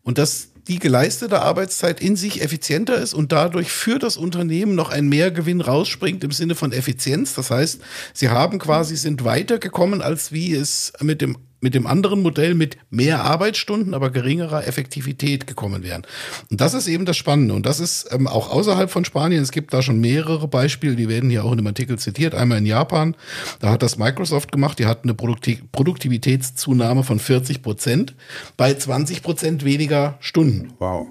und 0.02 0.18
dass 0.18 0.48
die 0.68 0.78
geleistete 0.78 1.42
Arbeitszeit 1.42 2.00
in 2.00 2.16
sich 2.16 2.42
effizienter 2.42 2.96
ist 2.96 3.14
und 3.14 3.32
dadurch 3.32 3.70
für 3.70 3.98
das 3.98 4.16
Unternehmen 4.16 4.74
noch 4.74 4.90
ein 4.90 5.08
Mehrgewinn 5.08 5.60
rausspringt 5.60 6.24
im 6.24 6.32
Sinne 6.32 6.54
von 6.54 6.72
Effizienz. 6.72 7.34
Das 7.34 7.50
heißt, 7.50 7.80
sie 8.12 8.28
haben 8.30 8.58
quasi, 8.58 8.96
sind 8.96 9.24
weitergekommen, 9.24 10.00
als 10.00 10.32
wie 10.32 10.54
es 10.54 10.92
mit 11.00 11.20
dem 11.20 11.36
mit 11.64 11.74
dem 11.74 11.86
anderen 11.86 12.20
Modell 12.20 12.54
mit 12.54 12.76
mehr 12.90 13.24
Arbeitsstunden, 13.24 13.94
aber 13.94 14.10
geringerer 14.10 14.66
Effektivität 14.66 15.46
gekommen 15.46 15.82
wären. 15.82 16.02
Und 16.50 16.60
das 16.60 16.74
ist 16.74 16.86
eben 16.88 17.06
das 17.06 17.16
Spannende. 17.16 17.54
Und 17.54 17.64
das 17.64 17.80
ist 17.80 18.06
ähm, 18.12 18.26
auch 18.26 18.50
außerhalb 18.50 18.90
von 18.90 19.06
Spanien. 19.06 19.42
Es 19.42 19.50
gibt 19.50 19.72
da 19.72 19.80
schon 19.80 19.98
mehrere 19.98 20.46
Beispiele, 20.46 20.94
die 20.94 21.08
werden 21.08 21.30
hier 21.30 21.42
auch 21.42 21.52
in 21.52 21.56
dem 21.56 21.66
Artikel 21.66 21.98
zitiert. 21.98 22.34
Einmal 22.34 22.58
in 22.58 22.66
Japan, 22.66 23.16
da 23.60 23.70
hat 23.70 23.82
das 23.82 23.96
Microsoft 23.96 24.52
gemacht, 24.52 24.78
die 24.78 24.84
hatten 24.84 25.08
eine 25.08 25.14
Produkti 25.14 25.58
Produktivitätszunahme 25.72 27.02
von 27.02 27.18
40 27.18 27.62
Prozent 27.62 28.14
bei 28.58 28.74
20 28.74 29.22
Prozent 29.22 29.64
weniger 29.64 30.18
Stunden. 30.20 30.74
wow. 30.78 31.06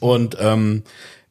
Und 0.00 0.38
ähm, 0.40 0.84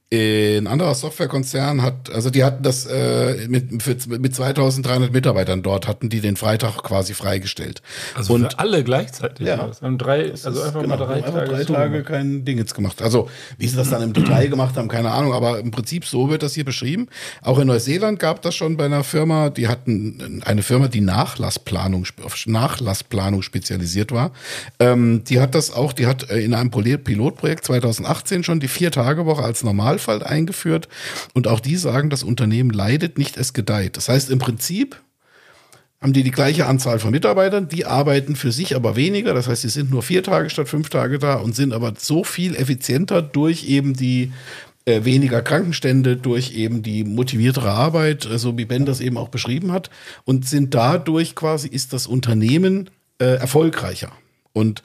ein 0.09 0.67
anderer 0.67 0.95
Softwarekonzern 0.95 1.81
hat, 1.81 2.09
also 2.13 2.29
die 2.29 2.45
hatten 2.45 2.63
das 2.63 2.85
äh, 2.85 3.45
mit, 3.49 3.83
für, 3.83 3.97
mit 4.17 4.33
2300 4.33 5.11
Mitarbeitern 5.11 5.63
dort, 5.63 5.85
hatten 5.85 6.07
die 6.07 6.21
den 6.21 6.37
Freitag 6.37 6.81
quasi 6.81 7.13
freigestellt. 7.13 7.81
Also 8.15 8.35
und 8.35 8.53
für 8.53 8.59
alle 8.59 8.85
gleichzeitig. 8.85 9.45
Ja. 9.45 9.67
Das 9.67 9.81
haben 9.81 9.97
drei, 9.97 10.31
also 10.31 10.61
einfach 10.61 10.81
genau, 10.81 10.95
mal 10.95 11.05
drei 11.05 11.21
Tage. 11.21 11.51
drei 11.51 11.63
Tage 11.65 12.03
kein 12.03 12.45
Ding 12.45 12.57
jetzt 12.57 12.73
gemacht. 12.73 13.01
Also 13.01 13.29
wie 13.57 13.67
sie 13.67 13.75
das 13.75 13.89
dann 13.89 14.01
im 14.01 14.13
Detail 14.13 14.47
gemacht 14.47 14.77
haben, 14.77 14.87
keine 14.87 15.11
Ahnung, 15.11 15.33
aber 15.33 15.59
im 15.59 15.71
Prinzip 15.71 16.05
so 16.05 16.29
wird 16.29 16.41
das 16.41 16.53
hier 16.53 16.63
beschrieben. 16.63 17.07
Auch 17.41 17.59
in 17.59 17.67
Neuseeland 17.67 18.17
gab 18.17 18.41
das 18.41 18.55
schon 18.55 18.77
bei 18.77 18.85
einer 18.85 19.03
Firma, 19.03 19.49
die 19.49 19.67
hatten 19.67 20.41
eine 20.45 20.63
Firma, 20.63 20.87
die 20.87 21.01
Nachlassplanung 21.01 22.05
auf 22.23 22.45
Nachlassplanung 22.45 23.41
spezialisiert 23.41 24.13
war. 24.13 24.31
Ähm, 24.79 25.25
die 25.25 25.41
hat 25.41 25.53
das 25.53 25.73
auch, 25.73 25.91
die 25.91 26.07
hat 26.07 26.29
äh, 26.29 26.39
in 26.39 26.53
einem 26.53 26.71
Pilotprojekt 26.71 27.65
2018 27.65 28.45
schon 28.45 28.61
die 28.61 28.69
Vier-Tage-Woche 28.69 29.43
als 29.43 29.65
Normalfall 29.97 30.23
eingeführt. 30.23 30.87
Und 31.33 31.47
auch 31.47 31.59
die 31.59 31.75
sagen, 31.75 32.09
das 32.09 32.23
Unternehmen 32.23 32.69
leidet 32.69 33.17
nicht, 33.17 33.37
es 33.37 33.53
gedeiht. 33.53 33.97
Das 33.97 34.09
heißt 34.09 34.29
im 34.29 34.39
Prinzip 34.39 35.01
haben 35.99 36.13
die 36.13 36.21
die 36.21 36.31
gleiche 36.31 36.67
Anzahl 36.67 36.99
von 36.99 37.09
Mitarbeitern, 37.09 37.69
die 37.69 37.85
arbeiten 37.85 38.35
für 38.35 38.51
sich 38.51 38.75
aber 38.75 38.95
weniger. 38.95 39.33
Das 39.33 39.47
heißt, 39.47 39.63
sie 39.63 39.69
sind 39.69 39.89
nur 39.89 40.03
vier 40.03 40.21
Tage 40.21 40.51
statt 40.51 40.69
fünf 40.69 40.89
Tage 40.89 41.17
da 41.17 41.35
und 41.35 41.55
sind 41.55 41.73
aber 41.73 41.93
so 41.97 42.23
viel 42.23 42.55
effizienter 42.55 43.23
durch 43.23 43.67
eben 43.67 43.95
die 43.95 44.31
äh, 44.85 45.05
weniger 45.05 45.41
Krankenstände, 45.41 46.15
durch 46.15 46.53
eben 46.53 46.83
die 46.83 47.03
motiviertere 47.03 47.71
Arbeit, 47.71 48.27
äh, 48.27 48.37
so 48.37 48.55
wie 48.59 48.65
Ben 48.65 48.85
das 48.85 48.99
eben 48.99 49.17
auch 49.17 49.29
beschrieben 49.29 49.71
hat, 49.71 49.89
und 50.23 50.47
sind 50.47 50.75
dadurch 50.75 51.33
quasi, 51.33 51.67
ist 51.67 51.93
das 51.93 52.05
Unternehmen 52.05 52.91
äh, 53.17 53.25
erfolgreicher. 53.25 54.11
Und 54.53 54.83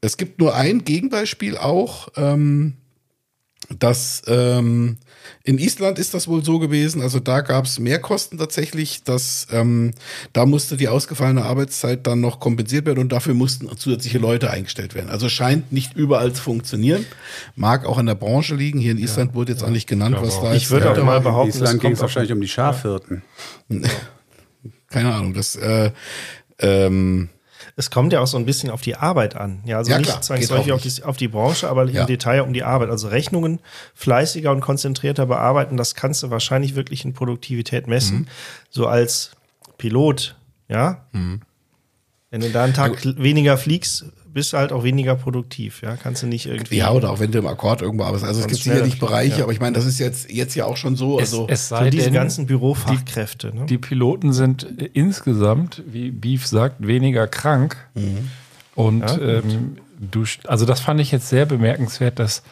es 0.00 0.16
gibt 0.16 0.38
nur 0.38 0.54
ein 0.54 0.84
Gegenbeispiel 0.84 1.56
auch, 1.56 2.08
ähm, 2.14 2.74
dass 3.78 4.22
ähm, 4.26 4.98
in 5.42 5.58
Island 5.58 5.98
ist 5.98 6.14
das 6.14 6.28
wohl 6.28 6.44
so 6.44 6.58
gewesen, 6.58 7.02
also 7.02 7.20
da 7.20 7.40
gab 7.40 7.64
es 7.64 7.78
Mehrkosten 7.78 8.38
tatsächlich, 8.38 9.04
dass 9.04 9.46
ähm, 9.52 9.92
da 10.32 10.46
musste 10.46 10.76
die 10.76 10.88
ausgefallene 10.88 11.44
Arbeitszeit 11.44 12.06
dann 12.06 12.20
noch 12.20 12.40
kompensiert 12.40 12.86
werden 12.86 12.98
und 12.98 13.12
dafür 13.12 13.34
mussten 13.34 13.68
zusätzliche 13.76 14.18
Leute 14.18 14.50
eingestellt 14.50 14.94
werden. 14.94 15.10
Also 15.10 15.28
scheint 15.28 15.72
nicht 15.72 15.94
überall 15.94 16.32
zu 16.32 16.42
funktionieren, 16.42 17.06
mag 17.56 17.86
auch 17.86 17.98
an 17.98 18.06
der 18.06 18.14
Branche 18.14 18.54
liegen. 18.54 18.78
Hier 18.78 18.92
in 18.92 18.98
Island 18.98 19.34
wurde 19.34 19.52
jetzt 19.52 19.62
auch 19.62 19.70
nicht 19.70 19.86
genannt, 19.86 20.16
was 20.20 20.40
da 20.40 20.54
Ich 20.54 20.70
würde 20.70 20.90
auch 20.90 21.04
mal 21.04 21.18
In 21.18 21.22
behaupten, 21.22 21.52
das 21.52 21.60
Island 21.60 21.80
ging 21.82 21.92
es 21.92 22.00
wahrscheinlich 22.00 22.32
um 22.32 22.40
die 22.40 22.48
Schafhirten. 22.48 23.22
keine 24.88 25.12
Ahnung, 25.12 25.34
das 25.34 25.56
äh, 25.56 25.90
ähm, 26.58 27.28
Es 27.76 27.90
kommt 27.90 28.12
ja 28.12 28.20
auch 28.20 28.26
so 28.26 28.36
ein 28.36 28.46
bisschen 28.46 28.70
auf 28.70 28.82
die 28.82 28.94
Arbeit 28.94 29.34
an. 29.34 29.60
Ja, 29.64 29.78
also 29.78 29.90
Ja, 29.90 29.98
nicht 29.98 30.22
zwangsläufig 30.24 30.72
auf 30.72 30.82
die, 30.82 31.02
auf 31.02 31.16
die 31.16 31.26
Branche, 31.28 31.68
aber 31.68 31.84
Ja. 31.86 32.02
im 32.02 32.06
Detail 32.06 32.42
um 32.42 32.52
die 32.52 32.62
Arbeit. 32.62 32.88
Also 32.90 33.08
Rechnungen 33.08 33.58
fleißiger 33.94 34.52
und 34.52 34.60
konzentrierter 34.60 35.26
bearbeiten, 35.26 35.76
das 35.76 35.94
kannst 35.96 36.22
du 36.22 36.30
wahrscheinlich 36.30 36.76
wirklich 36.76 37.04
in 37.04 37.14
Produktivität 37.14 37.88
messen. 37.88 38.18
Mhm. 38.18 38.26
So 38.70 38.86
als 38.86 39.32
Pilot, 39.76 40.36
ja. 40.68 41.04
Wenn 41.12 42.40
du 42.40 42.50
da 42.50 42.64
einen 42.64 42.74
Tag 42.74 43.04
weniger 43.04 43.56
fliegst, 43.58 44.06
bist 44.34 44.52
du 44.52 44.58
halt 44.58 44.72
auch 44.72 44.84
weniger 44.84 45.14
produktiv. 45.14 45.80
Ja, 45.82 45.96
kannst 45.96 46.22
du 46.22 46.26
nicht 46.26 46.46
irgendwie. 46.46 46.76
Ja, 46.76 46.90
oder 46.90 47.10
auch 47.10 47.20
wenn 47.20 47.30
du 47.30 47.38
im 47.38 47.46
Akkord 47.46 47.80
irgendwo 47.80 48.04
arbeitest. 48.04 48.26
Also 48.26 48.40
es 48.40 48.48
gibt 48.48 48.62
sicherlich 48.62 48.98
Bereiche, 48.98 49.38
ja. 49.38 49.44
aber 49.44 49.52
ich 49.52 49.60
meine, 49.60 49.74
das 49.74 49.86
ist 49.86 49.98
jetzt, 49.98 50.30
jetzt 50.30 50.54
ja 50.54 50.66
auch 50.66 50.76
schon 50.76 50.96
so. 50.96 51.18
Es, 51.18 51.32
Also, 51.32 51.46
es 51.48 51.68
so 51.68 51.76
sei 51.76 51.90
diese 51.90 52.04
denn, 52.06 52.14
ganzen 52.14 52.46
Bürofachkräfte. 52.46 53.54
ne? 53.54 53.66
die 53.66 53.78
Piloten 53.78 54.32
sind 54.32 54.64
insgesamt, 54.92 55.82
wie 55.86 56.10
Beef 56.10 56.46
sagt, 56.46 56.86
weniger 56.86 57.26
krank. 57.26 57.76
Und 58.74 59.00
Ja, 59.00 59.18
ähm, 59.18 59.78
du, 59.98 60.24
also 60.46 60.66
das 60.66 60.80
fand 60.80 61.00
ich 61.00 61.12
jetzt 61.12 61.28
sehr 61.28 61.46
bemerkenswert, 61.46 62.18
dass 62.18 62.42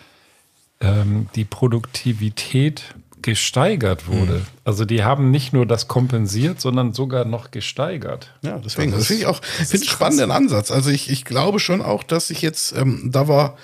ähm, 0.81 1.27
die 1.35 1.45
Produktivität 1.45 2.95
gesteigert 3.23 4.09
wurde. 4.09 4.43
Also 4.65 4.85
die 4.85 5.03
haben 5.03 5.31
nicht 5.31 5.53
nur 5.53 5.67
das 5.67 5.89
kompensiert, 5.89 6.61
sondern 6.61 6.93
sogar 6.93 7.25
noch 7.25 7.51
gesteigert. 7.51 8.33
Ja, 8.43 8.59
deswegen. 8.59 8.93
Das 8.93 9.07
finde 9.07 9.23
ich 9.23 9.27
auch 9.27 9.43
finde 9.43 9.85
ich 9.85 9.91
spannenden 9.91 10.31
Ansatz. 10.31 10.71
Also 10.71 10.91
ich, 10.91 11.11
ich 11.11 11.25
glaube 11.25 11.59
schon 11.59 11.83
auch, 11.83 12.03
dass 12.03 12.31
ich 12.31 12.43
jetzt, 12.43 12.77
ähm, 12.77 13.11
da 13.13 13.29
war, 13.29 13.57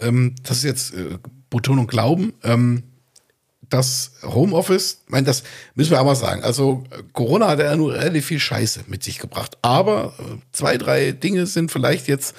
ähm, 0.00 0.34
das 0.42 0.58
ist 0.58 0.64
jetzt 0.64 0.94
äh, 0.94 1.18
Betonung 1.50 1.86
Glauben, 1.86 2.32
ähm, 2.42 2.84
das 3.68 4.12
Homeoffice, 4.22 5.02
ich 5.06 5.10
meine, 5.10 5.26
das 5.26 5.44
müssen 5.74 5.92
wir 5.92 6.00
aber 6.00 6.14
sagen. 6.14 6.42
Also 6.42 6.84
äh, 6.90 7.02
Corona 7.12 7.48
hat 7.48 7.58
ja 7.58 7.74
nur 7.76 7.94
relativ 7.94 8.26
viel 8.26 8.40
Scheiße 8.40 8.84
mit 8.86 9.02
sich 9.02 9.18
gebracht. 9.18 9.56
Aber 9.62 10.14
äh, 10.18 10.38
zwei, 10.52 10.76
drei 10.76 11.12
Dinge 11.12 11.46
sind 11.46 11.70
vielleicht 11.70 12.08
jetzt, 12.08 12.34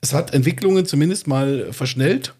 es 0.00 0.14
hat 0.14 0.32
Entwicklungen 0.32 0.86
zumindest 0.86 1.26
mal 1.26 1.72
verschnellt 1.72 2.34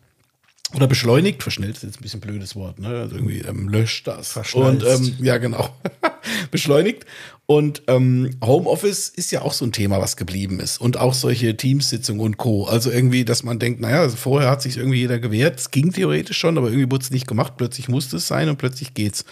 oder 0.74 0.86
beschleunigt. 0.86 1.42
Verschnellt 1.42 1.76
ist 1.76 1.82
jetzt 1.82 1.98
ein 1.98 2.02
bisschen 2.02 2.18
ein 2.18 2.26
blödes 2.26 2.54
Wort, 2.54 2.78
ne? 2.78 2.88
Also 2.88 3.16
irgendwie 3.16 3.40
ähm, 3.40 3.68
löscht 3.68 4.06
das. 4.06 4.28
Und 4.36 4.44
Verschnalzt. 4.44 4.86
ähm, 4.86 5.16
ja, 5.24 5.38
genau. 5.38 5.68
beschleunigt. 6.50 7.06
Und 7.46 7.82
ähm, 7.88 8.36
Homeoffice 8.44 9.08
ist 9.08 9.32
ja 9.32 9.42
auch 9.42 9.52
so 9.52 9.64
ein 9.64 9.72
Thema, 9.72 10.00
was 10.00 10.16
geblieben 10.16 10.60
ist. 10.60 10.80
Und 10.80 10.96
auch 10.98 11.14
solche 11.14 11.56
Teamsitzungen 11.56 12.20
und 12.20 12.36
Co. 12.36 12.66
Also 12.66 12.90
irgendwie, 12.90 13.24
dass 13.24 13.42
man 13.42 13.58
denkt, 13.58 13.80
naja, 13.80 14.00
also 14.00 14.16
vorher 14.16 14.50
hat 14.50 14.62
sich 14.62 14.76
irgendwie 14.76 15.00
jeder 15.00 15.18
gewehrt. 15.18 15.58
Es 15.58 15.72
ging 15.72 15.92
theoretisch 15.92 16.38
schon, 16.38 16.56
aber 16.56 16.68
irgendwie 16.68 16.90
wurde 16.90 17.02
es 17.02 17.10
nicht 17.10 17.26
gemacht. 17.26 17.54
Plötzlich 17.56 17.88
musste 17.88 18.18
es 18.18 18.28
sein 18.28 18.48
und 18.48 18.56
plötzlich 18.58 18.94
geht's. 18.94 19.24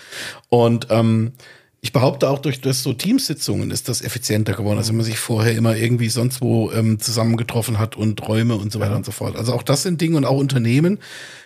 Und 0.48 0.88
ähm, 0.90 1.32
ich 1.80 1.92
behaupte 1.92 2.28
auch 2.28 2.40
durch 2.40 2.60
das 2.60 2.82
so 2.82 2.92
Teamsitzungen 2.92 3.70
ist 3.70 3.88
das 3.88 4.02
effizienter 4.02 4.54
geworden, 4.54 4.78
als 4.78 4.88
wenn 4.88 4.96
man 4.96 5.06
sich 5.06 5.18
vorher 5.18 5.54
immer 5.54 5.76
irgendwie 5.76 6.08
sonst 6.08 6.40
wo 6.40 6.72
ähm, 6.72 6.98
zusammengetroffen 6.98 7.78
hat 7.78 7.96
und 7.96 8.26
Räume 8.26 8.56
und 8.56 8.72
so 8.72 8.80
weiter 8.80 8.96
und 8.96 9.06
so 9.06 9.12
fort. 9.12 9.36
Also 9.36 9.52
auch 9.52 9.62
das 9.62 9.84
sind 9.84 10.00
Dinge 10.00 10.16
und 10.16 10.24
auch 10.24 10.36
Unternehmen 10.36 10.98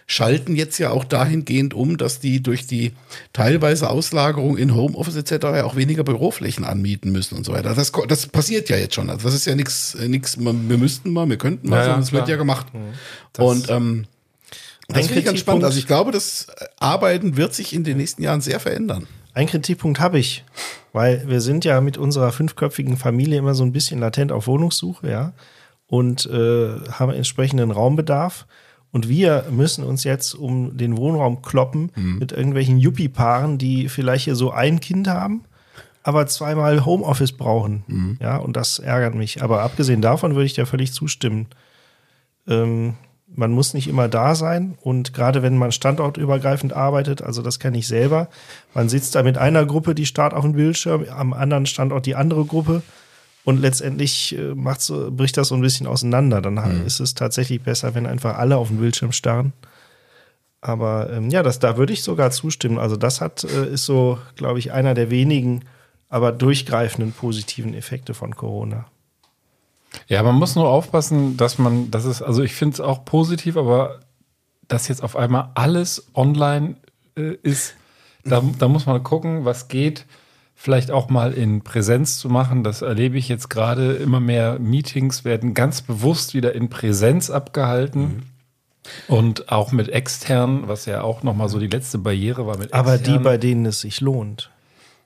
schalten 0.07 0.57
jetzt 0.57 0.79
ja 0.79 0.91
auch 0.91 1.05
dahingehend 1.05 1.75
um, 1.75 1.99
dass 1.99 2.19
die 2.19 2.43
durch 2.43 2.67
die 2.67 2.93
teilweise 3.35 3.91
Auslagerung 3.91 4.57
in 4.57 4.75
Homeoffice 4.75 5.17
etc. 5.17 5.33
ja 5.43 5.65
auch 5.65 5.77
weniger 5.77 6.03
Büroflächen 6.03 6.65
anmieten 6.65 7.13
müssen 7.13 7.37
und 7.37 7.45
so 7.45 7.53
weiter. 7.53 7.75
Das, 7.75 7.93
das 8.09 8.27
passiert 8.27 8.71
ja 8.71 8.77
jetzt 8.77 8.95
schon. 8.95 9.11
Also 9.11 9.25
das 9.25 9.35
ist 9.35 9.45
ja 9.45 9.55
nichts, 9.55 9.95
äh, 9.95 10.09
nichts. 10.09 10.39
wir 10.39 10.53
müssten 10.53 11.13
mal, 11.13 11.29
wir 11.29 11.39
könnten 11.39 11.69
mal, 11.69 11.77
Ja, 11.77 11.81
ja, 11.81 11.85
sondern 11.87 12.03
es 12.05 12.13
wird 12.13 12.29
ja 12.29 12.37
gemacht. 12.37 12.67
Das- 13.35 13.45
und 13.45 13.71
ähm, 13.71 14.07
das 14.89 15.07
finde 15.07 15.21
ich 15.21 15.27
ganz 15.27 15.39
spannend. 15.39 15.65
Also 15.65 15.79
ich 15.79 15.87
glaube, 15.87 16.11
das 16.11 16.49
Arbeiten 16.79 17.37
wird 17.37 17.55
sich 17.55 17.73
in 17.73 17.85
den 17.85 17.99
nächsten 17.99 18.23
Jahren 18.23 18.41
sehr 18.41 18.61
verändern. 18.61 19.07
Ein 19.35 19.47
Kritikpunkt 19.47 20.01
habe 20.01 20.19
ich, 20.19 20.45
weil 20.93 21.27
wir 21.27 21.41
sind 21.41 21.65
ja 21.65 21.81
mit 21.81 21.97
unserer 21.99 22.33
fünfköpfigen 22.33 22.97
Familie 22.97 23.39
immer 23.39 23.55
so 23.55 23.65
ein 23.65 23.73
bisschen 23.73 24.01
latent 24.01 24.33
auf 24.33 24.47
Wohnungssuche, 24.47 25.11
ja, 25.11 25.33
und 25.87 26.27
äh, 26.27 26.81
haben 26.91 27.13
entsprechenden 27.13 27.71
Raumbedarf. 27.71 28.47
Und 28.91 29.09
wir 29.09 29.47
müssen 29.51 29.85
uns 29.85 30.05
jetzt 30.05 30.35
um 30.35 30.77
den 30.77 30.99
Wohnraum 30.99 31.41
kloppen 31.41 31.91
mit 32.19 32.33
irgendwelchen 32.33 32.79
Yuppie-Paaren, 32.79 33.57
die 33.57 33.89
vielleicht 33.89 34.25
hier 34.25 34.37
so 34.37 34.51
ein 34.51 34.81
Kind 34.81 35.09
haben, 35.09 35.45
aber 36.03 36.27
zweimal 36.27 36.85
Homeoffice 36.85 37.33
brauchen. 37.33 37.85
Ja, 38.21 38.37
und 38.37 38.55
das 38.55 38.81
ärgert 38.81 39.15
mich. 39.15 39.43
Aber 39.43 39.63
abgesehen 39.63 40.03
davon 40.03 40.35
würde 40.35 40.45
ich 40.45 40.53
dir 40.53 40.67
völlig 40.67 40.93
zustimmen. 40.93 41.47
Ähm, 42.47 42.97
man 43.35 43.51
muss 43.53 43.75
nicht 43.75 43.89
immer 43.89 44.09
da 44.09 44.35
sein 44.35 44.77
und 44.83 45.15
gerade 45.15 45.43
wenn 45.43 45.57
man 45.57 45.73
standortübergreifend 45.73 46.73
arbeitet, 46.73 47.23
also 47.23 47.43
das 47.43 47.59
kenne 47.59 47.79
ich 47.79 47.89
selber, 47.89 48.29
man 48.75 48.89
sitzt 48.89 49.15
da 49.15 49.23
mit 49.23 49.39
einer 49.39 49.65
Gruppe, 49.67 49.95
die 49.95 50.07
starrt 50.07 50.35
auf 50.35 50.43
dem 50.43 50.53
Bildschirm, 50.53 51.07
am 51.09 51.33
anderen 51.33 51.67
Standort 51.67 52.07
die 52.07 52.15
andere 52.15 52.45
Gruppe 52.45 52.83
und 53.45 53.61
letztendlich 53.61 54.37
äh, 54.39 54.55
macht's, 54.55 54.87
so- 54.87 55.11
bricht 55.11 55.37
das 55.37 55.49
so 55.49 55.55
ein 55.57 55.61
bisschen 55.63 55.87
auseinander. 55.87 56.41
Dann 56.41 56.87
ist 56.87 57.01
es 57.01 57.15
tatsächlich 57.15 57.61
besser, 57.63 57.95
wenn 57.95 58.07
einfach 58.07 58.39
alle 58.39 58.57
auf 58.57 58.69
den 58.69 58.79
Bildschirm 58.79 59.11
starren. 59.13 59.53
Aber 60.61 61.11
ähm, 61.13 61.29
ja, 61.31 61.43
das, 61.43 61.59
da 61.59 61.77
würde 61.77 61.93
ich 61.93 62.05
sogar 62.05 62.31
zustimmen. 62.31 62.79
Also 62.79 62.97
das 62.97 63.21
hat, 63.21 63.43
äh, 63.45 63.73
ist 63.73 63.85
so, 63.85 64.19
glaube 64.37 64.61
ich, 64.61 64.73
einer 64.73 64.95
der 64.95 65.11
wenigen, 65.11 65.65
aber 66.09 66.31
durchgreifenden 66.31 67.13
positiven 67.13 67.75
Effekte 67.75 68.15
von 68.15 68.37
Corona. 68.37 68.85
Ja, 70.09 70.23
man 70.23 70.35
muss 70.37 70.57
nur 70.57 70.69
aufpassen, 70.69 71.37
dass 71.37 71.59
man, 71.59 71.91
das 71.91 72.05
ist, 72.05 72.23
also 72.23 72.43
ich 72.43 72.55
finde 72.55 72.75
es 72.75 72.81
auch 72.81 73.05
positiv, 73.05 73.57
aber 73.57 74.01
dass 74.69 74.89
jetzt 74.89 75.03
auf 75.03 75.17
einmal 75.17 75.51
alles 75.55 76.09
online 76.15 76.77
äh, 77.17 77.35
ist, 77.43 77.75
da, 78.25 78.43
da 78.59 78.69
muss 78.69 78.87
man 78.87 79.03
gucken, 79.03 79.45
was 79.45 79.69
geht. 79.69 80.07
Vielleicht 80.55 80.91
auch 80.91 81.09
mal 81.09 81.33
in 81.33 81.63
Präsenz 81.63 82.19
zu 82.19 82.29
machen. 82.29 82.63
Das 82.63 82.83
erlebe 82.83 83.19
ich 83.19 83.29
jetzt 83.29 83.51
gerade. 83.51 83.95
Immer 83.95 84.21
mehr 84.21 84.59
Meetings 84.61 85.25
werden 85.25 85.55
ganz 85.55 85.83
bewusst 85.83 86.35
wieder 86.35 86.55
in 86.55 86.69
Präsenz 86.69 87.31
abgehalten. 87.31 88.27
Und 89.09 89.51
auch 89.51 89.73
mit 89.73 89.89
externen, 89.89 90.69
was 90.69 90.87
ja 90.87 91.03
auch 91.03 91.23
nochmal 91.23 91.49
so 91.49 91.59
die 91.59 91.69
letzte 91.69 91.99
Barriere 91.99 92.47
war 92.47 92.59
mit 92.59 92.73
Aber 92.73 92.93
die, 92.93 92.99
externen. 92.99 93.23
bei 93.23 93.39
denen 93.39 93.67
es 93.67 93.81
sich 93.81 94.01
lohnt. 94.01 94.51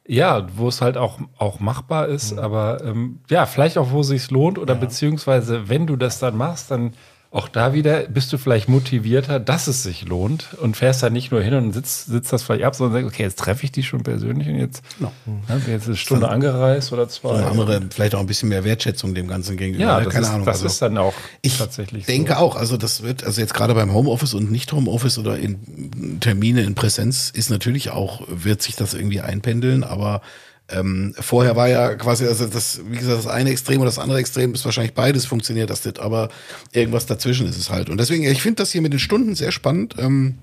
Ja, 0.09 0.47
wo 0.57 0.69
es 0.69 0.83
halt 0.83 0.97
auch, 0.97 1.19
auch 1.37 1.59
machbar 1.59 2.07
ist, 2.07 2.39
aber 2.39 2.85
ähm, 2.85 3.21
ja, 3.29 3.45
vielleicht 3.45 3.77
auch, 3.77 3.91
wo 3.91 4.01
es 4.01 4.09
sich 4.09 4.31
lohnt 4.31 4.59
oder 4.59 4.75
beziehungsweise, 4.77 5.69
wenn 5.69 5.87
du 5.87 5.97
das 5.97 6.21
dann 6.21 6.37
machst, 6.37 6.71
dann 6.71 6.93
auch 7.31 7.49
da 7.49 7.75
wieder 7.75 8.05
bist 8.05 8.33
du 8.33 8.39
vielleicht 8.39 8.69
motivierter, 8.69 9.39
dass 9.41 9.67
es 9.67 9.83
sich 9.83 10.07
lohnt 10.07 10.55
und 10.61 10.77
fährst 10.77 11.03
da 11.03 11.11
nicht 11.11 11.33
nur 11.33 11.43
hin 11.43 11.55
und 11.55 11.73
sitzt, 11.73 12.07
sitzt 12.07 12.33
das 12.33 12.43
vielleicht 12.43 12.65
ab, 12.65 12.75
sondern 12.75 13.03
sagst, 13.03 13.15
okay, 13.15 13.23
jetzt 13.25 13.39
treffe 13.39 13.65
ich 13.65 13.73
die 13.73 13.83
schon 13.83 14.03
persönlich 14.03 14.49
und 14.49 14.55
jetzt, 14.57 14.83
Genau. 14.99 15.13
ne, 15.27 15.61
jetzt 15.67 15.87
eine 15.87 15.97
Stunde 15.97 16.29
angereist 16.29 16.93
oder 16.93 17.09
zwei. 17.09 17.35
Eine 17.37 17.47
andere, 17.47 17.83
vielleicht 17.91 18.15
auch 18.15 18.21
ein 18.21 18.27
bisschen 18.27 18.49
mehr 18.49 18.65
Wertschätzung 18.65 19.15
dem 19.15 19.29
Ganzen 19.29 19.57
gegenüber. 19.57 19.85
ja, 19.85 19.99
ne? 19.99 20.05
das, 20.05 20.15
keine 20.15 20.27
ist, 20.27 20.33
Ahnung. 20.33 20.47
das 20.47 20.57
also. 20.57 20.67
ist 20.67 20.83
dann 20.83 20.97
auch 20.99 21.15
Ich 21.43 21.59
tatsächlich 21.59 22.07
denke 22.07 22.33
so. 22.35 22.39
auch, 22.39 22.57
also 22.57 22.77
das 22.77 23.03
wird, 23.03 23.25
also 23.25 23.41
jetzt 23.41 23.55
gerade 23.55 23.75
beim 23.75 23.93
Homeoffice 23.93 24.33
und 24.35 24.51
Nicht-Homeoffice 24.51 25.19
oder 25.19 25.37
in 25.39 26.21
Termine 26.21 26.63
in 26.63 26.75
Präsenz 26.75 27.31
ist 27.35 27.51
natürlich 27.51 27.91
auch, 27.91 28.23
wird 28.29 28.63
sich 28.63 28.77
das 28.77 28.95
irgendwie 28.95 29.21
einpendeln, 29.21 29.85
aber 29.85 30.23
ähm, 30.69 31.15
vorher 31.19 31.55
war 31.55 31.69
ja 31.69 31.95
quasi, 31.95 32.27
also 32.27 32.47
das, 32.47 32.81
wie 32.89 32.97
gesagt, 32.97 33.19
das 33.19 33.27
eine 33.27 33.51
Extrem 33.51 33.81
und 33.81 33.87
das 33.87 33.99
andere 33.99 34.19
Extrem 34.19 34.53
ist 34.55 34.65
wahrscheinlich 34.65 34.95
beides 34.95 35.25
funktioniert 35.25 35.71
das 35.71 35.85
nicht, 35.85 36.01
aber 36.01 36.29
irgendwas 36.73 37.07
dazwischen 37.07 37.47
ist 37.47 37.57
es 37.57 37.71
halt. 37.71 37.89
Und 37.89 37.99
deswegen, 37.99 38.25
ich 38.25 38.43
finde 38.43 38.63
das 38.63 38.73
hier 38.73 38.83
mit 38.83 38.93
den 38.93 38.99
Stunden 38.99 39.37
sehr 39.37 39.53
spannend. 39.53 39.95
Ähm, 39.99 40.39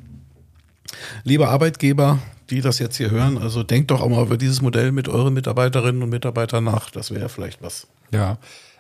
liebe 1.26 1.50
Arbeitgeber, 1.50 2.20
die 2.50 2.62
das 2.62 2.80
jetzt 2.80 2.96
hier 2.96 3.12
hören, 3.12 3.38
also 3.38 3.64
denkt 3.64 3.92
doch 3.92 4.02
auch 4.02 4.10
mal 4.10 4.24
über 4.24 4.38
dieses 4.38 4.62
Modell 4.62 4.94
mit 4.94 5.10
euren 5.10 5.34
Mitarbeiterinnen 5.34 6.02
und 6.02 6.10
Mitarbeitern 6.10 6.64
nach. 6.64 6.90
Das 6.90 7.12
wäre 7.12 7.28
vielleicht 7.28 7.62
was. 7.62 7.88
Ja. 8.12 8.38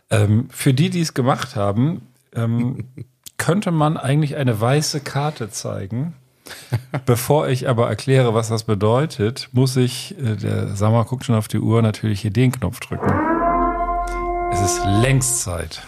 Ähm, 0.09 0.47
für 0.49 0.73
die, 0.73 0.89
die 0.89 1.01
es 1.01 1.13
gemacht 1.13 1.57
haben, 1.57 2.07
ähm, 2.33 2.85
könnte 3.37 3.71
man 3.71 3.97
eigentlich 3.97 4.37
eine 4.37 4.61
weiße 4.61 5.01
Karte 5.01 5.49
zeigen. 5.49 6.13
Bevor 7.05 7.47
ich 7.47 7.69
aber 7.69 7.87
erkläre, 7.87 8.33
was 8.33 8.49
das 8.49 8.63
bedeutet, 8.63 9.49
muss 9.51 9.75
ich, 9.75 10.17
äh, 10.17 10.35
der 10.35 10.75
Sammer 10.75 11.05
guckt 11.05 11.25
schon 11.25 11.35
auf 11.35 11.47
die 11.47 11.59
Uhr, 11.59 11.81
natürlich 11.81 12.21
hier 12.21 12.31
den 12.31 12.51
Knopf 12.51 12.79
drücken. 12.79 13.11
Es 14.51 14.61
ist 14.61 14.85
längst 14.85 15.41
Zeit. 15.41 15.81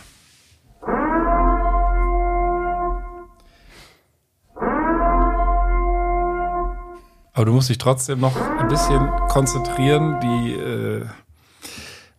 Aber 7.36 7.45
du 7.45 7.52
musst 7.52 7.69
dich 7.69 7.77
trotzdem 7.77 8.22
noch 8.22 8.36
ein 8.60 8.69
bisschen 8.69 9.10
konzentrieren. 9.27 10.19
Die 10.22 10.53
äh, 10.53 11.06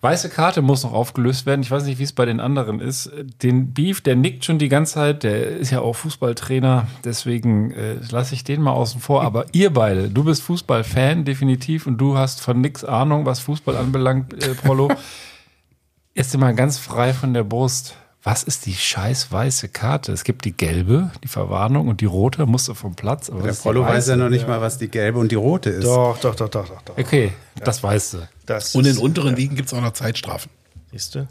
weiße 0.07 0.29
Karte 0.29 0.63
muss 0.63 0.85
noch 0.85 0.93
aufgelöst 0.93 1.47
werden. 1.47 1.63
Ich 1.63 1.71
weiß 1.71 1.85
nicht, 1.85 1.99
wie 1.99 2.05
es 2.05 2.13
bei 2.13 2.25
den 2.25 2.39
anderen 2.39 2.79
ist. 2.79 3.11
Den 3.43 3.73
Beef, 3.73 4.01
der 4.01 4.15
nickt 4.15 4.45
schon 4.45 4.59
die 4.59 4.69
ganze 4.69 4.95
Zeit. 4.95 5.25
Der 5.25 5.49
ist 5.49 5.71
ja 5.71 5.81
auch 5.81 5.95
Fußballtrainer. 5.95 6.87
Deswegen 7.05 7.73
äh, 7.73 7.97
lasse 8.11 8.35
ich 8.35 8.45
den 8.45 8.63
mal 8.63 8.73
außen 8.73 9.01
vor. 9.01 9.23
Aber 9.25 9.47
ihr 9.51 9.73
beide, 9.73 10.09
du 10.09 10.23
bist 10.23 10.43
Fußballfan 10.43 11.25
definitiv 11.25 11.89
und 11.89 11.99
du 11.99 12.17
hast 12.17 12.41
von 12.41 12.61
nix 12.61 12.85
Ahnung, 12.85 13.27
was 13.27 13.41
Fußball 13.41 13.77
anbelangt, 13.77 14.33
äh, 14.35 14.55
Prollo. 14.55 14.93
Jetzt 16.15 16.37
mal 16.39 16.55
ganz 16.55 16.79
frei 16.79 17.13
von 17.13 17.35
der 17.35 17.43
Brust. 17.45 17.95
Was 18.23 18.43
ist 18.43 18.67
die 18.67 18.75
scheiß 18.75 19.31
weiße 19.31 19.69
Karte? 19.69 20.13
Es 20.13 20.25
gibt 20.25 20.45
die 20.45 20.57
gelbe, 20.57 21.11
die 21.23 21.29
Verwarnung 21.29 21.89
und 21.89 22.01
die 22.01 22.07
rote, 22.07 22.47
musste 22.47 22.75
vom 22.75 22.95
Platz. 22.95 23.29
Aber 23.29 23.43
Der 23.43 23.53
Prollo 23.53 23.85
weiß 23.85 24.09
ja 24.09 24.17
noch 24.17 24.31
nicht 24.31 24.49
mal, 24.49 24.61
was 24.61 24.79
die 24.79 24.89
gelbe 24.89 25.19
und 25.19 25.31
die 25.31 25.37
rote 25.37 25.71
ist. 25.71 25.85
Doch, 25.85 26.19
doch, 26.19 26.35
doch, 26.35 26.49
doch, 26.49 26.69
doch. 26.69 26.83
doch. 26.83 26.99
Okay, 26.99 27.33
das 27.63 27.83
weißt 27.83 28.15
du. 28.15 28.19
Das 28.47 28.75
Und 28.75 28.85
in 28.87 28.93
ist- 28.93 28.99
unteren 28.99 29.37
Ligen 29.37 29.57
gibt's 29.57 29.73
auch 29.75 29.81
noch 29.81 29.93
Zeitstrafen. 29.93 30.51
Siehst 30.93 31.15
du? 31.15 31.27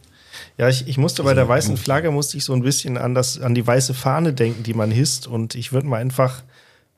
Ja, 0.58 0.68
ich, 0.68 0.88
ich 0.88 0.98
musste 0.98 1.24
bei 1.24 1.34
der 1.34 1.48
weißen 1.48 1.78
Flagge 1.78 2.12
musste 2.12 2.36
ich 2.38 2.44
so 2.44 2.54
ein 2.54 2.62
bisschen 2.62 2.98
an 2.98 3.16
das 3.16 3.40
an 3.40 3.56
die 3.56 3.66
weiße 3.66 3.94
Fahne 3.94 4.34
denken, 4.34 4.64
die 4.64 4.74
man 4.74 4.92
hisst 4.92 5.28
und 5.28 5.56
ich 5.56 5.72
würde 5.72 5.88
mal 5.88 6.02
einfach 6.02 6.44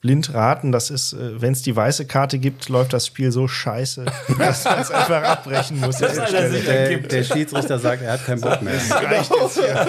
blind 0.01 0.33
raten, 0.33 0.71
das 0.71 0.89
ist, 0.89 1.13
äh, 1.13 1.41
wenn 1.41 1.53
es 1.53 1.61
die 1.61 1.75
weiße 1.75 2.05
Karte 2.05 2.39
gibt, 2.39 2.69
läuft 2.69 2.93
das 2.93 3.07
Spiel 3.07 3.31
so 3.31 3.47
scheiße, 3.47 4.05
dass 4.37 4.65
man 4.65 4.79
es 4.79 4.91
einfach 4.91 5.23
abbrechen 5.23 5.79
muss. 5.79 5.97
der. 5.97 6.09
Der, 6.11 6.97
der 6.99 7.23
Schiedsrichter 7.23 7.79
sagt, 7.79 8.01
er 8.03 8.13
hat 8.13 8.25
keinen 8.25 8.41
Bock 8.41 8.61
mehr. 8.61 8.73
Das 8.73 8.91
reicht 8.91 9.31
jetzt 9.35 9.59
hier. 9.59 9.87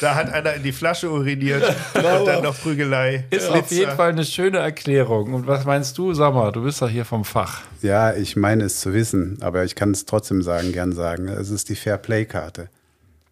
Da 0.00 0.16
hat 0.16 0.32
einer 0.32 0.54
in 0.54 0.64
die 0.64 0.72
Flasche 0.72 1.10
uriniert 1.10 1.62
und 1.94 2.02
dann 2.02 2.42
noch 2.42 2.58
Prügelei. 2.60 3.24
Ist 3.30 3.48
auf 3.48 3.70
jeden 3.70 3.92
Fall 3.92 4.10
eine 4.10 4.24
schöne 4.24 4.58
Erklärung. 4.58 5.32
Und 5.32 5.46
was 5.46 5.64
meinst 5.64 5.96
du, 5.96 6.12
sag 6.12 6.34
mal, 6.34 6.50
du 6.50 6.64
bist 6.64 6.82
doch 6.82 6.88
hier 6.88 7.04
vom 7.04 7.24
Fach. 7.24 7.60
Ja, 7.82 8.12
ich 8.12 8.34
meine 8.34 8.64
es 8.64 8.80
zu 8.80 8.92
wissen, 8.92 9.38
aber 9.40 9.64
ich 9.64 9.76
kann 9.76 9.92
es 9.92 10.04
trotzdem 10.04 10.42
sagen, 10.42 10.72
gern 10.72 10.92
sagen. 10.92 11.28
Es 11.28 11.50
ist 11.50 11.68
die 11.68 11.76
Fair 11.76 11.98
Play 11.98 12.24
Karte. 12.24 12.68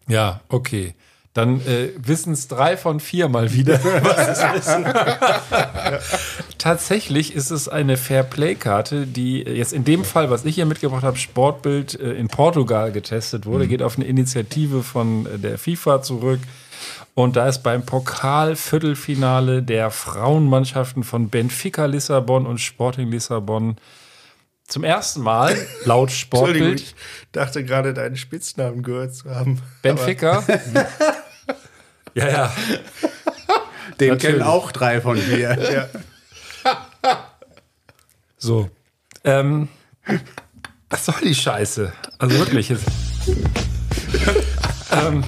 Ja, 0.07 0.41
okay. 0.47 0.95
Dann 1.33 1.61
äh, 1.61 1.91
wissen 1.97 2.33
es 2.33 2.49
drei 2.49 2.75
von 2.75 2.99
vier 2.99 3.29
mal 3.29 3.53
wieder, 3.53 3.81
was 4.03 4.27
es 4.27 4.53
wissen. 4.53 4.85
Tatsächlich 6.57 7.33
ist 7.33 7.51
es 7.51 7.69
eine 7.69 7.95
Fairplay-Karte, 7.95 9.07
die 9.07 9.39
jetzt 9.39 9.71
in 9.71 9.85
dem 9.85 10.03
Fall, 10.03 10.29
was 10.29 10.43
ich 10.43 10.55
hier 10.55 10.65
mitgebracht 10.65 11.03
habe, 11.03 11.17
Sportbild 11.17 11.97
äh, 11.99 12.11
in 12.13 12.27
Portugal 12.27 12.91
getestet 12.91 13.45
wurde. 13.45 13.67
Geht 13.67 13.81
auf 13.81 13.95
eine 13.95 14.05
Initiative 14.05 14.83
von 14.83 15.25
äh, 15.25 15.39
der 15.39 15.57
FIFA 15.57 16.01
zurück. 16.01 16.41
Und 17.13 17.35
da 17.35 17.47
ist 17.47 17.59
beim 17.59 17.85
Pokal-Viertelfinale 17.85 19.63
der 19.63 19.89
Frauenmannschaften 19.91 21.03
von 21.03 21.29
Benfica 21.29 21.85
Lissabon 21.85 22.45
und 22.45 22.59
Sporting 22.59 23.09
Lissabon 23.09 23.77
zum 24.71 24.83
ersten 24.85 25.21
Mal 25.21 25.55
laut 25.83 26.09
Entschuldigung, 26.11 26.77
Sportbild 26.77 26.81
ich 26.81 26.95
dachte 27.33 27.63
gerade, 27.63 27.93
deinen 27.93 28.15
Spitznamen 28.15 28.83
gehört 28.83 29.13
zu 29.13 29.29
haben. 29.33 29.61
Benfica. 29.81 30.43
ja, 32.13 32.29
ja. 32.29 32.53
Den 33.99 34.09
Natürlich. 34.09 34.21
kennen 34.21 34.41
auch 34.41 34.71
drei 34.71 35.01
von 35.01 35.17
vier. 35.17 35.89
So. 38.43 38.71
Ähm, 39.23 39.67
was 40.89 41.05
soll 41.05 41.21
die 41.23 41.35
Scheiße? 41.35 41.93
Also 42.17 42.39
wirklich. 42.39 42.69
Jetzt. 42.69 42.85
ähm, 44.91 45.23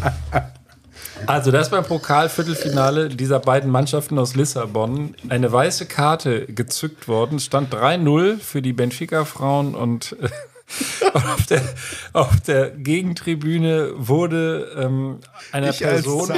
also, 1.27 1.51
das 1.51 1.69
beim 1.69 1.83
Pokal-Viertelfinale 1.83 3.09
dieser 3.09 3.39
beiden 3.39 3.69
Mannschaften 3.69 4.17
aus 4.19 4.35
Lissabon 4.35 5.15
eine 5.29 5.51
weiße 5.51 5.85
Karte 5.85 6.45
gezückt 6.45 7.07
worden. 7.07 7.39
Stand 7.39 7.73
3-0 7.73 8.39
für 8.39 8.61
die 8.61 8.73
Benfica-Frauen 8.73 9.75
und 9.75 10.15
äh, 10.21 10.29
auf, 11.13 11.45
der, 11.47 11.61
auf 12.13 12.41
der 12.41 12.71
Gegentribüne 12.71 13.91
wurde 13.95 14.75
ähm, 14.77 15.19
einer 15.51 15.69
Ich 15.69 15.79
Person 15.79 16.29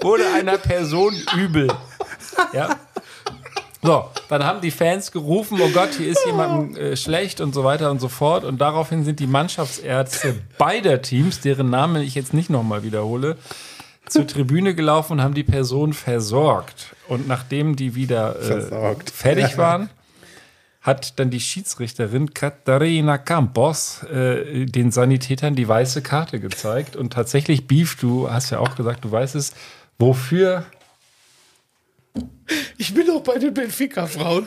wurde 0.00 0.24
einer 0.34 0.58
Person 0.58 1.14
übel. 1.36 1.68
Ja. 2.52 2.76
So, 3.86 4.04
dann 4.28 4.42
haben 4.42 4.60
die 4.60 4.72
Fans 4.72 5.12
gerufen, 5.12 5.60
oh 5.62 5.68
Gott, 5.68 5.90
hier 5.96 6.08
ist 6.08 6.26
jemandem 6.26 6.76
äh, 6.76 6.96
schlecht 6.96 7.40
und 7.40 7.54
so 7.54 7.62
weiter 7.62 7.92
und 7.92 8.00
so 8.00 8.08
fort. 8.08 8.42
Und 8.42 8.60
daraufhin 8.60 9.04
sind 9.04 9.20
die 9.20 9.28
Mannschaftsärzte 9.28 10.34
beider 10.58 11.02
Teams, 11.02 11.38
deren 11.40 11.70
Namen 11.70 12.02
ich 12.02 12.16
jetzt 12.16 12.34
nicht 12.34 12.50
nochmal 12.50 12.82
wiederhole, 12.82 13.36
zur 14.08 14.26
Tribüne 14.26 14.74
gelaufen 14.74 15.12
und 15.12 15.22
haben 15.22 15.34
die 15.34 15.44
Person 15.44 15.92
versorgt. 15.92 16.96
Und 17.06 17.28
nachdem 17.28 17.76
die 17.76 17.94
wieder 17.94 18.34
äh, 18.40 18.96
fertig 19.14 19.56
waren, 19.56 19.88
hat 20.82 21.20
dann 21.20 21.30
die 21.30 21.40
Schiedsrichterin 21.40 22.34
Katharina 22.34 23.18
Campos 23.18 24.02
äh, 24.02 24.66
den 24.66 24.90
Sanitätern 24.90 25.54
die 25.54 25.68
weiße 25.68 26.02
Karte 26.02 26.40
gezeigt. 26.40 26.96
Und 26.96 27.12
tatsächlich, 27.12 27.68
Beef, 27.68 27.96
du 28.00 28.28
hast 28.28 28.50
ja 28.50 28.58
auch 28.58 28.74
gesagt, 28.74 29.04
du 29.04 29.12
weißt 29.12 29.36
es, 29.36 29.52
wofür 29.96 30.64
Ich 32.78 32.94
bin 32.94 33.06
doch 33.06 33.22
bei 33.22 33.38
den 33.38 33.52
Benfica-Frauen. 33.54 34.46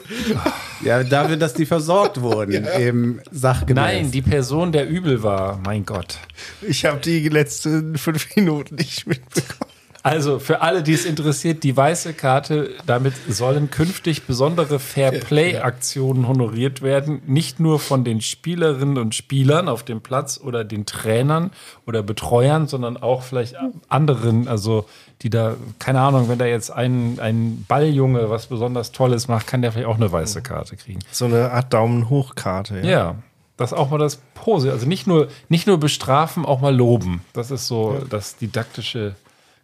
Ja, 0.83 1.03
dafür, 1.03 1.35
dass 1.37 1.53
die 1.53 1.65
versorgt 1.65 2.21
wurden, 2.21 2.67
eben 2.79 3.19
sachgemäß. 3.31 3.75
Nein, 3.75 4.11
die 4.11 4.21
Person, 4.21 4.71
der 4.71 4.87
übel 4.87 5.23
war. 5.23 5.59
Mein 5.65 5.85
Gott. 5.85 6.17
Ich 6.61 6.85
habe 6.85 6.99
die 6.99 7.27
letzten 7.27 7.97
fünf 7.97 8.35
Minuten 8.35 8.75
nicht 8.75 9.07
mitbekommen. 9.07 9.71
Also 10.01 10.39
für 10.39 10.61
alle, 10.61 10.81
die 10.81 10.93
es 10.93 11.05
interessiert, 11.05 11.63
die 11.63 11.75
weiße 11.75 12.13
Karte, 12.13 12.71
damit 12.85 13.13
sollen 13.27 13.69
künftig 13.69 14.23
besondere 14.23 14.79
Fair-Play-Aktionen 14.79 16.27
honoriert 16.27 16.81
werden. 16.81 17.21
Nicht 17.25 17.59
nur 17.59 17.79
von 17.79 18.03
den 18.03 18.21
Spielerinnen 18.21 18.97
und 18.97 19.13
Spielern 19.13 19.67
auf 19.67 19.83
dem 19.83 20.01
Platz 20.01 20.39
oder 20.41 20.63
den 20.63 20.85
Trainern 20.85 21.51
oder 21.85 22.01
Betreuern, 22.01 22.67
sondern 22.67 22.97
auch 22.97 23.23
vielleicht 23.23 23.55
anderen, 23.89 24.47
also 24.47 24.85
die 25.21 25.29
da, 25.29 25.55
keine 25.79 25.99
Ahnung, 25.99 26.29
wenn 26.29 26.39
da 26.39 26.45
jetzt 26.45 26.71
ein, 26.71 27.19
ein 27.19 27.65
Balljunge 27.67 28.29
was 28.29 28.47
besonders 28.47 28.93
Tolles 28.93 29.27
macht, 29.27 29.47
kann 29.47 29.61
der 29.61 29.73
vielleicht 29.73 29.87
auch 29.87 29.97
eine 29.97 30.11
weiße 30.11 30.41
Karte 30.41 30.77
kriegen. 30.77 30.99
So 31.11 31.25
eine 31.25 31.51
Art 31.51 31.73
Daumen-Hoch-Karte. 31.73 32.81
Ja. 32.81 33.15
Das 33.57 33.73
auch 33.73 33.89
mal 33.89 33.97
das 33.97 34.21
Pose. 34.35 34.71
Also 34.71 34.85
nicht 34.85 35.05
nur, 35.05 35.27
nicht 35.49 35.67
nur 35.67 35.77
bestrafen, 35.77 36.45
auch 36.45 36.61
mal 36.61 36.73
loben. 36.73 37.21
Das 37.33 37.51
ist 37.51 37.67
so 37.67 38.01
das 38.09 38.37
didaktische 38.37 39.15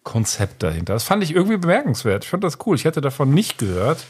Konzept 0.06 0.64
dahinter. 0.64 0.94
Das 0.94 1.03
fand 1.03 1.22
ich 1.23 1.36
irgendwie 1.36 1.57
bemerkenswert. 1.57 2.23
Ich 2.23 2.30
fand 2.30 2.45
das 2.45 2.60
cool. 2.65 2.77
Ich 2.77 2.86
hätte 2.86 3.02
davon 3.02 3.32
nicht 3.32 3.57
gehört 3.57 4.06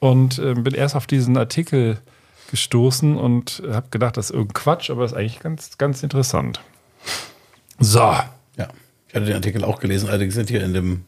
und 0.00 0.38
äh, 0.38 0.52
bin 0.52 0.74
erst 0.74 0.94
auf 0.94 1.06
diesen 1.06 1.38
Artikel 1.38 1.98
gestoßen 2.50 3.16
und 3.16 3.62
habe 3.70 3.86
gedacht, 3.90 4.18
das 4.18 4.26
ist 4.26 4.30
irgendein 4.32 4.54
Quatsch, 4.54 4.90
aber 4.90 5.02
das 5.02 5.12
ist 5.12 5.16
eigentlich 5.16 5.40
ganz, 5.40 5.78
ganz 5.78 6.02
interessant. 6.02 6.60
So. 7.78 8.00
Ja, 8.00 8.68
ich 9.08 9.14
hatte 9.14 9.24
den 9.24 9.36
Artikel 9.36 9.64
auch 9.64 9.80
gelesen, 9.80 10.10
allerdings 10.10 10.36
nicht 10.36 10.50
hier 10.50 10.62
in 10.62 10.74
dem 10.74 11.04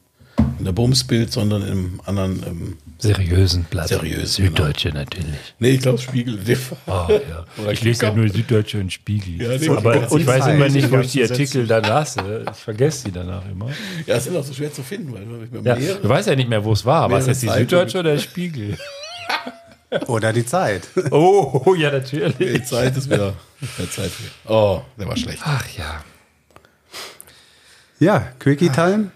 in 0.59 0.65
der 0.65 0.73
Bumsbild, 0.73 1.33
sondern 1.33 1.67
im 1.67 2.01
anderen. 2.05 2.43
Ähm, 2.47 2.77
Seriösen 2.99 3.65
Blatt. 3.65 3.89
Seriös, 3.89 4.37
Süddeutsche 4.37 4.89
natürlich. 4.91 5.27
nee, 5.59 5.71
ich 5.71 5.81
glaube 5.83 5.99
Spiegel. 5.99 6.39
Oh, 6.87 7.07
ja. 7.11 7.45
Ich 7.73 7.83
lese 7.83 8.07
ja 8.07 8.15
nur 8.15 8.29
Süddeutsche 8.29 8.79
und 8.81 8.93
Spiegel. 8.93 9.43
Ja, 9.43 9.59
nee, 9.59 9.69
aber 9.69 10.11
ich 10.17 10.27
weiß 10.27 10.47
immer 10.47 10.69
nicht, 10.69 10.91
wo 10.91 10.99
ich 10.99 11.13
die 11.13 11.23
Artikel 11.23 11.67
dann 11.67 11.85
lasse. 11.85 12.45
Ich 12.51 12.57
vergesse 12.59 13.07
die 13.07 13.13
danach 13.13 13.43
immer. 13.51 13.69
Ja, 14.07 14.17
es 14.17 14.27
ist 14.27 14.35
auch 14.37 14.45
so 14.45 14.55
schwer 14.55 14.73
zu 14.73 14.83
finden, 14.83 15.13
weil 15.13 15.23
Ja, 15.65 15.77
mehrere- 15.77 16.01
du 16.01 16.09
weißt 16.09 16.29
ja 16.29 16.37
nicht 16.37 16.49
mehr, 16.49 16.65
wo 16.65 16.73
es 16.73 16.85
war. 16.85 17.11
War 17.11 17.19
es 17.19 17.27
jetzt 17.27 17.43
die. 17.43 17.49
Süddeutsche 17.49 17.99
oder 17.99 18.13
der 18.13 18.21
Spiegel? 18.21 18.79
Oder 20.09 20.33
die 20.33 20.45
Zeit. 20.45 20.89
Oh, 21.13 21.75
ja, 21.79 21.93
natürlich. 21.93 22.35
die 22.37 22.65
Zeit 22.65 22.97
ist 22.97 23.09
wieder 23.09 23.35
mehr 23.79 23.91
Zeit 23.91 24.11
für. 24.11 24.53
Oh, 24.53 24.83
der 24.99 25.07
war 25.07 25.17
schlecht. 25.17 25.39
Ach 25.45 25.65
ja. 25.79 26.03
Ja, 28.01 28.33
Quickie-Time? 28.41 29.11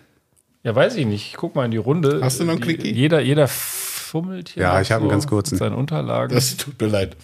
Ja, 0.69 0.75
weiß 0.75 0.97
ich 0.97 1.07
nicht. 1.07 1.29
Ich 1.31 1.37
guck 1.39 1.55
mal 1.55 1.65
in 1.65 1.71
die 1.71 1.79
Runde. 1.79 2.21
Hast 2.23 2.41
du 2.41 2.45
noch 2.45 2.53
einen 2.53 2.61
Quickie? 2.61 2.93
Jeder, 2.93 3.23
jeder 3.23 3.49
fummelt 3.49 4.51
hier. 4.51 4.65
Ja, 4.65 4.83
ich 4.83 4.93
hab 4.93 5.01
einen 5.01 5.09
ganz 5.09 5.27
kurzen. 5.27 5.55
mit 5.55 5.61
seinen 5.61 5.73
Unterlagen. 5.75 6.35
Das 6.35 6.59
tut 6.59 6.79
mir 6.79 6.89
leid. 6.89 7.17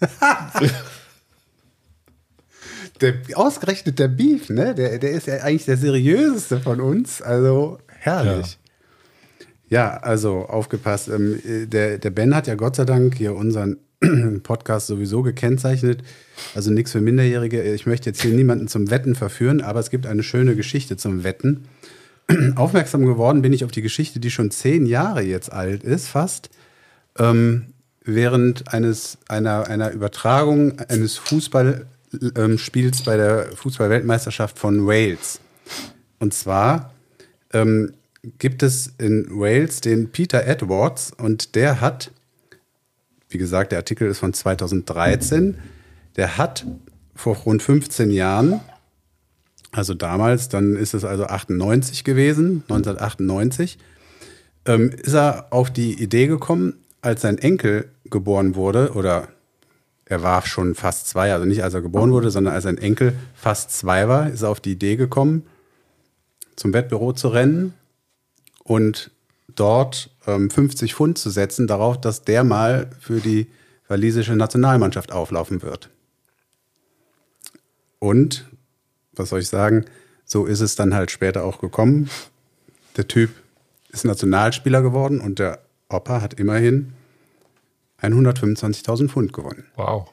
Der, 3.02 3.16
ausgerechnet 3.34 3.98
der 3.98 4.08
Beef, 4.08 4.48
ne? 4.48 4.74
Der, 4.74 4.98
der 4.98 5.10
ist 5.10 5.26
ja 5.26 5.34
eigentlich 5.38 5.64
der 5.66 5.76
seriöseste 5.76 6.60
von 6.60 6.80
uns. 6.80 7.20
Also 7.20 7.78
herrlich. 7.88 8.56
Ja, 9.68 9.96
also 9.98 10.46
aufgepasst. 10.46 11.08
Ähm, 11.08 11.38
äh, 11.44 11.66
der, 11.66 11.98
der 11.98 12.10
Ben 12.10 12.34
hat 12.34 12.46
ja 12.46 12.54
Gott 12.54 12.76
sei 12.76 12.84
Dank 12.84 13.16
hier 13.16 13.34
unseren 13.34 13.78
Podcast 14.42 14.86
sowieso 14.86 15.22
gekennzeichnet. 15.22 16.02
Also 16.54 16.70
nichts 16.70 16.92
für 16.92 17.00
Minderjährige. 17.00 17.62
Ich 17.74 17.84
möchte 17.84 18.08
jetzt 18.08 18.22
hier 18.22 18.32
niemanden 18.32 18.68
zum 18.68 18.90
Wetten 18.90 19.16
verführen, 19.16 19.60
aber 19.60 19.80
es 19.80 19.90
gibt 19.90 20.06
eine 20.06 20.22
schöne 20.22 20.54
Geschichte 20.56 20.96
zum 20.96 21.24
Wetten. 21.24 21.66
Aufmerksam 22.56 23.04
geworden 23.04 23.42
bin 23.42 23.52
ich 23.52 23.64
auf 23.64 23.70
die 23.70 23.82
Geschichte, 23.82 24.20
die 24.20 24.30
schon 24.30 24.50
zehn 24.50 24.86
Jahre 24.86 25.22
jetzt 25.22 25.52
alt 25.52 25.82
ist, 25.82 26.08
fast. 26.08 26.50
Ähm, 27.18 27.74
während 28.04 28.72
eines, 28.72 29.18
einer, 29.28 29.66
einer 29.66 29.90
Übertragung 29.90 30.78
eines 30.78 31.16
Fußballspiels 31.16 33.02
bei 33.02 33.16
der 33.16 33.48
Fußballweltmeisterschaft 33.56 34.58
von 34.58 34.86
Wales. 34.86 35.40
Und 36.18 36.34
zwar 36.34 36.92
ähm, 37.52 37.94
gibt 38.38 38.62
es 38.62 38.92
in 38.98 39.26
Wales 39.30 39.80
den 39.80 40.10
Peter 40.10 40.46
Edwards 40.46 41.12
und 41.16 41.54
der 41.54 41.80
hat, 41.80 42.10
wie 43.28 43.38
gesagt, 43.38 43.72
der 43.72 43.78
Artikel 43.78 44.08
ist 44.08 44.18
von 44.18 44.32
2013, 44.32 45.58
der 46.16 46.38
hat 46.38 46.66
vor 47.14 47.36
rund 47.36 47.62
15 47.62 48.10
Jahren, 48.10 48.60
also 49.74 49.94
damals, 49.94 50.48
dann 50.48 50.76
ist 50.76 50.94
es 50.94 51.04
also 51.04 51.24
98 51.24 52.04
gewesen, 52.04 52.62
1998, 52.68 53.78
ähm, 54.66 54.90
ist 54.90 55.14
er 55.14 55.52
auf 55.52 55.70
die 55.70 56.00
Idee 56.00 56.26
gekommen, 56.26 56.74
als 57.02 57.22
sein 57.22 57.38
Enkel 57.38 57.90
geboren 58.04 58.54
wurde, 58.54 58.92
oder 58.92 59.28
er 60.04 60.22
war 60.22 60.46
schon 60.46 60.74
fast 60.74 61.08
zwei, 61.08 61.32
also 61.32 61.44
nicht 61.44 61.64
als 61.64 61.74
er 61.74 61.82
geboren 61.82 62.12
wurde, 62.12 62.30
sondern 62.30 62.54
als 62.54 62.64
sein 62.64 62.78
Enkel 62.78 63.14
fast 63.34 63.72
zwei 63.72 64.06
war, 64.08 64.30
ist 64.30 64.42
er 64.42 64.50
auf 64.50 64.60
die 64.60 64.72
Idee 64.72 64.96
gekommen, 64.96 65.44
zum 66.56 66.72
Wettbüro 66.72 67.12
zu 67.12 67.28
rennen 67.28 67.74
und 68.62 69.10
dort 69.54 70.10
ähm, 70.26 70.50
50 70.50 70.94
Pfund 70.94 71.18
zu 71.18 71.30
setzen 71.30 71.66
darauf, 71.66 72.00
dass 72.00 72.22
der 72.22 72.44
mal 72.44 72.90
für 73.00 73.20
die 73.20 73.48
walisische 73.88 74.36
Nationalmannschaft 74.36 75.12
auflaufen 75.12 75.62
wird. 75.62 75.90
Und, 77.98 78.46
was 79.16 79.30
soll 79.30 79.40
ich 79.40 79.48
sagen, 79.48 79.84
so 80.24 80.46
ist 80.46 80.60
es 80.60 80.76
dann 80.76 80.94
halt 80.94 81.10
später 81.10 81.44
auch 81.44 81.60
gekommen. 81.60 82.08
Der 82.96 83.08
Typ 83.08 83.30
ist 83.90 84.04
Nationalspieler 84.04 84.82
geworden 84.82 85.20
und 85.20 85.38
der 85.38 85.60
Opa 85.88 86.20
hat 86.20 86.34
immerhin 86.34 86.92
125.000 88.02 89.08
Pfund 89.08 89.32
gewonnen. 89.32 89.66
Wow. 89.76 90.10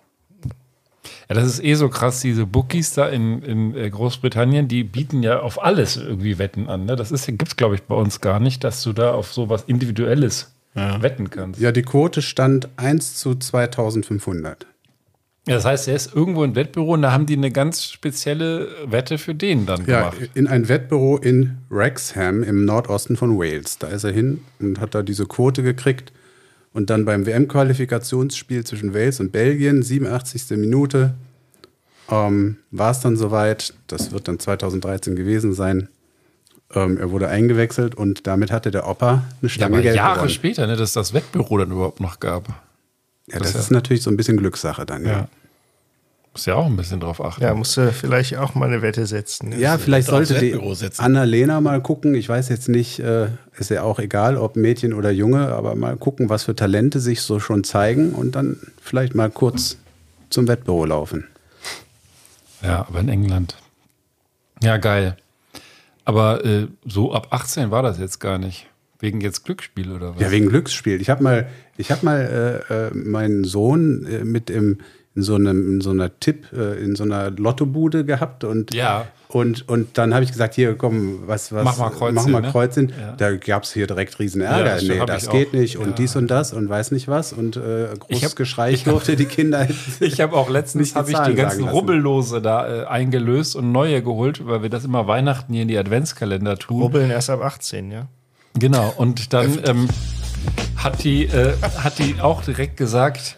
Ja, 1.29 1.35
das 1.35 1.45
ist 1.45 1.63
eh 1.63 1.73
so 1.73 1.89
krass, 1.89 2.21
diese 2.21 2.45
Bookies 2.45 2.93
da 2.93 3.07
in, 3.07 3.41
in 3.41 3.75
äh, 3.75 3.89
Großbritannien, 3.89 4.67
die 4.67 4.83
bieten 4.83 5.23
ja 5.23 5.39
auf 5.39 5.63
alles 5.63 5.97
irgendwie 5.97 6.37
Wetten 6.37 6.67
an. 6.69 6.85
Ne? 6.85 6.95
Das 6.95 7.09
gibt 7.25 7.47
es, 7.47 7.55
glaube 7.55 7.75
ich, 7.75 7.83
bei 7.83 7.95
uns 7.95 8.21
gar 8.21 8.39
nicht, 8.39 8.63
dass 8.63 8.83
du 8.83 8.93
da 8.93 9.13
auf 9.13 9.33
sowas 9.33 9.63
Individuelles 9.65 10.51
wetten 10.73 11.29
kannst. 11.29 11.59
Ja, 11.59 11.73
die 11.73 11.81
Quote 11.81 12.21
stand 12.21 12.69
1 12.77 13.15
zu 13.15 13.35
2500. 13.35 14.67
Ja, 15.47 15.55
das 15.55 15.65
heißt, 15.65 15.87
er 15.87 15.95
ist 15.95 16.13
irgendwo 16.15 16.43
im 16.43 16.55
Wettbüro 16.55 16.93
und 16.93 17.01
da 17.01 17.11
haben 17.11 17.25
die 17.25 17.35
eine 17.35 17.49
ganz 17.51 17.83
spezielle 17.85 18.67
Wette 18.85 19.17
für 19.17 19.33
den 19.33 19.65
dann 19.65 19.85
Ja, 19.87 20.09
gemacht. 20.11 20.29
in 20.35 20.47
ein 20.47 20.69
Wettbüro 20.69 21.17
in 21.17 21.57
Wrexham 21.69 22.43
im 22.43 22.63
Nordosten 22.65 23.15
von 23.17 23.39
Wales. 23.39 23.79
Da 23.79 23.87
ist 23.87 24.03
er 24.03 24.11
hin 24.11 24.41
und 24.59 24.79
hat 24.79 24.93
da 24.93 25.01
diese 25.01 25.25
Quote 25.25 25.63
gekriegt. 25.63 26.11
Und 26.73 26.89
dann 26.91 27.05
beim 27.05 27.25
WM-Qualifikationsspiel 27.25 28.63
zwischen 28.65 28.93
Wales 28.93 29.19
und 29.19 29.31
Belgien, 29.31 29.81
87. 29.83 30.57
Minute, 30.57 31.15
ähm, 32.09 32.57
war 32.69 32.91
es 32.91 32.99
dann 33.01 33.17
soweit. 33.17 33.73
Das 33.87 34.11
wird 34.11 34.27
dann 34.27 34.37
2013 34.39 35.15
gewesen 35.15 35.53
sein. 35.53 35.89
Ähm, 36.73 36.97
er 36.97 37.11
wurde 37.11 37.27
eingewechselt 37.27 37.95
und 37.95 38.27
damit 38.27 38.51
hatte 38.51 38.71
der 38.71 38.87
Opa 38.87 39.11
eine 39.11 39.23
Ja, 39.41 39.49
Stange 39.49 39.73
aber 39.75 39.81
Geld 39.81 39.95
Jahre 39.95 40.13
gewonnen. 40.15 40.29
später, 40.29 40.67
ne, 40.67 40.77
dass 40.77 40.93
das 40.93 41.13
Wettbüro 41.13 41.57
dann 41.57 41.71
überhaupt 41.71 41.99
noch 41.99 42.19
gab. 42.19 42.61
Ja, 43.31 43.39
das, 43.39 43.53
das 43.53 43.63
ist 43.63 43.69
ja- 43.71 43.75
natürlich 43.75 44.03
so 44.03 44.09
ein 44.11 44.17
bisschen 44.17 44.37
Glückssache 44.37 44.85
dann. 44.85 45.05
Ja, 45.05 45.11
Ja. 45.11 45.27
Muss 46.33 46.45
ja 46.45 46.55
auch 46.55 46.65
ein 46.65 46.77
bisschen 46.77 47.01
drauf 47.01 47.19
achten. 47.21 47.43
Ja, 47.43 47.53
musst 47.53 47.75
du 47.75 47.91
vielleicht 47.91 48.37
auch 48.37 48.55
mal 48.55 48.67
eine 48.67 48.81
Wette 48.81 49.05
setzen. 49.05 49.51
Ja, 49.59 49.77
vielleicht 49.77 50.09
aufs 50.09 50.29
sollte 50.29 50.39
die. 50.39 50.57
Annalena 50.99 51.59
mal 51.59 51.81
gucken. 51.81 52.15
Ich 52.15 52.29
weiß 52.29 52.47
jetzt 52.47 52.69
nicht, 52.69 52.99
äh, 52.99 53.27
ist 53.57 53.69
ja 53.69 53.83
auch 53.83 53.99
egal, 53.99 54.37
ob 54.37 54.55
Mädchen 54.55 54.93
oder 54.93 55.11
Junge, 55.11 55.49
aber 55.49 55.75
mal 55.75 55.97
gucken, 55.97 56.29
was 56.29 56.43
für 56.45 56.55
Talente 56.55 57.01
sich 57.01 57.21
so 57.21 57.41
schon 57.41 57.65
zeigen 57.65 58.13
und 58.13 58.33
dann 58.35 58.55
vielleicht 58.81 59.13
mal 59.13 59.29
kurz 59.29 59.75
zum 60.29 60.47
Wettbüro 60.47 60.85
laufen. 60.85 61.27
Ja, 62.61 62.85
aber 62.87 63.01
in 63.01 63.09
England. 63.09 63.57
Ja, 64.63 64.77
geil. 64.77 65.17
Aber 66.05 66.45
äh, 66.45 66.67
so 66.85 67.13
ab 67.13 67.27
18 67.31 67.71
war 67.71 67.83
das 67.83 67.99
jetzt 67.99 68.19
gar 68.19 68.37
nicht. 68.37 68.67
Wegen 69.01 69.19
jetzt 69.21 69.43
Glücksspiel 69.45 69.91
oder 69.91 70.15
was? 70.15 70.21
Ja, 70.21 70.31
wegen 70.31 70.47
Glücksspiel. 70.49 71.01
Ich 71.01 71.09
habe 71.09 71.21
mal, 71.23 71.47
ich 71.77 71.91
habe 71.91 72.05
mal 72.05 72.63
äh, 72.69 72.73
äh, 72.87 72.91
meinen 72.93 73.43
Sohn 73.43 74.05
äh, 74.05 74.23
mit 74.23 74.49
im 74.49 74.77
in 75.13 75.23
so 75.23 75.35
einem 75.35 75.69
in 75.73 75.81
so 75.81 75.89
einer 75.89 76.17
Tipp 76.21 76.45
äh, 76.53 76.81
in 76.81 76.95
so 76.95 77.03
einer 77.03 77.31
Lottobude 77.31 78.05
gehabt 78.05 78.45
und 78.45 78.73
Ja. 78.73 79.07
und 79.27 79.67
und 79.67 79.97
dann 79.97 80.13
habe 80.13 80.23
ich 80.23 80.31
gesagt 80.31 80.53
hier 80.55 80.75
komm 80.77 81.23
was 81.27 81.51
was 81.51 81.65
Mach 81.65 81.77
mal 81.79 81.89
Kreuz 81.89 82.13
mach 82.15 82.23
hin, 82.23 82.31
mal 82.31 82.41
ne? 82.43 82.49
Kreuz 82.49 82.75
hin. 82.75 82.93
Ja. 82.97 83.11
da 83.17 83.35
gab 83.35 83.63
es 83.63 83.73
hier 83.73 83.87
direkt 83.87 84.17
riesen 84.19 84.41
Ja, 84.41 84.51
Ärger 84.59 84.75
das 84.75 84.83
nee 84.83 84.99
hab 85.01 85.07
das 85.07 85.27
geht 85.29 85.49
auch. 85.49 85.53
nicht 85.53 85.75
und 85.77 85.87
Ja. 85.87 85.91
dies 85.95 86.15
und 86.15 86.31
das 86.31 86.53
und 86.53 86.69
weiß 86.69 86.91
nicht 86.91 87.09
was 87.09 87.33
und 87.33 87.57
äh, 87.57 87.87
großes 87.99 88.05
Ich 88.07 88.23
hab- 88.23 88.37
Geschrei 88.37 88.71
ich 88.73 88.85
hab- 88.85 88.93
durfte 88.93 89.17
die 89.17 89.25
Kinder 89.25 89.67
Ich 89.99 90.21
habe 90.21 90.33
auch 90.33 90.49
letztens 90.49 90.95
Nicht 90.95 91.09
die 91.09 91.13
hab 91.13 91.25
ich 91.27 91.29
die 91.29 91.35
ganzen. 91.35 91.67
Rubbellose 91.67 92.41
da 92.41 92.83
äh, 92.83 92.85
eingelöst 92.85 93.57
und 93.57 93.73
neue 93.73 94.01
geholt, 94.01 94.47
weil 94.47 94.61
wir 94.61 94.69
das 94.69 94.85
immer 94.85 95.07
Weihnachten 95.07 95.51
hier 95.51 95.63
in 95.63 95.67
die 95.67 95.77
Adventskalender 95.77 96.57
tun. 96.57 96.81
Rubbeln 96.83 97.09
erst 97.11 97.29
ab 97.29 97.41
18, 97.43 97.91
ja. 97.91 98.07
Genau, 98.53 98.93
und 98.97 99.33
dann 99.33 99.59
ähm, 99.65 99.87
hat, 100.75 101.03
die, 101.03 101.25
äh, 101.25 101.53
hat 101.61 101.99
die 101.99 102.19
auch 102.19 102.43
direkt 102.43 102.77
gesagt, 102.77 103.37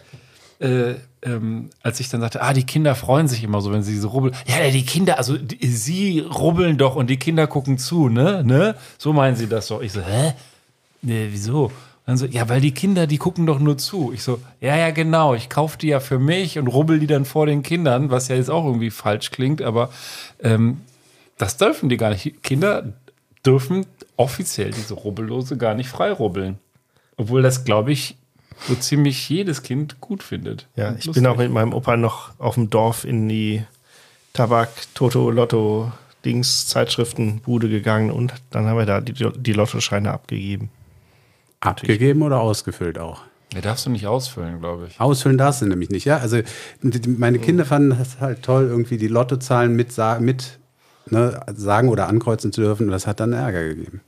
äh, 0.58 0.94
ähm, 1.22 1.70
als 1.82 2.00
ich 2.00 2.08
dann 2.08 2.20
sagte, 2.20 2.42
ah, 2.42 2.52
die 2.52 2.64
Kinder 2.64 2.94
freuen 2.94 3.28
sich 3.28 3.42
immer 3.42 3.60
so, 3.60 3.72
wenn 3.72 3.82
sie 3.82 3.98
so 3.98 4.08
rubbeln. 4.08 4.34
Ja, 4.46 4.68
die 4.70 4.84
Kinder, 4.84 5.18
also 5.18 5.36
die, 5.36 5.66
sie 5.66 6.20
rubbeln 6.20 6.76
doch 6.76 6.96
und 6.96 7.08
die 7.08 7.16
Kinder 7.16 7.46
gucken 7.46 7.78
zu, 7.78 8.08
ne? 8.08 8.44
ne? 8.44 8.76
So 8.98 9.12
meinen 9.12 9.36
sie 9.36 9.48
das 9.48 9.68
doch. 9.68 9.80
Ich 9.80 9.92
so, 9.92 10.00
hä? 10.00 10.34
Nee, 11.02 11.28
wieso? 11.30 11.64
Und 11.64 11.72
dann 12.06 12.16
so, 12.18 12.26
ja, 12.26 12.48
weil 12.48 12.60
die 12.60 12.72
Kinder, 12.72 13.06
die 13.06 13.18
gucken 13.18 13.46
doch 13.46 13.58
nur 13.58 13.78
zu. 13.78 14.12
Ich 14.12 14.22
so, 14.22 14.38
ja, 14.60 14.76
ja, 14.76 14.90
genau, 14.90 15.34
ich 15.34 15.48
kaufe 15.48 15.78
die 15.78 15.88
ja 15.88 16.00
für 16.00 16.18
mich 16.18 16.58
und 16.58 16.66
rubbel 16.66 16.98
die 16.98 17.06
dann 17.06 17.24
vor 17.24 17.46
den 17.46 17.62
Kindern, 17.62 18.10
was 18.10 18.28
ja 18.28 18.36
jetzt 18.36 18.50
auch 18.50 18.66
irgendwie 18.66 18.90
falsch 18.90 19.30
klingt, 19.30 19.62
aber 19.62 19.90
ähm, 20.42 20.82
das 21.38 21.56
dürfen 21.56 21.88
die 21.88 21.96
gar 21.96 22.10
nicht. 22.10 22.42
Kinder 22.42 22.92
dürfen 23.44 23.86
offiziell 24.16 24.70
diese 24.70 24.94
Rubbellose 24.94 25.56
gar 25.56 25.74
nicht 25.74 25.88
frei 25.88 26.12
rubbeln. 26.12 26.58
Obwohl 27.16 27.42
das, 27.42 27.64
glaube 27.64 27.92
ich, 27.92 28.16
so 28.66 28.74
ziemlich 28.74 29.28
jedes 29.28 29.62
Kind 29.62 30.00
gut 30.00 30.22
findet. 30.22 30.68
Ja, 30.76 30.90
ich 30.90 31.06
lustig. 31.06 31.14
bin 31.22 31.26
auch 31.26 31.36
mit 31.36 31.50
meinem 31.50 31.72
Opa 31.72 31.96
noch 31.96 32.38
auf 32.38 32.54
dem 32.54 32.70
Dorf 32.70 33.04
in 33.04 33.28
die 33.28 33.64
Tabak, 34.32 34.70
Toto, 34.94 35.30
Lotto, 35.30 35.92
Dings, 36.24 36.66
Zeitschriftenbude 36.66 37.68
gegangen 37.68 38.10
und 38.10 38.34
dann 38.50 38.66
haben 38.66 38.78
wir 38.78 38.86
da 38.86 39.00
die, 39.00 39.12
die 39.12 39.52
Lottoscheine 39.52 40.10
abgegeben. 40.10 40.70
abgegeben 41.60 42.22
oder 42.22 42.40
ausgefüllt 42.40 42.98
auch 42.98 43.22
Nee, 43.54 43.60
darfst 43.60 43.86
du 43.86 43.90
nicht 43.90 44.06
ausfüllen, 44.06 44.58
glaube 44.58 44.88
ich. 44.88 44.98
Ausfüllen 44.98 45.38
darfst 45.38 45.62
du 45.62 45.66
nämlich 45.66 45.88
nicht, 45.88 46.04
ja. 46.04 46.16
Also 46.16 46.40
meine 47.06 47.38
Kinder 47.38 47.64
fanden 47.64 47.90
das 47.90 48.18
halt 48.18 48.42
toll, 48.42 48.66
irgendwie 48.66 48.98
die 48.98 49.06
Lottozahlen 49.06 49.76
mit, 49.76 49.96
mit 50.18 50.58
ne, 51.14 51.40
sagen 51.54 51.88
oder 51.88 52.08
ankreuzen 52.08 52.52
zu 52.52 52.60
dürfen. 52.60 52.86
Und 52.86 52.92
das 52.92 53.06
hat 53.06 53.20
dann 53.20 53.32
Ärger 53.32 53.64
gegeben. 53.64 54.00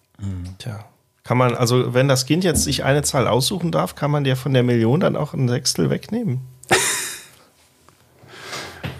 Tja. 0.58 0.84
Kann 1.24 1.38
man, 1.38 1.54
also 1.54 1.92
wenn 1.94 2.06
das 2.08 2.26
Kind 2.26 2.44
jetzt 2.44 2.62
sich 2.62 2.84
eine 2.84 3.02
Zahl 3.02 3.26
aussuchen 3.26 3.72
darf, 3.72 3.94
kann 3.96 4.10
man 4.10 4.22
dir 4.24 4.36
von 4.36 4.52
der 4.54 4.62
Million 4.62 5.00
dann 5.00 5.16
auch 5.16 5.34
ein 5.34 5.48
Sechstel 5.48 5.90
wegnehmen. 5.90 6.40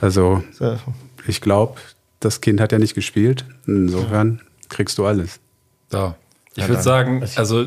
Also 0.00 0.42
So. 0.52 0.76
ich 1.26 1.40
glaube, 1.40 1.80
das 2.20 2.40
Kind 2.40 2.60
hat 2.60 2.72
ja 2.72 2.78
nicht 2.78 2.94
gespielt. 2.94 3.44
Insofern 3.66 4.42
kriegst 4.68 4.98
du 4.98 5.06
alles. 5.06 5.40
So. 5.90 6.14
Ich 6.54 6.62
Ja, 6.62 6.68
würde 6.68 6.82
sagen, 6.82 7.24
also 7.36 7.66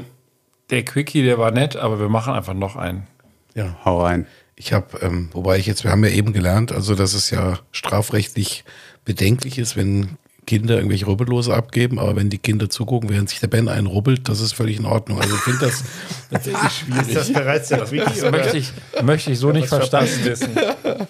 der 0.69 0.85
Quickie, 0.85 1.23
der 1.23 1.37
war 1.37 1.51
nett, 1.51 1.75
aber 1.75 1.99
wir 1.99 2.09
machen 2.09 2.33
einfach 2.33 2.53
noch 2.53 2.75
einen. 2.75 3.07
Ja. 3.55 3.77
Hau 3.83 4.03
rein. 4.03 4.27
Ich 4.55 4.73
habe, 4.73 4.99
ähm, 5.01 5.29
wobei 5.31 5.57
ich 5.57 5.65
jetzt, 5.65 5.83
wir 5.83 5.91
haben 5.91 6.03
ja 6.03 6.11
eben 6.11 6.33
gelernt, 6.33 6.71
also 6.71 6.93
dass 6.93 7.13
es 7.13 7.29
ja 7.29 7.59
strafrechtlich 7.71 8.63
bedenklich 9.05 9.57
ist, 9.57 9.75
wenn 9.75 10.17
Kinder 10.49 10.77
irgendwelche 10.77 11.05
Rubbellose 11.05 11.53
abgeben, 11.53 11.99
aber 11.99 12.15
wenn 12.15 12.31
die 12.31 12.39
Kinder 12.39 12.71
zugucken, 12.71 13.07
während 13.11 13.30
sich 13.30 13.39
der 13.39 13.45
Ben 13.45 13.67
einen 13.67 13.85
rubbelt, 13.85 14.27
das 14.27 14.41
ist 14.41 14.53
völlig 14.53 14.80
in 14.80 14.85
Ordnung. 14.85 15.21
Also 15.21 15.35
ich 15.35 15.41
finde 15.41 15.59
das 15.59 15.84
tatsächlich 16.31 16.71
schwierig. 16.71 17.07
Ist 17.07 17.15
das 17.15 17.34
bereits 17.34 17.67
der 17.69 17.77
Quickie? 17.81 18.19
Das 18.19 18.31
möchte 18.31 18.57
ich, 18.57 18.73
möchte 19.03 19.31
ich 19.31 19.38
so 19.38 19.51
nicht 19.51 19.67
verstanden 19.67 20.26
wissen. 20.26 20.49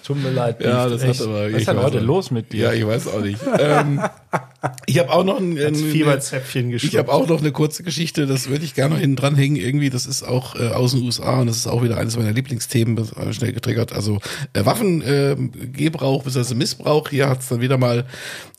Tut 0.06 0.22
mir 0.22 0.30
leid. 0.30 0.62
Ja, 0.62 0.84
Echt. 0.84 0.94
das 0.94 1.20
hat 1.20 1.26
aber. 1.26 1.50
Was 1.50 1.58
ist 1.58 1.68
denn 1.68 1.82
heute 1.82 2.00
los 2.00 2.30
mit 2.30 2.52
dir? 2.52 2.66
Ja, 2.66 2.72
ich 2.74 2.86
weiß 2.86 3.08
auch 3.08 3.22
nicht. 3.22 3.40
ähm, 3.58 4.02
ich 4.86 4.98
habe 4.98 5.10
auch 5.10 5.24
noch 5.24 5.38
ein, 5.38 5.58
ein 5.58 5.74
Fieberzäpfchen 5.74 6.66
Ich 6.66 6.82
geschluckt. 6.82 6.98
habe 6.98 7.12
auch 7.12 7.26
noch 7.26 7.40
eine 7.40 7.52
kurze 7.52 7.82
Geschichte, 7.82 8.26
das 8.26 8.48
würde 8.48 8.64
ich 8.64 8.74
gerne 8.74 8.94
noch 8.94 9.00
hinten 9.00 9.16
dranhängen. 9.16 9.56
Irgendwie, 9.56 9.90
das 9.90 10.06
ist 10.06 10.22
auch 10.22 10.54
äh, 10.56 10.68
aus 10.68 10.92
den 10.92 11.02
USA 11.02 11.40
und 11.40 11.46
das 11.46 11.56
ist 11.56 11.66
auch 11.66 11.82
wieder 11.82 11.96
eines 11.96 12.16
meiner 12.16 12.32
Lieblingsthemen, 12.32 12.98
äh, 12.98 13.32
schnell 13.32 13.52
getriggert. 13.52 13.92
Also 13.92 14.20
äh, 14.52 14.64
Waffengebrauch 14.64 16.24
bzw. 16.24 16.54
Missbrauch. 16.54 17.08
Hier 17.08 17.28
hat 17.28 17.40
es 17.40 17.48
dann 17.48 17.60
wieder 17.60 17.78
mal 17.78 18.06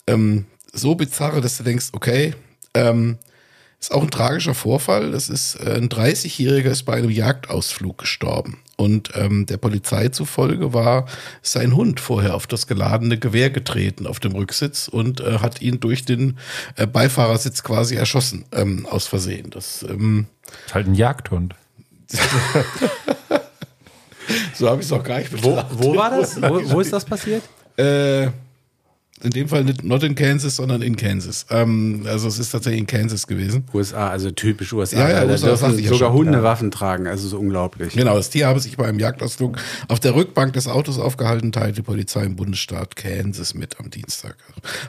ähm, 0.08 0.46
so 0.74 0.96
bizarre, 0.96 1.42
dass 1.42 1.58
du 1.58 1.64
denkst, 1.64 1.90
okay, 1.94 2.34
ähm, 2.74 3.18
ist 3.80 3.92
auch 3.92 4.04
ein 4.04 4.12
tragischer 4.12 4.54
Vorfall. 4.54 5.12
Das 5.12 5.30
ist 5.30 5.56
äh, 5.56 5.76
ein 5.76 5.90
30-Jähriger 5.90 6.72
ist 6.72 6.84
bei 6.84 6.94
einem 6.94 7.10
Jagdausflug 7.10 7.98
gestorben. 7.98 8.60
Und 8.78 9.12
ähm, 9.16 9.46
der 9.46 9.58
Polizei 9.58 10.08
zufolge 10.10 10.74
war 10.74 11.06
sein 11.42 11.76
Hund 11.76 12.00
vorher 12.00 12.36
auf 12.36 12.48
das 12.48 12.66
geladene 12.68 13.20
Gewehr 13.20 13.50
getreten 13.50 14.08
auf 14.08 14.20
dem 14.20 14.32
Rücksitz 14.32 14.88
und 14.88 15.22
äh, 15.22 15.40
hat 15.40 15.62
ihn 15.62 15.80
durch 15.80 16.06
den 16.06 16.38
äh, 16.78 16.88
Beifahrersitz 16.88 17.64
quasi 17.64 17.96
erschossen, 17.96 18.46
ähm, 18.52 18.88
aus 18.90 19.08
Versehen. 19.08 19.50
Das, 19.52 19.84
ähm, 19.88 20.28
Ist 20.66 20.74
halt 20.74 20.88
ein 20.88 20.96
Jagdhund. 20.96 21.54
so 24.54 24.68
habe 24.70 24.82
ich 24.82 24.88
es 24.88 24.92
auch 24.92 25.04
gar 25.04 25.20
nicht 25.20 25.44
Wo, 25.44 25.62
wo 25.72 25.96
war 25.96 26.10
das? 26.10 26.42
Wo, 26.42 26.62
wo 26.72 26.80
ist 26.82 26.92
das 26.92 27.06
passiert? 27.06 27.44
Äh, 27.78 28.30
in 29.24 29.32
dem 29.32 29.48
Fall 29.48 29.64
nicht 29.64 29.84
not 29.84 30.04
in 30.04 30.16
Kansas, 30.16 30.56
sondern 30.56 30.82
in 30.82 30.96
Kansas. 30.96 31.46
Ähm, 31.50 32.04
also 32.06 32.28
es 32.28 32.40
ist 32.40 32.52
tatsächlich 32.52 32.82
in 32.82 32.88
Kansas 32.88 33.28
gewesen. 33.28 33.66
USA, 33.74 34.10
also 34.10 34.32
typisch 34.32 34.74
USA. 34.74 34.98
Ja, 34.98 35.10
ja, 35.10 35.26
da 35.26 35.32
USA, 35.32 35.48
dürfen 35.48 35.62
sagte 35.62 35.80
ich 35.80 35.86
ja 35.86 35.92
sogar 35.92 36.10
schon. 36.10 36.18
Hunde 36.18 36.38
Ja. 36.40 36.44
Waffen 36.44 36.72
tragen. 36.72 37.08
Also 37.08 37.28
so 37.28 37.40
unglaublich. 37.40 37.94
Genau, 37.94 38.16
das 38.16 38.30
Tier 38.30 38.48
habe 38.48 38.60
sich 38.60 38.78
bei 38.78 38.86
einem 38.86 39.00
Jagdausflug 39.00 39.58
auf 39.88 40.00
der 40.00 40.16
Rückbank 40.16 40.54
des 40.54 40.68
Autos 40.68 41.00
aufgehalten, 41.00 41.52
teilte 41.52 41.76
die 41.76 41.82
Polizei 41.82 42.24
im 42.24 42.36
Bundesstaat 42.36 42.96
Kansas 42.96 43.54
mit 43.54 43.80
am 43.80 43.90
Dienstag. 43.90 44.36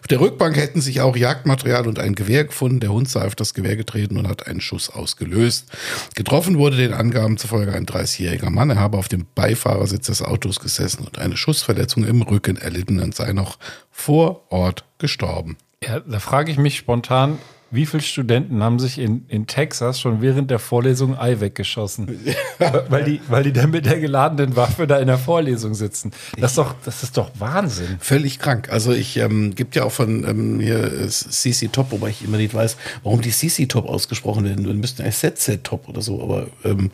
Auf 0.00 0.06
der 0.08 0.20
Rückbank 0.20 0.56
hätten 0.56 0.80
sich 0.80 1.00
auch 1.00 1.16
Jagdmaterial 1.16 1.86
und 1.86 1.98
ein 1.98 2.14
Gewehr 2.14 2.44
gefunden. 2.44 2.80
Der 2.80 2.92
Hund 2.92 3.08
sei 3.08 3.24
auf 3.26 3.34
das 3.34 3.54
Gewehr 3.54 3.76
getreten 3.76 4.16
und 4.16 4.28
hat 4.28 4.46
einen 4.46 4.60
Schuss 4.60 4.90
ausgelöst. 4.90 5.66
Getroffen 6.14 6.58
wurde 6.58 6.76
den 6.76 6.92
Angaben 6.92 7.36
zufolge 7.36 7.72
ein 7.72 7.86
30-jähriger 7.86 8.50
Mann. 8.50 8.70
Er 8.70 8.76
habe 8.80 8.96
auf 8.96 9.08
dem 9.08 9.26
Beifahrersitz 9.34 10.06
des 10.06 10.22
Autos 10.22 10.60
gesessen 10.60 11.04
und 11.04 11.18
eine 11.18 11.36
Schussverletzung 11.36 12.04
im 12.04 12.22
Rücken 12.22 12.56
erlitten 12.56 13.00
und 13.00 13.14
sei 13.14 13.32
noch 13.32 13.58
vor 13.90 14.21
Ort 14.50 14.84
gestorben. 14.98 15.56
Ja, 15.82 16.00
da 16.00 16.18
frage 16.20 16.50
ich 16.50 16.58
mich 16.58 16.76
spontan, 16.76 17.38
wie 17.72 17.86
viele 17.86 18.02
Studenten 18.02 18.62
haben 18.62 18.78
sich 18.78 18.98
in, 18.98 19.24
in 19.28 19.46
Texas 19.46 19.98
schon 19.98 20.20
während 20.20 20.50
der 20.50 20.58
Vorlesung 20.58 21.18
Ei 21.18 21.40
weggeschossen? 21.40 22.20
weil, 22.90 23.04
die, 23.04 23.20
weil 23.28 23.44
die 23.44 23.52
dann 23.52 23.70
mit 23.70 23.86
der 23.86 23.98
geladenen 23.98 24.56
Waffe 24.56 24.86
da 24.86 24.98
in 24.98 25.06
der 25.06 25.16
Vorlesung 25.16 25.72
sitzen. 25.72 26.12
Das 26.36 26.52
ist 26.52 26.58
doch, 26.58 26.74
das 26.84 27.02
ist 27.02 27.16
doch 27.16 27.30
Wahnsinn. 27.38 27.96
Völlig 27.98 28.38
krank. 28.38 28.68
Also 28.70 28.92
ich 28.92 29.16
ähm, 29.16 29.54
gibt 29.54 29.74
ja 29.74 29.84
auch 29.84 29.92
von 29.92 30.28
ähm, 30.28 30.60
hier 30.60 30.84
äh, 30.84 31.08
CC 31.08 31.68
Top, 31.68 31.92
wobei 31.92 32.10
ich 32.10 32.22
immer 32.22 32.36
nicht 32.36 32.52
weiß, 32.52 32.76
warum 33.04 33.22
die 33.22 33.30
CC 33.30 33.66
Top 33.66 33.88
ausgesprochen 33.88 34.44
werden. 34.44 34.66
Wir 34.66 34.74
müssten 34.74 35.00
eigentlich 35.00 35.16
ZZ 35.16 35.64
Top 35.64 35.88
oder 35.88 36.02
so, 36.02 36.22
aber 36.22 36.48
ähm, 36.64 36.90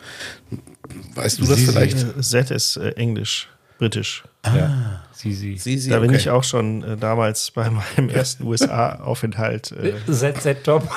weißt 1.15 1.39
du 1.39 1.45
das 1.45 1.59
vielleicht? 1.59 1.97
Äh, 1.97 2.21
Z 2.21 2.51
ist 2.51 2.77
äh, 2.77 2.91
Englisch, 2.91 3.49
britisch. 3.79 4.23
Ja. 4.45 5.01
Sie, 5.11 5.33
sie. 5.33 5.55
CC, 5.57 5.89
Da 5.89 5.99
bin 5.99 6.11
okay. 6.11 6.17
ich 6.17 6.29
auch 6.29 6.45
schon 6.45 6.81
äh, 6.81 6.95
damals 6.95 7.51
bei 7.51 7.69
meinem 7.69 8.07
ersten 8.07 8.43
USA-Aufenthalt. 8.45 9.73
Äh, 9.73 9.93
ZZ 10.09 10.63
Top. 10.63 10.87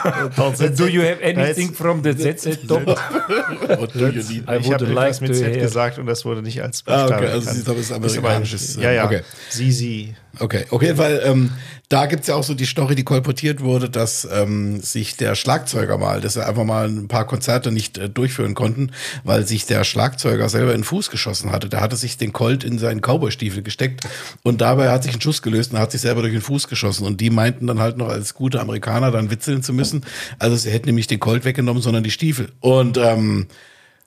Do 0.77 0.86
you 0.86 1.02
have 1.02 1.19
anything 1.24 1.73
from 1.74 2.05
the 2.05 2.14
ZZ 2.14 2.64
Top? 2.69 2.86
What 2.86 3.94
do 3.97 4.06
you 4.06 4.23
need? 4.23 4.48
I 4.48 4.59
ich 4.60 4.66
would 4.69 4.74
habe 4.81 4.93
like 4.93 5.09
etwas 5.14 5.20
mit 5.23 5.31
to 5.32 5.39
Z 5.39 5.59
gesagt 5.60 5.98
und 5.98 6.06
das 6.06 6.24
wurde 6.24 6.40
nicht 6.43 6.62
als 6.62 6.85
Ah, 6.86 7.01
Buchstabe 7.02 7.24
okay, 7.27 7.32
also. 7.32 7.51
Sie 7.51 7.60
es 7.81 7.90
aber- 7.93 8.06
amerikanisches, 8.06 8.77
Ja, 8.77 8.93
ja. 8.93 9.05
okay. 9.06 9.23
Sie, 9.51 9.73
sie. 9.73 10.14
Okay, 10.39 10.64
auf 10.70 10.81
jeden 10.81 10.97
Fall, 10.97 11.20
ähm, 11.27 11.51
da 11.90 12.06
gibt's 12.06 12.27
ja 12.27 12.36
auch 12.36 12.43
so 12.43 12.55
die 12.55 12.64
Story, 12.64 12.94
die 12.94 13.05
kolportiert 13.05 13.60
wurde, 13.60 13.90
dass 13.90 14.27
ähm, 14.32 14.81
sich 14.81 15.19
der 15.19 15.35
Schlagzeuger 15.35 15.98
mal, 15.98 16.23
dass 16.23 16.36
er 16.36 16.48
einfach 16.48 16.64
mal 16.64 16.89
ein 16.89 17.06
paar 17.06 17.27
Konzerte 17.27 17.70
nicht 17.70 17.98
äh, 17.98 18.09
durchführen 18.09 18.55
konnten, 18.55 18.93
weil 19.24 19.47
sich 19.47 19.66
der 19.66 19.85
Schlagzeuger 19.85 20.48
selber 20.48 20.73
in 20.73 20.78
den 20.78 20.85
Fuß 20.85 21.10
geschossen 21.10 21.52
hatte. 21.52 21.69
Der 21.69 21.82
hatte 21.82 21.97
sich 21.97 22.16
den 22.16 22.32
Colt 22.32 22.64
in 22.64 22.78
seinen 22.78 23.02
Cowboystiefel 23.33 23.63
gesteckt 23.63 24.09
und 24.43 24.61
dabei 24.61 24.91
hat 24.91 25.03
sich 25.03 25.15
ein 25.15 25.21
Schuss 25.21 25.43
gelöst 25.43 25.73
und 25.73 25.79
hat 25.79 25.93
sich 25.93 26.01
selber 26.01 26.23
durch 26.23 26.33
den 26.33 26.43
Fuß 26.43 26.69
geschossen. 26.69 27.07
Und 27.07 27.21
die 27.21 27.31
meinten 27.31 27.67
dann 27.67 27.81
halt 27.81 27.97
noch 27.97 28.09
als 28.09 28.35
gute 28.35 28.61
Amerikaner 28.61 29.11
dann 29.11 29.31
witzeln 29.31 29.63
zu 29.63 29.73
müssen. 29.73 30.05
Also 30.39 30.57
sie 30.57 30.71
hätten 30.71 30.87
nämlich 30.87 31.07
den 31.07 31.21
Colt 31.21 31.45
weggenommen, 31.45 31.83
sondern 31.83 32.03
die 32.03 32.11
Stiefel. 32.11 32.51
Und 32.61 32.97
ähm, 32.99 33.47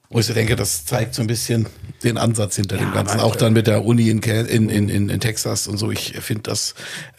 wo 0.10 0.20
ich 0.20 0.28
so 0.28 0.34
denke, 0.34 0.56
das 0.56 0.86
zeigt 0.86 1.16
so 1.16 1.22
ein 1.22 1.28
bisschen 1.28 1.66
den 2.04 2.18
Ansatz 2.18 2.56
hinter 2.56 2.78
dem 2.78 2.94
Ganzen. 2.94 3.20
Auch 3.20 3.36
dann 3.36 3.54
mit 3.54 3.68
der 3.68 3.84
Uni 3.84 4.10
in, 4.10 4.20
in, 4.20 4.70
in, 4.70 5.10
in 5.10 5.20
Texas 5.20 5.68
und 5.68 5.78
so. 5.78 5.92
Ich 5.92 6.14
finde 6.20 6.44
das 6.44 6.76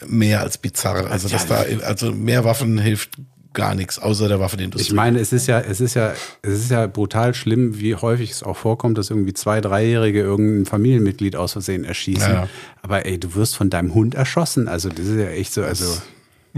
mehr 0.07 0.41
als 0.41 0.57
bizarr. 0.57 1.11
Also, 1.11 1.29
dass 1.29 1.47
da, 1.47 1.65
also 1.83 2.13
mehr 2.13 2.45
Waffen 2.45 2.79
hilft 2.79 3.19
gar 3.57 3.75
nichts, 3.75 3.99
außer 3.99 4.29
der 4.29 4.39
Waffenindustrie. 4.39 4.87
Ich 4.87 4.95
meine, 4.95 5.19
es 5.19 5.33
ist 5.33 5.49
ja, 5.49 5.59
es 5.59 5.81
ist 5.81 5.95
ja, 5.95 6.13
es 6.43 6.53
ist 6.61 6.71
ja 6.71 6.87
brutal 6.87 7.35
schlimm, 7.35 7.81
wie 7.81 7.97
häufig 7.97 8.31
es 8.31 8.45
auch 8.45 8.57
vorkommt, 8.57 8.97
dass 8.99 9.11
irgendwie 9.11 9.33
zwei, 9.33 9.61
dreijährige 9.61 10.21
irgendein 10.21 10.67
Familienmitglied 10.67 11.35
aus 11.35 11.53
Versehen 11.53 11.85
erschießen. 11.85 12.33
Ja. 12.33 12.49
Aber 12.83 13.05
ey, 13.05 13.19
du 13.19 13.35
wirst 13.35 13.57
von 13.57 13.69
deinem 13.69 13.95
Hund 13.95 14.15
erschossen. 14.15 14.69
Also 14.69 14.91
das 14.91 15.07
ist 15.07 15.19
ja 15.19 15.29
echt 15.31 15.53
so, 15.53 15.65
also. 15.65 16.01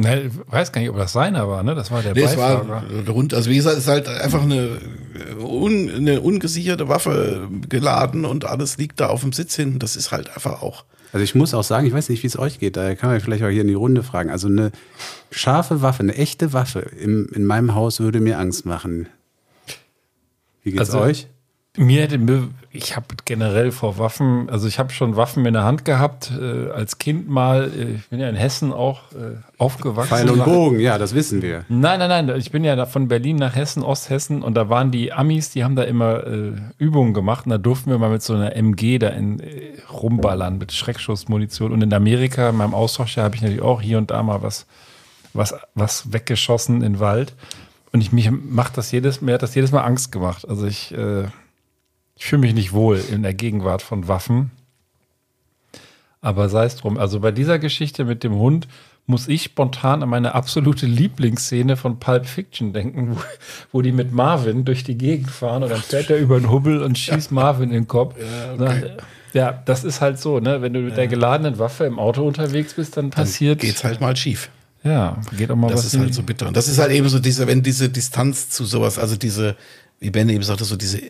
Ne, 0.00 0.22
ich 0.22 0.32
weiß 0.52 0.70
gar 0.72 0.80
nicht, 0.80 0.90
ob 0.90 0.96
das 0.96 1.12
seiner 1.12 1.48
war, 1.48 1.62
ne? 1.64 1.74
Das 1.74 1.90
war 1.90 2.02
der 2.02 2.14
Nee, 2.14 2.22
es 2.22 2.36
Beifahrer. 2.36 2.68
war 2.68 3.08
rund, 3.08 3.34
also 3.34 3.50
wie 3.50 3.56
gesagt, 3.56 3.76
es 3.76 3.82
ist 3.84 3.88
halt 3.88 4.06
einfach 4.08 4.42
eine, 4.42 4.78
un, 5.40 5.90
eine 5.92 6.20
ungesicherte 6.20 6.88
Waffe 6.88 7.48
geladen 7.68 8.24
und 8.24 8.44
alles 8.44 8.78
liegt 8.78 9.00
da 9.00 9.08
auf 9.08 9.22
dem 9.22 9.32
Sitz 9.32 9.56
hinten. 9.56 9.78
Das 9.80 9.96
ist 9.96 10.12
halt 10.12 10.30
einfach 10.34 10.62
auch. 10.62 10.84
Also 11.12 11.24
ich 11.24 11.34
muss 11.34 11.52
auch 11.54 11.64
sagen, 11.64 11.86
ich 11.86 11.92
weiß 11.92 12.10
nicht, 12.10 12.22
wie 12.22 12.26
es 12.28 12.38
euch 12.38 12.58
geht, 12.60 12.76
da 12.76 12.94
kann 12.94 13.10
man 13.10 13.20
vielleicht 13.20 13.42
auch 13.42 13.48
hier 13.48 13.62
in 13.62 13.66
die 13.68 13.74
Runde 13.74 14.02
fragen. 14.02 14.30
Also 14.30 14.46
eine 14.46 14.70
scharfe 15.30 15.82
Waffe, 15.82 16.00
eine 16.04 16.14
echte 16.14 16.52
Waffe 16.52 16.80
im, 16.80 17.28
in 17.34 17.44
meinem 17.44 17.74
Haus 17.74 17.98
würde 17.98 18.20
mir 18.20 18.38
Angst 18.38 18.66
machen. 18.66 19.08
Wie 20.62 20.70
geht's 20.70 20.90
Also- 20.90 21.00
euch? 21.00 21.28
Mir 21.78 22.02
hätte 22.02 22.18
mir, 22.18 22.48
ich 22.72 22.96
habe 22.96 23.06
generell 23.24 23.70
vor 23.70 23.98
Waffen, 23.98 24.50
also 24.50 24.66
ich 24.66 24.78
habe 24.78 24.92
schon 24.92 25.16
Waffen 25.16 25.46
in 25.46 25.54
der 25.54 25.62
Hand 25.62 25.84
gehabt, 25.84 26.32
äh, 26.38 26.70
als 26.70 26.98
Kind 26.98 27.28
mal, 27.28 27.70
äh, 27.76 27.94
ich 27.94 28.08
bin 28.08 28.18
ja 28.18 28.28
in 28.28 28.34
Hessen 28.34 28.72
auch 28.72 29.12
äh, 29.12 29.36
aufgewachsen. 29.58 30.08
Pfeil 30.08 30.30
und 30.30 30.44
Bogen, 30.44 30.80
ja, 30.80 30.98
das 30.98 31.14
wissen 31.14 31.40
wir. 31.40 31.64
Nein, 31.68 32.00
nein, 32.00 32.26
nein, 32.26 32.36
ich 32.36 32.50
bin 32.50 32.64
ja 32.64 32.74
da 32.74 32.84
von 32.84 33.06
Berlin 33.06 33.36
nach 33.36 33.54
Hessen, 33.54 33.84
Osthessen 33.84 34.42
und 34.42 34.54
da 34.54 34.68
waren 34.68 34.90
die 34.90 35.12
Amis, 35.12 35.50
die 35.50 35.62
haben 35.62 35.76
da 35.76 35.84
immer 35.84 36.26
äh, 36.26 36.52
Übungen 36.78 37.14
gemacht 37.14 37.46
und 37.46 37.50
da 37.50 37.58
durften 37.58 37.90
wir 37.90 37.98
mal 37.98 38.10
mit 38.10 38.22
so 38.22 38.34
einer 38.34 38.56
MG 38.56 38.98
da 38.98 39.08
in, 39.10 39.38
äh, 39.38 39.74
rumballern 39.92 40.58
mit 40.58 40.72
Schreckschussmunition 40.72 41.72
und 41.72 41.82
in 41.82 41.94
Amerika, 41.94 42.50
in 42.50 42.56
meinem 42.56 42.74
Austauschjahr, 42.74 43.24
habe 43.24 43.36
ich 43.36 43.42
natürlich 43.42 43.62
auch 43.62 43.80
hier 43.80 43.98
und 43.98 44.10
da 44.10 44.22
mal 44.22 44.42
was, 44.42 44.66
was, 45.32 45.54
was 45.74 46.12
weggeschossen 46.12 46.82
in 46.82 46.94
den 46.94 47.00
Wald 47.00 47.34
und 47.92 48.00
ich 48.00 48.12
mich 48.12 48.30
macht 48.30 48.76
das 48.76 48.90
jedes, 48.92 49.20
mir 49.20 49.34
hat 49.34 49.42
das 49.42 49.54
jedes 49.54 49.72
Mal 49.72 49.82
Angst 49.82 50.12
gemacht. 50.12 50.48
Also 50.48 50.66
ich, 50.66 50.92
äh, 50.92 51.24
ich 52.18 52.26
fühle 52.26 52.40
mich 52.40 52.54
nicht 52.54 52.72
wohl 52.72 53.02
in 53.10 53.22
der 53.22 53.32
Gegenwart 53.32 53.80
von 53.80 54.08
Waffen. 54.08 54.50
Aber 56.20 56.48
sei 56.48 56.64
es 56.64 56.76
drum. 56.76 56.98
Also 56.98 57.20
bei 57.20 57.30
dieser 57.30 57.58
Geschichte 57.60 58.04
mit 58.04 58.24
dem 58.24 58.34
Hund 58.34 58.66
muss 59.06 59.28
ich 59.28 59.44
spontan 59.44 60.02
an 60.02 60.08
meine 60.08 60.34
absolute 60.34 60.84
Lieblingsszene 60.84 61.76
von 61.76 61.98
Pulp 61.98 62.26
Fiction 62.26 62.72
denken, 62.72 63.16
wo, 63.16 63.20
wo 63.72 63.82
die 63.82 63.92
mit 63.92 64.12
Marvin 64.12 64.64
durch 64.64 64.84
die 64.84 64.98
Gegend 64.98 65.30
fahren 65.30 65.62
und 65.62 65.70
dann 65.70 65.80
fährt 65.80 66.10
er 66.10 66.18
über 66.18 66.38
den 66.38 66.50
Hubbel 66.50 66.82
und 66.82 66.98
schießt 66.98 67.30
Marvin 67.30 67.70
in 67.70 67.74
den 67.74 67.88
Kopf. 67.88 68.16
Ja, 68.58 68.72
ja, 69.32 69.62
das 69.64 69.84
ist 69.84 70.00
halt 70.00 70.18
so, 70.18 70.40
ne? 70.40 70.60
Wenn 70.60 70.72
du 70.72 70.80
mit 70.80 70.96
der 70.96 71.06
geladenen 71.06 71.58
Waffe 71.58 71.84
im 71.84 71.98
Auto 71.98 72.26
unterwegs 72.26 72.74
bist, 72.74 72.96
dann 72.96 73.10
passiert. 73.10 73.60
Geht's 73.60 73.84
halt 73.84 74.00
mal 74.00 74.16
schief. 74.16 74.50
Ja, 74.82 75.20
geht 75.36 75.50
auch 75.50 75.56
mal 75.56 75.68
Das 75.68 75.80
was 75.80 75.86
ist 75.86 75.94
in 75.94 76.00
halt 76.00 76.14
so 76.14 76.22
bitter. 76.22 76.48
Und 76.48 76.56
das 76.56 76.68
ist 76.68 76.78
halt 76.78 76.92
eben 76.92 77.08
so 77.08 77.18
diese, 77.18 77.46
wenn 77.46 77.62
diese 77.62 77.88
Distanz 77.88 78.50
zu 78.50 78.64
sowas, 78.64 78.98
also 78.98 79.16
diese, 79.16 79.56
wie 80.00 80.10
Ben 80.10 80.28
eben 80.28 80.42
sagte, 80.42 80.64
so 80.64 80.76
diese 80.76 81.00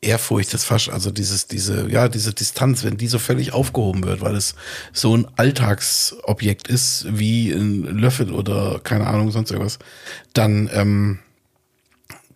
Ehrfurcht 0.00 0.54
ist 0.54 0.64
fast, 0.64 0.90
also 0.90 1.10
dieses, 1.10 1.48
diese, 1.48 1.90
ja, 1.90 2.08
diese 2.08 2.32
Distanz, 2.32 2.84
wenn 2.84 2.96
die 2.96 3.08
so 3.08 3.18
völlig 3.18 3.52
aufgehoben 3.52 4.04
wird, 4.04 4.20
weil 4.20 4.36
es 4.36 4.54
so 4.92 5.16
ein 5.16 5.26
Alltagsobjekt 5.36 6.68
ist, 6.68 7.06
wie 7.10 7.50
ein 7.50 7.82
Löffel 7.82 8.32
oder 8.32 8.80
keine 8.82 9.08
Ahnung, 9.08 9.32
sonst 9.32 9.50
irgendwas, 9.50 9.80
dann, 10.34 10.70
ähm, 10.72 11.18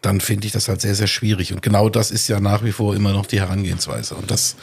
dann 0.01 0.21
finde 0.21 0.49
ich 0.49 0.53
das 0.53 0.67
halt 0.67 0.81
sehr, 0.81 0.97
sehr 0.97 1.07
schwierig. 1.07 1.53
Und 1.53 1.63
genau 1.63 1.89
das 1.89 2.11
ist 2.11 2.27
ja 2.27 2.41
nach 2.41 2.65
wie 2.65 2.73
vor 2.73 2.97
immer 2.97 3.13
noch 3.13 3.27
die 3.27 3.39
Herangehensweise. 3.39 4.17
Und 4.17 4.33
das 4.33 4.57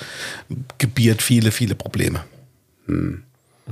gebiert 0.78 1.22
viele, 1.22 1.52
viele 1.54 1.76
Probleme. 1.76 2.26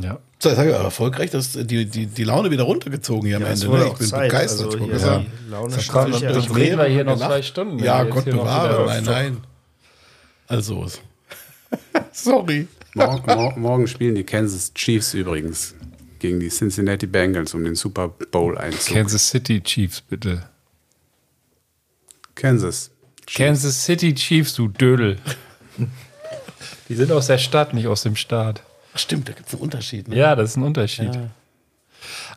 Ja. 0.02 0.20
So, 0.40 0.50
jetzt 0.50 0.58
habe 0.60 0.70
ich 0.70 0.76
erfolgreich 0.76 1.32
das, 1.32 1.54
die, 1.54 1.86
die, 1.86 2.06
die 2.06 2.24
Laune 2.24 2.52
wieder 2.52 2.64
runtergezogen 2.64 3.26
hier 3.28 3.38
am 3.38 3.44
es 3.44 3.64
Ende. 3.64 3.78
Ne? 3.78 3.88
Ich 3.88 3.94
bin 3.98 4.08
Zeit. 4.08 4.30
begeistert. 4.30 4.68
Also 4.68 4.78
hier 4.80 5.26
die 5.46 5.50
Laune 5.52 5.76
Das 5.76 5.88
kann- 5.88 6.14
ja. 6.14 6.32
das 6.32 6.56
reden 6.56 6.78
wir 6.78 6.86
hier 6.86 7.04
noch 7.04 7.18
zwei 7.18 7.42
Stunden, 7.42 7.80
Ja, 7.80 8.04
Gott 8.04 8.26
bewahre. 8.26 8.86
Nein, 8.86 9.04
nein. 9.04 9.38
Also, 10.48 10.86
sorry. 12.14 12.68
Morgen, 12.94 13.24
morgen, 13.26 13.62
morgen 13.62 13.88
spielen 13.88 14.16
die 14.16 14.24
Kansas 14.24 14.74
Chiefs 14.74 15.14
übrigens 15.14 15.76
gegen 16.20 16.40
die 16.40 16.50
Cincinnati 16.50 17.06
Bengals 17.06 17.54
um 17.54 17.64
den 17.64 17.76
Super 17.76 18.08
Bowl 18.08 18.58
Einzug. 18.58 18.94
Kansas 18.96 19.30
City 19.30 19.62
Chiefs, 19.62 20.02
bitte. 20.02 20.44
Kansas. 22.36 22.92
Kansas 23.26 23.84
City 23.86 24.14
Chiefs, 24.16 24.54
du 24.56 24.68
Dödel. 24.68 25.18
Die 26.90 26.96
sind 26.96 27.12
aus 27.12 27.28
der 27.28 27.38
Stadt, 27.38 27.74
nicht 27.74 27.88
aus 27.88 28.04
dem 28.04 28.16
Staat. 28.16 28.62
Stimmt, 28.98 29.30
da 29.30 29.34
gibt 29.34 29.48
es 29.48 29.54
einen 29.54 29.62
Unterschied. 29.64 30.08
Ne? 30.08 30.16
Ja, 30.16 30.36
das 30.36 30.52
ist 30.52 30.58
ein 30.58 30.64
Unterschied. 30.64 31.18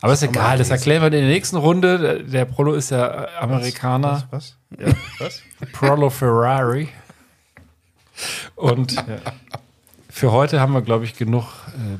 Aber 0.01 0.13
ist 0.13 0.23
egal, 0.23 0.57
das 0.57 0.69
erklären 0.69 1.01
wir 1.01 1.07
in 1.07 1.11
der 1.13 1.21
nächsten 1.23 1.55
Runde. 1.57 2.23
Der- 2.23 2.45
Prolo 2.45 2.73
ist 2.73 2.89
ja 2.91 3.25
äh, 3.25 3.27
Amerikaner. 3.39 4.27
Was? 4.31 4.55
Ja, 4.79 4.87
was? 5.19 5.41
Prolo 5.73 6.09
Ferrari. 6.09 6.89
Und 8.55 8.95
für 10.09 10.31
heute 10.31 10.59
haben 10.59 10.73
wir, 10.73 10.81
glaube 10.81 11.05
ich, 11.05 11.15
genug 11.15 11.45
äh, 11.69 11.97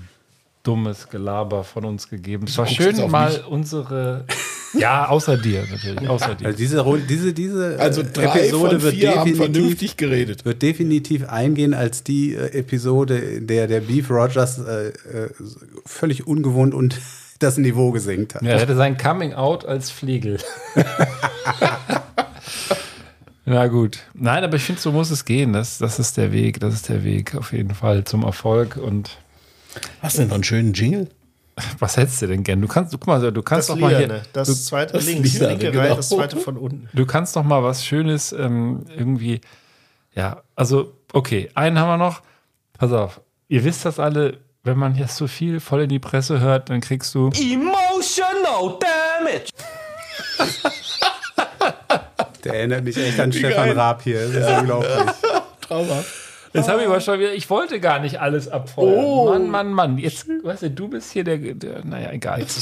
dummes 0.64 1.10
Gelaber 1.10 1.64
von 1.64 1.86
uns 1.86 2.10
gegeben. 2.10 2.46
Es 2.48 2.58
war 2.58 2.68
schön, 2.68 3.10
mal 3.10 3.42
unsere. 3.48 4.26
Ja, 4.74 5.08
außer 5.10 5.38
dir 5.38 5.66
natürlich. 5.70 6.08
Außer 6.08 6.36
dir. 6.36 6.48
Also 6.48 6.58
diese, 6.58 6.84
diese, 7.08 7.34
diese 7.34 7.78
Also 7.80 8.02
äh, 8.02 8.06
drei 8.06 8.40
Episode 8.40 8.80
von 8.80 8.84
wird 8.84 9.02
definitiv, 9.02 9.38
vernünftig 9.38 9.98
geredet. 9.98 10.46
wird 10.46 10.62
definitiv 10.62 11.28
eingehen 11.28 11.74
als 11.74 12.04
die 12.04 12.34
äh, 12.34 12.58
Episode, 12.58 13.18
in 13.18 13.48
der 13.48 13.68
der 13.68 13.82
Beef 13.82 14.10
Rogers 14.10 14.60
äh, 14.60 14.88
äh, 14.90 14.94
völlig 15.86 16.28
ungewohnt 16.28 16.74
und 16.74 17.00
das 17.40 17.58
Niveau 17.58 17.92
gesenkt 17.92 18.36
hat. 18.36 18.44
Ja, 18.44 18.52
er 18.52 18.60
hätte 18.60 18.76
sein 18.76 18.98
Coming 18.98 19.34
Out 19.34 19.66
als 19.66 19.90
Flegel. 19.90 20.38
Na 23.46 23.68
gut. 23.68 24.00
Nein, 24.14 24.44
aber 24.44 24.56
ich 24.56 24.64
finde, 24.64 24.80
so 24.80 24.92
muss 24.92 25.10
es 25.10 25.26
gehen. 25.26 25.52
Das, 25.52 25.80
das 25.80 26.00
ist 26.00 26.16
der 26.18 26.32
Weg. 26.32 26.60
Das 26.60 26.74
ist 26.74 26.88
der 26.88 27.04
Weg 27.04 27.36
auf 27.36 27.52
jeden 27.52 27.74
Fall 27.74 28.04
zum 28.04 28.24
Erfolg. 28.24 28.78
Und 28.78 29.18
Hast 30.02 30.18
du 30.18 30.22
denn 30.22 30.30
noch 30.30 30.36
einen 30.36 30.44
schönen 30.44 30.74
Jingle? 30.74 31.10
Was 31.80 31.98
hättest 31.98 32.22
du 32.22 32.28
denn 32.28 32.44
gern? 32.44 32.62
Du 32.62 32.68
kannst, 32.68 32.92
guck 32.94 33.08
mal, 33.08 33.32
du 33.32 33.42
kannst 33.42 33.70
Das 33.70 33.76
doch 33.76 33.82
mal 33.82 33.90
hier. 33.90 34.00
Lierne. 34.00 34.22
Das 34.34 34.48
du, 34.48 34.54
zweite 34.54 34.94
das 34.94 35.06
links, 35.06 35.34
Lierne, 35.34 35.50
linke 35.50 35.72
genau. 35.72 35.84
Reihe, 35.84 35.96
das 35.96 36.10
zweite 36.10 36.38
von 36.38 36.58
unten. 36.58 36.90
du 36.94 37.06
kannst 37.06 37.36
doch 37.36 37.44
mal 37.44 37.64
was 37.64 37.86
Schönes 37.86 38.32
ähm, 38.32 38.86
irgendwie. 38.96 39.42
Ja, 40.14 40.42
also, 40.56 40.94
okay, 41.14 41.50
einen 41.56 41.80
haben 41.80 41.88
wir 41.88 41.98
noch. 41.98 42.22
Pass 42.78 42.92
auf. 42.92 43.22
Ihr 43.48 43.64
wisst 43.64 43.86
das 43.86 44.00
alle, 44.00 44.40
wenn 44.64 44.78
man 44.78 44.96
jetzt 44.96 45.16
so 45.16 45.28
viel 45.28 45.60
voll 45.60 45.82
in 45.82 45.90
die 45.90 46.00
Presse 46.00 46.40
hört, 46.40 46.70
dann 46.70 46.82
kriegst 46.82 47.14
du. 47.16 47.28
Emotional 47.30 48.78
damage. 48.80 49.50
Der 52.44 52.54
erinnert 52.56 52.84
mich 52.84 52.98
echt 52.98 53.20
an 53.20 53.32
Stefan 53.32 53.72
Raab 53.72 54.02
hier. 54.02 54.28
Das 54.28 54.50
ist 54.50 54.60
unglaublich. 54.60 54.92
Traumhaft. 55.62 56.21
Jetzt 56.54 56.70
habe 56.70 56.82
ich 56.82 56.88
aber 56.88 57.00
schon 57.00 57.20
wieder, 57.20 57.34
ich 57.34 57.50
wollte 57.50 57.80
gar 57.80 58.00
nicht 58.00 58.20
alles 58.20 58.48
abfeuern. 58.48 59.50
Mann, 59.50 59.50
Mann, 59.50 59.74
Mann. 59.74 59.98
Jetzt, 59.98 60.28
weißt 60.44 60.64
du, 60.64 60.72
du 60.72 60.88
bist 60.90 61.12
hier 61.12 61.24
der, 61.24 61.38
der 61.38 61.86
naja, 61.86 62.12
egal. 62.12 62.46